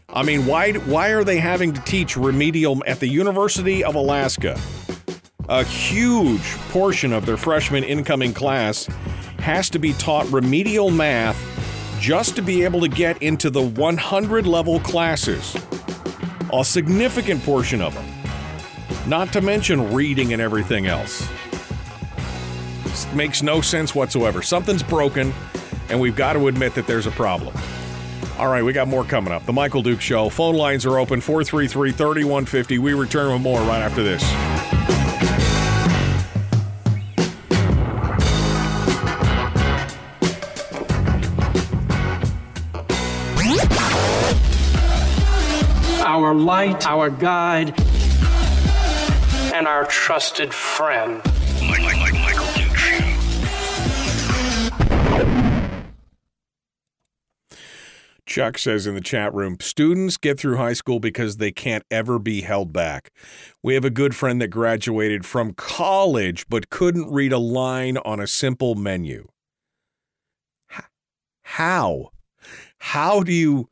I 0.09 0.23
mean, 0.23 0.47
why 0.47 0.73
why 0.73 1.10
are 1.10 1.23
they 1.23 1.39
having 1.39 1.73
to 1.74 1.81
teach 1.82 2.16
remedial 2.16 2.82
at 2.86 2.98
the 2.98 3.06
University 3.06 3.85
of 3.85 3.94
Alaska? 3.94 4.59
A 5.48 5.65
huge 5.65 6.43
portion 6.70 7.12
of 7.12 7.24
their 7.24 7.36
freshman 7.36 7.85
incoming 7.85 8.35
class 8.35 8.86
has 9.39 9.70
to 9.70 9.78
be 9.78 9.93
taught 9.94 10.31
remedial 10.31 10.90
math 10.90 11.39
just 12.01 12.36
to 12.36 12.43
be 12.43 12.65
able 12.65 12.81
to 12.81 12.89
get 12.89 13.23
into 13.23 13.48
the 13.48 13.62
100 13.62 14.47
level 14.47 14.81
classes. 14.81 15.56
A 16.52 16.65
significant 16.65 17.43
portion 17.44 17.81
of 17.81 17.94
them. 17.94 18.18
Not 19.09 19.33
to 19.33 19.41
mention 19.41 19.95
reading 19.95 20.35
and 20.35 20.43
everything 20.43 20.87
else. 20.87 21.27
This 22.85 23.11
makes 23.15 23.43
no 23.43 23.63
sense 23.63 23.95
whatsoever. 23.95 24.43
Something's 24.43 24.83
broken, 24.83 25.33
and 25.89 25.99
we've 25.99 26.15
got 26.15 26.35
to 26.35 26.47
admit 26.47 26.75
that 26.75 26.87
there's 26.87 27.07
a 27.07 27.11
problem. 27.13 27.57
All 28.39 28.49
right, 28.49 28.63
we 28.63 28.75
got 28.75 28.87
more 28.87 29.05
coming 29.05 29.33
up. 29.33 29.47
The 29.47 29.53
Michael 29.55 29.83
Duke 29.83 30.03
Show. 30.03 30.29
Phone 30.29 30.57
lines 30.57 30.85
are 30.85 30.99
open 30.99 31.23
433 31.23 31.91
3150. 31.93 32.79
We 32.79 32.93
return 32.93 33.33
with 33.33 33.41
more 33.41 33.61
right 33.61 33.81
after 33.81 34.03
this. 34.03 34.23
our 46.01 46.35
light, 46.35 46.87
our 46.87 47.11
guide, 47.11 47.75
and 49.59 49.67
our 49.67 49.85
trusted 49.87 50.55
friend. 50.55 51.21
Chuck 58.25 58.57
says 58.57 58.87
in 58.87 58.95
the 58.95 59.01
chat 59.01 59.35
room 59.35 59.57
students 59.59 60.17
get 60.17 60.39
through 60.39 60.59
high 60.59 60.75
school 60.75 61.01
because 61.01 61.39
they 61.39 61.51
can't 61.51 61.83
ever 61.91 62.21
be 62.21 62.43
held 62.43 62.73
back. 62.73 63.11
We 63.61 63.75
have 63.75 63.85
a 63.85 63.91
good 63.91 64.15
friend 64.15 64.41
that 64.41 64.49
graduated 64.49 65.27
from 65.27 65.55
college 65.55 66.47
but 66.49 66.71
couldn't 66.71 67.11
read 67.11 67.33
a 67.33 67.39
line 67.39 67.97
on 67.99 68.21
a 68.21 68.29
simple 68.29 68.77
menu. 68.77 69.27
How? 71.43 72.13
How 72.79 73.25
do 73.25 73.33
you 73.33 73.69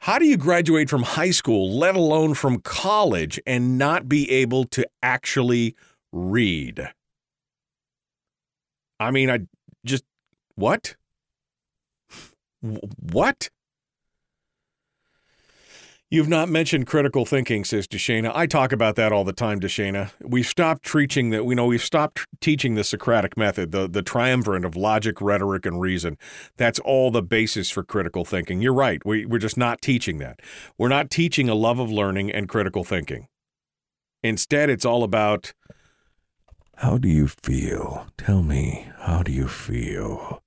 how 0.00 0.18
do 0.18 0.24
you 0.24 0.36
graduate 0.38 0.88
from 0.88 1.02
high 1.02 1.30
school, 1.30 1.70
let 1.70 1.94
alone 1.94 2.34
from 2.34 2.60
college, 2.60 3.38
and 3.46 3.76
not 3.76 4.08
be 4.08 4.30
able 4.30 4.64
to 4.64 4.86
actually 5.02 5.76
read? 6.10 6.88
I 8.98 9.10
mean, 9.10 9.30
I 9.30 9.40
just 9.84 10.04
what? 10.54 10.96
What? 12.60 13.50
You've 16.12 16.28
not 16.28 16.48
mentioned 16.48 16.88
critical 16.88 17.24
thinking, 17.24 17.64
says 17.64 17.86
Deshana. 17.86 18.32
I 18.34 18.46
talk 18.46 18.72
about 18.72 18.96
that 18.96 19.12
all 19.12 19.22
the 19.22 19.32
time, 19.32 19.60
Deshana. 19.60 20.10
We've 20.20 20.46
stopped 20.46 20.84
teaching 20.84 21.30
that. 21.30 21.44
We 21.44 21.54
know 21.54 21.66
we've 21.66 21.80
stopped 21.80 22.26
teaching 22.40 22.74
the 22.74 22.82
Socratic 22.82 23.36
method, 23.36 23.70
the 23.70 23.88
the 23.88 24.02
triumvirate 24.02 24.64
of 24.64 24.74
logic, 24.74 25.20
rhetoric, 25.20 25.64
and 25.66 25.80
reason. 25.80 26.18
That's 26.56 26.80
all 26.80 27.12
the 27.12 27.22
basis 27.22 27.70
for 27.70 27.84
critical 27.84 28.24
thinking. 28.24 28.60
You're 28.60 28.74
right. 28.74 29.00
We 29.06 29.24
we're 29.24 29.38
just 29.38 29.56
not 29.56 29.80
teaching 29.80 30.18
that. 30.18 30.40
We're 30.76 30.88
not 30.88 31.10
teaching 31.10 31.48
a 31.48 31.54
love 31.54 31.78
of 31.78 31.92
learning 31.92 32.32
and 32.32 32.48
critical 32.48 32.82
thinking. 32.82 33.28
Instead, 34.24 34.68
it's 34.68 34.84
all 34.84 35.04
about 35.04 35.52
how 36.78 36.98
do 36.98 37.08
you 37.08 37.28
feel? 37.28 38.08
Tell 38.18 38.42
me, 38.42 38.90
how 38.98 39.22
do 39.22 39.30
you 39.30 39.46
feel? 39.46 40.42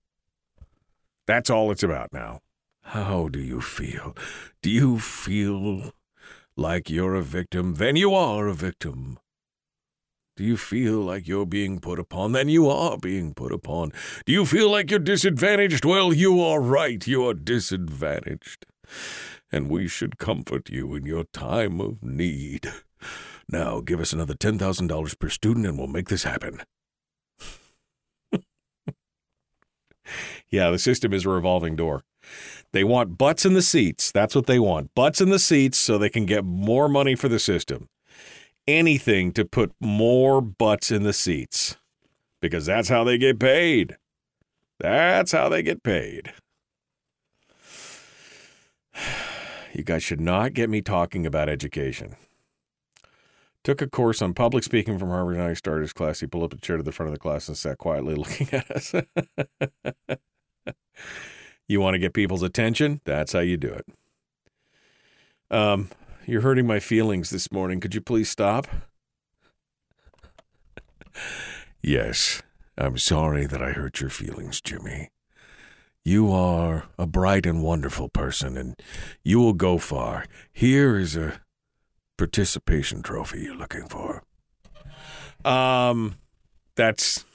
That's 1.25 1.49
all 1.49 1.71
it's 1.71 1.83
about 1.83 2.11
now. 2.11 2.42
How 2.83 3.27
do 3.29 3.39
you 3.39 3.61
feel? 3.61 4.15
Do 4.61 4.69
you 4.69 4.99
feel 4.99 5.93
like 6.55 6.89
you're 6.89 7.15
a 7.15 7.21
victim? 7.23 7.75
Then 7.75 7.95
you 7.95 8.13
are 8.13 8.47
a 8.47 8.53
victim. 8.53 9.17
Do 10.35 10.43
you 10.43 10.57
feel 10.57 10.99
like 10.99 11.27
you're 11.27 11.45
being 11.45 11.79
put 11.79 11.99
upon? 11.99 12.31
Then 12.31 12.49
you 12.49 12.67
are 12.69 12.97
being 12.97 13.33
put 13.33 13.51
upon. 13.51 13.91
Do 14.25 14.33
you 14.33 14.45
feel 14.45 14.69
like 14.69 14.89
you're 14.89 14.99
disadvantaged? 14.99 15.85
Well, 15.85 16.11
you 16.11 16.41
are 16.41 16.59
right. 16.59 17.05
You 17.05 17.27
are 17.27 17.33
disadvantaged. 17.33 18.65
And 19.51 19.69
we 19.69 19.87
should 19.87 20.17
comfort 20.17 20.69
you 20.69 20.95
in 20.95 21.05
your 21.05 21.25
time 21.25 21.79
of 21.79 22.01
need. 22.03 22.71
Now, 23.47 23.79
give 23.81 23.99
us 23.99 24.11
another 24.13 24.33
$10,000 24.33 25.19
per 25.19 25.29
student 25.29 25.67
and 25.67 25.77
we'll 25.77 25.87
make 25.87 26.09
this 26.09 26.23
happen. 26.23 26.61
yeah, 30.49 30.71
the 30.71 30.79
system 30.79 31.13
is 31.13 31.25
a 31.25 31.29
revolving 31.29 31.75
door. 31.75 32.03
They 32.73 32.83
want 32.83 33.19
butts 33.19 33.45
in 33.45 33.53
the 33.53 33.61
seats. 33.61 34.11
That's 34.11 34.33
what 34.33 34.47
they 34.47 34.59
want. 34.59 34.93
Butts 34.95 35.21
in 35.21 35.29
the 35.29 35.39
seats 35.39 35.77
so 35.77 35.97
they 35.97 36.09
can 36.09 36.25
get 36.25 36.43
more 36.43 36.89
money 36.89 37.13
for 37.15 37.29
the 37.29 37.37
system. 37.39 37.87
Anything 38.67 39.31
to 39.33 39.45
put 39.45 39.73
more 39.79 40.41
butts 40.41 40.89
in 40.89 41.03
the 41.03 41.13
seats 41.13 41.77
because 42.41 42.65
that's 42.65 42.89
how 42.89 43.03
they 43.03 43.19
get 43.19 43.39
paid. 43.39 43.97
That's 44.79 45.31
how 45.31 45.49
they 45.49 45.63
get 45.63 45.83
paid. 45.83 46.33
You 49.75 49.83
guys 49.83 50.03
should 50.03 50.21
not 50.21 50.53
get 50.53 50.69
me 50.69 50.83
talking 50.83 51.25
about 51.25 51.49
education. 51.49 52.15
Took 53.63 53.81
a 53.81 53.89
course 53.89 54.21
on 54.21 54.35
public 54.35 54.63
speaking 54.63 54.99
from 54.99 55.09
Harvard 55.09 55.37
and 55.37 55.43
I 55.43 55.55
started 55.55 55.81
his 55.81 55.93
class. 55.93 56.19
He 56.19 56.27
pulled 56.27 56.43
up 56.43 56.53
a 56.53 56.61
chair 56.61 56.77
to 56.77 56.83
the 56.83 56.91
front 56.91 57.07
of 57.07 57.15
the 57.15 57.19
class 57.19 57.47
and 57.47 57.57
sat 57.57 57.79
quietly 57.79 58.13
looking 58.23 58.49
at 58.51 58.69
us. 58.69 58.93
You 61.67 61.79
want 61.79 61.95
to 61.95 61.99
get 61.99 62.13
people's 62.13 62.43
attention? 62.43 63.01
That's 63.05 63.33
how 63.33 63.39
you 63.39 63.57
do 63.57 63.69
it. 63.69 63.85
Um, 65.49 65.89
you're 66.25 66.41
hurting 66.41 66.67
my 66.67 66.79
feelings 66.79 67.29
this 67.29 67.51
morning. 67.51 67.79
Could 67.79 67.95
you 67.95 68.01
please 68.01 68.29
stop? 68.29 68.67
yes, 71.81 72.41
I'm 72.77 72.97
sorry 72.97 73.45
that 73.45 73.61
I 73.61 73.71
hurt 73.71 74.01
your 74.01 74.09
feelings, 74.09 74.61
Jimmy. 74.61 75.09
You 76.05 76.31
are 76.31 76.85
a 76.97 77.07
bright 77.07 77.45
and 77.45 77.63
wonderful 77.63 78.09
person, 78.09 78.57
and 78.57 78.75
you 79.23 79.39
will 79.39 79.53
go 79.53 79.77
far. 79.77 80.25
Here 80.51 80.97
is 80.97 81.15
a 81.15 81.39
participation 82.17 83.01
trophy 83.01 83.41
you're 83.41 83.55
looking 83.55 83.87
for. 83.87 84.23
Um, 85.45 86.15
that's 86.75 87.25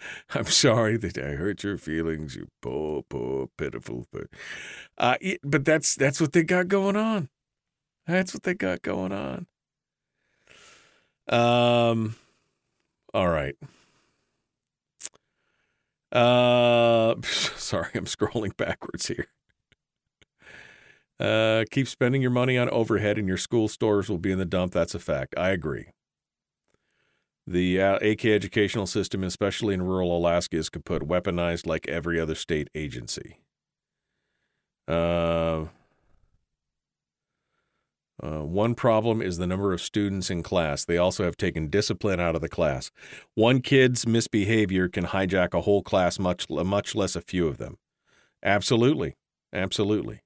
I'm 0.30 0.44
sorry 0.46 0.96
that 0.98 1.18
I 1.18 1.30
hurt 1.30 1.64
your 1.64 1.76
feelings, 1.76 2.36
you 2.36 2.48
poor, 2.62 3.02
poor, 3.02 3.48
pitiful. 3.56 4.06
But, 4.12 4.28
uh, 4.96 5.16
but 5.42 5.64
that's 5.64 5.94
that's 5.94 6.20
what 6.20 6.32
they 6.32 6.42
got 6.42 6.68
going 6.68 6.96
on. 6.96 7.28
That's 8.06 8.34
what 8.34 8.42
they 8.44 8.54
got 8.54 8.82
going 8.82 9.12
on. 9.12 9.46
Um, 11.28 12.16
all 13.12 13.28
right. 13.28 13.56
Uh, 16.10 17.14
sorry, 17.22 17.90
I'm 17.94 18.06
scrolling 18.06 18.56
backwards 18.56 19.08
here. 19.08 19.28
Uh, 21.20 21.64
keep 21.70 21.88
spending 21.88 22.22
your 22.22 22.30
money 22.30 22.56
on 22.56 22.70
overhead, 22.70 23.18
and 23.18 23.26
your 23.26 23.36
school 23.36 23.68
stores 23.68 24.08
will 24.08 24.18
be 24.18 24.30
in 24.30 24.38
the 24.38 24.44
dump. 24.44 24.72
That's 24.72 24.94
a 24.94 25.00
fact. 25.00 25.34
I 25.36 25.50
agree. 25.50 25.88
The 27.48 27.80
uh, 27.80 27.96
AK 28.02 28.26
educational 28.26 28.86
system, 28.86 29.24
especially 29.24 29.72
in 29.72 29.80
rural 29.80 30.14
Alaska, 30.14 30.58
is 30.58 30.68
kaput, 30.68 31.08
weaponized 31.08 31.66
like 31.66 31.88
every 31.88 32.20
other 32.20 32.34
state 32.34 32.68
agency. 32.74 33.38
Uh, 34.86 35.64
uh, 38.22 38.44
one 38.44 38.74
problem 38.74 39.22
is 39.22 39.38
the 39.38 39.46
number 39.46 39.72
of 39.72 39.80
students 39.80 40.28
in 40.28 40.42
class. 40.42 40.84
They 40.84 40.98
also 40.98 41.24
have 41.24 41.38
taken 41.38 41.70
discipline 41.70 42.20
out 42.20 42.34
of 42.34 42.42
the 42.42 42.50
class. 42.50 42.90
One 43.34 43.62
kid's 43.62 44.06
misbehavior 44.06 44.88
can 44.88 45.06
hijack 45.06 45.54
a 45.54 45.62
whole 45.62 45.82
class, 45.82 46.18
much 46.18 46.50
much 46.50 46.94
less 46.94 47.16
a 47.16 47.22
few 47.22 47.48
of 47.48 47.56
them. 47.56 47.78
Absolutely, 48.42 49.16
absolutely. 49.54 50.20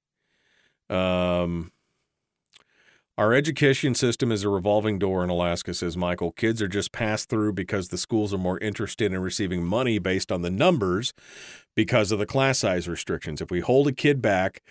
Um, 0.90 1.70
our 3.18 3.34
education 3.34 3.94
system 3.94 4.32
is 4.32 4.42
a 4.42 4.48
revolving 4.48 4.98
door 4.98 5.22
in 5.22 5.28
Alaska, 5.28 5.74
says 5.74 5.96
Michael. 5.96 6.32
Kids 6.32 6.62
are 6.62 6.68
just 6.68 6.92
passed 6.92 7.28
through 7.28 7.52
because 7.52 7.88
the 7.88 7.98
schools 7.98 8.32
are 8.32 8.38
more 8.38 8.58
interested 8.60 9.12
in 9.12 9.20
receiving 9.20 9.62
money 9.62 9.98
based 9.98 10.32
on 10.32 10.40
the 10.40 10.50
numbers 10.50 11.12
because 11.76 12.10
of 12.10 12.18
the 12.18 12.26
class 12.26 12.58
size 12.58 12.88
restrictions. 12.88 13.42
If 13.42 13.50
we 13.50 13.60
hold 13.60 13.86
a 13.86 13.92
kid 13.92 14.22
back, 14.22 14.62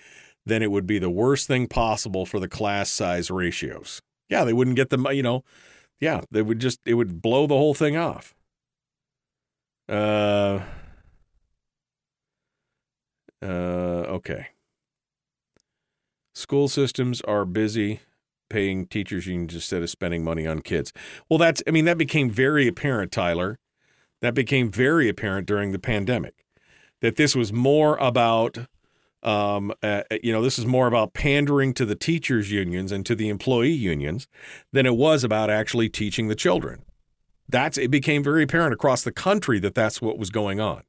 then 0.44 0.64
it 0.64 0.72
would 0.72 0.88
be 0.88 0.98
the 0.98 1.10
worst 1.10 1.48
thing 1.48 1.68
possible 1.68 2.26
for 2.26 2.40
the 2.40 2.48
class 2.48 2.90
size 2.90 3.30
ratios. 3.30 4.02
Yeah, 4.28 4.44
they 4.44 4.54
wouldn't 4.54 4.76
get 4.76 4.90
the, 4.90 4.98
you 5.10 5.24
know, 5.24 5.44
yeah, 6.00 6.22
they 6.32 6.42
would 6.42 6.60
just, 6.60 6.80
it 6.84 6.96
would 6.96 7.22
blow 7.22 7.46
the 7.46 7.58
whole 7.58 7.76
thing 7.76 7.96
off. 7.96 8.34
Uh, 9.88 10.62
uh, 13.44 13.46
okay. 13.46 14.48
School 16.34 16.68
systems 16.68 17.22
are 17.22 17.46
busy 17.46 18.00
paying 18.52 18.86
teachers 18.86 19.26
unions 19.26 19.56
instead 19.56 19.82
of 19.82 19.90
spending 19.90 20.24
money 20.24 20.46
on 20.46 20.60
kids. 20.60 20.92
Well, 21.30 21.40
that's, 21.40 21.64
I 21.68 21.72
mean, 21.72 21.86
that 21.86 21.98
became 21.98 22.30
very 22.30 22.68
apparent, 22.68 23.12
Tyler. 23.12 23.58
That 24.22 24.36
became 24.36 24.70
very 24.70 25.10
apparent 25.10 25.48
during 25.48 25.72
the 25.72 25.80
pandemic 25.80 26.46
that 27.00 27.16
this 27.16 27.36
was 27.36 27.52
more 27.52 27.98
about, 27.98 28.60
um, 29.24 29.74
uh, 29.82 30.04
you 30.22 30.32
know, 30.32 30.44
this 30.44 30.60
is 30.60 30.66
more 30.66 30.86
about 30.86 31.14
pandering 31.14 31.74
to 31.74 31.86
the 31.86 31.96
teachers' 31.96 32.52
unions 32.52 32.92
and 32.92 33.06
to 33.08 33.16
the 33.16 33.30
employee 33.30 33.72
unions 33.72 34.28
than 34.72 34.86
it 34.86 34.96
was 34.96 35.24
about 35.24 35.50
actually 35.50 35.90
teaching 35.90 36.28
the 36.28 36.36
children. 36.36 36.84
That's, 37.50 37.78
it 37.78 37.90
became 37.90 38.24
very 38.24 38.44
apparent 38.44 38.74
across 38.74 39.02
the 39.02 39.12
country 39.12 39.60
that 39.60 39.74
that's 39.74 40.02
what 40.02 40.20
was 40.20 40.30
going 40.30 40.60
on 40.60 40.84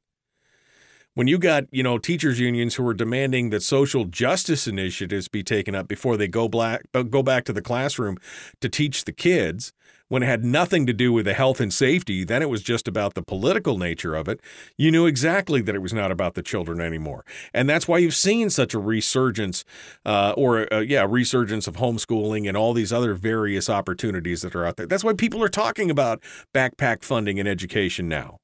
when 1.15 1.27
you 1.27 1.37
got 1.37 1.65
you 1.71 1.83
know 1.83 1.97
teachers 1.97 2.39
unions 2.39 2.75
who 2.75 2.83
were 2.83 2.93
demanding 2.93 3.49
that 3.49 3.63
social 3.63 4.05
justice 4.05 4.67
initiatives 4.67 5.27
be 5.27 5.43
taken 5.43 5.75
up 5.75 5.87
before 5.87 6.17
they 6.17 6.27
go 6.27 6.47
black 6.47 6.83
go 7.09 7.23
back 7.23 7.43
to 7.45 7.53
the 7.53 7.61
classroom 7.61 8.17
to 8.61 8.69
teach 8.69 9.05
the 9.05 9.11
kids 9.11 9.73
when 10.09 10.21
it 10.21 10.27
had 10.27 10.43
nothing 10.43 10.85
to 10.85 10.93
do 10.93 11.11
with 11.11 11.25
the 11.25 11.33
health 11.33 11.59
and 11.59 11.73
safety 11.73 12.23
then 12.23 12.41
it 12.41 12.49
was 12.49 12.61
just 12.61 12.87
about 12.87 13.13
the 13.13 13.21
political 13.21 13.77
nature 13.77 14.15
of 14.15 14.27
it 14.27 14.39
you 14.77 14.91
knew 14.91 15.05
exactly 15.05 15.61
that 15.61 15.75
it 15.75 15.81
was 15.81 15.93
not 15.93 16.11
about 16.11 16.35
the 16.35 16.41
children 16.43 16.79
anymore. 16.81 17.25
And 17.53 17.69
that's 17.69 17.87
why 17.87 17.97
you've 17.99 18.15
seen 18.15 18.49
such 18.49 18.73
a 18.73 18.79
resurgence 18.79 19.63
uh, 20.05 20.33
or 20.37 20.71
uh, 20.73 20.79
yeah 20.79 21.05
resurgence 21.07 21.67
of 21.67 21.77
homeschooling 21.77 22.47
and 22.47 22.57
all 22.57 22.73
these 22.73 22.93
other 22.93 23.13
various 23.13 23.69
opportunities 23.69 24.41
that 24.41 24.55
are 24.55 24.65
out 24.65 24.77
there. 24.77 24.85
That's 24.85 25.03
why 25.03 25.13
people 25.13 25.43
are 25.43 25.49
talking 25.49 25.89
about 25.89 26.21
backpack 26.53 27.03
funding 27.03 27.37
in 27.37 27.47
education 27.47 28.07
now 28.07 28.39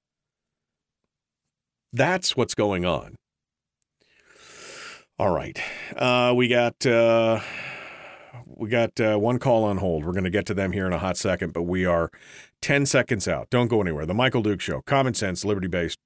that's 1.94 2.36
what's 2.36 2.56
going 2.56 2.86
on. 2.86 3.16
All 5.18 5.32
right. 5.32 5.60
Uh, 5.98 6.34
we 6.36 6.48
got 6.48 6.86
uh, 6.86 7.42
we 8.46 8.70
got 8.70 9.00
uh, 9.00 9.18
one 9.18 9.40
call 9.40 9.64
on 9.66 9.78
hold. 9.78 10.06
We're 10.06 10.14
going 10.14 10.24
to 10.24 10.30
get 10.30 10.46
to 10.48 10.54
them 10.54 10.72
here 10.72 10.88
in 10.88 10.94
a 10.94 11.00
hot 11.00 11.18
second, 11.18 11.54
but 11.54 11.64
we 11.64 11.86
are 11.86 12.10
10 12.62 12.86
seconds 12.86 13.28
out. 13.28 13.50
Don't 13.50 13.68
go 13.68 13.82
anywhere. 13.82 14.06
The 14.06 14.14
Michael 14.14 14.42
Duke 14.42 14.62
Show. 14.62 14.82
Common 14.82 15.14
sense, 15.14 15.44
liberty 15.44 15.68
based, 15.68 15.98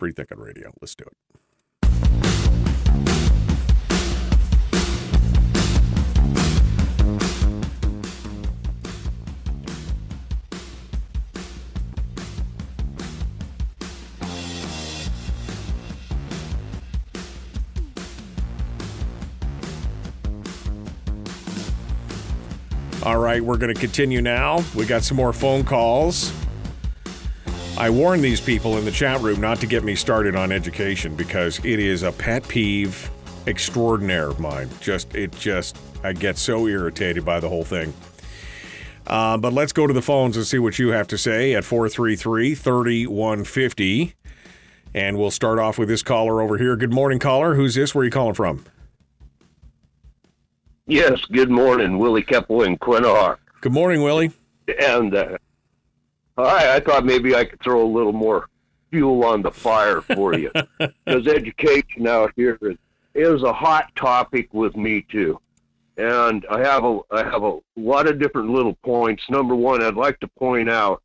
thick 0.00 0.32
on 0.32 0.38
radio. 0.38 0.72
Let's 0.80 0.94
do 0.94 1.04
it. 1.04 1.27
All 23.08 23.16
right, 23.16 23.42
we're 23.42 23.56
going 23.56 23.72
to 23.72 23.80
continue 23.80 24.20
now. 24.20 24.62
We 24.76 24.84
got 24.84 25.02
some 25.02 25.16
more 25.16 25.32
phone 25.32 25.64
calls. 25.64 26.30
I 27.78 27.88
warned 27.88 28.22
these 28.22 28.38
people 28.38 28.76
in 28.76 28.84
the 28.84 28.90
chat 28.90 29.22
room 29.22 29.40
not 29.40 29.60
to 29.60 29.66
get 29.66 29.82
me 29.82 29.94
started 29.94 30.36
on 30.36 30.52
education 30.52 31.16
because 31.16 31.58
it 31.64 31.78
is 31.80 32.02
a 32.02 32.12
pet 32.12 32.46
peeve 32.46 33.10
extraordinaire 33.46 34.28
of 34.28 34.40
mine. 34.40 34.68
Just, 34.82 35.14
it 35.14 35.32
just, 35.32 35.78
I 36.04 36.12
get 36.12 36.36
so 36.36 36.66
irritated 36.66 37.24
by 37.24 37.40
the 37.40 37.48
whole 37.48 37.64
thing. 37.64 37.94
Uh, 39.06 39.38
but 39.38 39.54
let's 39.54 39.72
go 39.72 39.86
to 39.86 39.94
the 39.94 40.02
phones 40.02 40.36
and 40.36 40.46
see 40.46 40.58
what 40.58 40.78
you 40.78 40.88
have 40.88 41.08
to 41.08 41.16
say 41.16 41.54
at 41.54 41.64
433 41.64 42.54
3150. 42.54 44.14
And 44.92 45.16
we'll 45.16 45.30
start 45.30 45.58
off 45.58 45.78
with 45.78 45.88
this 45.88 46.02
caller 46.02 46.42
over 46.42 46.58
here. 46.58 46.76
Good 46.76 46.92
morning, 46.92 47.18
caller. 47.18 47.54
Who's 47.54 47.74
this? 47.74 47.94
Where 47.94 48.02
are 48.02 48.04
you 48.04 48.10
calling 48.10 48.34
from? 48.34 48.66
Yes, 50.90 51.22
good 51.26 51.50
morning, 51.50 51.98
Willie 51.98 52.22
Keppel 52.22 52.62
in 52.62 52.78
Quinhagak. 52.78 53.36
Good 53.60 53.72
morning, 53.72 54.02
Willie. 54.02 54.32
And 54.80 55.14
uh, 55.14 55.36
I, 56.38 56.76
I 56.76 56.80
thought 56.80 57.04
maybe 57.04 57.34
I 57.34 57.44
could 57.44 57.60
throw 57.60 57.84
a 57.84 57.84
little 57.84 58.14
more 58.14 58.48
fuel 58.90 59.22
on 59.26 59.42
the 59.42 59.50
fire 59.50 60.00
for 60.00 60.32
you 60.32 60.50
because 60.78 61.26
education 61.26 62.06
out 62.06 62.32
here 62.36 62.56
is, 62.62 62.78
is 63.14 63.42
a 63.42 63.52
hot 63.52 63.94
topic 63.96 64.48
with 64.54 64.78
me 64.78 65.04
too. 65.10 65.38
And 65.98 66.46
I 66.50 66.60
have 66.60 66.84
a 66.84 67.00
I 67.10 67.22
have 67.22 67.42
a 67.42 67.58
lot 67.76 68.06
of 68.06 68.18
different 68.18 68.48
little 68.48 68.78
points. 68.82 69.28
Number 69.28 69.54
one, 69.54 69.82
I'd 69.82 69.94
like 69.94 70.18
to 70.20 70.28
point 70.38 70.70
out 70.70 71.02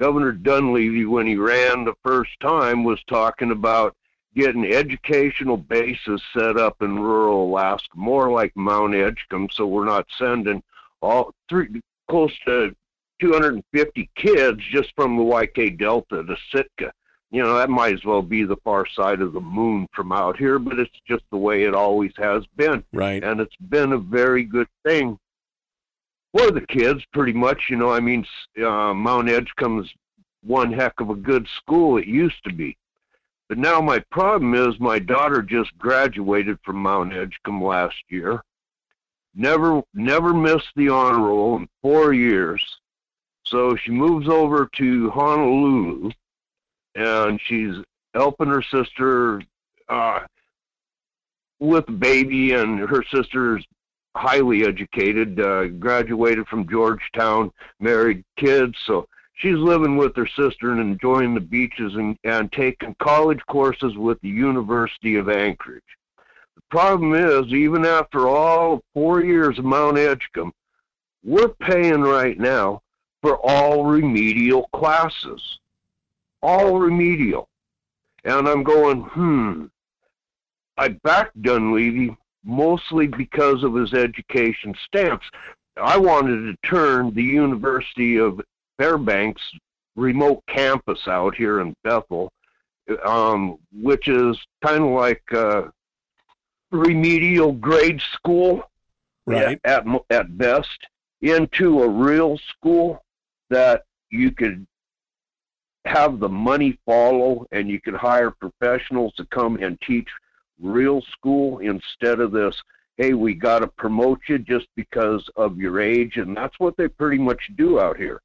Governor 0.00 0.32
Dunleavy, 0.32 1.04
when 1.04 1.26
he 1.26 1.36
ran 1.36 1.84
the 1.84 1.94
first 2.02 2.30
time, 2.40 2.84
was 2.84 3.02
talking 3.06 3.50
about 3.50 3.94
getting 4.36 4.66
educational 4.66 5.56
bases 5.56 6.22
set 6.36 6.58
up 6.58 6.82
in 6.82 6.98
rural 6.98 7.46
Alaska, 7.46 7.88
more 7.94 8.30
like 8.30 8.52
Mount 8.54 8.92
Edgecumbe, 8.92 9.52
so 9.52 9.66
we're 9.66 9.86
not 9.86 10.06
sending 10.18 10.62
all 11.00 11.32
three 11.48 11.80
close 12.08 12.32
to 12.46 12.74
250 13.20 14.10
kids 14.14 14.60
just 14.70 14.92
from 14.94 15.16
the 15.16 15.22
YK 15.22 15.78
Delta 15.78 16.22
to 16.22 16.36
Sitka. 16.52 16.92
You 17.30 17.42
know, 17.42 17.56
that 17.56 17.70
might 17.70 17.94
as 17.94 18.04
well 18.04 18.22
be 18.22 18.44
the 18.44 18.56
far 18.62 18.86
side 18.86 19.20
of 19.20 19.32
the 19.32 19.40
moon 19.40 19.88
from 19.92 20.12
out 20.12 20.36
here, 20.36 20.58
but 20.58 20.78
it's 20.78 21.00
just 21.08 21.24
the 21.30 21.38
way 21.38 21.64
it 21.64 21.74
always 21.74 22.12
has 22.18 22.44
been. 22.56 22.84
Right. 22.92 23.24
And 23.24 23.40
it's 23.40 23.56
been 23.56 23.92
a 23.92 23.98
very 23.98 24.44
good 24.44 24.68
thing 24.84 25.18
for 26.36 26.50
the 26.50 26.60
kids, 26.60 27.02
pretty 27.12 27.32
much. 27.32 27.64
You 27.68 27.76
know, 27.76 27.90
I 27.90 28.00
mean, 28.00 28.24
uh, 28.58 28.94
Mount 28.94 29.28
Edgecumbe's 29.28 29.90
one 30.44 30.72
heck 30.72 31.00
of 31.00 31.10
a 31.10 31.14
good 31.14 31.48
school. 31.48 31.98
It 31.98 32.06
used 32.06 32.44
to 32.44 32.52
be. 32.52 32.76
But 33.48 33.58
now 33.58 33.80
my 33.80 34.00
problem 34.10 34.54
is 34.54 34.80
my 34.80 34.98
daughter 34.98 35.40
just 35.40 35.76
graduated 35.78 36.58
from 36.64 36.76
Mount 36.76 37.12
Edgecumbe 37.12 37.62
last 37.62 38.02
year. 38.08 38.42
Never 39.34 39.82
never 39.94 40.32
missed 40.34 40.70
the 40.74 40.88
honor 40.88 41.26
roll 41.26 41.56
in 41.56 41.68
four 41.82 42.12
years. 42.12 42.62
So 43.44 43.76
she 43.76 43.92
moves 43.92 44.28
over 44.28 44.68
to 44.76 45.10
Honolulu 45.10 46.10
and 46.96 47.40
she's 47.44 47.76
helping 48.14 48.48
her 48.48 48.62
sister 48.62 49.42
uh, 49.88 50.20
with 51.60 51.84
baby 52.00 52.52
and 52.52 52.80
her 52.80 53.04
sister's 53.14 53.64
highly 54.16 54.64
educated, 54.64 55.38
uh, 55.38 55.66
graduated 55.66 56.46
from 56.48 56.68
Georgetown, 56.68 57.52
married 57.78 58.24
kids, 58.36 58.74
so 58.86 59.06
she's 59.36 59.56
living 59.56 59.96
with 59.96 60.16
her 60.16 60.26
sister 60.26 60.72
and 60.72 60.80
enjoying 60.80 61.34
the 61.34 61.40
beaches 61.40 61.94
and, 61.94 62.18
and 62.24 62.50
taking 62.52 62.94
college 62.98 63.40
courses 63.48 63.96
with 63.96 64.20
the 64.20 64.28
University 64.28 65.16
of 65.16 65.28
Anchorage. 65.28 65.82
The 66.56 66.62
problem 66.70 67.14
is, 67.14 67.52
even 67.52 67.84
after 67.84 68.28
all 68.28 68.82
four 68.92 69.22
years 69.22 69.58
of 69.58 69.64
Mount 69.64 69.96
Edgecumbe, 69.96 70.52
we're 71.22 71.48
paying 71.48 72.02
right 72.02 72.38
now 72.38 72.82
for 73.22 73.36
all 73.36 73.84
remedial 73.84 74.68
classes. 74.72 75.58
All 76.42 76.78
remedial. 76.78 77.48
And 78.24 78.48
I'm 78.48 78.62
going, 78.62 79.02
hmm. 79.02 79.64
I 80.78 80.88
backed 80.88 81.40
Dunleavy 81.42 82.16
mostly 82.44 83.06
because 83.06 83.64
of 83.64 83.74
his 83.74 83.92
education 83.92 84.74
stance. 84.84 85.22
I 85.76 85.98
wanted 85.98 86.42
to 86.46 86.68
turn 86.68 87.12
the 87.12 87.22
University 87.22 88.16
of 88.16 88.40
Fairbanks 88.78 89.42
remote 89.96 90.42
campus 90.46 91.08
out 91.08 91.34
here 91.34 91.60
in 91.60 91.74
Bethel, 91.82 92.30
um, 93.04 93.58
which 93.72 94.08
is 94.08 94.38
kind 94.64 94.84
of 94.84 94.90
like 94.90 95.22
a 95.32 95.72
remedial 96.70 97.52
grade 97.52 98.00
school, 98.12 98.62
Right. 99.28 99.58
At, 99.64 99.78
at 99.78 99.86
mo- 99.86 100.06
at 100.08 100.38
best, 100.38 100.78
into 101.20 101.82
a 101.82 101.88
real 101.88 102.38
school 102.38 103.02
that 103.50 103.82
you 104.10 104.30
could 104.30 104.64
have 105.84 106.20
the 106.20 106.28
money 106.28 106.78
follow, 106.86 107.44
and 107.50 107.68
you 107.68 107.80
could 107.80 107.94
hire 107.94 108.30
professionals 108.30 109.14
to 109.14 109.24
come 109.26 109.56
and 109.56 109.80
teach 109.80 110.08
real 110.60 111.02
school 111.02 111.58
instead 111.58 112.20
of 112.20 112.30
this. 112.30 112.62
Hey, 112.98 113.14
we 113.14 113.34
got 113.34 113.60
to 113.60 113.66
promote 113.66 114.20
you 114.28 114.38
just 114.38 114.68
because 114.76 115.28
of 115.36 115.58
your 115.58 115.80
age, 115.80 116.16
and 116.18 116.36
that's 116.36 116.58
what 116.60 116.76
they 116.76 116.86
pretty 116.86 117.18
much 117.18 117.50
do 117.56 117.80
out 117.80 117.96
here. 117.96 118.22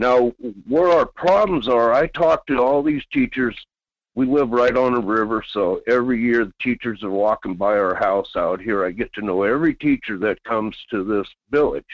Now, 0.00 0.32
where 0.66 0.88
our 0.88 1.04
problems 1.04 1.68
are, 1.68 1.92
I 1.92 2.06
talk 2.06 2.46
to 2.46 2.56
all 2.56 2.82
these 2.82 3.04
teachers. 3.12 3.54
We 4.14 4.24
live 4.24 4.48
right 4.48 4.74
on 4.74 4.94
a 4.94 5.00
river, 5.00 5.44
so 5.46 5.82
every 5.86 6.18
year 6.22 6.46
the 6.46 6.54
teachers 6.58 7.04
are 7.04 7.10
walking 7.10 7.54
by 7.54 7.76
our 7.76 7.94
house 7.94 8.34
out 8.34 8.62
here. 8.62 8.82
I 8.82 8.92
get 8.92 9.12
to 9.12 9.20
know 9.20 9.42
every 9.42 9.74
teacher 9.74 10.16
that 10.16 10.42
comes 10.44 10.74
to 10.88 11.04
this 11.04 11.28
village. 11.50 11.84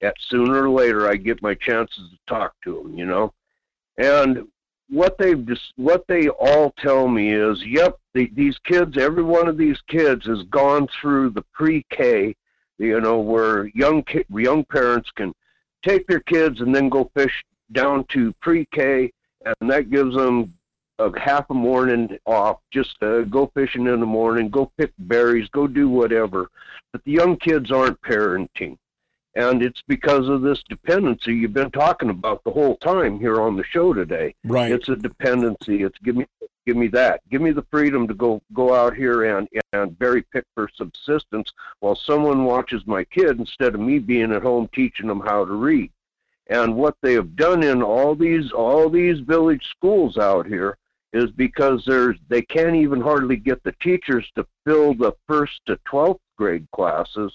At 0.00 0.14
sooner 0.20 0.62
or 0.62 0.70
later, 0.70 1.10
I 1.10 1.16
get 1.16 1.42
my 1.42 1.54
chances 1.54 2.08
to 2.08 2.18
talk 2.28 2.54
to 2.62 2.84
them, 2.84 2.96
you 2.96 3.04
know. 3.04 3.34
And 3.96 4.46
what 4.88 5.18
they've 5.18 5.44
just 5.44 5.72
what 5.74 6.06
they 6.06 6.28
all 6.28 6.72
tell 6.78 7.08
me 7.08 7.32
is, 7.32 7.66
yep, 7.66 7.98
the, 8.14 8.30
these 8.34 8.58
kids, 8.58 8.96
every 8.96 9.24
one 9.24 9.48
of 9.48 9.58
these 9.58 9.80
kids 9.88 10.24
has 10.26 10.44
gone 10.44 10.86
through 11.00 11.30
the 11.30 11.44
pre-K, 11.52 12.36
you 12.78 13.00
know, 13.00 13.18
where 13.18 13.66
young 13.74 14.04
young 14.30 14.64
parents 14.66 15.10
can 15.16 15.34
take 15.82 16.06
their 16.06 16.20
kids 16.20 16.60
and 16.60 16.74
then 16.74 16.88
go 16.88 17.10
fish 17.14 17.44
down 17.72 18.04
to 18.12 18.32
pre-K, 18.40 19.12
and 19.44 19.70
that 19.70 19.90
gives 19.90 20.14
them 20.14 20.54
a 20.98 21.18
half 21.18 21.48
a 21.50 21.54
morning 21.54 22.18
off, 22.26 22.58
just 22.72 23.00
uh, 23.02 23.22
go 23.22 23.50
fishing 23.54 23.86
in 23.86 24.00
the 24.00 24.06
morning, 24.06 24.48
go 24.48 24.70
pick 24.78 24.92
berries, 24.98 25.48
go 25.50 25.66
do 25.66 25.88
whatever. 25.88 26.50
But 26.92 27.04
the 27.04 27.12
young 27.12 27.36
kids 27.36 27.70
aren't 27.70 28.00
parenting. 28.02 28.76
And 29.34 29.62
it's 29.62 29.82
because 29.86 30.28
of 30.28 30.42
this 30.42 30.62
dependency 30.68 31.34
you've 31.34 31.52
been 31.52 31.70
talking 31.70 32.10
about 32.10 32.42
the 32.42 32.50
whole 32.50 32.76
time 32.78 33.20
here 33.20 33.40
on 33.40 33.56
the 33.56 33.62
show 33.62 33.92
today. 33.92 34.34
Right. 34.42 34.72
It's 34.72 34.88
a 34.88 34.96
dependency. 34.96 35.82
It's 35.84 35.98
give 35.98 36.16
me 36.16 36.26
give 36.68 36.76
me 36.76 36.88
that. 36.88 37.22
Give 37.30 37.40
me 37.40 37.50
the 37.50 37.64
freedom 37.70 38.06
to 38.06 38.14
go 38.14 38.42
go 38.52 38.74
out 38.74 38.94
here 38.94 39.36
and 39.36 39.48
and 39.72 39.98
berry 39.98 40.22
pick 40.32 40.44
for 40.54 40.68
subsistence 40.74 41.50
while 41.80 41.96
someone 41.96 42.44
watches 42.44 42.86
my 42.86 43.04
kid 43.04 43.38
instead 43.38 43.74
of 43.74 43.80
me 43.80 43.98
being 43.98 44.32
at 44.32 44.42
home 44.42 44.68
teaching 44.74 45.08
them 45.08 45.20
how 45.20 45.46
to 45.46 45.54
read. 45.54 45.90
And 46.50 46.76
what 46.76 46.96
they 47.00 47.14
have 47.14 47.36
done 47.36 47.62
in 47.62 47.82
all 47.82 48.14
these 48.14 48.52
all 48.52 48.90
these 48.90 49.20
village 49.20 49.66
schools 49.70 50.18
out 50.18 50.46
here 50.46 50.76
is 51.14 51.30
because 51.30 51.82
there's 51.86 52.18
they 52.28 52.42
can't 52.42 52.76
even 52.76 53.00
hardly 53.00 53.36
get 53.36 53.62
the 53.62 53.74
teachers 53.80 54.30
to 54.34 54.46
fill 54.66 54.92
the 54.92 55.14
first 55.26 55.60
to 55.66 55.78
12th 55.90 56.20
grade 56.36 56.66
classes 56.72 57.32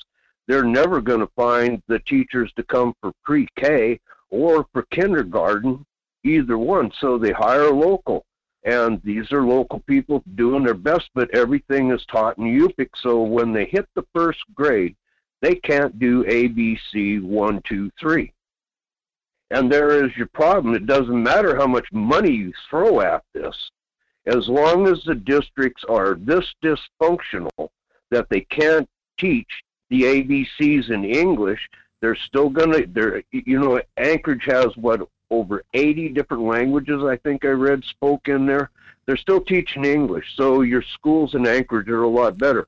they're 0.48 0.64
never 0.64 1.02
going 1.02 1.22
to 1.22 1.32
find 1.36 1.82
the 1.88 2.00
teachers 2.00 2.52
to 2.58 2.64
come 2.64 2.94
for 3.02 3.14
pre-K 3.24 4.00
or 4.30 4.66
for 4.74 4.84
kindergarten, 4.92 5.86
either 6.24 6.58
one. 6.58 6.92
So 7.00 7.18
they 7.18 7.32
hire 7.32 7.72
local, 7.72 8.26
and 8.66 9.02
these 9.04 9.32
are 9.32 9.44
local 9.44 9.80
people 9.82 10.24
doing 10.36 10.64
their 10.64 10.74
best. 10.74 11.10
But 11.14 11.34
everything 11.36 11.92
is 11.92 12.06
taught 12.06 12.38
in 12.38 12.46
Yupik, 12.46 12.90
so 12.96 13.22
when 13.22 13.52
they 13.52 13.66
hit 13.66 13.88
the 13.96 14.06
first 14.14 14.40
grade, 14.54 14.96
they 15.42 15.56
can't 15.56 16.00
do 16.00 16.24
A, 16.28 16.48
B, 16.48 16.80
C, 16.92 17.20
one, 17.20 17.62
two, 17.68 17.92
three. 18.00 18.34
And 19.52 19.72
there 19.72 20.04
is 20.04 20.16
your 20.16 20.28
problem. 20.28 20.74
It 20.74 20.88
doesn't 20.88 21.22
matter 21.24 21.56
how 21.56 21.68
much 21.68 21.86
money 21.92 22.32
you 22.32 22.54
throw 22.70 23.02
at 23.02 23.24
this, 23.34 23.56
as 24.26 24.48
long 24.48 24.88
as 24.88 25.04
the 25.04 25.16
districts 25.16 25.84
are 25.90 26.16
this 26.16 26.46
dysfunctional 26.64 27.70
that 28.10 28.28
they 28.30 28.42
can't 28.42 28.90
teach 29.20 29.64
the 29.90 30.04
ABCs 30.04 30.90
in 30.90 31.04
English, 31.04 31.70
they're 32.02 32.16
still 32.16 32.50
gonna. 32.50 32.86
They're 32.88 33.24
you 33.32 33.60
know 33.60 33.82
Anchorage 33.98 34.46
has 34.46 34.76
what 34.76 35.08
over 35.34 35.64
80 35.74 36.10
different 36.10 36.44
languages 36.44 37.04
I 37.04 37.18
think 37.18 37.44
I 37.44 37.50
read 37.50 37.84
spoke 37.84 38.28
in 38.28 38.46
there. 38.46 38.70
They're 39.06 39.18
still 39.18 39.42
teaching 39.42 39.84
English, 39.84 40.36
so 40.36 40.62
your 40.62 40.82
schools 40.82 41.36
in 41.36 41.46
Anchorage 41.46 41.90
are 41.90 42.04
a 42.04 42.10
lot 42.10 42.38
better. 42.38 42.68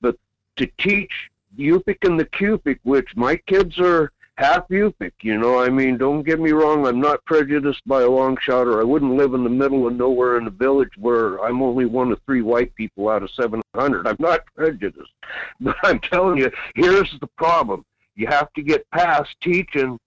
But 0.00 0.16
to 0.56 0.66
teach 0.78 1.12
Yupik 1.56 1.98
and 2.02 2.18
the 2.18 2.24
Cup'ik, 2.24 2.80
which 2.82 3.14
my 3.14 3.36
kids 3.36 3.78
are 3.78 4.10
half 4.36 4.66
Yupik, 4.68 5.12
you 5.20 5.38
know, 5.38 5.60
I 5.60 5.68
mean, 5.68 5.98
don't 5.98 6.22
get 6.22 6.40
me 6.40 6.50
wrong, 6.50 6.86
I'm 6.86 7.00
not 7.00 7.24
prejudiced 7.26 7.86
by 7.86 8.02
a 8.02 8.10
long 8.10 8.36
shot, 8.40 8.66
or 8.66 8.80
I 8.80 8.84
wouldn't 8.84 9.16
live 9.16 9.34
in 9.34 9.44
the 9.44 9.50
middle 9.50 9.86
of 9.86 9.94
nowhere 9.94 10.38
in 10.38 10.46
a 10.46 10.50
village 10.50 10.96
where 10.96 11.38
I'm 11.44 11.62
only 11.62 11.84
one 11.84 12.10
of 12.10 12.20
three 12.24 12.42
white 12.42 12.74
people 12.74 13.08
out 13.08 13.22
of 13.22 13.30
700. 13.30 14.06
I'm 14.06 14.16
not 14.18 14.40
prejudiced. 14.56 15.12
But 15.60 15.76
I'm 15.82 16.00
telling 16.00 16.38
you, 16.38 16.50
here's 16.74 17.14
the 17.20 17.26
problem. 17.26 17.84
You 18.16 18.26
have 18.28 18.52
to 18.54 18.62
get 18.62 18.90
past 18.90 19.36
teaching 19.40 19.98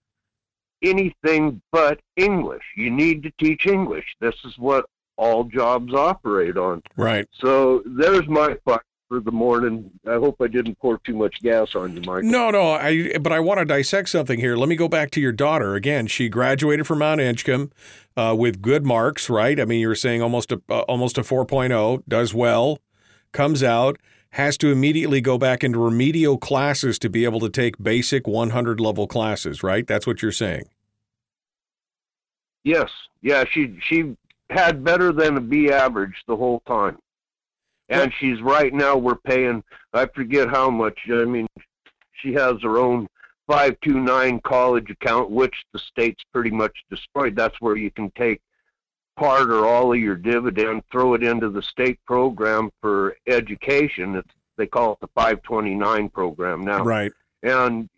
anything 0.82 1.62
but 1.72 1.99
English. 2.16 2.64
You 2.76 2.90
need 2.90 3.24
to 3.24 3.32
teach 3.40 3.66
English. 3.66 4.16
This 4.20 4.36
is 4.44 4.58
what 4.58 4.86
all 5.18 5.44
jobs 5.44 5.94
operate 5.94 6.58
on. 6.58 6.82
Right. 6.95 7.28
So 7.34 7.84
there's 7.86 8.28
my 8.28 8.58
thought 8.66 8.84
for 9.12 9.20
the 9.20 9.32
morning. 9.32 9.91
I 10.08 10.14
hope 10.14 10.38
I 10.41 10.48
didn't 10.48 10.80
pour 10.80 10.98
too 10.99 11.14
much 11.14 11.41
gas 11.41 11.76
on 11.76 11.94
you, 11.94 12.02
Michael. 12.02 12.30
No, 12.30 12.49
no, 12.49 12.72
I 12.72 13.18
but 13.18 13.34
I 13.34 13.41
want 13.41 13.60
to 13.60 13.66
dissect 13.66 14.08
something 14.08 14.40
here. 14.40 14.56
Let 14.56 14.70
me 14.70 14.78
go 14.78 14.88
back 14.88 15.12
to 15.12 15.22
your 15.22 15.34
daughter 15.34 15.76
again. 15.76 16.08
She 16.08 16.30
graduated 16.30 16.88
from 16.88 16.99
Mount 16.99 17.20
Edgecumbe 17.20 17.72
uh, 18.16 18.34
with 18.38 18.62
good 18.62 18.86
marks, 18.86 19.30
right? 19.30 19.60
I 19.60 19.66
mean, 19.66 19.82
you 19.82 19.90
were 19.90 19.95
saying 19.95 20.22
almost 20.22 20.53
a 20.53 20.62
uh, 20.70 20.80
almost 20.82 21.18
a 21.18 21.22
4.0, 21.22 22.03
does 22.08 22.34
well, 22.34 22.80
comes 23.34 23.62
out, 23.64 23.98
has 24.32 24.58
to 24.58 24.72
immediately 24.72 25.20
go 25.20 25.38
back 25.38 25.64
into 25.64 25.78
remedial 25.78 26.38
classes 26.38 26.98
to 26.99 27.10
be 27.10 27.26
able 27.26 27.40
to 27.41 27.49
take 27.49 27.82
basic 27.82 28.28
100 28.28 28.80
level 28.80 29.08
classes, 29.08 29.62
right? 29.62 29.86
That's 29.86 30.08
what 30.08 30.22
you're 30.22 30.32
saying. 30.32 30.70
Yes, 32.64 32.90
yeah, 33.22 33.44
she 33.49 33.78
she 33.82 34.16
had 34.49 34.84
better 34.84 35.12
than 35.12 35.38
a 35.38 35.41
B 35.41 35.72
average 35.72 36.24
the 36.28 36.36
whole 36.36 36.62
time, 36.68 36.98
and 37.90 38.14
she's 38.20 38.40
right 38.41 38.74
now 38.74 38.95
we're 38.95 39.16
paying. 39.16 39.64
I 39.94 40.06
forget 40.06 40.48
how 40.48 40.70
much. 40.70 40.98
I 41.10 41.26
mean, 41.26 41.48
she 42.22 42.34
has 42.34 42.58
her 42.62 42.78
own 42.78 43.08
five 43.48 43.76
two 43.84 43.99
nine 43.99 44.40
college 44.41 44.91
account, 44.91 45.32
which 45.32 45.56
the 45.74 45.80
state's 45.80 46.24
pretty 46.32 46.52
much 46.52 46.86
destroyed. 46.91 47.36
That's 47.36 47.60
where 47.60 47.76
you 47.76 47.90
can 47.90 48.12
take 48.12 48.41
part 49.17 49.49
or 49.49 49.65
all 49.65 49.93
of 49.93 49.99
your 49.99 50.15
dividend, 50.15 50.83
throw 50.91 51.13
it 51.13 51.23
into 51.23 51.49
the 51.49 51.61
state 51.61 51.99
program 52.05 52.71
for 52.81 53.15
education. 53.27 54.15
It's, 54.15 54.29
they 54.57 54.67
call 54.67 54.93
it 54.93 54.99
the 55.01 55.07
529 55.15 56.09
program 56.09 56.61
now. 56.61 56.83
Right. 56.83 57.11
And 57.43 57.89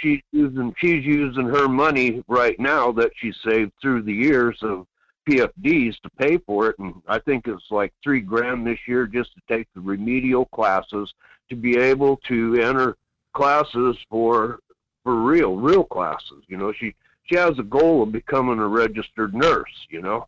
she's 0.00 0.20
using 0.32 0.74
she's 0.78 1.04
using 1.04 1.46
her 1.46 1.68
money 1.68 2.22
right 2.28 2.58
now 2.58 2.92
that 2.92 3.12
she 3.16 3.32
saved 3.44 3.72
through 3.80 4.02
the 4.02 4.12
years 4.12 4.58
of 4.62 4.86
PFDs 5.28 6.00
to 6.00 6.10
pay 6.18 6.38
for 6.38 6.68
it, 6.70 6.78
and 6.78 6.94
I 7.06 7.18
think 7.18 7.46
it's 7.46 7.70
like 7.70 7.92
three 8.02 8.20
grand 8.20 8.66
this 8.66 8.78
year 8.86 9.06
just 9.06 9.30
to 9.34 9.40
take 9.48 9.68
the 9.74 9.80
remedial 9.80 10.46
classes 10.46 11.12
to 11.50 11.56
be 11.56 11.76
able 11.76 12.16
to 12.28 12.60
enter 12.60 12.96
classes 13.34 13.96
for 14.08 14.60
for 15.04 15.16
real 15.16 15.56
real 15.56 15.84
classes. 15.84 16.44
You 16.48 16.56
know, 16.56 16.72
she 16.72 16.94
she 17.24 17.36
has 17.36 17.58
a 17.58 17.64
goal 17.64 18.02
of 18.02 18.12
becoming 18.12 18.58
a 18.58 18.66
registered 18.66 19.34
nurse. 19.34 19.86
You 19.88 20.02
know, 20.02 20.26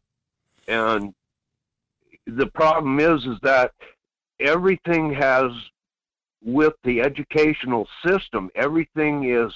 and 0.69 1.15
the 2.27 2.47
problem 2.47 3.01
is 3.01 3.25
is 3.25 3.39
that 3.43 3.73
everything 4.41 5.13
has 5.13 5.51
with 6.45 6.75
the 6.85 7.01
educational 7.01 7.87
system 8.07 8.51
everything 8.55 9.31
is 9.31 9.53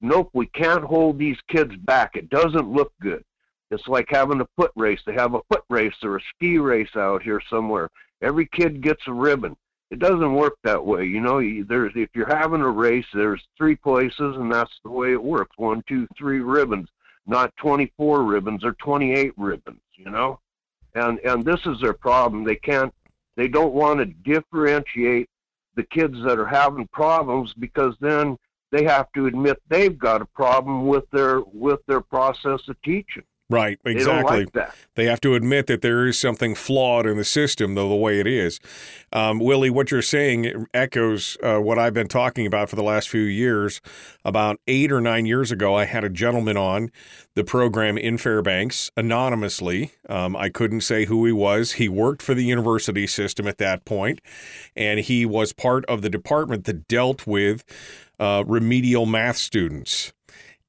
nope 0.00 0.30
we 0.32 0.46
can't 0.46 0.84
hold 0.84 1.18
these 1.18 1.38
kids 1.48 1.74
back. 1.84 2.12
It 2.14 2.30
doesn't 2.30 2.72
look 2.72 2.92
good. 3.00 3.24
It's 3.70 3.86
like 3.86 4.06
having 4.08 4.40
a 4.40 4.48
foot 4.56 4.72
race. 4.74 5.00
They 5.06 5.14
have 5.14 5.34
a 5.34 5.42
foot 5.52 5.62
race 5.68 5.94
or 6.02 6.16
a 6.16 6.20
ski 6.34 6.58
race 6.58 6.96
out 6.96 7.22
here 7.22 7.40
somewhere. 7.48 7.88
Every 8.20 8.48
kid 8.52 8.82
gets 8.82 9.02
a 9.06 9.12
ribbon. 9.12 9.56
It 9.90 9.98
doesn't 9.98 10.34
work 10.34 10.54
that 10.64 10.84
way 10.84 11.04
you 11.04 11.20
know. 11.20 11.40
There's 11.64 11.92
if 11.94 12.10
you're 12.14 12.36
having 12.36 12.60
a 12.60 12.70
race 12.70 13.06
there's 13.12 13.42
three 13.56 13.76
places 13.76 14.36
and 14.36 14.52
that's 14.52 14.78
the 14.84 14.90
way 14.90 15.12
it 15.12 15.22
works. 15.22 15.56
One 15.56 15.82
two 15.88 16.08
three 16.16 16.40
ribbons 16.40 16.88
not 17.26 17.54
24 17.56 18.24
ribbons 18.24 18.64
or 18.64 18.72
28 18.74 19.32
ribbons 19.36 19.80
you 20.04 20.10
know? 20.10 20.40
And 20.94 21.18
and 21.20 21.44
this 21.44 21.60
is 21.66 21.80
their 21.80 21.92
problem. 21.92 22.44
They 22.44 22.56
can't 22.56 22.92
they 23.36 23.48
don't 23.48 23.72
want 23.72 24.00
to 24.00 24.06
differentiate 24.06 25.28
the 25.76 25.84
kids 25.84 26.16
that 26.24 26.38
are 26.38 26.46
having 26.46 26.88
problems 26.88 27.54
because 27.54 27.94
then 28.00 28.36
they 28.72 28.84
have 28.84 29.10
to 29.12 29.26
admit 29.26 29.62
they've 29.68 29.98
got 29.98 30.22
a 30.22 30.26
problem 30.26 30.86
with 30.86 31.08
their 31.10 31.40
with 31.40 31.80
their 31.86 32.00
process 32.00 32.60
of 32.68 32.80
teaching 32.82 33.22
Right, 33.50 33.80
They 33.82 33.90
exactly. 33.90 34.40
like 34.40 34.52
that. 34.52 34.74
They 34.94 35.06
have 35.06 35.20
to 35.22 35.34
admit 35.34 35.66
that 35.66 35.82
there 35.82 36.06
is 36.06 36.18
something 36.18 36.54
flawed 36.54 37.04
in 37.04 37.16
the 37.16 37.24
system, 37.24 37.74
though, 37.74 37.88
the 37.88 37.96
way 37.96 38.20
it 38.20 38.26
is. 38.26 38.60
Um, 39.12 39.40
Willie, 39.40 39.70
what 39.70 39.90
you're 39.90 40.02
saying 40.02 40.66
echoes 40.72 41.36
uh, 41.42 41.58
what 41.58 41.76
I've 41.76 41.92
been 41.92 42.06
talking 42.06 42.46
about 42.46 42.70
for 42.70 42.76
the 42.76 42.82
last 42.84 43.08
few 43.08 43.22
years. 43.22 43.80
About 44.24 44.60
eight 44.68 44.92
or 44.92 45.00
nine 45.00 45.26
years 45.26 45.50
ago, 45.50 45.74
I 45.74 45.86
had 45.86 46.04
a 46.04 46.08
gentleman 46.08 46.56
on 46.56 46.92
the 47.34 47.42
program 47.42 47.98
in 47.98 48.18
Fairbanks 48.18 48.90
anonymously. 48.96 49.92
Um, 50.08 50.36
I 50.36 50.48
couldn't 50.48 50.82
say 50.82 51.06
who 51.06 51.26
he 51.26 51.32
was. 51.32 51.72
He 51.72 51.88
worked 51.88 52.22
for 52.22 52.34
the 52.34 52.44
university 52.44 53.08
system 53.08 53.48
at 53.48 53.58
that 53.58 53.84
point, 53.84 54.20
and 54.76 55.00
he 55.00 55.26
was 55.26 55.52
part 55.52 55.84
of 55.86 56.02
the 56.02 56.10
department 56.10 56.66
that 56.66 56.86
dealt 56.86 57.26
with 57.26 57.64
uh, 58.20 58.44
remedial 58.46 59.06
math 59.06 59.38
students 59.38 60.12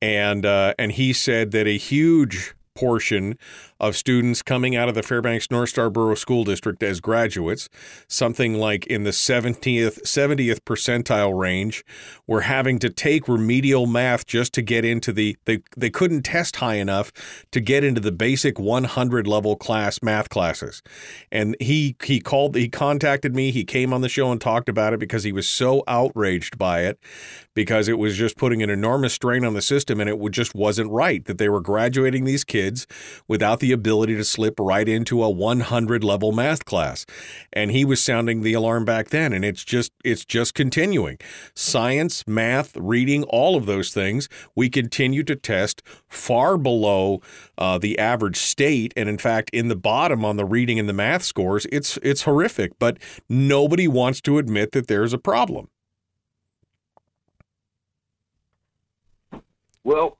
and 0.01 0.45
uh, 0.45 0.73
and 0.79 0.93
he 0.93 1.13
said 1.13 1.51
that 1.51 1.67
a 1.67 1.77
huge 1.77 2.55
portion 2.76 3.38
of 3.81 3.97
students 3.97 4.43
coming 4.43 4.75
out 4.75 4.87
of 4.87 4.93
the 4.95 5.01
Fairbanks 5.01 5.49
North 5.49 5.69
Star 5.69 5.89
Borough 5.89 6.15
School 6.15 6.43
District 6.43 6.81
as 6.83 7.01
graduates, 7.01 7.67
something 8.07 8.53
like 8.53 8.85
in 8.85 9.03
the 9.03 9.09
70th 9.09 10.03
70th 10.03 10.59
percentile 10.61 11.37
range, 11.37 11.83
were 12.27 12.41
having 12.41 12.77
to 12.79 12.89
take 12.89 13.27
remedial 13.27 13.87
math 13.87 14.27
just 14.27 14.53
to 14.53 14.61
get 14.61 14.85
into 14.85 15.11
the 15.11 15.35
they 15.45 15.63
they 15.75 15.89
couldn't 15.89 16.21
test 16.21 16.57
high 16.57 16.75
enough 16.75 17.11
to 17.51 17.59
get 17.59 17.83
into 17.83 17.99
the 17.99 18.11
basic 18.11 18.59
100 18.59 19.27
level 19.27 19.55
class 19.55 20.01
math 20.03 20.29
classes. 20.29 20.83
And 21.31 21.57
he 21.59 21.95
he 22.03 22.19
called 22.19 22.55
he 22.55 22.69
contacted 22.69 23.35
me, 23.35 23.49
he 23.49 23.63
came 23.63 23.93
on 23.93 24.01
the 24.01 24.09
show 24.09 24.31
and 24.31 24.39
talked 24.39 24.69
about 24.69 24.93
it 24.93 24.99
because 24.99 25.23
he 25.23 25.31
was 25.31 25.47
so 25.47 25.83
outraged 25.87 26.59
by 26.59 26.81
it 26.81 26.99
because 27.55 27.87
it 27.87 27.97
was 27.97 28.15
just 28.15 28.37
putting 28.37 28.61
an 28.61 28.69
enormous 28.69 29.13
strain 29.13 29.43
on 29.43 29.55
the 29.55 29.61
system 29.61 29.99
and 29.99 30.07
it 30.07 30.31
just 30.31 30.53
wasn't 30.53 30.89
right 30.91 31.25
that 31.25 31.39
they 31.39 31.49
were 31.49 31.59
graduating 31.59 32.25
these 32.25 32.43
kids 32.43 32.85
without 33.27 33.59
the 33.59 33.70
ability 33.72 34.15
to 34.15 34.23
slip 34.23 34.60
right 34.60 34.88
into 34.88 35.23
a 35.23 35.30
100 35.30 36.03
level 36.03 36.31
math 36.31 36.65
class. 36.65 37.06
And 37.53 37.72
he 37.72 37.85
was 37.85 38.02
sounding 38.02 38.41
the 38.41 38.53
alarm 38.53 38.85
back 38.85 39.10
then 39.10 39.34
and 39.34 39.43
it's 39.43 39.64
just 39.64 39.91
it's 40.03 40.26
just 40.26 40.53
continuing. 40.53 41.18
Science 41.53 42.27
math 42.27 42.76
reading 42.77 43.23
all 43.23 43.56
of 43.56 43.65
those 43.65 43.93
things 43.93 44.30
we 44.56 44.69
continue 44.69 45.23
to 45.23 45.35
test 45.35 45.81
far 46.07 46.57
below 46.57 47.22
uh, 47.57 47.77
the 47.77 47.98
average 47.99 48.38
state. 48.38 48.93
And 48.95 49.10
in 49.10 49.18
fact 49.18 49.49
in 49.52 49.68
the 49.68 49.76
bottom 49.76 50.26
on 50.26 50.38
the 50.38 50.45
reading 50.45 50.80
and 50.80 50.89
the 50.89 50.93
math 50.93 51.23
scores 51.23 51.65
it's 51.72 51.98
it's 52.03 52.23
horrific. 52.23 52.77
But 52.80 52.98
nobody 53.30 53.88
wants 53.88 54.22
to 54.22 54.38
admit 54.38 54.72
that 54.72 54.88
there's 54.88 55.14
a 55.14 55.18
problem. 55.18 55.69
Well, 59.84 60.19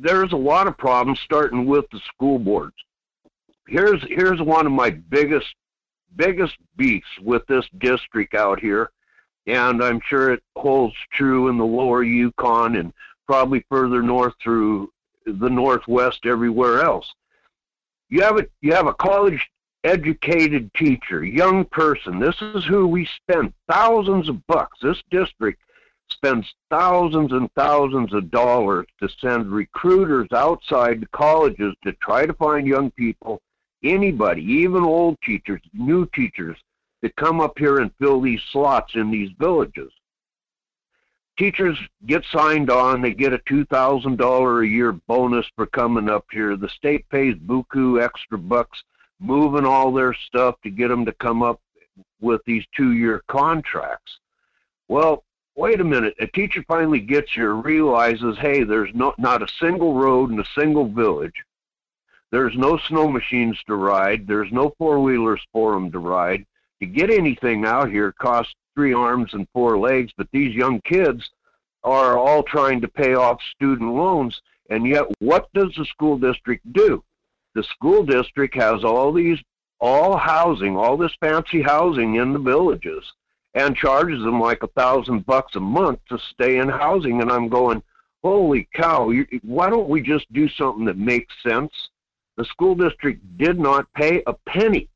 there's 0.00 0.32
a 0.32 0.36
lot 0.36 0.66
of 0.66 0.78
problems 0.78 1.20
starting 1.20 1.66
with 1.66 1.84
the 1.92 2.00
school 2.12 2.38
boards. 2.38 2.74
Here's 3.66 4.02
here's 4.08 4.40
one 4.40 4.66
of 4.66 4.72
my 4.72 4.90
biggest 4.90 5.54
biggest 6.16 6.56
beefs 6.76 7.06
with 7.22 7.46
this 7.46 7.66
district 7.78 8.34
out 8.34 8.58
here, 8.58 8.90
and 9.46 9.82
I'm 9.82 10.00
sure 10.06 10.32
it 10.32 10.42
holds 10.56 10.94
true 11.12 11.48
in 11.48 11.58
the 11.58 11.64
lower 11.64 12.02
Yukon 12.02 12.76
and 12.76 12.92
probably 13.26 13.64
further 13.68 14.02
north 14.02 14.34
through 14.42 14.90
the 15.26 15.50
northwest 15.50 16.20
everywhere 16.24 16.82
else. 16.82 17.06
You 18.08 18.22
have 18.22 18.38
a 18.38 18.46
you 18.60 18.72
have 18.72 18.86
a 18.86 18.94
college 18.94 19.48
educated 19.84 20.72
teacher, 20.74 21.24
young 21.24 21.64
person. 21.66 22.18
This 22.18 22.40
is 22.40 22.64
who 22.64 22.86
we 22.86 23.06
spend 23.22 23.52
thousands 23.70 24.28
of 24.28 24.46
bucks. 24.46 24.78
This 24.82 25.02
district 25.10 25.62
spends 26.10 26.54
thousands 26.68 27.32
and 27.32 27.50
thousands 27.54 28.12
of 28.12 28.30
dollars 28.30 28.86
to 29.00 29.08
send 29.20 29.50
recruiters 29.50 30.28
outside 30.32 31.00
the 31.00 31.08
colleges 31.08 31.74
to 31.84 31.92
try 31.94 32.26
to 32.26 32.34
find 32.34 32.66
young 32.66 32.90
people, 32.92 33.40
anybody, 33.82 34.42
even 34.42 34.82
old 34.82 35.16
teachers, 35.22 35.60
new 35.72 36.06
teachers, 36.14 36.56
to 37.02 37.10
come 37.12 37.40
up 37.40 37.58
here 37.58 37.78
and 37.78 37.90
fill 37.98 38.20
these 38.20 38.42
slots 38.50 38.94
in 38.94 39.10
these 39.10 39.30
villages. 39.38 39.90
Teachers 41.38 41.78
get 42.04 42.22
signed 42.30 42.70
on, 42.70 43.00
they 43.00 43.14
get 43.14 43.32
a 43.32 43.38
$2,000 43.38 44.62
a 44.62 44.68
year 44.68 44.92
bonus 44.92 45.46
for 45.56 45.64
coming 45.66 46.10
up 46.10 46.26
here. 46.30 46.56
The 46.56 46.68
state 46.68 47.08
pays 47.08 47.34
buku 47.34 48.02
extra 48.02 48.36
bucks 48.36 48.82
moving 49.20 49.64
all 49.64 49.92
their 49.92 50.12
stuff 50.12 50.56
to 50.62 50.70
get 50.70 50.88
them 50.88 51.06
to 51.06 51.12
come 51.12 51.42
up 51.42 51.60
with 52.20 52.42
these 52.44 52.64
two 52.76 52.92
year 52.92 53.22
contracts. 53.28 54.18
Well, 54.88 55.24
wait 55.60 55.78
a 55.78 55.84
minute. 55.84 56.14
A 56.18 56.26
teacher 56.26 56.64
finally 56.66 57.00
gets 57.00 57.32
here, 57.32 57.52
realizes, 57.52 58.38
hey, 58.38 58.64
there's 58.64 58.88
no, 58.94 59.12
not 59.18 59.42
a 59.42 59.54
single 59.60 59.92
road 59.92 60.30
in 60.30 60.40
a 60.40 60.44
single 60.54 60.88
village. 60.88 61.44
There's 62.32 62.56
no 62.56 62.78
snow 62.78 63.08
machines 63.08 63.58
to 63.66 63.74
ride. 63.74 64.26
There's 64.26 64.50
no 64.50 64.74
four 64.78 65.00
wheelers 65.00 65.42
for 65.52 65.74
them 65.74 65.92
to 65.92 65.98
ride. 65.98 66.46
To 66.80 66.86
get 66.86 67.10
anything 67.10 67.66
out 67.66 67.90
here 67.90 68.10
costs 68.10 68.54
three 68.74 68.94
arms 68.94 69.34
and 69.34 69.46
four 69.52 69.76
legs, 69.76 70.12
but 70.16 70.28
these 70.32 70.54
young 70.54 70.80
kids 70.80 71.28
are 71.84 72.16
all 72.16 72.42
trying 72.42 72.80
to 72.80 72.88
pay 72.88 73.12
off 73.12 73.42
student 73.54 73.92
loans. 73.92 74.40
And 74.70 74.86
yet, 74.86 75.04
what 75.18 75.52
does 75.52 75.74
the 75.76 75.84
school 75.84 76.16
district 76.16 76.72
do? 76.72 77.04
The 77.54 77.64
school 77.64 78.02
district 78.02 78.54
has 78.54 78.82
all 78.82 79.12
these, 79.12 79.38
all 79.78 80.16
housing, 80.16 80.74
all 80.74 80.96
this 80.96 81.14
fancy 81.20 81.60
housing 81.60 82.14
in 82.14 82.32
the 82.32 82.38
villages 82.38 83.12
and 83.54 83.76
charges 83.76 84.22
them 84.22 84.40
like 84.40 84.62
a 84.62 84.68
thousand 84.68 85.26
bucks 85.26 85.56
a 85.56 85.60
month 85.60 85.98
to 86.08 86.18
stay 86.32 86.58
in 86.58 86.68
housing. 86.68 87.20
And 87.20 87.30
I'm 87.30 87.48
going, 87.48 87.82
holy 88.22 88.68
cow, 88.74 89.10
you, 89.10 89.26
why 89.42 89.70
don't 89.70 89.88
we 89.88 90.00
just 90.00 90.32
do 90.32 90.48
something 90.48 90.84
that 90.84 90.98
makes 90.98 91.34
sense? 91.42 91.72
The 92.36 92.44
school 92.44 92.74
district 92.74 93.22
did 93.38 93.58
not 93.58 93.92
pay 93.94 94.22
a 94.26 94.32
penny 94.48 94.88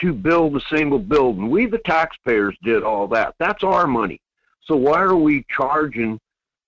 to 0.00 0.12
build 0.12 0.56
a 0.56 0.60
single 0.68 0.98
building. 0.98 1.48
We, 1.48 1.66
the 1.66 1.78
taxpayers, 1.78 2.56
did 2.62 2.82
all 2.82 3.06
that. 3.08 3.34
That's 3.38 3.62
our 3.62 3.86
money. 3.86 4.20
So 4.64 4.76
why 4.76 5.00
are 5.00 5.16
we 5.16 5.46
charging 5.48 6.18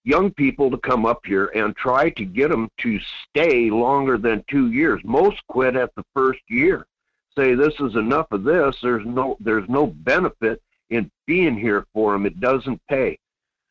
young 0.05 0.31
people 0.32 0.70
to 0.70 0.78
come 0.78 1.05
up 1.05 1.20
here 1.24 1.47
and 1.55 1.74
try 1.77 2.11
to 2.11 2.24
get 2.24 2.51
them 2.51 2.69
to 2.78 2.98
stay 3.28 3.70
longer 3.70 4.19
than 4.19 4.44
two 4.48 4.70
years? 4.70 5.01
Most 5.05 5.43
quit 5.48 5.74
at 5.74 5.94
the 5.97 6.05
first 6.15 6.40
year. 6.48 6.86
Say 7.36 7.55
this 7.55 7.74
is 7.81 7.97
enough 7.97 8.28
of 8.31 8.44
this. 8.44 8.77
There's 8.81 9.05
no 9.05 9.36
there's 9.40 9.69
no 9.69 9.89
benefit 9.89 10.62
in 10.90 11.11
being 11.27 11.56
here 11.56 11.86
for 11.93 12.12
them. 12.12 12.27
It 12.27 12.40
doesn't 12.40 12.81
pay. 12.89 13.19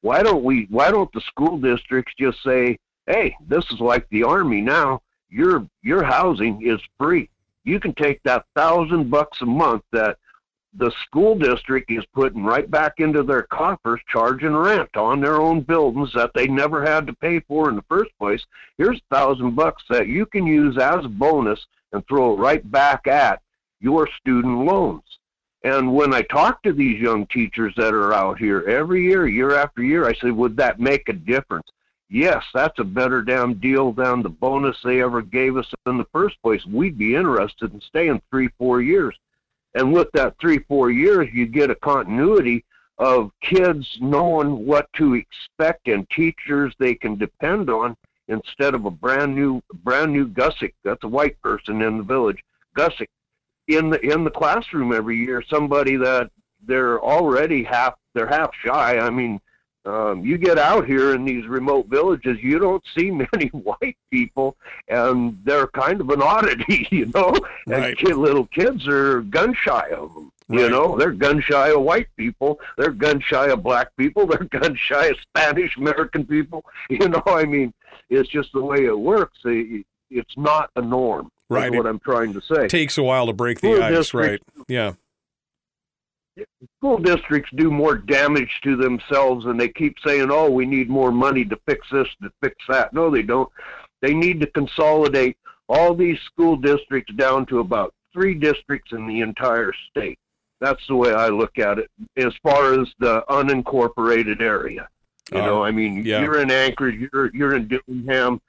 Why 0.01 0.21
don't 0.21 0.43
we? 0.43 0.67
Why 0.69 0.91
don't 0.91 1.11
the 1.13 1.21
school 1.21 1.57
districts 1.57 2.13
just 2.19 2.43
say, 2.43 2.77
"Hey, 3.07 3.35
this 3.47 3.65
is 3.71 3.79
like 3.79 4.07
the 4.09 4.23
army 4.23 4.61
now. 4.61 5.01
Your 5.29 5.65
your 5.81 6.03
housing 6.03 6.61
is 6.61 6.81
free. 6.99 7.29
You 7.63 7.79
can 7.79 7.93
take 7.93 8.21
that 8.23 8.45
thousand 8.55 9.09
bucks 9.09 9.41
a 9.41 9.45
month 9.45 9.83
that 9.91 10.17
the 10.73 10.91
school 11.05 11.35
district 11.35 11.91
is 11.91 12.03
putting 12.13 12.43
right 12.43 12.69
back 12.69 12.95
into 12.97 13.23
their 13.23 13.43
coffers, 13.43 14.01
charging 14.09 14.55
rent 14.55 14.97
on 14.97 15.21
their 15.21 15.39
own 15.39 15.61
buildings 15.61 16.11
that 16.13 16.31
they 16.33 16.47
never 16.47 16.83
had 16.83 17.07
to 17.07 17.13
pay 17.13 17.39
for 17.41 17.69
in 17.69 17.75
the 17.75 17.83
first 17.83 18.11
place. 18.19 18.43
Here's 18.77 18.97
a 18.97 19.15
thousand 19.15 19.55
bucks 19.55 19.83
that 19.89 20.07
you 20.07 20.25
can 20.25 20.45
use 20.45 20.77
as 20.77 21.05
a 21.05 21.09
bonus 21.09 21.65
and 21.93 22.05
throw 22.07 22.33
it 22.33 22.39
right 22.39 22.69
back 22.71 23.07
at 23.07 23.41
your 23.79 24.09
student 24.19 24.65
loans." 24.65 25.19
And 25.63 25.93
when 25.93 26.13
I 26.13 26.23
talk 26.23 26.61
to 26.63 26.73
these 26.73 26.99
young 26.99 27.25
teachers 27.27 27.73
that 27.77 27.93
are 27.93 28.13
out 28.13 28.37
here 28.37 28.63
every 28.67 29.03
year, 29.05 29.27
year 29.27 29.55
after 29.55 29.81
year, 29.81 30.05
I 30.05 30.13
say, 30.13 30.31
would 30.31 30.57
that 30.57 30.79
make 30.79 31.07
a 31.07 31.13
difference? 31.13 31.67
Yes, 32.09 32.43
that's 32.53 32.79
a 32.79 32.83
better 32.83 33.21
damn 33.21 33.55
deal 33.55 33.93
than 33.93 34.21
the 34.21 34.29
bonus 34.29 34.77
they 34.83 35.01
ever 35.01 35.21
gave 35.21 35.55
us 35.55 35.73
in 35.85 35.97
the 35.97 36.07
first 36.11 36.41
place. 36.43 36.65
We'd 36.65 36.97
be 36.97 37.15
interested 37.15 37.73
in 37.73 37.81
staying 37.81 38.21
three, 38.29 38.49
four 38.57 38.81
years. 38.81 39.15
And 39.73 39.93
with 39.93 40.11
that 40.13 40.35
three, 40.39 40.59
four 40.59 40.91
years, 40.91 41.29
you 41.33 41.45
get 41.47 41.71
a 41.71 41.75
continuity 41.75 42.65
of 42.97 43.31
kids 43.41 43.97
knowing 44.01 44.65
what 44.65 44.91
to 44.93 45.15
expect 45.15 45.87
and 45.87 46.07
teachers 46.09 46.75
they 46.77 46.93
can 46.93 47.17
depend 47.17 47.69
on 47.69 47.95
instead 48.27 48.75
of 48.75 48.85
a 48.85 48.91
brand 48.91 49.33
new, 49.33 49.61
brand 49.83 50.11
new 50.13 50.27
Gussick. 50.27 50.73
That's 50.83 51.03
a 51.03 51.07
white 51.07 51.41
person 51.41 51.81
in 51.81 51.97
the 51.97 52.03
village. 52.03 52.43
Gussick 52.77 53.07
in 53.67 53.89
the 53.89 53.99
in 54.01 54.23
the 54.23 54.31
classroom 54.31 54.91
every 54.93 55.17
year 55.17 55.41
somebody 55.47 55.95
that 55.95 56.29
they're 56.65 56.99
already 57.01 57.63
half 57.63 57.95
they're 58.13 58.27
half 58.27 58.51
shy. 58.63 58.97
I 58.99 59.09
mean 59.09 59.39
um, 59.85 60.23
you 60.23 60.37
get 60.37 60.57
out 60.57 60.85
here 60.85 61.13
in 61.13 61.25
these 61.25 61.45
remote 61.45 61.87
villages 61.87 62.37
you 62.41 62.57
don't 62.57 62.83
see 62.95 63.11
many 63.33 63.47
white 63.49 63.97
people 64.11 64.55
and 64.87 65.37
they're 65.43 65.67
kind 65.67 65.99
of 65.99 66.09
an 66.09 66.21
oddity 66.21 66.87
you 66.91 67.07
know? 67.13 67.35
Right. 67.67 67.89
and 67.89 67.97
kid, 67.97 68.15
little 68.15 68.45
kids 68.45 68.87
are 68.87 69.21
gun 69.23 69.53
shy 69.53 69.89
of 69.89 70.13
them 70.13 70.31
you 70.49 70.69
know? 70.69 70.97
They're 70.97 71.11
gun 71.11 71.41
shy 71.41 71.69
of 71.69 71.81
white 71.81 72.07
people 72.17 72.59
they're 72.77 72.91
gun 72.91 73.19
shy 73.19 73.47
of 73.47 73.63
black 73.63 73.95
people 73.97 74.25
they're 74.27 74.45
gun 74.45 74.75
shy 74.75 75.07
of 75.07 75.17
spanish 75.19 75.75
american 75.77 76.25
people 76.25 76.63
you 76.89 77.09
know? 77.09 77.23
I 77.25 77.43
mean 77.45 77.73
it's 78.09 78.29
just 78.29 78.51
the 78.53 78.63
way 78.63 78.85
it 78.85 78.97
works. 78.99 79.39
It- 79.45 79.85
it's 80.15 80.37
not 80.37 80.69
a 80.75 80.81
norm 80.81 81.31
Right. 81.53 81.71
what 81.73 81.85
i'm 81.87 81.99
trying 81.99 82.33
to 82.33 82.41
say 82.41 82.67
takes 82.67 82.97
a 82.97 83.03
while 83.03 83.27
to 83.27 83.33
break 83.33 83.61
the 83.61 83.73
School 83.73 83.83
ice, 83.83 84.13
right? 84.13 84.41
Yeah. 84.67 84.93
school 86.79 86.97
districts 86.97 87.51
do 87.55 87.69
more 87.69 87.95
damage 87.95 88.59
to 88.63 88.75
themselves 88.75 89.45
and 89.45 89.59
they 89.59 89.69
keep 89.69 89.95
saying, 90.05 90.29
oh, 90.31 90.49
we 90.49 90.65
need 90.65 90.89
more 90.89 91.11
money 91.11 91.45
to 91.45 91.57
fix 91.67 91.87
this, 91.91 92.07
to 92.23 92.31
fix 92.41 92.55
that. 92.69 92.93
No, 92.93 93.09
they 93.11 93.21
don't. 93.21 93.49
They 94.01 94.13
need 94.13 94.39
to 94.41 94.47
consolidate 94.47 95.37
all 95.69 95.93
these 95.93 96.19
school 96.21 96.55
districts 96.55 97.13
down 97.15 97.45
to 97.47 97.59
about 97.59 97.93
three 98.11 98.33
districts 98.33 98.91
in 98.93 99.07
the 99.07 99.21
entire 99.21 99.71
state. 99.89 100.17
That's 100.59 100.85
the 100.87 100.95
way 100.95 101.13
I 101.13 101.27
look 101.27 101.59
at 101.59 101.77
it 101.79 101.89
as 102.17 102.33
far 102.41 102.79
as 102.79 102.87
the 102.99 103.23
unincorporated 103.29 104.41
area. 104.41 104.87
You 105.31 105.39
Uh, 105.39 105.45
know, 105.45 105.63
I 105.63 105.71
mean, 105.71 106.03
yeah. 106.05 106.21
you're 106.21 106.39
in 106.39 106.51
Anchorage, 106.51 107.09
you're 107.13 107.29
you're 107.33 107.55
in 107.55 107.67
Dillingham, 107.67 108.41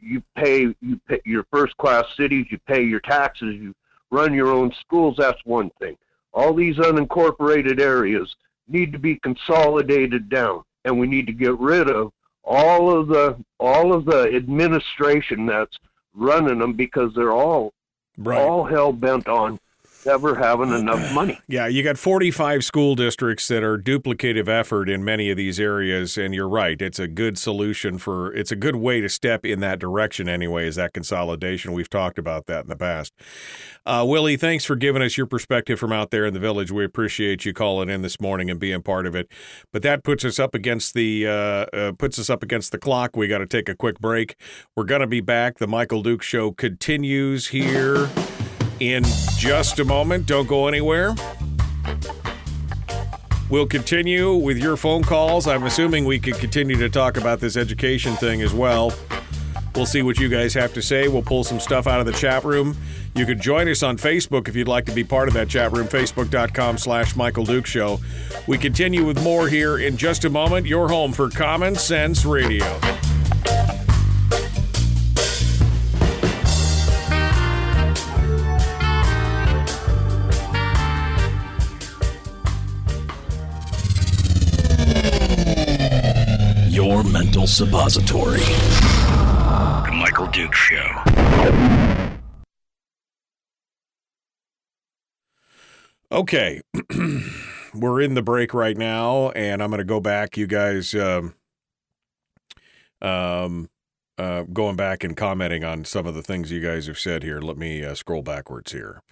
you 0.00 0.22
pay 0.36 0.74
you 0.80 1.00
pay 1.08 1.20
your 1.24 1.44
first 1.50 1.76
class 1.76 2.04
cities, 2.16 2.46
you 2.50 2.58
pay 2.66 2.82
your 2.82 3.00
taxes, 3.00 3.54
you 3.54 3.74
run 4.10 4.32
your 4.32 4.48
own 4.48 4.72
schools. 4.80 5.16
That's 5.18 5.44
one 5.44 5.70
thing. 5.78 5.96
All 6.32 6.54
these 6.54 6.76
unincorporated 6.76 7.80
areas 7.80 8.34
need 8.68 8.92
to 8.92 8.98
be 8.98 9.16
consolidated 9.16 10.28
down, 10.28 10.62
and 10.84 10.98
we 10.98 11.06
need 11.06 11.26
to 11.26 11.32
get 11.32 11.58
rid 11.58 11.90
of 11.90 12.12
all 12.44 12.90
of 12.96 13.08
the 13.08 13.36
all 13.60 13.92
of 13.92 14.04
the 14.04 14.34
administration 14.34 15.46
that's 15.46 15.78
running 16.14 16.58
them 16.58 16.72
because 16.72 17.12
they're 17.14 17.32
all 17.32 17.72
Right. 18.18 18.38
all 18.38 18.64
hell 18.64 18.92
bent 18.92 19.26
on 19.26 19.58
never 20.04 20.34
having 20.34 20.72
enough 20.72 21.12
money. 21.12 21.38
Yeah, 21.48 21.66
you 21.66 21.82
got 21.82 21.98
45 21.98 22.64
school 22.64 22.94
districts 22.94 23.48
that 23.48 23.62
are 23.62 23.78
duplicative 23.78 24.48
effort 24.48 24.88
in 24.88 25.04
many 25.04 25.30
of 25.30 25.36
these 25.36 25.60
areas, 25.60 26.16
and 26.16 26.34
you're 26.34 26.48
right. 26.48 26.80
It's 26.80 26.98
a 26.98 27.08
good 27.08 27.38
solution 27.38 27.98
for, 27.98 28.32
it's 28.34 28.50
a 28.50 28.56
good 28.56 28.76
way 28.76 29.00
to 29.00 29.08
step 29.08 29.44
in 29.44 29.60
that 29.60 29.78
direction 29.78 30.28
anyway, 30.28 30.66
is 30.66 30.76
that 30.76 30.92
consolidation. 30.92 31.72
We've 31.72 31.90
talked 31.90 32.18
about 32.18 32.46
that 32.46 32.64
in 32.64 32.68
the 32.68 32.76
past. 32.76 33.12
Uh, 33.84 34.04
Willie, 34.06 34.36
thanks 34.36 34.64
for 34.64 34.76
giving 34.76 35.02
us 35.02 35.16
your 35.16 35.26
perspective 35.26 35.78
from 35.78 35.92
out 35.92 36.10
there 36.10 36.26
in 36.26 36.34
the 36.34 36.40
village. 36.40 36.70
We 36.70 36.84
appreciate 36.84 37.44
you 37.44 37.52
calling 37.52 37.88
in 37.88 38.02
this 38.02 38.20
morning 38.20 38.50
and 38.50 38.58
being 38.60 38.82
part 38.82 39.06
of 39.06 39.14
it. 39.14 39.30
But 39.72 39.82
that 39.82 40.04
puts 40.04 40.24
us 40.24 40.38
up 40.38 40.54
against 40.54 40.94
the, 40.94 41.26
uh, 41.26 41.76
uh, 41.76 41.92
puts 41.92 42.18
us 42.18 42.30
up 42.30 42.42
against 42.42 42.72
the 42.72 42.78
clock. 42.78 43.16
We 43.16 43.28
got 43.28 43.38
to 43.38 43.46
take 43.46 43.68
a 43.68 43.74
quick 43.74 43.98
break. 44.00 44.36
We're 44.76 44.84
going 44.84 45.00
to 45.00 45.06
be 45.06 45.20
back. 45.20 45.58
The 45.58 45.66
Michael 45.66 46.02
Duke 46.02 46.22
Show 46.22 46.52
continues 46.52 47.48
here 47.48 48.08
in 48.80 49.04
just 49.36 49.78
a 49.78 49.84
moment. 49.84 50.26
Don't 50.26 50.48
go 50.48 50.68
anywhere. 50.68 51.14
We'll 53.50 53.66
continue 53.66 54.34
with 54.34 54.56
your 54.56 54.76
phone 54.76 55.02
calls. 55.02 55.46
I'm 55.46 55.64
assuming 55.64 56.06
we 56.06 56.18
could 56.18 56.36
continue 56.36 56.76
to 56.76 56.88
talk 56.88 57.18
about 57.18 57.38
this 57.38 57.56
education 57.56 58.16
thing 58.16 58.40
as 58.40 58.54
well. 58.54 58.92
We'll 59.74 59.86
see 59.86 60.02
what 60.02 60.18
you 60.18 60.28
guys 60.28 60.54
have 60.54 60.72
to 60.74 60.82
say. 60.82 61.08
We'll 61.08 61.22
pull 61.22 61.44
some 61.44 61.60
stuff 61.60 61.86
out 61.86 62.00
of 62.00 62.06
the 62.06 62.12
chat 62.12 62.44
room. 62.44 62.76
You 63.14 63.26
could 63.26 63.40
join 63.40 63.68
us 63.68 63.82
on 63.82 63.96
Facebook 63.96 64.48
if 64.48 64.56
you'd 64.56 64.68
like 64.68 64.86
to 64.86 64.92
be 64.92 65.04
part 65.04 65.28
of 65.28 65.34
that 65.34 65.48
chat 65.48 65.72
room, 65.72 65.86
facebook.com 65.86 66.78
slash 66.78 67.16
Michael 67.16 67.44
Duke 67.44 67.66
Show. 67.66 68.00
We 68.46 68.58
continue 68.58 69.04
with 69.04 69.22
more 69.22 69.48
here 69.48 69.78
in 69.78 69.96
just 69.96 70.24
a 70.24 70.30
moment. 70.30 70.66
Your 70.66 70.88
home 70.88 71.12
for 71.12 71.28
Common 71.28 71.74
Sense 71.74 72.24
Radio. 72.24 72.80
Your 87.02 87.12
mental 87.12 87.46
suppository. 87.46 88.40
The 88.40 89.90
Michael 89.92 90.26
Duke 90.26 90.54
Show. 90.54 90.86
Okay. 96.12 96.60
We're 97.74 98.02
in 98.02 98.14
the 98.14 98.22
break 98.22 98.54
right 98.54 98.76
now, 98.76 99.30
and 99.30 99.62
I'm 99.62 99.70
going 99.70 99.78
to 99.78 99.84
go 99.84 100.00
back. 100.00 100.36
You 100.36 100.46
guys, 100.46 100.94
um, 100.94 101.34
um, 103.00 103.68
uh, 104.18 104.42
going 104.42 104.76
back 104.76 105.02
and 105.02 105.16
commenting 105.16 105.64
on 105.64 105.84
some 105.84 106.06
of 106.06 106.14
the 106.14 106.22
things 106.22 106.52
you 106.52 106.60
guys 106.60 106.86
have 106.86 106.98
said 106.98 107.22
here. 107.22 107.40
Let 107.40 107.56
me 107.56 107.84
uh, 107.84 107.94
scroll 107.94 108.22
backwards 108.22 108.72
here. 108.72 109.02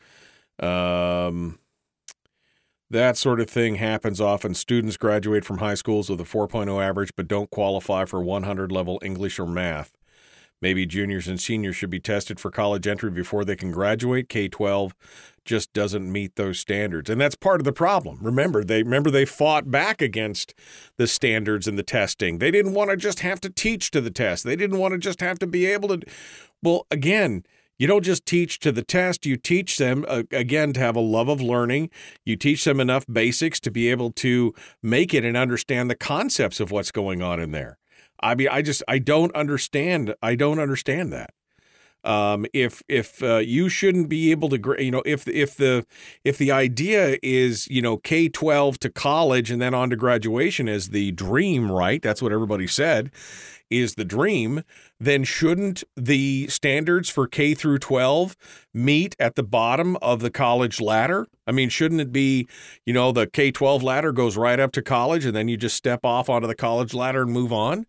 Um, 0.60 1.58
that 2.90 3.16
sort 3.16 3.40
of 3.40 3.48
thing 3.48 3.76
happens 3.76 4.20
often. 4.20 4.54
Students 4.54 4.96
graduate 4.96 5.44
from 5.44 5.58
high 5.58 5.74
schools 5.74 6.10
with 6.10 6.20
a 6.20 6.24
4.0 6.24 6.82
average 6.82 7.12
but 7.16 7.28
don't 7.28 7.50
qualify 7.50 8.04
for 8.04 8.20
100 8.20 8.72
level 8.72 8.98
English 9.02 9.38
or 9.38 9.46
math. 9.46 9.96
Maybe 10.62 10.84
juniors 10.84 11.26
and 11.26 11.40
seniors 11.40 11.76
should 11.76 11.88
be 11.88 12.00
tested 12.00 12.38
for 12.38 12.50
college 12.50 12.86
entry 12.86 13.10
before 13.10 13.44
they 13.44 13.56
can 13.56 13.70
graduate. 13.70 14.28
K 14.28 14.48
12 14.48 14.94
just 15.44 15.72
doesn't 15.72 16.12
meet 16.12 16.36
those 16.36 16.60
standards. 16.60 17.08
And 17.08 17.18
that's 17.18 17.34
part 17.34 17.60
of 17.60 17.64
the 17.64 17.72
problem. 17.72 18.18
Remember, 18.20 18.62
they 18.62 18.82
remember 18.82 19.10
they 19.10 19.24
fought 19.24 19.70
back 19.70 20.02
against 20.02 20.52
the 20.98 21.06
standards 21.06 21.66
and 21.66 21.78
the 21.78 21.82
testing. 21.82 22.38
They 22.38 22.50
didn't 22.50 22.74
want 22.74 22.90
to 22.90 22.96
just 22.96 23.20
have 23.20 23.40
to 23.40 23.50
teach 23.50 23.90
to 23.92 24.02
the 24.02 24.10
test. 24.10 24.44
They 24.44 24.56
didn't 24.56 24.78
want 24.78 24.92
to 24.92 24.98
just 24.98 25.20
have 25.20 25.38
to 25.38 25.46
be 25.46 25.64
able 25.64 25.88
to 25.88 26.02
Well, 26.62 26.86
again, 26.90 27.44
you 27.80 27.86
don't 27.86 28.04
just 28.04 28.26
teach 28.26 28.58
to 28.58 28.72
the 28.72 28.82
test, 28.82 29.24
you 29.24 29.38
teach 29.38 29.78
them 29.78 30.04
uh, 30.06 30.24
again 30.32 30.74
to 30.74 30.80
have 30.80 30.96
a 30.96 31.00
love 31.00 31.28
of 31.30 31.40
learning. 31.40 31.88
You 32.26 32.36
teach 32.36 32.62
them 32.64 32.78
enough 32.78 33.06
basics 33.10 33.58
to 33.60 33.70
be 33.70 33.90
able 33.90 34.12
to 34.16 34.52
make 34.82 35.14
it 35.14 35.24
and 35.24 35.34
understand 35.34 35.88
the 35.88 35.94
concepts 35.94 36.60
of 36.60 36.70
what's 36.70 36.92
going 36.92 37.22
on 37.22 37.40
in 37.40 37.52
there. 37.52 37.78
I 38.20 38.34
mean, 38.34 38.48
I 38.52 38.60
just 38.60 38.82
I 38.86 38.98
don't 38.98 39.34
understand. 39.34 40.14
I 40.22 40.34
don't 40.34 40.58
understand 40.58 41.10
that. 41.14 41.30
Um, 42.04 42.44
if 42.52 42.82
if 42.86 43.22
uh, 43.22 43.38
you 43.38 43.70
shouldn't 43.70 44.10
be 44.10 44.30
able 44.30 44.50
to, 44.50 44.76
you 44.78 44.90
know, 44.90 45.02
if 45.06 45.26
if 45.26 45.56
the 45.56 45.86
if 46.22 46.36
the 46.36 46.52
idea 46.52 47.16
is 47.22 47.66
you 47.68 47.80
know 47.80 47.96
K 47.96 48.28
twelve 48.28 48.78
to 48.80 48.90
college 48.90 49.50
and 49.50 49.60
then 49.60 49.72
on 49.72 49.88
to 49.88 49.96
graduation 49.96 50.68
is 50.68 50.90
the 50.90 51.12
dream, 51.12 51.72
right? 51.72 52.02
That's 52.02 52.20
what 52.20 52.32
everybody 52.32 52.66
said 52.66 53.10
is 53.70 53.94
the 53.94 54.04
dream. 54.04 54.62
Then 54.98 55.24
shouldn't 55.24 55.84
the 55.96 56.48
standards 56.48 57.08
for 57.08 57.26
K 57.26 57.54
through 57.54 57.78
twelve 57.78 58.36
meet 58.74 59.16
at 59.18 59.34
the 59.34 59.42
bottom 59.42 59.96
of 60.02 60.20
the 60.20 60.30
college 60.30 60.80
ladder? 60.80 61.26
I 61.46 61.52
mean, 61.52 61.68
shouldn't 61.68 62.00
it 62.00 62.12
be, 62.12 62.48
you 62.84 62.92
know, 62.92 63.12
the 63.12 63.26
K 63.26 63.50
twelve 63.50 63.82
ladder 63.82 64.12
goes 64.12 64.36
right 64.36 64.60
up 64.60 64.72
to 64.72 64.82
college 64.82 65.24
and 65.24 65.34
then 65.34 65.48
you 65.48 65.56
just 65.56 65.76
step 65.76 66.00
off 66.04 66.28
onto 66.28 66.48
the 66.48 66.54
college 66.54 66.94
ladder 66.94 67.22
and 67.22 67.32
move 67.32 67.52
on? 67.52 67.86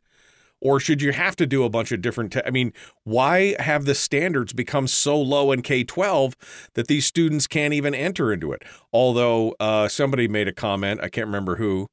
or 0.62 0.80
should 0.80 1.02
you 1.02 1.12
have 1.12 1.36
to 1.36 1.48
do 1.48 1.64
a 1.64 1.70
bunch 1.70 1.92
of 1.92 2.02
different 2.02 2.32
te- 2.32 2.42
i 2.46 2.52
mean 2.52 2.72
why 3.04 3.56
have 3.60 3.86
the 3.86 3.96
standards 3.96 4.54
become 4.54 4.88
so 4.88 5.20
low 5.20 5.52
in 5.52 5.62
k-12 5.62 6.34
that 6.76 6.88
these 6.88 7.06
students 7.06 7.48
can't 7.48 7.74
even 7.74 7.94
enter 7.94 8.32
into 8.32 8.52
it 8.54 8.64
although 8.94 9.56
uh, 9.60 9.88
somebody 9.88 10.28
made 10.28 10.48
a 10.48 10.54
comment 10.54 11.02
i 11.02 11.10
can't 11.10 11.28
remember 11.28 11.58
who 11.58 11.88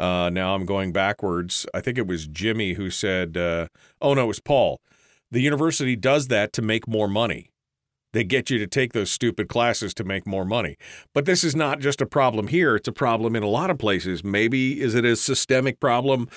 uh, 0.00 0.30
now 0.30 0.54
i'm 0.54 0.64
going 0.64 0.92
backwards 0.92 1.66
i 1.74 1.80
think 1.80 1.98
it 1.98 2.06
was 2.06 2.26
jimmy 2.26 2.74
who 2.74 2.90
said 2.90 3.36
uh, 3.36 3.68
oh 4.00 4.14
no 4.14 4.24
it 4.24 4.28
was 4.28 4.40
paul 4.40 4.80
the 5.30 5.40
university 5.40 5.94
does 5.94 6.26
that 6.28 6.52
to 6.52 6.62
make 6.62 6.88
more 6.88 7.06
money 7.06 7.50
they 8.12 8.24
get 8.24 8.50
you 8.50 8.58
to 8.58 8.66
take 8.66 8.92
those 8.92 9.10
stupid 9.10 9.48
classes 9.48 9.94
to 9.94 10.04
make 10.04 10.26
more 10.26 10.44
money. 10.44 10.76
But 11.14 11.26
this 11.26 11.44
is 11.44 11.54
not 11.54 11.80
just 11.80 12.00
a 12.00 12.06
problem 12.06 12.48
here, 12.48 12.76
it's 12.76 12.88
a 12.88 12.92
problem 12.92 13.36
in 13.36 13.42
a 13.42 13.48
lot 13.48 13.70
of 13.70 13.78
places. 13.78 14.24
Maybe 14.24 14.80
is 14.80 14.94
it 14.94 15.04
a 15.04 15.16
systemic 15.16 15.80
problem 15.80 16.28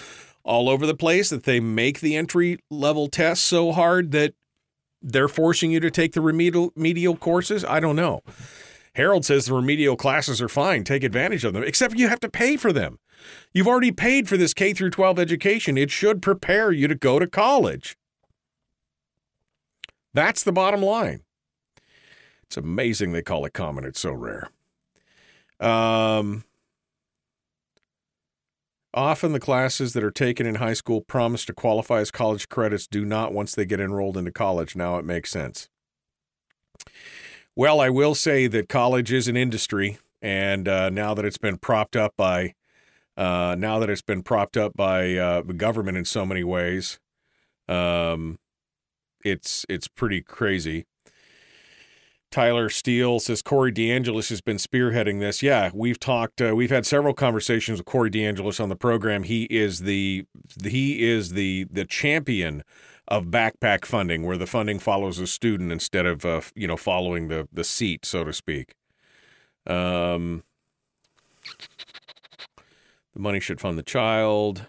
all 0.44 0.70
over 0.70 0.86
the 0.86 0.96
place 0.96 1.30
that 1.30 1.44
they 1.44 1.60
make 1.60 2.00
the 2.00 2.16
entry 2.16 2.60
level 2.70 3.08
tests 3.08 3.46
so 3.46 3.72
hard 3.72 4.12
that 4.12 4.34
they're 5.02 5.28
forcing 5.28 5.72
you 5.72 5.80
to 5.80 5.92
take 5.92 6.14
the 6.14 6.22
remedial 6.22 6.72
remedial 6.76 7.18
courses? 7.18 7.66
I 7.66 7.80
don't 7.80 7.96
know. 7.96 8.22
Harold 8.96 9.26
says 9.26 9.48
the 9.48 9.54
remedial 9.54 9.96
classes 9.96 10.40
are 10.40 10.50
fine. 10.50 10.84
Take 10.84 11.04
advantage 11.04 11.44
of 11.44 11.54
them, 11.54 11.64
except 11.64 11.98
you 11.98 12.08
have 12.10 12.20
to 12.20 12.30
pay 12.30 12.58
for 12.58 12.72
them. 12.72 13.00
You've 13.54 13.68
already 13.68 13.92
paid 13.92 14.28
for 14.28 14.38
this 14.38 14.54
K 14.54 14.74
through 14.74 14.92
12 14.92 15.20
education. 15.20 15.78
It 15.78 15.92
should 15.92 16.22
prepare 16.22 16.72
you 16.72 16.88
to 16.88 16.96
go 16.96 17.20
to 17.20 17.28
college. 17.28 17.98
That's 20.14 20.44
the 20.44 20.52
bottom 20.52 20.82
line. 20.82 21.22
It's 22.44 22.58
amazing 22.58 23.12
they 23.12 23.22
call 23.24 23.46
it 23.46 23.54
common. 23.54 23.84
It's 23.84 24.00
so 24.00 24.12
rare. 24.12 24.50
Um, 25.60 26.44
often 28.94 29.34
the 29.34 29.40
classes 29.40 29.94
that 29.94 30.04
are 30.04 30.12
taken 30.12 30.46
in 30.46 30.56
high 30.56 30.74
school 30.74 31.02
promise 31.02 31.46
to 31.46 31.54
qualify 31.54 32.00
as 32.00 32.12
college 32.12 32.50
credits 32.50 32.86
do 32.86 33.06
not 33.06 33.34
once 33.34 33.56
they 33.56 33.66
get 33.66 33.80
enrolled 33.80 34.18
into 34.18 34.32
college. 34.32 34.76
Now 34.76 34.98
it 34.98 35.06
makes 35.06 35.32
sense. 35.32 35.68
Well, 37.56 37.80
I 37.80 37.90
will 37.90 38.16
say 38.16 38.48
that 38.48 38.70
college 38.70 39.12
is 39.12 39.28
an 39.28 39.38
industry, 39.38 40.00
and 40.22 40.68
uh, 40.68 40.90
now 40.90 41.14
that 41.14 41.26
it's 41.26 41.38
been 41.38 41.58
propped 41.58 41.96
up 41.96 42.14
by, 42.18 42.56
uh, 43.18 43.56
now 43.58 43.80
that 43.80 43.90
it's 43.90 44.02
been 44.02 44.24
propped 44.24 44.58
up 44.58 44.74
by 44.76 45.16
uh, 45.16 45.42
the 45.42 45.54
government 45.54 45.98
in 45.98 46.06
so 46.06 46.26
many 46.26 46.44
ways, 46.44 47.00
um, 47.68 48.40
it's 49.24 49.66
it's 49.70 49.88
pretty 49.88 50.22
crazy. 50.22 50.86
Tyler 52.34 52.68
Steele 52.68 53.20
says 53.20 53.44
Corey 53.44 53.72
DeAngelis 53.72 54.30
has 54.30 54.42
been 54.42 54.58
spearheading 54.58 55.20
this. 55.20 55.44
Yeah, 55.44 55.70
we've 55.72 56.00
talked. 56.00 56.42
Uh, 56.42 56.56
we've 56.56 56.72
had 56.72 56.84
several 56.84 57.14
conversations 57.14 57.78
with 57.78 57.86
Corey 57.86 58.10
DeAngelis 58.10 58.60
on 58.60 58.70
the 58.70 58.76
program. 58.76 59.22
He 59.22 59.44
is 59.44 59.82
the 59.82 60.26
he 60.64 61.04
is 61.04 61.34
the 61.34 61.68
the 61.70 61.86
champion 61.86 62.64
of 63.08 63.26
backpack 63.26 63.86
funding, 63.86 64.26
where 64.26 64.38
the 64.38 64.48
funding 64.48 64.80
follows 64.80 65.20
a 65.20 65.28
student 65.28 65.72
instead 65.72 66.08
of 66.08 66.26
uh, 66.26 66.42
you 66.56 66.68
know 66.68 66.76
following 66.76 67.28
the 67.28 67.48
the 67.54 67.64
seat, 67.64 68.04
so 68.04 68.24
to 68.24 68.34
speak. 68.34 68.74
Um, 69.68 70.44
the 73.14 73.20
money 73.20 73.40
should 73.40 73.60
fund 73.60 73.78
the 73.78 73.84
child. 73.84 74.68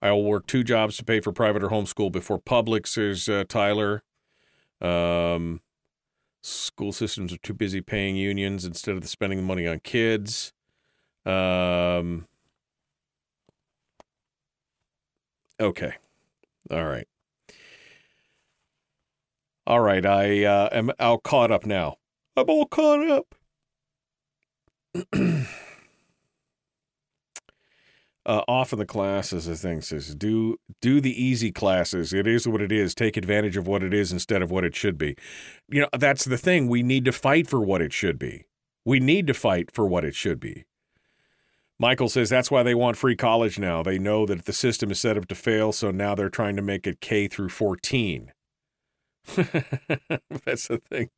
I 0.00 0.10
will 0.12 0.24
work 0.24 0.46
two 0.46 0.62
jobs 0.62 0.96
to 0.98 1.04
pay 1.04 1.20
for 1.20 1.32
private 1.32 1.62
or 1.62 1.68
homeschool 1.68 2.12
before 2.12 2.38
public, 2.38 2.86
says 2.86 3.28
uh, 3.28 3.44
Tyler. 3.48 4.02
Um, 4.80 5.60
school 6.40 6.92
systems 6.92 7.32
are 7.32 7.38
too 7.38 7.54
busy 7.54 7.80
paying 7.80 8.16
unions 8.16 8.64
instead 8.64 8.96
of 8.96 9.08
spending 9.08 9.38
the 9.38 9.44
money 9.44 9.66
on 9.66 9.80
kids. 9.80 10.52
Um, 11.26 12.26
okay. 15.60 15.94
All 16.70 16.84
right. 16.84 17.08
All 19.66 19.80
right. 19.80 20.06
I 20.06 20.44
uh, 20.44 20.68
am 20.72 20.92
all 21.00 21.18
caught 21.18 21.50
up 21.50 21.66
now. 21.66 21.96
I'm 22.36 22.48
all 22.48 22.66
caught 22.66 23.08
up. 23.10 23.34
uh, 28.28 28.42
off 28.46 28.74
of 28.74 28.78
the 28.78 28.84
classes, 28.84 29.48
I 29.48 29.54
think 29.54 29.82
says 29.82 30.14
do 30.14 30.58
do 30.82 31.00
the 31.00 31.20
easy 31.20 31.50
classes. 31.50 32.12
It 32.12 32.26
is 32.26 32.46
what 32.46 32.60
it 32.60 32.70
is. 32.70 32.94
Take 32.94 33.16
advantage 33.16 33.56
of 33.56 33.66
what 33.66 33.82
it 33.82 33.94
is 33.94 34.12
instead 34.12 34.42
of 34.42 34.50
what 34.50 34.64
it 34.64 34.76
should 34.76 34.98
be. 34.98 35.16
You 35.68 35.80
know 35.80 35.88
that's 35.98 36.26
the 36.26 36.36
thing. 36.36 36.68
We 36.68 36.82
need 36.82 37.06
to 37.06 37.12
fight 37.12 37.48
for 37.48 37.60
what 37.60 37.80
it 37.80 37.92
should 37.92 38.18
be. 38.18 38.44
We 38.84 39.00
need 39.00 39.26
to 39.28 39.34
fight 39.34 39.70
for 39.72 39.86
what 39.86 40.04
it 40.04 40.14
should 40.14 40.38
be. 40.38 40.66
Michael 41.78 42.08
says 42.08 42.28
that's 42.28 42.50
why 42.50 42.62
they 42.62 42.74
want 42.74 42.98
free 42.98 43.16
college 43.16 43.58
now. 43.58 43.82
They 43.82 43.98
know 43.98 44.26
that 44.26 44.44
the 44.44 44.52
system 44.52 44.90
is 44.90 45.00
set 45.00 45.16
up 45.16 45.26
to 45.28 45.34
fail, 45.34 45.72
so 45.72 45.90
now 45.90 46.14
they're 46.14 46.28
trying 46.28 46.56
to 46.56 46.62
make 46.62 46.86
it 46.86 47.00
K 47.00 47.28
through 47.28 47.48
14. 47.48 48.32
that's 49.36 50.68
the 50.68 50.82
thing. 50.90 51.08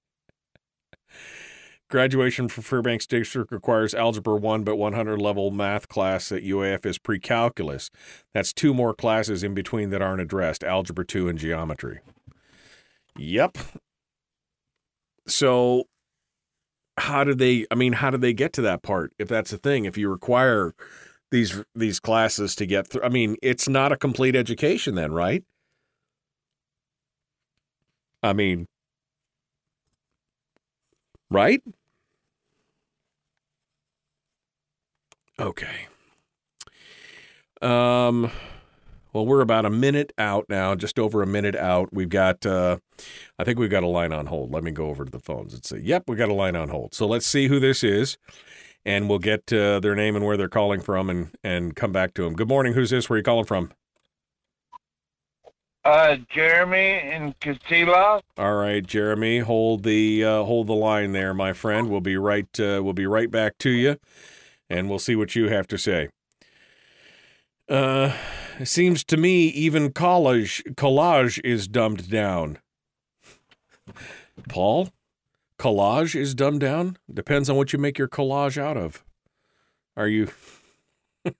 Graduation 1.90 2.48
for 2.48 2.62
Fairbanks 2.62 3.04
District 3.04 3.50
requires 3.50 3.94
Algebra 3.94 4.36
1, 4.36 4.62
but 4.62 4.76
100 4.76 5.20
level 5.20 5.50
math 5.50 5.88
class 5.88 6.30
at 6.30 6.44
UAF 6.44 6.86
is 6.86 6.98
pre 6.98 7.18
calculus. 7.18 7.90
That's 8.32 8.52
two 8.52 8.72
more 8.72 8.94
classes 8.94 9.42
in 9.42 9.54
between 9.54 9.90
that 9.90 10.00
aren't 10.00 10.20
addressed 10.20 10.62
Algebra 10.62 11.04
2 11.04 11.28
and 11.28 11.36
Geometry. 11.36 11.98
Yep. 13.18 13.58
So, 15.26 15.84
how 16.96 17.24
do 17.24 17.34
they, 17.34 17.66
I 17.72 17.74
mean, 17.74 17.94
how 17.94 18.10
do 18.10 18.18
they 18.18 18.34
get 18.34 18.52
to 18.54 18.62
that 18.62 18.82
part 18.82 19.12
if 19.18 19.26
that's 19.26 19.50
the 19.50 19.58
thing? 19.58 19.84
If 19.84 19.98
you 19.98 20.08
require 20.08 20.74
these 21.32 21.64
these 21.74 21.98
classes 21.98 22.54
to 22.56 22.66
get 22.66 22.86
through, 22.86 23.02
I 23.02 23.08
mean, 23.08 23.36
it's 23.42 23.68
not 23.68 23.90
a 23.90 23.96
complete 23.96 24.36
education 24.36 24.94
then, 24.94 25.12
right? 25.12 25.42
I 28.22 28.32
mean, 28.32 28.68
right? 31.30 31.62
Okay. 35.40 35.86
Um, 37.62 38.30
well, 39.14 39.24
we're 39.24 39.40
about 39.40 39.64
a 39.64 39.70
minute 39.70 40.12
out 40.18 40.44
now, 40.50 40.74
just 40.74 40.98
over 40.98 41.22
a 41.22 41.26
minute 41.26 41.56
out. 41.56 41.88
We've 41.94 42.10
got, 42.10 42.44
uh, 42.44 42.76
I 43.38 43.44
think 43.44 43.58
we've 43.58 43.70
got 43.70 43.82
a 43.82 43.88
line 43.88 44.12
on 44.12 44.26
hold. 44.26 44.52
Let 44.52 44.62
me 44.62 44.70
go 44.70 44.88
over 44.88 45.02
to 45.06 45.10
the 45.10 45.18
phones 45.18 45.54
and 45.54 45.64
say, 45.64 45.78
yep, 45.78 46.04
we 46.06 46.16
got 46.16 46.28
a 46.28 46.34
line 46.34 46.56
on 46.56 46.68
hold. 46.68 46.94
So 46.94 47.06
let's 47.06 47.26
see 47.26 47.48
who 47.48 47.58
this 47.58 47.82
is, 47.82 48.18
and 48.84 49.08
we'll 49.08 49.18
get 49.18 49.50
uh, 49.50 49.80
their 49.80 49.94
name 49.94 50.14
and 50.14 50.26
where 50.26 50.36
they're 50.36 50.48
calling 50.48 50.82
from, 50.82 51.08
and 51.08 51.30
and 51.42 51.74
come 51.74 51.90
back 51.90 52.12
to 52.14 52.24
them. 52.24 52.34
Good 52.34 52.48
morning. 52.48 52.74
Who's 52.74 52.90
this? 52.90 53.08
Where 53.08 53.14
are 53.14 53.18
you 53.18 53.24
calling 53.24 53.46
from? 53.46 53.72
Uh, 55.86 56.18
Jeremy 56.28 57.00
in 57.10 57.34
Kasilof. 57.40 58.20
All 58.36 58.56
right, 58.56 58.86
Jeremy, 58.86 59.38
hold 59.38 59.84
the 59.84 60.22
uh, 60.22 60.44
hold 60.44 60.66
the 60.66 60.74
line 60.74 61.12
there, 61.12 61.32
my 61.32 61.54
friend. 61.54 61.88
We'll 61.88 62.02
be 62.02 62.18
right 62.18 62.60
uh, 62.60 62.80
we'll 62.84 62.92
be 62.92 63.06
right 63.06 63.30
back 63.30 63.56
to 63.60 63.70
you 63.70 63.96
and 64.70 64.88
we'll 64.88 65.00
see 65.00 65.16
what 65.16 65.34
you 65.34 65.48
have 65.48 65.66
to 65.66 65.76
say. 65.76 66.08
Uh, 67.68 68.16
seems 68.64 69.04
to 69.04 69.16
me 69.16 69.48
even 69.48 69.90
collage 69.90 70.62
collage 70.74 71.40
is 71.44 71.68
dumbed 71.68 72.08
down. 72.10 72.58
Paul, 74.48 74.90
collage 75.58 76.14
is 76.14 76.34
dumbed 76.34 76.60
down. 76.60 76.96
Depends 77.12 77.50
on 77.50 77.56
what 77.56 77.72
you 77.72 77.78
make 77.78 77.98
your 77.98 78.08
collage 78.08 78.56
out 78.56 78.76
of. 78.76 79.04
Are 79.96 80.08
you? 80.08 80.30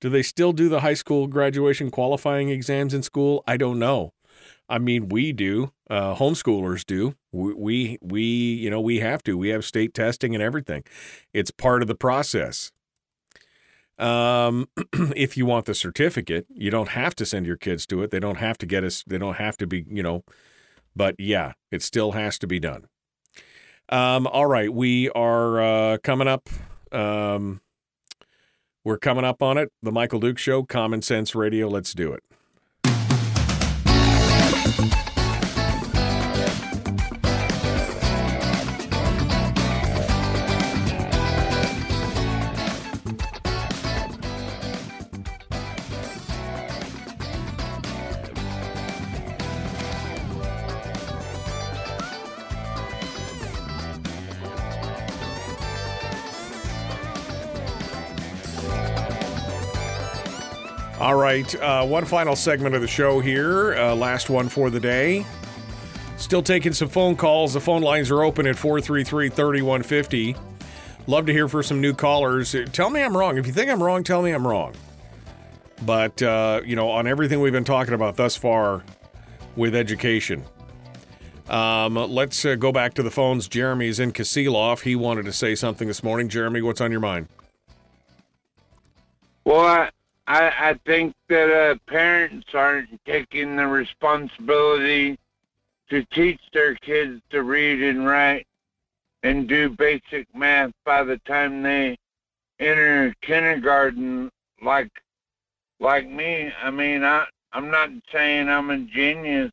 do 0.00 0.08
they 0.08 0.22
still 0.22 0.52
do 0.52 0.68
the 0.68 0.80
high 0.80 0.94
school 0.94 1.26
graduation 1.26 1.90
qualifying 1.90 2.48
exams 2.48 2.94
in 2.94 3.02
school? 3.02 3.42
I 3.46 3.56
don't 3.56 3.78
know. 3.78 4.12
I 4.68 4.78
mean, 4.78 5.08
we 5.08 5.32
do. 5.32 5.72
Uh, 5.88 6.14
homeschoolers 6.14 6.84
do. 6.84 7.14
We, 7.32 7.54
we, 7.54 7.98
we, 8.02 8.22
you 8.22 8.70
know, 8.70 8.80
we 8.80 9.00
have 9.00 9.22
to. 9.24 9.38
We 9.38 9.48
have 9.48 9.64
state 9.64 9.94
testing 9.94 10.34
and 10.34 10.42
everything. 10.42 10.84
It's 11.32 11.50
part 11.50 11.82
of 11.82 11.88
the 11.88 11.94
process. 11.94 12.70
Um, 13.98 14.68
if 15.16 15.36
you 15.36 15.46
want 15.46 15.66
the 15.66 15.74
certificate, 15.74 16.46
you 16.50 16.70
don't 16.70 16.90
have 16.90 17.14
to 17.16 17.26
send 17.26 17.46
your 17.46 17.56
kids 17.56 17.86
to 17.86 18.02
it. 18.02 18.10
They 18.10 18.20
don't 18.20 18.36
have 18.36 18.58
to 18.58 18.66
get 18.66 18.84
us. 18.84 19.02
They 19.06 19.18
don't 19.18 19.36
have 19.36 19.56
to 19.58 19.66
be, 19.66 19.84
you 19.88 20.02
know. 20.02 20.24
But 20.94 21.16
yeah, 21.18 21.52
it 21.70 21.82
still 21.82 22.12
has 22.12 22.38
to 22.40 22.46
be 22.46 22.60
done. 22.60 22.86
Um, 23.88 24.26
all 24.26 24.46
right, 24.46 24.72
we 24.72 25.08
are 25.10 25.60
uh, 25.60 25.98
coming 25.98 26.28
up. 26.28 26.48
Um, 26.92 27.62
we're 28.84 28.98
coming 28.98 29.24
up 29.24 29.42
on 29.42 29.58
it. 29.58 29.70
The 29.82 29.92
Michael 29.92 30.20
Duke 30.20 30.38
Show, 30.38 30.62
Common 30.62 31.02
Sense 31.02 31.34
Radio. 31.34 31.68
Let's 31.68 31.92
do 31.92 32.12
it. 32.12 32.22
Right, 61.28 61.54
uh, 61.56 61.84
one 61.84 62.06
final 62.06 62.34
segment 62.34 62.74
of 62.74 62.80
the 62.80 62.88
show 62.88 63.20
here, 63.20 63.74
uh, 63.74 63.94
last 63.94 64.30
one 64.30 64.48
for 64.48 64.70
the 64.70 64.80
day. 64.80 65.26
Still 66.16 66.42
taking 66.42 66.72
some 66.72 66.88
phone 66.88 67.16
calls. 67.16 67.52
The 67.52 67.60
phone 67.60 67.82
lines 67.82 68.10
are 68.10 68.22
open 68.22 68.46
at 68.46 68.56
433 68.56 69.28
3150. 69.28 70.36
Love 71.06 71.26
to 71.26 71.32
hear 71.32 71.46
for 71.46 71.62
some 71.62 71.82
new 71.82 71.92
callers. 71.92 72.56
Tell 72.72 72.88
me 72.88 73.02
I'm 73.02 73.14
wrong. 73.14 73.36
If 73.36 73.46
you 73.46 73.52
think 73.52 73.70
I'm 73.70 73.82
wrong, 73.82 74.04
tell 74.04 74.22
me 74.22 74.30
I'm 74.30 74.46
wrong. 74.46 74.74
But, 75.84 76.22
uh, 76.22 76.62
you 76.64 76.76
know, 76.76 76.88
on 76.88 77.06
everything 77.06 77.42
we've 77.42 77.52
been 77.52 77.62
talking 77.62 77.92
about 77.92 78.16
thus 78.16 78.34
far 78.34 78.82
with 79.54 79.74
education, 79.74 80.44
um, 81.50 81.94
let's 81.94 82.42
uh, 82.46 82.54
go 82.54 82.72
back 82.72 82.94
to 82.94 83.02
the 83.02 83.10
phones. 83.10 83.48
Jeremy's 83.48 84.00
in 84.00 84.12
Kasilof. 84.12 84.80
He 84.80 84.96
wanted 84.96 85.26
to 85.26 85.32
say 85.32 85.54
something 85.54 85.88
this 85.88 86.02
morning. 86.02 86.30
Jeremy, 86.30 86.62
what's 86.62 86.80
on 86.80 86.90
your 86.90 87.00
mind? 87.00 87.28
Well, 89.44 89.60
I, 89.60 89.90
I, 90.28 90.52
I 90.58 90.80
think 90.84 91.14
that 91.30 91.50
uh, 91.50 91.76
parents 91.86 92.48
aren't 92.52 93.02
taking 93.06 93.56
the 93.56 93.66
responsibility 93.66 95.18
to 95.88 96.04
teach 96.12 96.40
their 96.52 96.74
kids 96.74 97.22
to 97.30 97.42
read 97.42 97.82
and 97.82 98.06
write 98.06 98.46
and 99.22 99.48
do 99.48 99.70
basic 99.70 100.26
math 100.34 100.72
by 100.84 101.02
the 101.02 101.16
time 101.26 101.62
they 101.62 101.96
enter 102.60 103.14
kindergarten 103.22 104.30
like 104.62 104.90
like 105.80 106.06
me. 106.06 106.52
I 106.62 106.70
mean, 106.70 107.04
I 107.04 107.24
I'm 107.54 107.70
not 107.70 107.88
saying 108.12 108.50
I'm 108.50 108.68
a 108.68 108.80
genius 108.80 109.52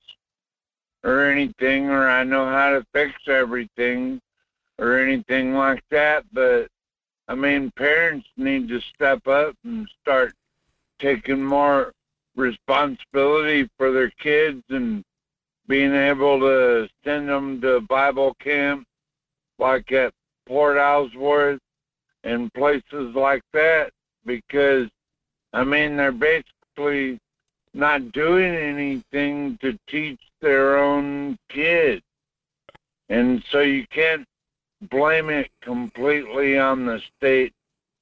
or 1.06 1.23
anything 1.23 1.89
or 1.89 2.10
I 2.10 2.26
know 2.26 2.47
how 2.47 2.72
to 2.72 2.85
fix 2.91 3.14
everything 3.27 4.19
or 4.77 4.99
anything 4.99 5.53
like 5.53 5.84
that, 5.91 6.26
but 6.34 6.68
I 7.30 7.35
mean, 7.35 7.72
parents 7.77 8.27
need 8.35 8.68
to 8.68 8.81
step 8.81 9.26
up 9.26 9.56
and 9.64 9.88
start 10.02 10.34
taking 11.00 11.44
more 11.44 11.92
responsibility 12.36 13.70
for 13.78 13.92
their 13.92 14.12
kids 14.12 14.62
and 14.70 15.04
being 15.68 15.94
able 15.94 16.40
to 16.40 16.88
send 17.04 17.28
them 17.28 17.62
to 17.62 17.82
Bible 17.82 18.36
camp 18.40 18.86
like 19.58 19.92
at 19.92 20.14
Port 20.46 20.78
Alsworth 20.78 21.60
and 22.24 22.54
places 22.54 23.16
like 23.16 23.42
that 23.54 23.92
because 24.26 24.88
I 25.54 25.64
mean 25.64 25.96
they're 25.96 26.12
basically 26.12 27.20
not 27.74 28.12
doing 28.12 28.56
anything 28.56 29.58
to 29.62 29.78
teach 29.88 30.20
their 30.42 30.78
own 30.78 31.38
kids. 31.50 32.02
And 33.10 33.44
so 33.52 33.60
you 33.60 33.86
can't 33.88 34.26
blame 34.90 35.30
it 35.30 35.50
completely 35.62 36.58
on 36.58 36.86
the 36.86 37.02
state 37.18 37.54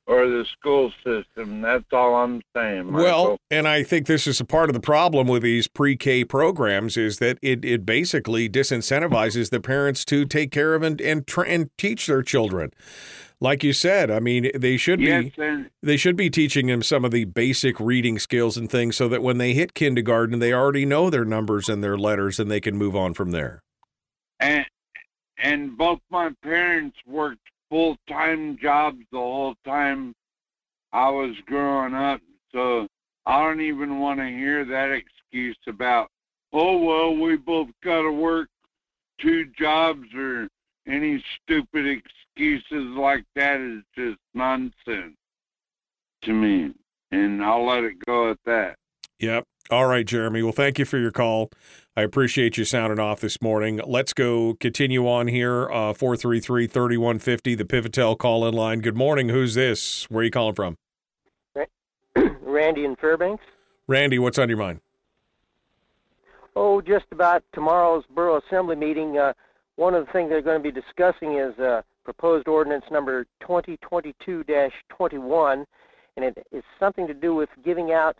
or 0.06 0.28
the 0.28 0.46
school 0.52 0.92
system. 1.04 1.62
That's 1.62 1.86
all 1.92 2.16
I'm 2.16 2.42
saying. 2.56 2.92
Michael. 2.92 3.04
Well, 3.04 3.38
and 3.50 3.68
I 3.68 3.84
think 3.84 4.08
this 4.08 4.28
is 4.28 4.40
a 4.40 4.46
part 4.46 4.70
of 4.70 4.74
the 4.74 4.80
problem 4.80 5.28
with 5.28 5.44
these 5.44 5.68
pre-K 5.68 6.26
programs 6.26 6.98
is 6.98 7.20
that 7.20 7.38
it, 7.42 7.64
it 7.64 7.86
basically 7.86 8.50
disincentivizes 8.50 9.50
the 9.50 9.60
parents 9.60 10.04
to 10.06 10.26
take 10.26 10.52
care 10.52 10.76
of 10.76 10.84
and 10.84 11.00
and, 11.00 11.26
tra- 11.26 11.48
and 11.48 11.70
teach 11.78 12.08
their 12.08 12.22
children. 12.22 12.72
Like 13.40 13.64
you 13.64 13.74
said, 13.74 14.10
I 14.10 14.20
mean, 14.20 14.50
they 14.56 14.78
should 14.78 15.02
yes, 15.02 15.26
be 15.36 15.42
and 15.42 15.70
they 15.82 15.98
should 15.98 16.16
be 16.16 16.30
teaching 16.30 16.68
them 16.68 16.82
some 16.82 17.04
of 17.04 17.12
the 17.12 17.26
basic 17.26 17.78
reading 17.80 18.18
skills 18.18 18.56
and 18.56 18.70
things 18.70 18.96
so 18.96 19.10
that 19.10 19.22
when 19.22 19.38
they 19.38 19.54
hit 19.54 19.74
kindergarten, 19.74 20.40
they 20.40 20.54
already 20.54 20.86
know 20.86 21.10
their 21.10 21.26
numbers 21.26 21.68
and 21.68 21.84
their 21.84 21.98
letters 21.98 22.40
and 22.40 22.50
they 22.50 22.62
can 22.62 22.78
move 22.78 22.96
on 22.96 23.14
from 23.14 23.32
there. 23.32 23.62
and 24.40 24.66
and 25.38 25.78
both 25.78 26.00
my 26.10 26.32
parents 26.42 26.98
worked 27.06 27.50
full 27.74 27.98
time 28.08 28.56
jobs 28.62 29.00
the 29.12 29.18
whole 29.18 29.56
time 29.66 30.14
I 30.92 31.10
was 31.10 31.36
growing 31.48 31.96
up. 31.96 32.22
So 32.52 32.88
I 33.26 33.42
don't 33.44 33.62
even 33.62 34.00
want 34.00 34.20
to 34.20 34.28
hear 34.28 34.64
that 34.64 34.92
excuse 34.92 35.58
about, 35.68 36.10
oh 36.54 36.78
well, 36.78 37.16
we 37.16 37.36
both 37.36 37.70
got 37.84 38.04
to 38.04 38.12
work 38.12 38.48
two 39.20 39.46
jobs 39.58 40.06
or 40.16 40.48
any 40.88 41.24
stupid 41.42 41.88
excuses 41.88 42.96
like 42.96 43.24
that 43.36 43.60
is 43.60 43.82
just 43.98 44.20
nonsense 44.36 45.16
to 46.22 46.32
me. 46.32 46.74
And 47.12 47.44
I'll 47.44 47.66
let 47.66 47.84
it 47.84 47.96
go 48.06 48.30
at 48.30 48.38
that. 48.46 48.76
Yep. 49.20 49.46
All 49.72 49.88
right, 49.88 50.06
Jeremy. 50.06 50.44
Well, 50.44 50.52
thank 50.52 50.78
you 50.78 50.86
for 50.86 51.00
your 51.00 51.12
call. 51.12 51.50
I 51.96 52.02
appreciate 52.02 52.58
you 52.58 52.66
sounding 52.66 53.00
off 53.00 53.22
this 53.22 53.40
morning. 53.40 53.80
Let's 53.86 54.14
go 54.14 54.56
continue 54.60 55.08
on 55.08 55.28
here. 55.28 55.70
Uh, 55.70 55.94
433 55.94 56.66
3150, 56.66 57.54
the 57.54 57.66
Pivotel 57.66 58.18
call 58.18 58.48
in 58.48 58.56
line. 58.56 58.80
Good 58.80 58.98
morning. 58.98 59.30
Who's 59.30 59.54
this? 59.54 60.10
Where 60.10 60.22
are 60.22 60.24
you 60.24 60.32
calling 60.32 60.56
from? 60.56 60.80
Randy 62.42 62.86
in 62.86 62.96
Fairbanks. 62.96 63.44
Randy, 63.86 64.18
what's 64.18 64.40
on 64.40 64.50
your 64.50 64.58
mind? 64.58 64.80
Oh, 66.56 66.82
just 66.82 67.06
about 67.12 67.44
tomorrow's 67.54 68.06
Borough 68.10 68.42
Assembly 68.48 68.76
meeting. 68.76 69.20
Uh, 69.20 69.34
one 69.76 69.94
of 69.94 70.08
the 70.08 70.12
things 70.12 70.32
they're 70.32 70.42
going 70.42 70.64
to 70.64 70.64
be 70.64 70.72
discussing 70.72 71.38
is 71.38 71.54
uh, 71.60 71.84
proposed 72.04 72.48
ordinance 72.48 72.86
number 72.90 73.28
2022-21, 73.44 75.66
and 76.18 76.26
it 76.26 76.44
is 76.52 76.64
something 76.80 77.06
to 77.06 77.14
do 77.14 77.36
with 77.36 77.50
giving 77.64 77.92
out 77.92 78.18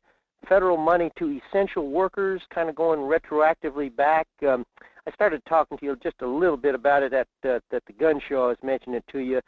federal 0.48 0.78
money 0.78 1.12
to 1.18 1.40
essential 1.48 1.90
workers, 1.90 2.42
kind 2.54 2.70
of 2.70 2.76
going 2.76 3.00
retroactively 3.00 3.96
back. 3.96 4.28
Um, 4.48 4.66
I 5.08 5.12
started 5.12 5.42
talking 5.48 5.78
to 5.78 5.86
you 5.86 5.96
just 6.02 6.22
a 6.22 6.28
little 6.28 6.58
bit 6.58 6.76
about 6.76 7.04
it 7.04 7.14
at, 7.14 7.28
uh, 7.46 7.60
at 7.72 7.84
the 7.86 7.94
gun 7.94 8.22
show. 8.28 8.46
I 8.46 8.48
was 8.48 8.58
mentioning 8.64 8.96
it 8.96 9.06
to 9.12 9.20
you. 9.20 9.42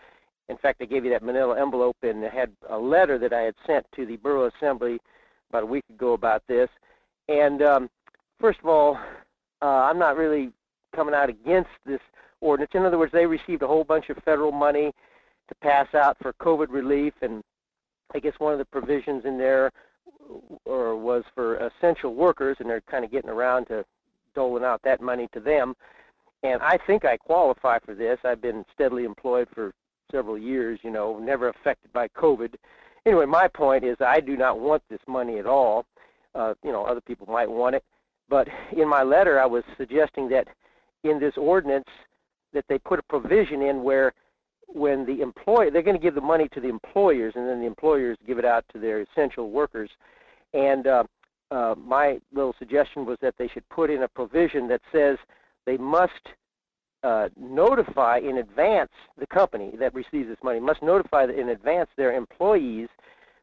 In 0.49 0.57
fact, 0.57 0.81
I 0.81 0.85
gave 0.85 1.05
you 1.05 1.11
that 1.11 1.23
manila 1.23 1.59
envelope 1.59 1.97
and 2.03 2.23
had 2.23 2.51
a 2.69 2.77
letter 2.77 3.17
that 3.17 3.33
I 3.33 3.41
had 3.41 3.55
sent 3.65 3.85
to 3.95 4.05
the 4.05 4.17
Borough 4.17 4.51
Assembly 4.55 4.99
about 5.49 5.63
a 5.63 5.67
week 5.67 5.85
ago 5.89 6.13
about 6.13 6.43
this. 6.47 6.69
And 7.29 7.61
um, 7.61 7.89
first 8.39 8.59
of 8.59 8.67
all, 8.67 8.99
uh, 9.61 9.65
I'm 9.65 9.97
not 9.97 10.17
really 10.17 10.51
coming 10.95 11.15
out 11.15 11.29
against 11.29 11.69
this 11.85 12.01
ordinance. 12.41 12.71
In 12.75 12.85
other 12.85 12.97
words, 12.97 13.11
they 13.11 13.25
received 13.25 13.63
a 13.63 13.67
whole 13.67 13.83
bunch 13.83 14.09
of 14.09 14.17
federal 14.23 14.51
money 14.51 14.91
to 15.47 15.55
pass 15.61 15.87
out 15.93 16.17
for 16.21 16.33
COVID 16.33 16.67
relief, 16.69 17.13
and 17.21 17.43
I 18.13 18.19
guess 18.19 18.33
one 18.37 18.53
of 18.53 18.59
the 18.59 18.65
provisions 18.65 19.23
in 19.25 19.37
there 19.37 19.71
or 20.65 20.95
was 20.95 21.23
for 21.33 21.55
essential 21.57 22.15
workers, 22.15 22.57
and 22.59 22.69
they're 22.69 22.81
kind 22.81 23.05
of 23.05 23.11
getting 23.11 23.29
around 23.29 23.65
to 23.65 23.85
doling 24.33 24.63
out 24.63 24.81
that 24.83 25.01
money 25.01 25.27
to 25.33 25.39
them. 25.39 25.75
And 26.43 26.61
I 26.61 26.77
think 26.85 27.05
I 27.05 27.17
qualify 27.17 27.79
for 27.79 27.95
this. 27.95 28.19
I've 28.23 28.41
been 28.41 28.65
steadily 28.73 29.03
employed 29.03 29.47
for 29.53 29.73
several 30.11 30.37
years, 30.37 30.79
you 30.83 30.91
know, 30.91 31.17
never 31.19 31.49
affected 31.49 31.91
by 31.93 32.07
COVID. 32.09 32.55
Anyway, 33.05 33.25
my 33.25 33.47
point 33.47 33.83
is 33.83 33.97
I 33.99 34.19
do 34.19 34.37
not 34.37 34.59
want 34.59 34.83
this 34.89 34.99
money 35.07 35.39
at 35.39 35.45
all. 35.45 35.85
Uh, 36.33 36.53
you 36.63 36.71
know, 36.71 36.83
other 36.83 37.01
people 37.01 37.27
might 37.27 37.49
want 37.49 37.75
it. 37.75 37.83
But 38.29 38.47
in 38.75 38.87
my 38.87 39.03
letter, 39.03 39.39
I 39.39 39.45
was 39.45 39.63
suggesting 39.77 40.29
that 40.29 40.47
in 41.03 41.19
this 41.19 41.33
ordinance 41.37 41.87
that 42.53 42.65
they 42.67 42.77
put 42.79 42.99
a 42.99 43.03
provision 43.03 43.61
in 43.61 43.83
where 43.83 44.13
when 44.67 45.05
the 45.05 45.21
employer, 45.21 45.71
they're 45.71 45.81
going 45.81 45.97
to 45.97 46.01
give 46.01 46.15
the 46.15 46.21
money 46.21 46.47
to 46.49 46.59
the 46.59 46.67
employers 46.67 47.33
and 47.35 47.47
then 47.47 47.59
the 47.59 47.65
employers 47.65 48.17
give 48.25 48.37
it 48.37 48.45
out 48.45 48.65
to 48.73 48.79
their 48.79 49.01
essential 49.01 49.51
workers. 49.51 49.89
And 50.53 50.87
uh, 50.87 51.03
uh, 51.51 51.75
my 51.77 52.19
little 52.33 52.55
suggestion 52.57 53.05
was 53.05 53.17
that 53.21 53.35
they 53.37 53.47
should 53.47 53.67
put 53.69 53.89
in 53.89 54.03
a 54.03 54.07
provision 54.07 54.67
that 54.67 54.81
says 54.91 55.17
they 55.65 55.77
must 55.77 56.11
uh, 57.03 57.29
notify 57.37 58.17
in 58.17 58.39
advance 58.39 58.91
the 59.19 59.27
company 59.27 59.73
that 59.79 59.93
receives 59.93 60.27
this 60.27 60.37
money 60.43 60.59
must 60.59 60.81
notify 60.81 61.25
in 61.25 61.49
advance 61.49 61.89
their 61.97 62.15
employees 62.15 62.87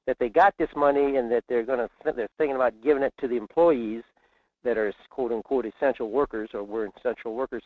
that 0.07 0.17
they 0.19 0.29
got 0.29 0.53
this 0.59 0.71
money 0.75 1.17
and 1.17 1.31
that 1.31 1.45
they're 1.49 1.65
going 1.65 1.79
to 1.79 1.89
th- 2.03 2.17
they're 2.17 2.29
thinking 2.39 2.57
about 2.57 2.73
giving 2.83 3.05
it 3.05 3.15
to 3.21 3.29
the 3.29 3.37
employees 3.37 4.03
that 4.65 4.77
are 4.77 4.93
quote 5.11 5.31
unquote 5.31 5.65
essential 5.65 6.11
workers 6.11 6.51
or 6.55 6.65
were 6.65 6.91
essential 6.99 7.35
workers 7.35 7.63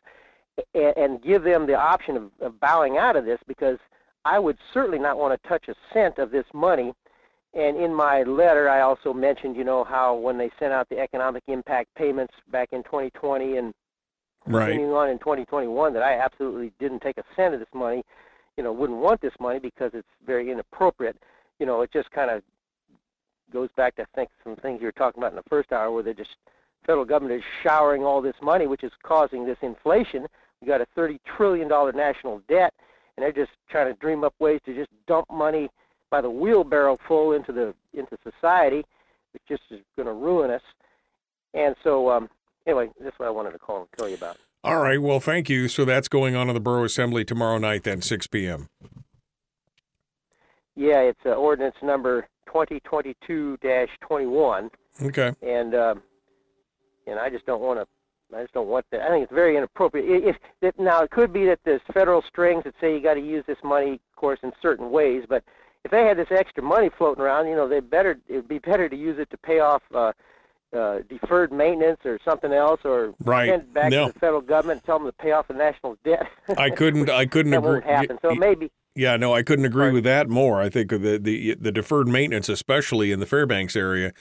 and, 0.75 0.97
and 0.97 1.23
give 1.23 1.43
them 1.43 1.67
the 1.67 1.75
option 1.75 2.17
of, 2.17 2.31
of 2.41 2.61
bowing 2.61 2.99
out 2.99 3.17
of 3.17 3.25
this 3.25 3.39
because 3.47 3.79
I 4.25 4.39
would 4.39 4.59
certainly 4.73 4.99
not 4.99 5.19
want 5.19 5.41
to 5.41 5.49
touch 5.49 5.69
a 5.69 5.75
cent 5.93 6.19
of 6.19 6.31
this 6.31 6.47
money. 6.53 6.93
And 7.55 7.77
in 7.77 7.95
my 7.95 8.23
letter, 8.23 8.69
I 8.69 8.81
also 8.81 9.15
mentioned, 9.15 9.57
you 9.57 9.65
know, 9.65 9.85
how 9.85 10.15
when 10.15 10.37
they 10.37 10.51
sent 10.59 10.73
out 10.73 10.89
the 10.89 10.99
economic 10.99 11.43
impact 11.47 11.95
payments 11.95 12.35
back 12.51 12.71
in 12.73 12.83
2020 12.83 13.57
and 13.57 13.75
Right. 14.47 14.67
continuing 14.67 14.93
on 14.93 15.11
in 15.11 15.19
2021 15.19 15.93
that 15.93 16.03
I 16.03 16.19
absolutely 16.19 16.73
didn't 16.79 17.01
take 17.01 17.19
a 17.19 17.25
cent 17.35 17.55
of 17.55 17.61
this 17.61 17.69
money, 17.75 18.05
you 18.57 18.63
know, 18.63 18.73
wouldn't 18.73 19.01
want 19.01 19.21
this 19.21 19.33
money 19.41 19.59
because 19.59 19.91
it's 19.93 20.07
very 20.25 20.53
inappropriate. 20.53 21.17
You 21.59 21.67
know, 21.67 21.83
it 21.83 21.93
just 21.93 22.11
kind 22.13 22.31
of 22.31 22.43
goes 23.53 23.71
back 23.77 23.97
to 23.97 24.03
I 24.03 24.07
think 24.15 24.31
some 24.45 24.57
things 24.57 24.81
you 24.81 24.87
were 24.87 24.93
talking 24.93 25.21
about 25.21 25.33
in 25.33 25.37
the 25.37 25.43
first 25.49 25.73
hour 25.73 25.91
where 25.91 26.03
they're 26.03 26.15
just 26.15 26.37
federal 26.87 27.05
government 27.05 27.41
is 27.41 27.45
showering 27.65 28.05
all 28.05 28.23
this 28.23 28.37
money, 28.41 28.69
which 28.69 28.85
is 28.85 28.93
causing 29.03 29.45
this 29.47 29.59
inflation. 29.63 30.27
We 30.61 30.69
got 30.69 30.81
a 30.81 30.87
30 30.95 31.19
trillion 31.37 31.69
dollar 31.69 31.93
national 31.93 32.41
debt, 32.49 32.73
and 33.17 33.25
they're 33.25 33.33
just 33.33 33.51
trying 33.71 33.93
to 33.93 33.99
dream 34.01 34.25
up 34.25 34.35
ways 34.39 34.61
to 34.67 34.75
just 34.75 34.91
dump 35.07 35.27
money 35.31 35.69
by 36.11 36.21
the 36.21 36.31
wheelbarrow 36.31 36.97
full 37.07 37.33
into 37.33 37.53
the 37.53 37.75
into 37.93 38.17
society, 38.23 38.85
which 39.33 39.43
just 39.49 39.63
is 39.71 39.81
going 39.97 40.07
to 40.07 40.13
ruin 40.15 40.51
us. 40.51 40.63
And 41.55 41.75
so, 41.83 42.11
um, 42.11 42.29
anyway, 42.67 42.91
that's 43.01 43.19
what 43.19 43.27
I 43.27 43.31
wanted 43.31 43.53
to 43.53 43.59
call 43.59 43.81
and 43.81 43.89
tell 43.97 44.09
you 44.09 44.17
about. 44.17 44.37
All 44.65 44.83
right. 44.83 45.01
Well, 45.01 45.21
thank 45.21 45.49
you. 45.49 45.69
So 45.69 45.85
that's 45.85 46.09
going 46.09 46.35
on 46.35 46.49
in 46.49 46.55
the 46.55 46.61
Borough 46.61 46.85
Assembly 46.85 47.25
tomorrow 47.25 47.59
night, 47.59 47.85
then 47.85 48.03
6 48.03 48.27
p.m. 48.29 48.69
Yeah, 50.75 51.01
it's 51.01 51.21
uh, 51.25 51.31
ordinance 51.31 51.77
number 51.83 52.27
2022-21, 52.53 54.71
Okay. 55.03 55.33
and 55.43 55.75
um, 55.75 56.03
and 57.07 57.19
I 57.19 57.31
just 57.31 57.47
don't 57.47 57.61
want 57.63 57.81
to. 57.81 57.87
I 58.35 58.43
just 58.43 58.55
don't 58.55 58.69
want 58.69 58.87
that. 58.91 59.03
I 59.03 59.09
think 59.09 59.25
it's 59.25 59.33
very 59.33 59.57
inappropriate. 59.57 60.25
If, 60.25 60.37
if 60.61 60.79
now 60.79 61.03
it 61.03 61.11
could 61.11 61.33
be 61.33 61.45
that 61.47 61.61
there's 61.65 61.81
federal 61.93 62.23
strings 62.23 62.65
that 62.65 62.75
say 62.81 62.95
you 62.95 63.01
got 63.01 63.15
to 63.15 63.21
use 63.21 63.45
this 63.47 63.59
money, 63.63 63.93
of 63.95 64.17
course, 64.17 64.41
in 64.43 64.53
certain 64.61 64.91
ways. 64.91 65.25
But 65.29 65.45
if 65.85 65.91
they 65.91 66.05
had 66.05 66.17
this 66.19 66.27
extra 66.31 66.63
money 66.63 66.91
floating 66.99 67.23
around, 67.23 67.47
you 67.49 67.55
know, 67.55 67.69
they 67.69 67.81
better 67.81 68.19
it'd 68.29 68.49
be 68.49 68.59
better 68.59 68.89
to 68.89 68.97
use 68.97 69.19
it 69.19 69.31
to 69.31 69.37
pay 69.37 69.61
off 69.61 69.83
uh, 69.95 70.13
uh, 70.77 70.99
deferred 71.09 71.53
maintenance 71.53 72.01
or 72.05 72.19
something 72.25 72.53
else, 72.53 72.81
or 72.85 73.15
Right. 73.25 73.49
send 73.49 73.73
back 73.73 73.91
No. 73.93 74.09
to 74.09 74.13
the 74.13 74.19
federal 74.19 74.41
government 74.41 74.79
and 74.79 74.85
tell 74.87 74.99
them 74.99 75.07
to 75.07 75.13
pay 75.13 75.31
off 75.31 75.47
the 75.47 75.55
national 75.55 75.97
debt. 76.05 76.27
I 76.59 76.71
couldn't. 76.71 77.09
I 77.09 77.27
couldn't 77.27 77.53
that 77.53 77.59
agree. 77.59 77.71
won't 77.75 77.85
happen. 77.85 78.19
So 78.23 78.35
maybe 78.35 78.73
Yeah, 78.97 79.17
no, 79.17 79.33
I 79.33 79.45
couldn't 79.45 79.67
agree 79.67 79.93
with 79.93 80.05
that 80.05 80.29
more. 80.29 80.61
I 80.61 80.69
think 80.69 80.91
the, 80.91 81.19
the 81.23 81.55
the 81.55 81.71
deferred 81.71 82.09
maintenance, 82.09 82.49
especially 82.49 83.13
in 83.13 83.21
the 83.21 83.27
Fairbanks 83.27 83.77
area, 83.77 84.13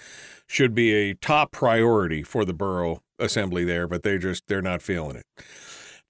should 0.48 0.76
be 0.76 0.94
a 0.94 1.16
top 1.16 1.52
priority 1.52 2.22
for 2.22 2.46
the 2.46 2.54
borough 2.54 3.02
assembly 3.20 3.66
there. 3.66 3.88
But 3.88 4.04
they 4.04 4.18
just 4.18 4.44
they're 4.48 4.62
not 4.62 4.82
feeling 4.82 5.18
it. 5.18 5.26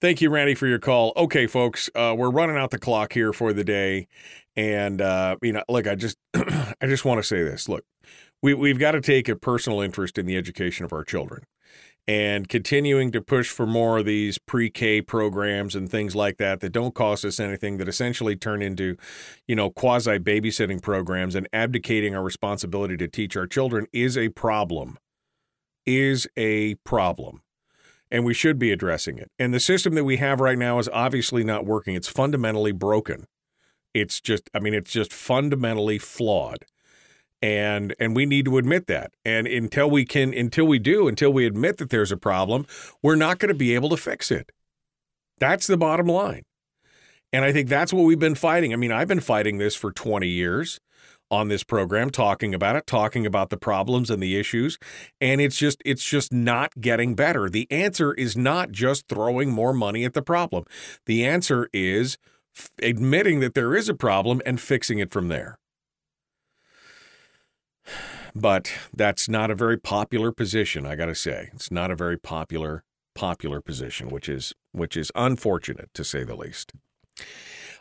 Thank 0.02 0.22
you, 0.22 0.30
Randy, 0.30 0.56
for 0.56 0.68
your 0.68 0.80
call. 0.80 1.14
Okay, 1.16 1.48
folks, 1.48 1.90
uh, 1.96 2.14
we're 2.18 2.30
running 2.30 2.58
out 2.58 2.72
the 2.72 2.78
clock 2.78 3.14
here 3.14 3.32
for 3.32 3.54
the 3.54 3.64
day, 3.64 4.08
and 4.56 5.02
uh, 5.02 5.38
you 5.42 5.54
know, 5.54 5.64
look, 5.70 5.88
I 5.88 5.96
just 5.96 6.18
I 6.36 6.76
just 6.84 7.06
want 7.06 7.20
to 7.20 7.24
say 7.24 7.44
this. 7.44 7.70
Look, 7.70 7.86
we 8.42 8.54
we've 8.54 8.80
got 8.80 8.92
to 8.92 9.02
take 9.02 9.30
a 9.30 9.36
personal 9.36 9.82
interest 9.82 10.18
in 10.18 10.26
the 10.26 10.38
education 10.38 10.86
of 10.86 10.94
our 10.94 11.04
children 11.04 11.44
and 12.08 12.48
continuing 12.48 13.12
to 13.12 13.22
push 13.22 13.50
for 13.50 13.66
more 13.66 14.00
of 14.00 14.06
these 14.06 14.38
pre-K 14.38 15.02
programs 15.02 15.76
and 15.76 15.90
things 15.90 16.16
like 16.16 16.38
that 16.38 16.60
that 16.60 16.72
don't 16.72 16.94
cost 16.94 17.26
us 17.26 17.40
anything 17.40 17.78
that 17.78 17.88
essentially 17.88 18.36
turn 18.36 18.62
into, 18.62 18.96
you 19.48 19.56
know, 19.56 19.72
quasi 19.72 20.20
babysitting 20.20 20.82
programs 20.82 21.34
and 21.34 21.48
abdicating 21.52 22.16
our 22.16 22.24
responsibility 22.24 22.96
to 22.96 23.08
teach 23.08 23.36
our 23.36 23.48
children 23.48 23.88
is 23.92 24.18
a 24.18 24.30
problem. 24.30 24.98
Is 25.86 26.28
a 26.36 26.76
problem. 26.76 27.42
And 28.12 28.24
we 28.24 28.34
should 28.34 28.60
be 28.60 28.72
addressing 28.72 29.18
it. 29.18 29.32
And 29.40 29.54
the 29.54 29.60
system 29.60 29.96
that 29.96 30.04
we 30.04 30.18
have 30.18 30.40
right 30.40 30.58
now 30.58 30.80
is 30.80 30.88
obviously 30.90 31.44
not 31.44 31.66
working. 31.66 31.96
It's 31.96 32.08
fundamentally 32.08 32.72
broken. 32.72 33.26
It's 33.94 34.22
just 34.22 34.50
I 34.54 34.60
mean 34.60 34.74
it's 34.74 34.92
just 34.92 35.12
fundamentally 35.12 35.98
flawed 35.98 36.66
and 37.42 37.96
and 38.00 38.16
we 38.16 38.26
need 38.26 38.46
to 38.46 38.58
admit 38.58 38.88
that 38.88 39.12
and 39.24 39.46
until 39.46 39.90
we 39.90 40.06
can 40.06 40.34
until 40.34 40.66
we 40.66 40.80
do 40.80 41.08
until 41.08 41.32
we 41.32 41.46
admit 41.46 41.78
that 41.78 41.90
there's 41.90 42.12
a 42.12 42.18
problem 42.18 42.66
we're 43.04 43.16
not 43.16 43.40
going 43.40 43.50
to 43.50 43.58
be 43.58 43.76
able 43.76 43.90
to 43.90 43.98
fix 43.98 44.32
it 44.32 44.52
that's 45.38 45.68
the 45.68 45.78
bottom 45.78 46.08
line 46.08 46.44
and 47.32 47.46
i 47.46 47.52
think 47.52 47.70
that's 47.70 47.94
what 47.94 48.04
we've 48.04 48.20
been 48.20 48.36
fighting 48.36 48.74
i 48.74 48.76
mean 48.76 48.92
i've 48.92 49.08
been 49.08 49.20
fighting 49.20 49.58
this 49.58 49.76
for 49.76 49.92
20 49.92 50.28
years 50.28 50.80
on 51.32 51.48
this 51.48 51.64
program 51.64 52.10
talking 52.10 52.54
about 52.54 52.76
it, 52.76 52.86
talking 52.86 53.26
about 53.26 53.50
the 53.50 53.58
problems 53.58 54.10
and 54.10 54.22
the 54.22 54.38
issues, 54.38 54.78
and 55.20 55.42
it's 55.42 55.58
just 55.58 55.82
it's 55.86 56.04
just 56.04 56.32
not 56.32 56.80
getting 56.80 57.16
better. 57.16 57.50
The 57.50 57.68
answer 57.72 58.14
is 58.14 58.38
not 58.38 58.72
just 58.72 59.08
throwing 59.08 59.52
more 59.52 59.74
money 59.74 60.06
at 60.06 60.14
the 60.14 60.22
problem. 60.22 60.66
The 61.06 61.26
answer 61.26 61.70
is 61.74 62.18
f- 62.58 62.70
admitting 62.82 63.40
that 63.40 63.54
there 63.54 63.76
is 63.76 63.90
a 63.90 63.96
problem 63.96 64.42
and 64.46 64.60
fixing 64.60 65.00
it 65.00 65.12
from 65.12 65.28
there. 65.28 65.58
But 68.36 68.72
that's 68.94 69.30
not 69.30 69.50
a 69.50 69.56
very 69.56 69.78
popular 69.78 70.32
position, 70.32 70.86
I 70.86 70.96
got 70.96 71.06
to 71.06 71.16
say. 71.16 71.50
It's 71.54 71.72
not 71.72 71.90
a 71.90 71.96
very 71.96 72.18
popular 72.18 72.84
popular 73.16 73.62
position, 73.62 74.10
which 74.10 74.28
is 74.28 74.54
which 74.74 74.98
is 74.98 75.12
unfortunate 75.16 75.90
to 75.94 76.04
say 76.04 76.24
the 76.24 76.36
least. 76.36 76.74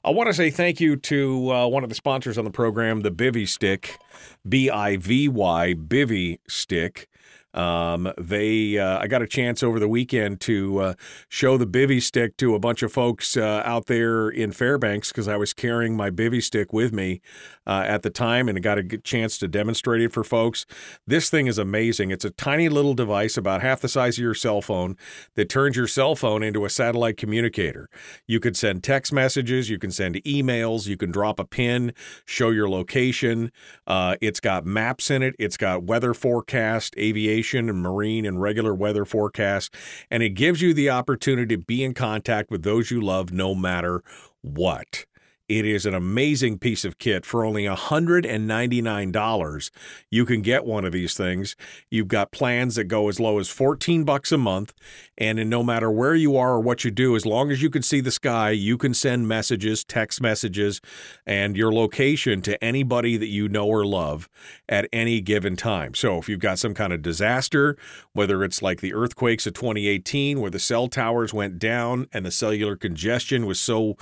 I 0.04 0.10
want 0.10 0.26
to 0.26 0.34
say 0.34 0.50
thank 0.50 0.80
you 0.80 0.96
to 0.96 1.50
uh, 1.50 1.66
one 1.66 1.82
of 1.82 1.88
the 1.88 1.94
sponsors 1.94 2.36
on 2.36 2.44
the 2.44 2.50
program, 2.50 3.00
the 3.00 3.10
Bivy 3.10 3.48
Stick, 3.48 3.98
B 4.46 4.68
I 4.68 4.98
V 4.98 5.28
Y 5.28 5.74
Bivy 5.78 6.40
Stick. 6.46 7.08
Um, 7.54 8.12
they, 8.18 8.76
uh, 8.78 8.98
I 8.98 9.06
got 9.06 9.22
a 9.22 9.26
chance 9.26 9.62
over 9.62 9.78
the 9.78 9.88
weekend 9.88 10.40
to 10.42 10.78
uh, 10.78 10.94
show 11.28 11.56
the 11.56 11.66
bivy 11.66 12.02
stick 12.02 12.36
to 12.38 12.54
a 12.54 12.58
bunch 12.58 12.82
of 12.82 12.92
folks 12.92 13.36
uh, 13.36 13.62
out 13.64 13.86
there 13.86 14.28
in 14.28 14.50
Fairbanks 14.50 15.08
because 15.10 15.28
I 15.28 15.36
was 15.36 15.52
carrying 15.52 15.96
my 15.96 16.10
bivy 16.10 16.42
stick 16.42 16.72
with 16.72 16.92
me 16.92 17.20
uh, 17.66 17.84
at 17.86 18.02
the 18.02 18.10
time 18.10 18.48
and 18.48 18.58
I 18.58 18.60
got 18.60 18.78
a 18.78 18.82
good 18.82 19.04
chance 19.04 19.38
to 19.38 19.48
demonstrate 19.48 20.02
it 20.02 20.12
for 20.12 20.24
folks. 20.24 20.66
This 21.06 21.30
thing 21.30 21.46
is 21.46 21.56
amazing. 21.56 22.10
It's 22.10 22.24
a 22.24 22.30
tiny 22.30 22.68
little 22.68 22.94
device 22.94 23.36
about 23.36 23.62
half 23.62 23.80
the 23.80 23.88
size 23.88 24.18
of 24.18 24.22
your 24.22 24.34
cell 24.34 24.60
phone 24.60 24.96
that 25.36 25.48
turns 25.48 25.76
your 25.76 25.86
cell 25.86 26.16
phone 26.16 26.42
into 26.42 26.64
a 26.64 26.70
satellite 26.70 27.16
communicator. 27.16 27.88
You 28.26 28.40
could 28.40 28.56
send 28.56 28.82
text 28.82 29.12
messages, 29.12 29.70
you 29.70 29.78
can 29.78 29.92
send 29.92 30.16
emails, 30.24 30.88
you 30.88 30.96
can 30.96 31.12
drop 31.12 31.38
a 31.38 31.44
pin, 31.44 31.92
show 32.26 32.50
your 32.50 32.68
location. 32.68 33.52
Uh, 33.86 34.16
it's 34.20 34.40
got 34.40 34.66
maps 34.66 35.10
in 35.10 35.22
it, 35.22 35.36
it's 35.38 35.56
got 35.56 35.84
weather 35.84 36.14
forecast, 36.14 36.96
aviation 36.98 37.43
and 37.52 37.82
marine 37.82 38.24
and 38.24 38.40
regular 38.40 38.74
weather 38.74 39.04
forecasts, 39.04 39.70
and 40.10 40.22
it 40.22 40.30
gives 40.30 40.62
you 40.62 40.72
the 40.72 40.88
opportunity 40.88 41.56
to 41.56 41.62
be 41.62 41.84
in 41.84 41.92
contact 41.92 42.50
with 42.50 42.62
those 42.62 42.90
you 42.90 43.00
love 43.00 43.32
no 43.32 43.54
matter 43.54 44.02
what. 44.40 45.04
It 45.46 45.66
is 45.66 45.84
an 45.84 45.94
amazing 45.94 46.58
piece 46.58 46.86
of 46.86 46.98
kit 46.98 47.26
for 47.26 47.44
only 47.44 47.64
$199. 47.64 49.70
You 50.10 50.24
can 50.24 50.40
get 50.40 50.64
one 50.64 50.86
of 50.86 50.92
these 50.92 51.14
things. 51.14 51.54
You've 51.90 52.08
got 52.08 52.32
plans 52.32 52.76
that 52.76 52.84
go 52.84 53.10
as 53.10 53.20
low 53.20 53.38
as 53.38 53.50
14 53.50 54.04
bucks 54.04 54.32
a 54.32 54.38
month, 54.38 54.72
and 55.18 55.38
in 55.38 55.50
no 55.50 55.62
matter 55.62 55.90
where 55.90 56.14
you 56.14 56.38
are 56.38 56.54
or 56.54 56.60
what 56.60 56.82
you 56.82 56.90
do, 56.90 57.14
as 57.14 57.26
long 57.26 57.50
as 57.50 57.60
you 57.60 57.68
can 57.68 57.82
see 57.82 58.00
the 58.00 58.10
sky, 58.10 58.52
you 58.52 58.78
can 58.78 58.94
send 58.94 59.28
messages, 59.28 59.84
text 59.84 60.22
messages, 60.22 60.80
and 61.26 61.58
your 61.58 61.74
location 61.74 62.40
to 62.40 62.64
anybody 62.64 63.18
that 63.18 63.28
you 63.28 63.46
know 63.46 63.66
or 63.66 63.84
love 63.84 64.30
at 64.66 64.88
any 64.94 65.20
given 65.20 65.56
time. 65.56 65.94
So 65.94 66.16
if 66.16 66.26
you've 66.26 66.40
got 66.40 66.58
some 66.58 66.72
kind 66.72 66.94
of 66.94 67.02
disaster, 67.02 67.76
whether 68.14 68.44
it's 68.44 68.62
like 68.62 68.80
the 68.80 68.94
earthquakes 68.94 69.46
of 69.46 69.52
2018 69.52 70.40
where 70.40 70.50
the 70.50 70.58
cell 70.58 70.88
towers 70.88 71.34
went 71.34 71.58
down 71.58 72.06
and 72.14 72.24
the 72.24 72.30
cellular 72.30 72.76
congestion 72.76 73.44
was 73.44 73.60
so 73.60 73.98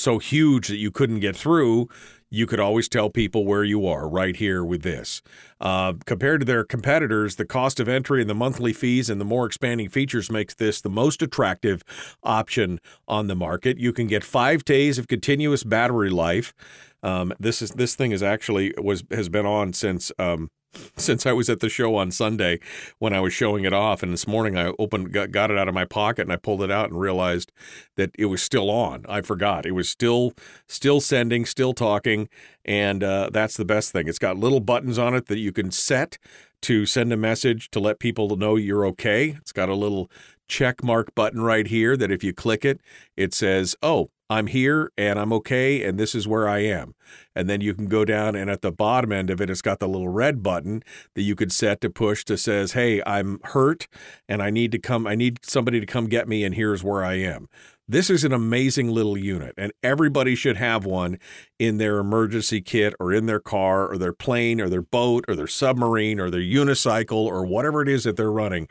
so 0.00 0.18
huge 0.18 0.68
that 0.68 0.76
you 0.76 0.90
couldn't 0.90 1.20
get 1.20 1.36
through, 1.36 1.88
you 2.30 2.46
could 2.46 2.60
always 2.60 2.88
tell 2.88 3.10
people 3.10 3.44
where 3.44 3.64
you 3.64 3.86
are 3.86 4.08
right 4.08 4.36
here 4.36 4.64
with 4.64 4.82
this. 4.82 5.20
Uh, 5.60 5.94
compared 6.06 6.40
to 6.40 6.44
their 6.44 6.64
competitors, 6.64 7.36
the 7.36 7.44
cost 7.44 7.80
of 7.80 7.88
entry 7.88 8.20
and 8.20 8.30
the 8.30 8.34
monthly 8.34 8.72
fees 8.72 9.10
and 9.10 9.20
the 9.20 9.24
more 9.24 9.46
expanding 9.46 9.88
features 9.88 10.30
makes 10.30 10.54
this 10.54 10.80
the 10.80 10.88
most 10.88 11.22
attractive 11.22 11.82
option 12.22 12.80
on 13.08 13.26
the 13.26 13.34
market. 13.34 13.78
You 13.78 13.92
can 13.92 14.06
get 14.06 14.22
five 14.22 14.64
days 14.64 14.96
of 14.96 15.08
continuous 15.08 15.64
battery 15.64 16.10
life. 16.10 16.54
Um, 17.02 17.32
this 17.38 17.62
is 17.62 17.70
this 17.72 17.94
thing 17.94 18.12
is 18.12 18.22
actually 18.22 18.74
was 18.78 19.04
has 19.10 19.28
been 19.28 19.46
on 19.46 19.72
since 19.72 20.12
um, 20.18 20.50
since 20.96 21.26
I 21.26 21.32
was 21.32 21.48
at 21.48 21.60
the 21.60 21.68
show 21.68 21.96
on 21.96 22.10
Sunday 22.10 22.60
when 22.98 23.12
I 23.12 23.20
was 23.20 23.32
showing 23.32 23.64
it 23.64 23.72
off. 23.72 24.02
And 24.02 24.12
this 24.12 24.26
morning 24.26 24.56
I 24.56 24.72
opened, 24.78 25.12
got, 25.12 25.30
got, 25.32 25.50
it 25.50 25.58
out 25.58 25.68
of 25.68 25.74
my 25.74 25.84
pocket 25.84 26.22
and 26.22 26.32
I 26.32 26.36
pulled 26.36 26.62
it 26.62 26.70
out 26.70 26.90
and 26.90 27.00
realized 27.00 27.52
that 27.96 28.10
it 28.18 28.26
was 28.26 28.42
still 28.42 28.70
on. 28.70 29.04
I 29.08 29.22
forgot 29.22 29.66
it 29.66 29.72
was 29.72 29.88
still, 29.88 30.32
still 30.68 31.00
sending, 31.00 31.44
still 31.44 31.72
talking. 31.72 32.28
And 32.64 33.02
uh, 33.02 33.30
that's 33.32 33.56
the 33.56 33.64
best 33.64 33.92
thing. 33.92 34.08
It's 34.08 34.18
got 34.18 34.36
little 34.36 34.60
buttons 34.60 34.98
on 34.98 35.14
it 35.14 35.26
that 35.26 35.38
you 35.38 35.52
can 35.52 35.70
set 35.70 36.18
to 36.62 36.86
send 36.86 37.12
a 37.12 37.16
message 37.16 37.70
to 37.70 37.80
let 37.80 37.98
people 37.98 38.36
know 38.36 38.56
you're 38.56 38.86
okay. 38.86 39.30
It's 39.40 39.52
got 39.52 39.68
a 39.68 39.74
little 39.74 40.10
check 40.46 40.84
mark 40.84 41.14
button 41.14 41.42
right 41.42 41.66
here 41.66 41.96
that 41.96 42.12
if 42.12 42.22
you 42.22 42.32
click 42.32 42.64
it, 42.64 42.80
it 43.16 43.32
says, 43.32 43.74
oh, 43.82 44.10
I'm 44.30 44.46
here 44.46 44.92
and 44.96 45.18
I'm 45.18 45.32
okay 45.34 45.82
and 45.82 45.98
this 45.98 46.14
is 46.14 46.28
where 46.28 46.48
I 46.48 46.60
am. 46.60 46.94
And 47.34 47.50
then 47.50 47.60
you 47.60 47.74
can 47.74 47.86
go 47.86 48.04
down 48.04 48.36
and 48.36 48.48
at 48.48 48.62
the 48.62 48.70
bottom 48.70 49.10
end 49.10 49.28
of 49.28 49.40
it, 49.40 49.50
it's 49.50 49.60
got 49.60 49.80
the 49.80 49.88
little 49.88 50.08
red 50.08 50.40
button 50.40 50.84
that 51.14 51.22
you 51.22 51.34
could 51.34 51.50
set 51.50 51.80
to 51.80 51.90
push 51.90 52.24
to 52.26 52.38
says, 52.38 52.72
Hey, 52.72 53.02
I'm 53.04 53.40
hurt 53.42 53.88
and 54.28 54.40
I 54.40 54.50
need 54.50 54.70
to 54.72 54.78
come, 54.78 55.06
I 55.06 55.16
need 55.16 55.40
somebody 55.44 55.80
to 55.80 55.86
come 55.86 56.06
get 56.06 56.28
me 56.28 56.44
and 56.44 56.54
here's 56.54 56.84
where 56.84 57.04
I 57.04 57.14
am. 57.14 57.48
This 57.90 58.08
is 58.08 58.22
an 58.22 58.32
amazing 58.32 58.88
little 58.88 59.18
unit, 59.18 59.52
and 59.56 59.72
everybody 59.82 60.36
should 60.36 60.56
have 60.56 60.84
one 60.84 61.18
in 61.60 61.76
their 61.76 61.98
emergency 61.98 62.62
kit 62.62 62.94
or 62.98 63.12
in 63.12 63.26
their 63.26 63.38
car 63.38 63.86
or 63.86 63.98
their 63.98 64.14
plane 64.14 64.62
or 64.62 64.70
their 64.70 64.80
boat 64.80 65.26
or 65.28 65.36
their 65.36 65.46
submarine 65.46 66.18
or 66.18 66.30
their 66.30 66.40
unicycle 66.40 67.26
or 67.26 67.44
whatever 67.44 67.82
it 67.82 67.88
is 67.88 68.04
that 68.04 68.16
they're 68.16 68.32
running. 68.32 68.66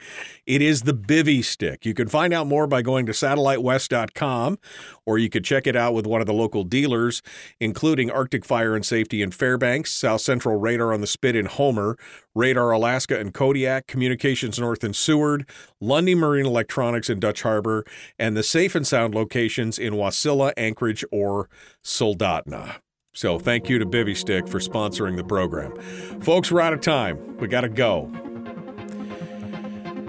It 0.48 0.64
is 0.64 0.82
the 0.82 0.94
Bivy 0.96 1.46
Stick. 1.46 1.86
You 1.86 1.94
can 1.94 2.08
find 2.08 2.34
out 2.34 2.48
more 2.48 2.66
by 2.66 2.82
going 2.82 3.06
to 3.06 3.12
satellitewest.com 3.12 4.58
or 5.06 5.20
you 5.20 5.30
could 5.30 5.46
check 5.46 5.68
it 5.68 5.76
out 5.76 5.94
with 5.94 6.08
one 6.08 6.20
of 6.20 6.26
the 6.26 6.34
local 6.34 6.64
dealers, 6.64 7.22
including 7.60 8.10
Arctic 8.10 8.44
Fire 8.44 8.76
and 8.76 8.84
Safety 8.84 9.22
in 9.22 9.30
Fairbanks, 9.30 9.94
South 9.94 10.22
Central 10.22 10.60
Radar 10.60 10.92
on 10.92 11.02
the 11.02 11.08
Spit 11.08 11.36
in 11.36 11.46
Homer, 11.46 11.96
Radar 12.34 12.72
Alaska 12.72 13.20
and 13.20 13.34
Kodiak, 13.34 13.86
Communications 13.86 14.58
North 14.58 14.84
in 14.84 14.94
Seward, 14.94 15.48
Lundy 15.80 16.16
Marine 16.16 16.46
Electronics 16.46 17.10
in 17.10 17.20
Dutch 17.20 17.42
Harbor, 17.42 17.86
and 18.18 18.36
the 18.36 18.44
Safe 18.44 18.76
and 18.76 18.88
Sound 18.88 19.14
locations 19.14 19.78
in 19.78 19.94
Wasilla, 19.94 20.54
Anchorage, 20.58 21.04
or 21.12 21.50
Soldotna. 21.84 22.76
So 23.14 23.40
thank 23.40 23.70
you 23.70 23.80
to 23.80 23.86
Bivy 23.86 24.16
Stick 24.16 24.48
for 24.48 24.60
sponsoring 24.60 25.18
the 25.18 25.24
program. 25.24 25.76
Folks, 26.22 26.52
we're 26.52 26.62
out 26.62 26.74
of 26.74 26.82
time. 26.82 27.38
We 27.38 27.48
got 27.48 27.62
to 27.62 27.70
go. 27.70 28.12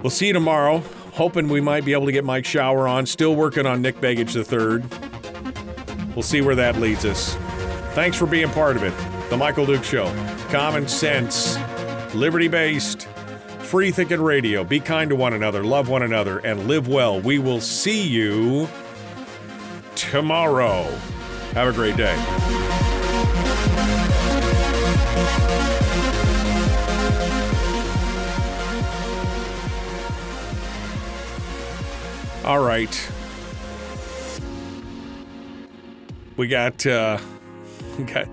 We'll 0.01 0.09
see 0.09 0.27
you 0.27 0.33
tomorrow. 0.33 0.83
Hoping 1.13 1.49
we 1.49 1.61
might 1.61 1.83
be 1.83 1.93
able 1.93 2.05
to 2.05 2.11
get 2.11 2.23
Mike 2.23 2.45
Shower 2.45 2.87
on. 2.87 3.05
Still 3.05 3.35
working 3.35 3.65
on 3.65 3.81
Nick 3.81 3.97
Begich 3.97 4.35
III. 4.35 4.83
We'll 6.15 6.23
see 6.23 6.41
where 6.41 6.55
that 6.55 6.77
leads 6.77 7.05
us. 7.05 7.35
Thanks 7.93 8.17
for 8.17 8.25
being 8.25 8.49
part 8.49 8.77
of 8.77 8.83
it. 8.83 8.93
The 9.29 9.37
Michael 9.37 9.65
Duke 9.65 9.83
Show. 9.83 10.05
Common 10.49 10.87
sense, 10.87 11.57
liberty 12.13 12.47
based, 12.47 13.07
free 13.59 13.91
thinking 13.91 14.21
radio. 14.21 14.63
Be 14.63 14.79
kind 14.79 15.09
to 15.09 15.15
one 15.15 15.33
another, 15.33 15.63
love 15.63 15.87
one 15.87 16.03
another, 16.03 16.39
and 16.39 16.67
live 16.67 16.87
well. 16.87 17.21
We 17.21 17.39
will 17.39 17.61
see 17.61 18.07
you 18.07 18.67
tomorrow. 19.95 20.89
Have 21.53 21.67
a 21.67 21.73
great 21.73 21.97
day. 21.97 22.15
All 32.45 32.59
right. 32.59 33.11
We 36.37 36.47
got 36.47 36.85
uh 36.85 37.17
we 37.97 38.05
got 38.05 38.27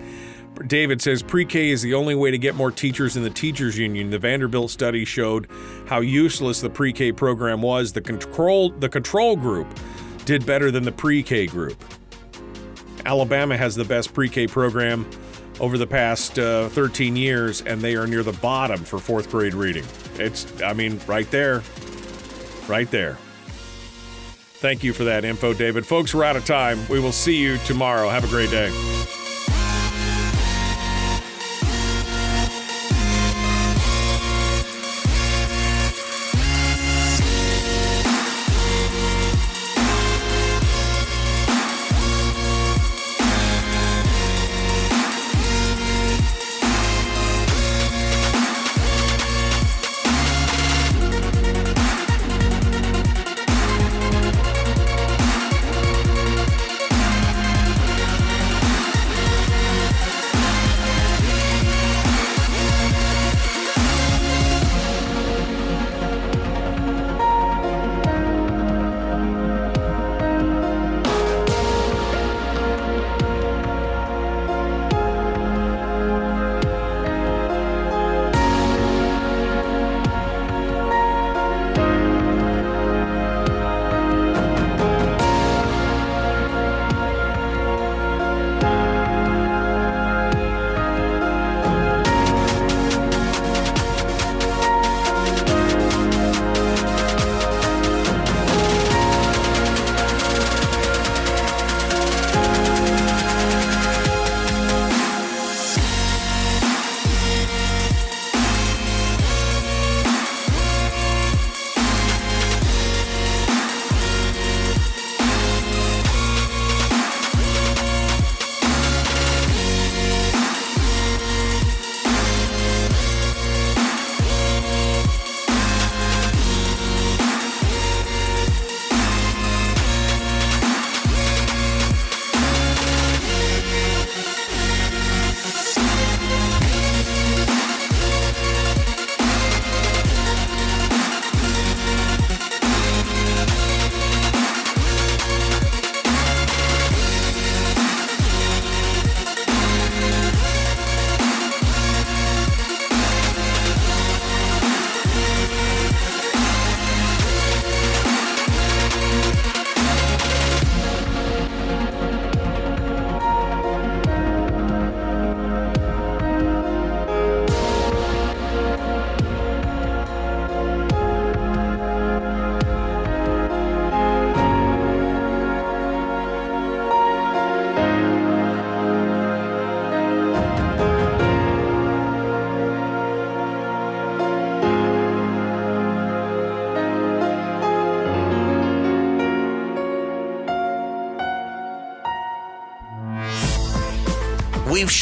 David 0.69 1.03
says 1.03 1.23
pre-K 1.23 1.71
is 1.71 1.83
the 1.83 1.95
only 1.95 2.15
way 2.15 2.31
to 2.31 2.39
get 2.39 2.55
more 2.55 2.71
teachers 2.71 3.17
in 3.17 3.23
the 3.25 3.31
teachers 3.31 3.77
union. 3.77 4.11
The 4.11 4.19
Vanderbilt 4.19 4.71
study 4.71 5.05
showed 5.05 5.49
how 5.89 6.01
useless 6.01 6.61
the 6.61 6.71
pre-K 6.71 7.13
program 7.13 7.63
was. 7.63 7.93
The 7.93 8.01
control 8.01 8.71
the 8.71 8.89
control 8.89 9.35
group 9.37 9.67
did 10.25 10.47
better 10.47 10.71
than 10.71 10.85
the 10.85 10.93
pre-K 10.93 11.47
group. 11.47 11.83
Alabama 13.09 13.57
has 13.57 13.75
the 13.75 13.87
best 13.87 14.13
pre-K 14.13 14.47
program 14.49 15.09
over 15.61 15.79
the 15.79 15.87
past 15.87 16.39
uh, 16.39 16.69
13 16.69 17.17
years, 17.17 17.63
and 17.63 17.81
they 17.81 17.97
are 17.97 18.07
near 18.07 18.23
the 18.23 18.35
bottom 18.35 18.85
for 18.85 18.99
fourth 18.99 19.31
grade 19.31 19.55
reading. 19.55 19.85
It's, 20.17 20.61
I 20.61 20.75
mean, 20.75 21.01
right 21.07 21.29
there, 21.31 21.63
right 22.69 22.91
there. 22.91 23.17
Thank 24.61 24.85
you 24.85 24.93
for 24.93 25.05
that 25.05 25.25
info, 25.25 25.55
David. 25.55 25.87
Folks, 25.87 26.15
we're 26.15 26.25
out 26.25 26.37
of 26.37 26.45
time. 26.45 26.87
We 26.91 27.01
will 27.01 27.13
see 27.13 27.37
you 27.37 27.57
tomorrow. 27.59 28.11
Have 28.11 28.25
a 28.25 28.29
great 28.29 28.51
day. 28.51 28.69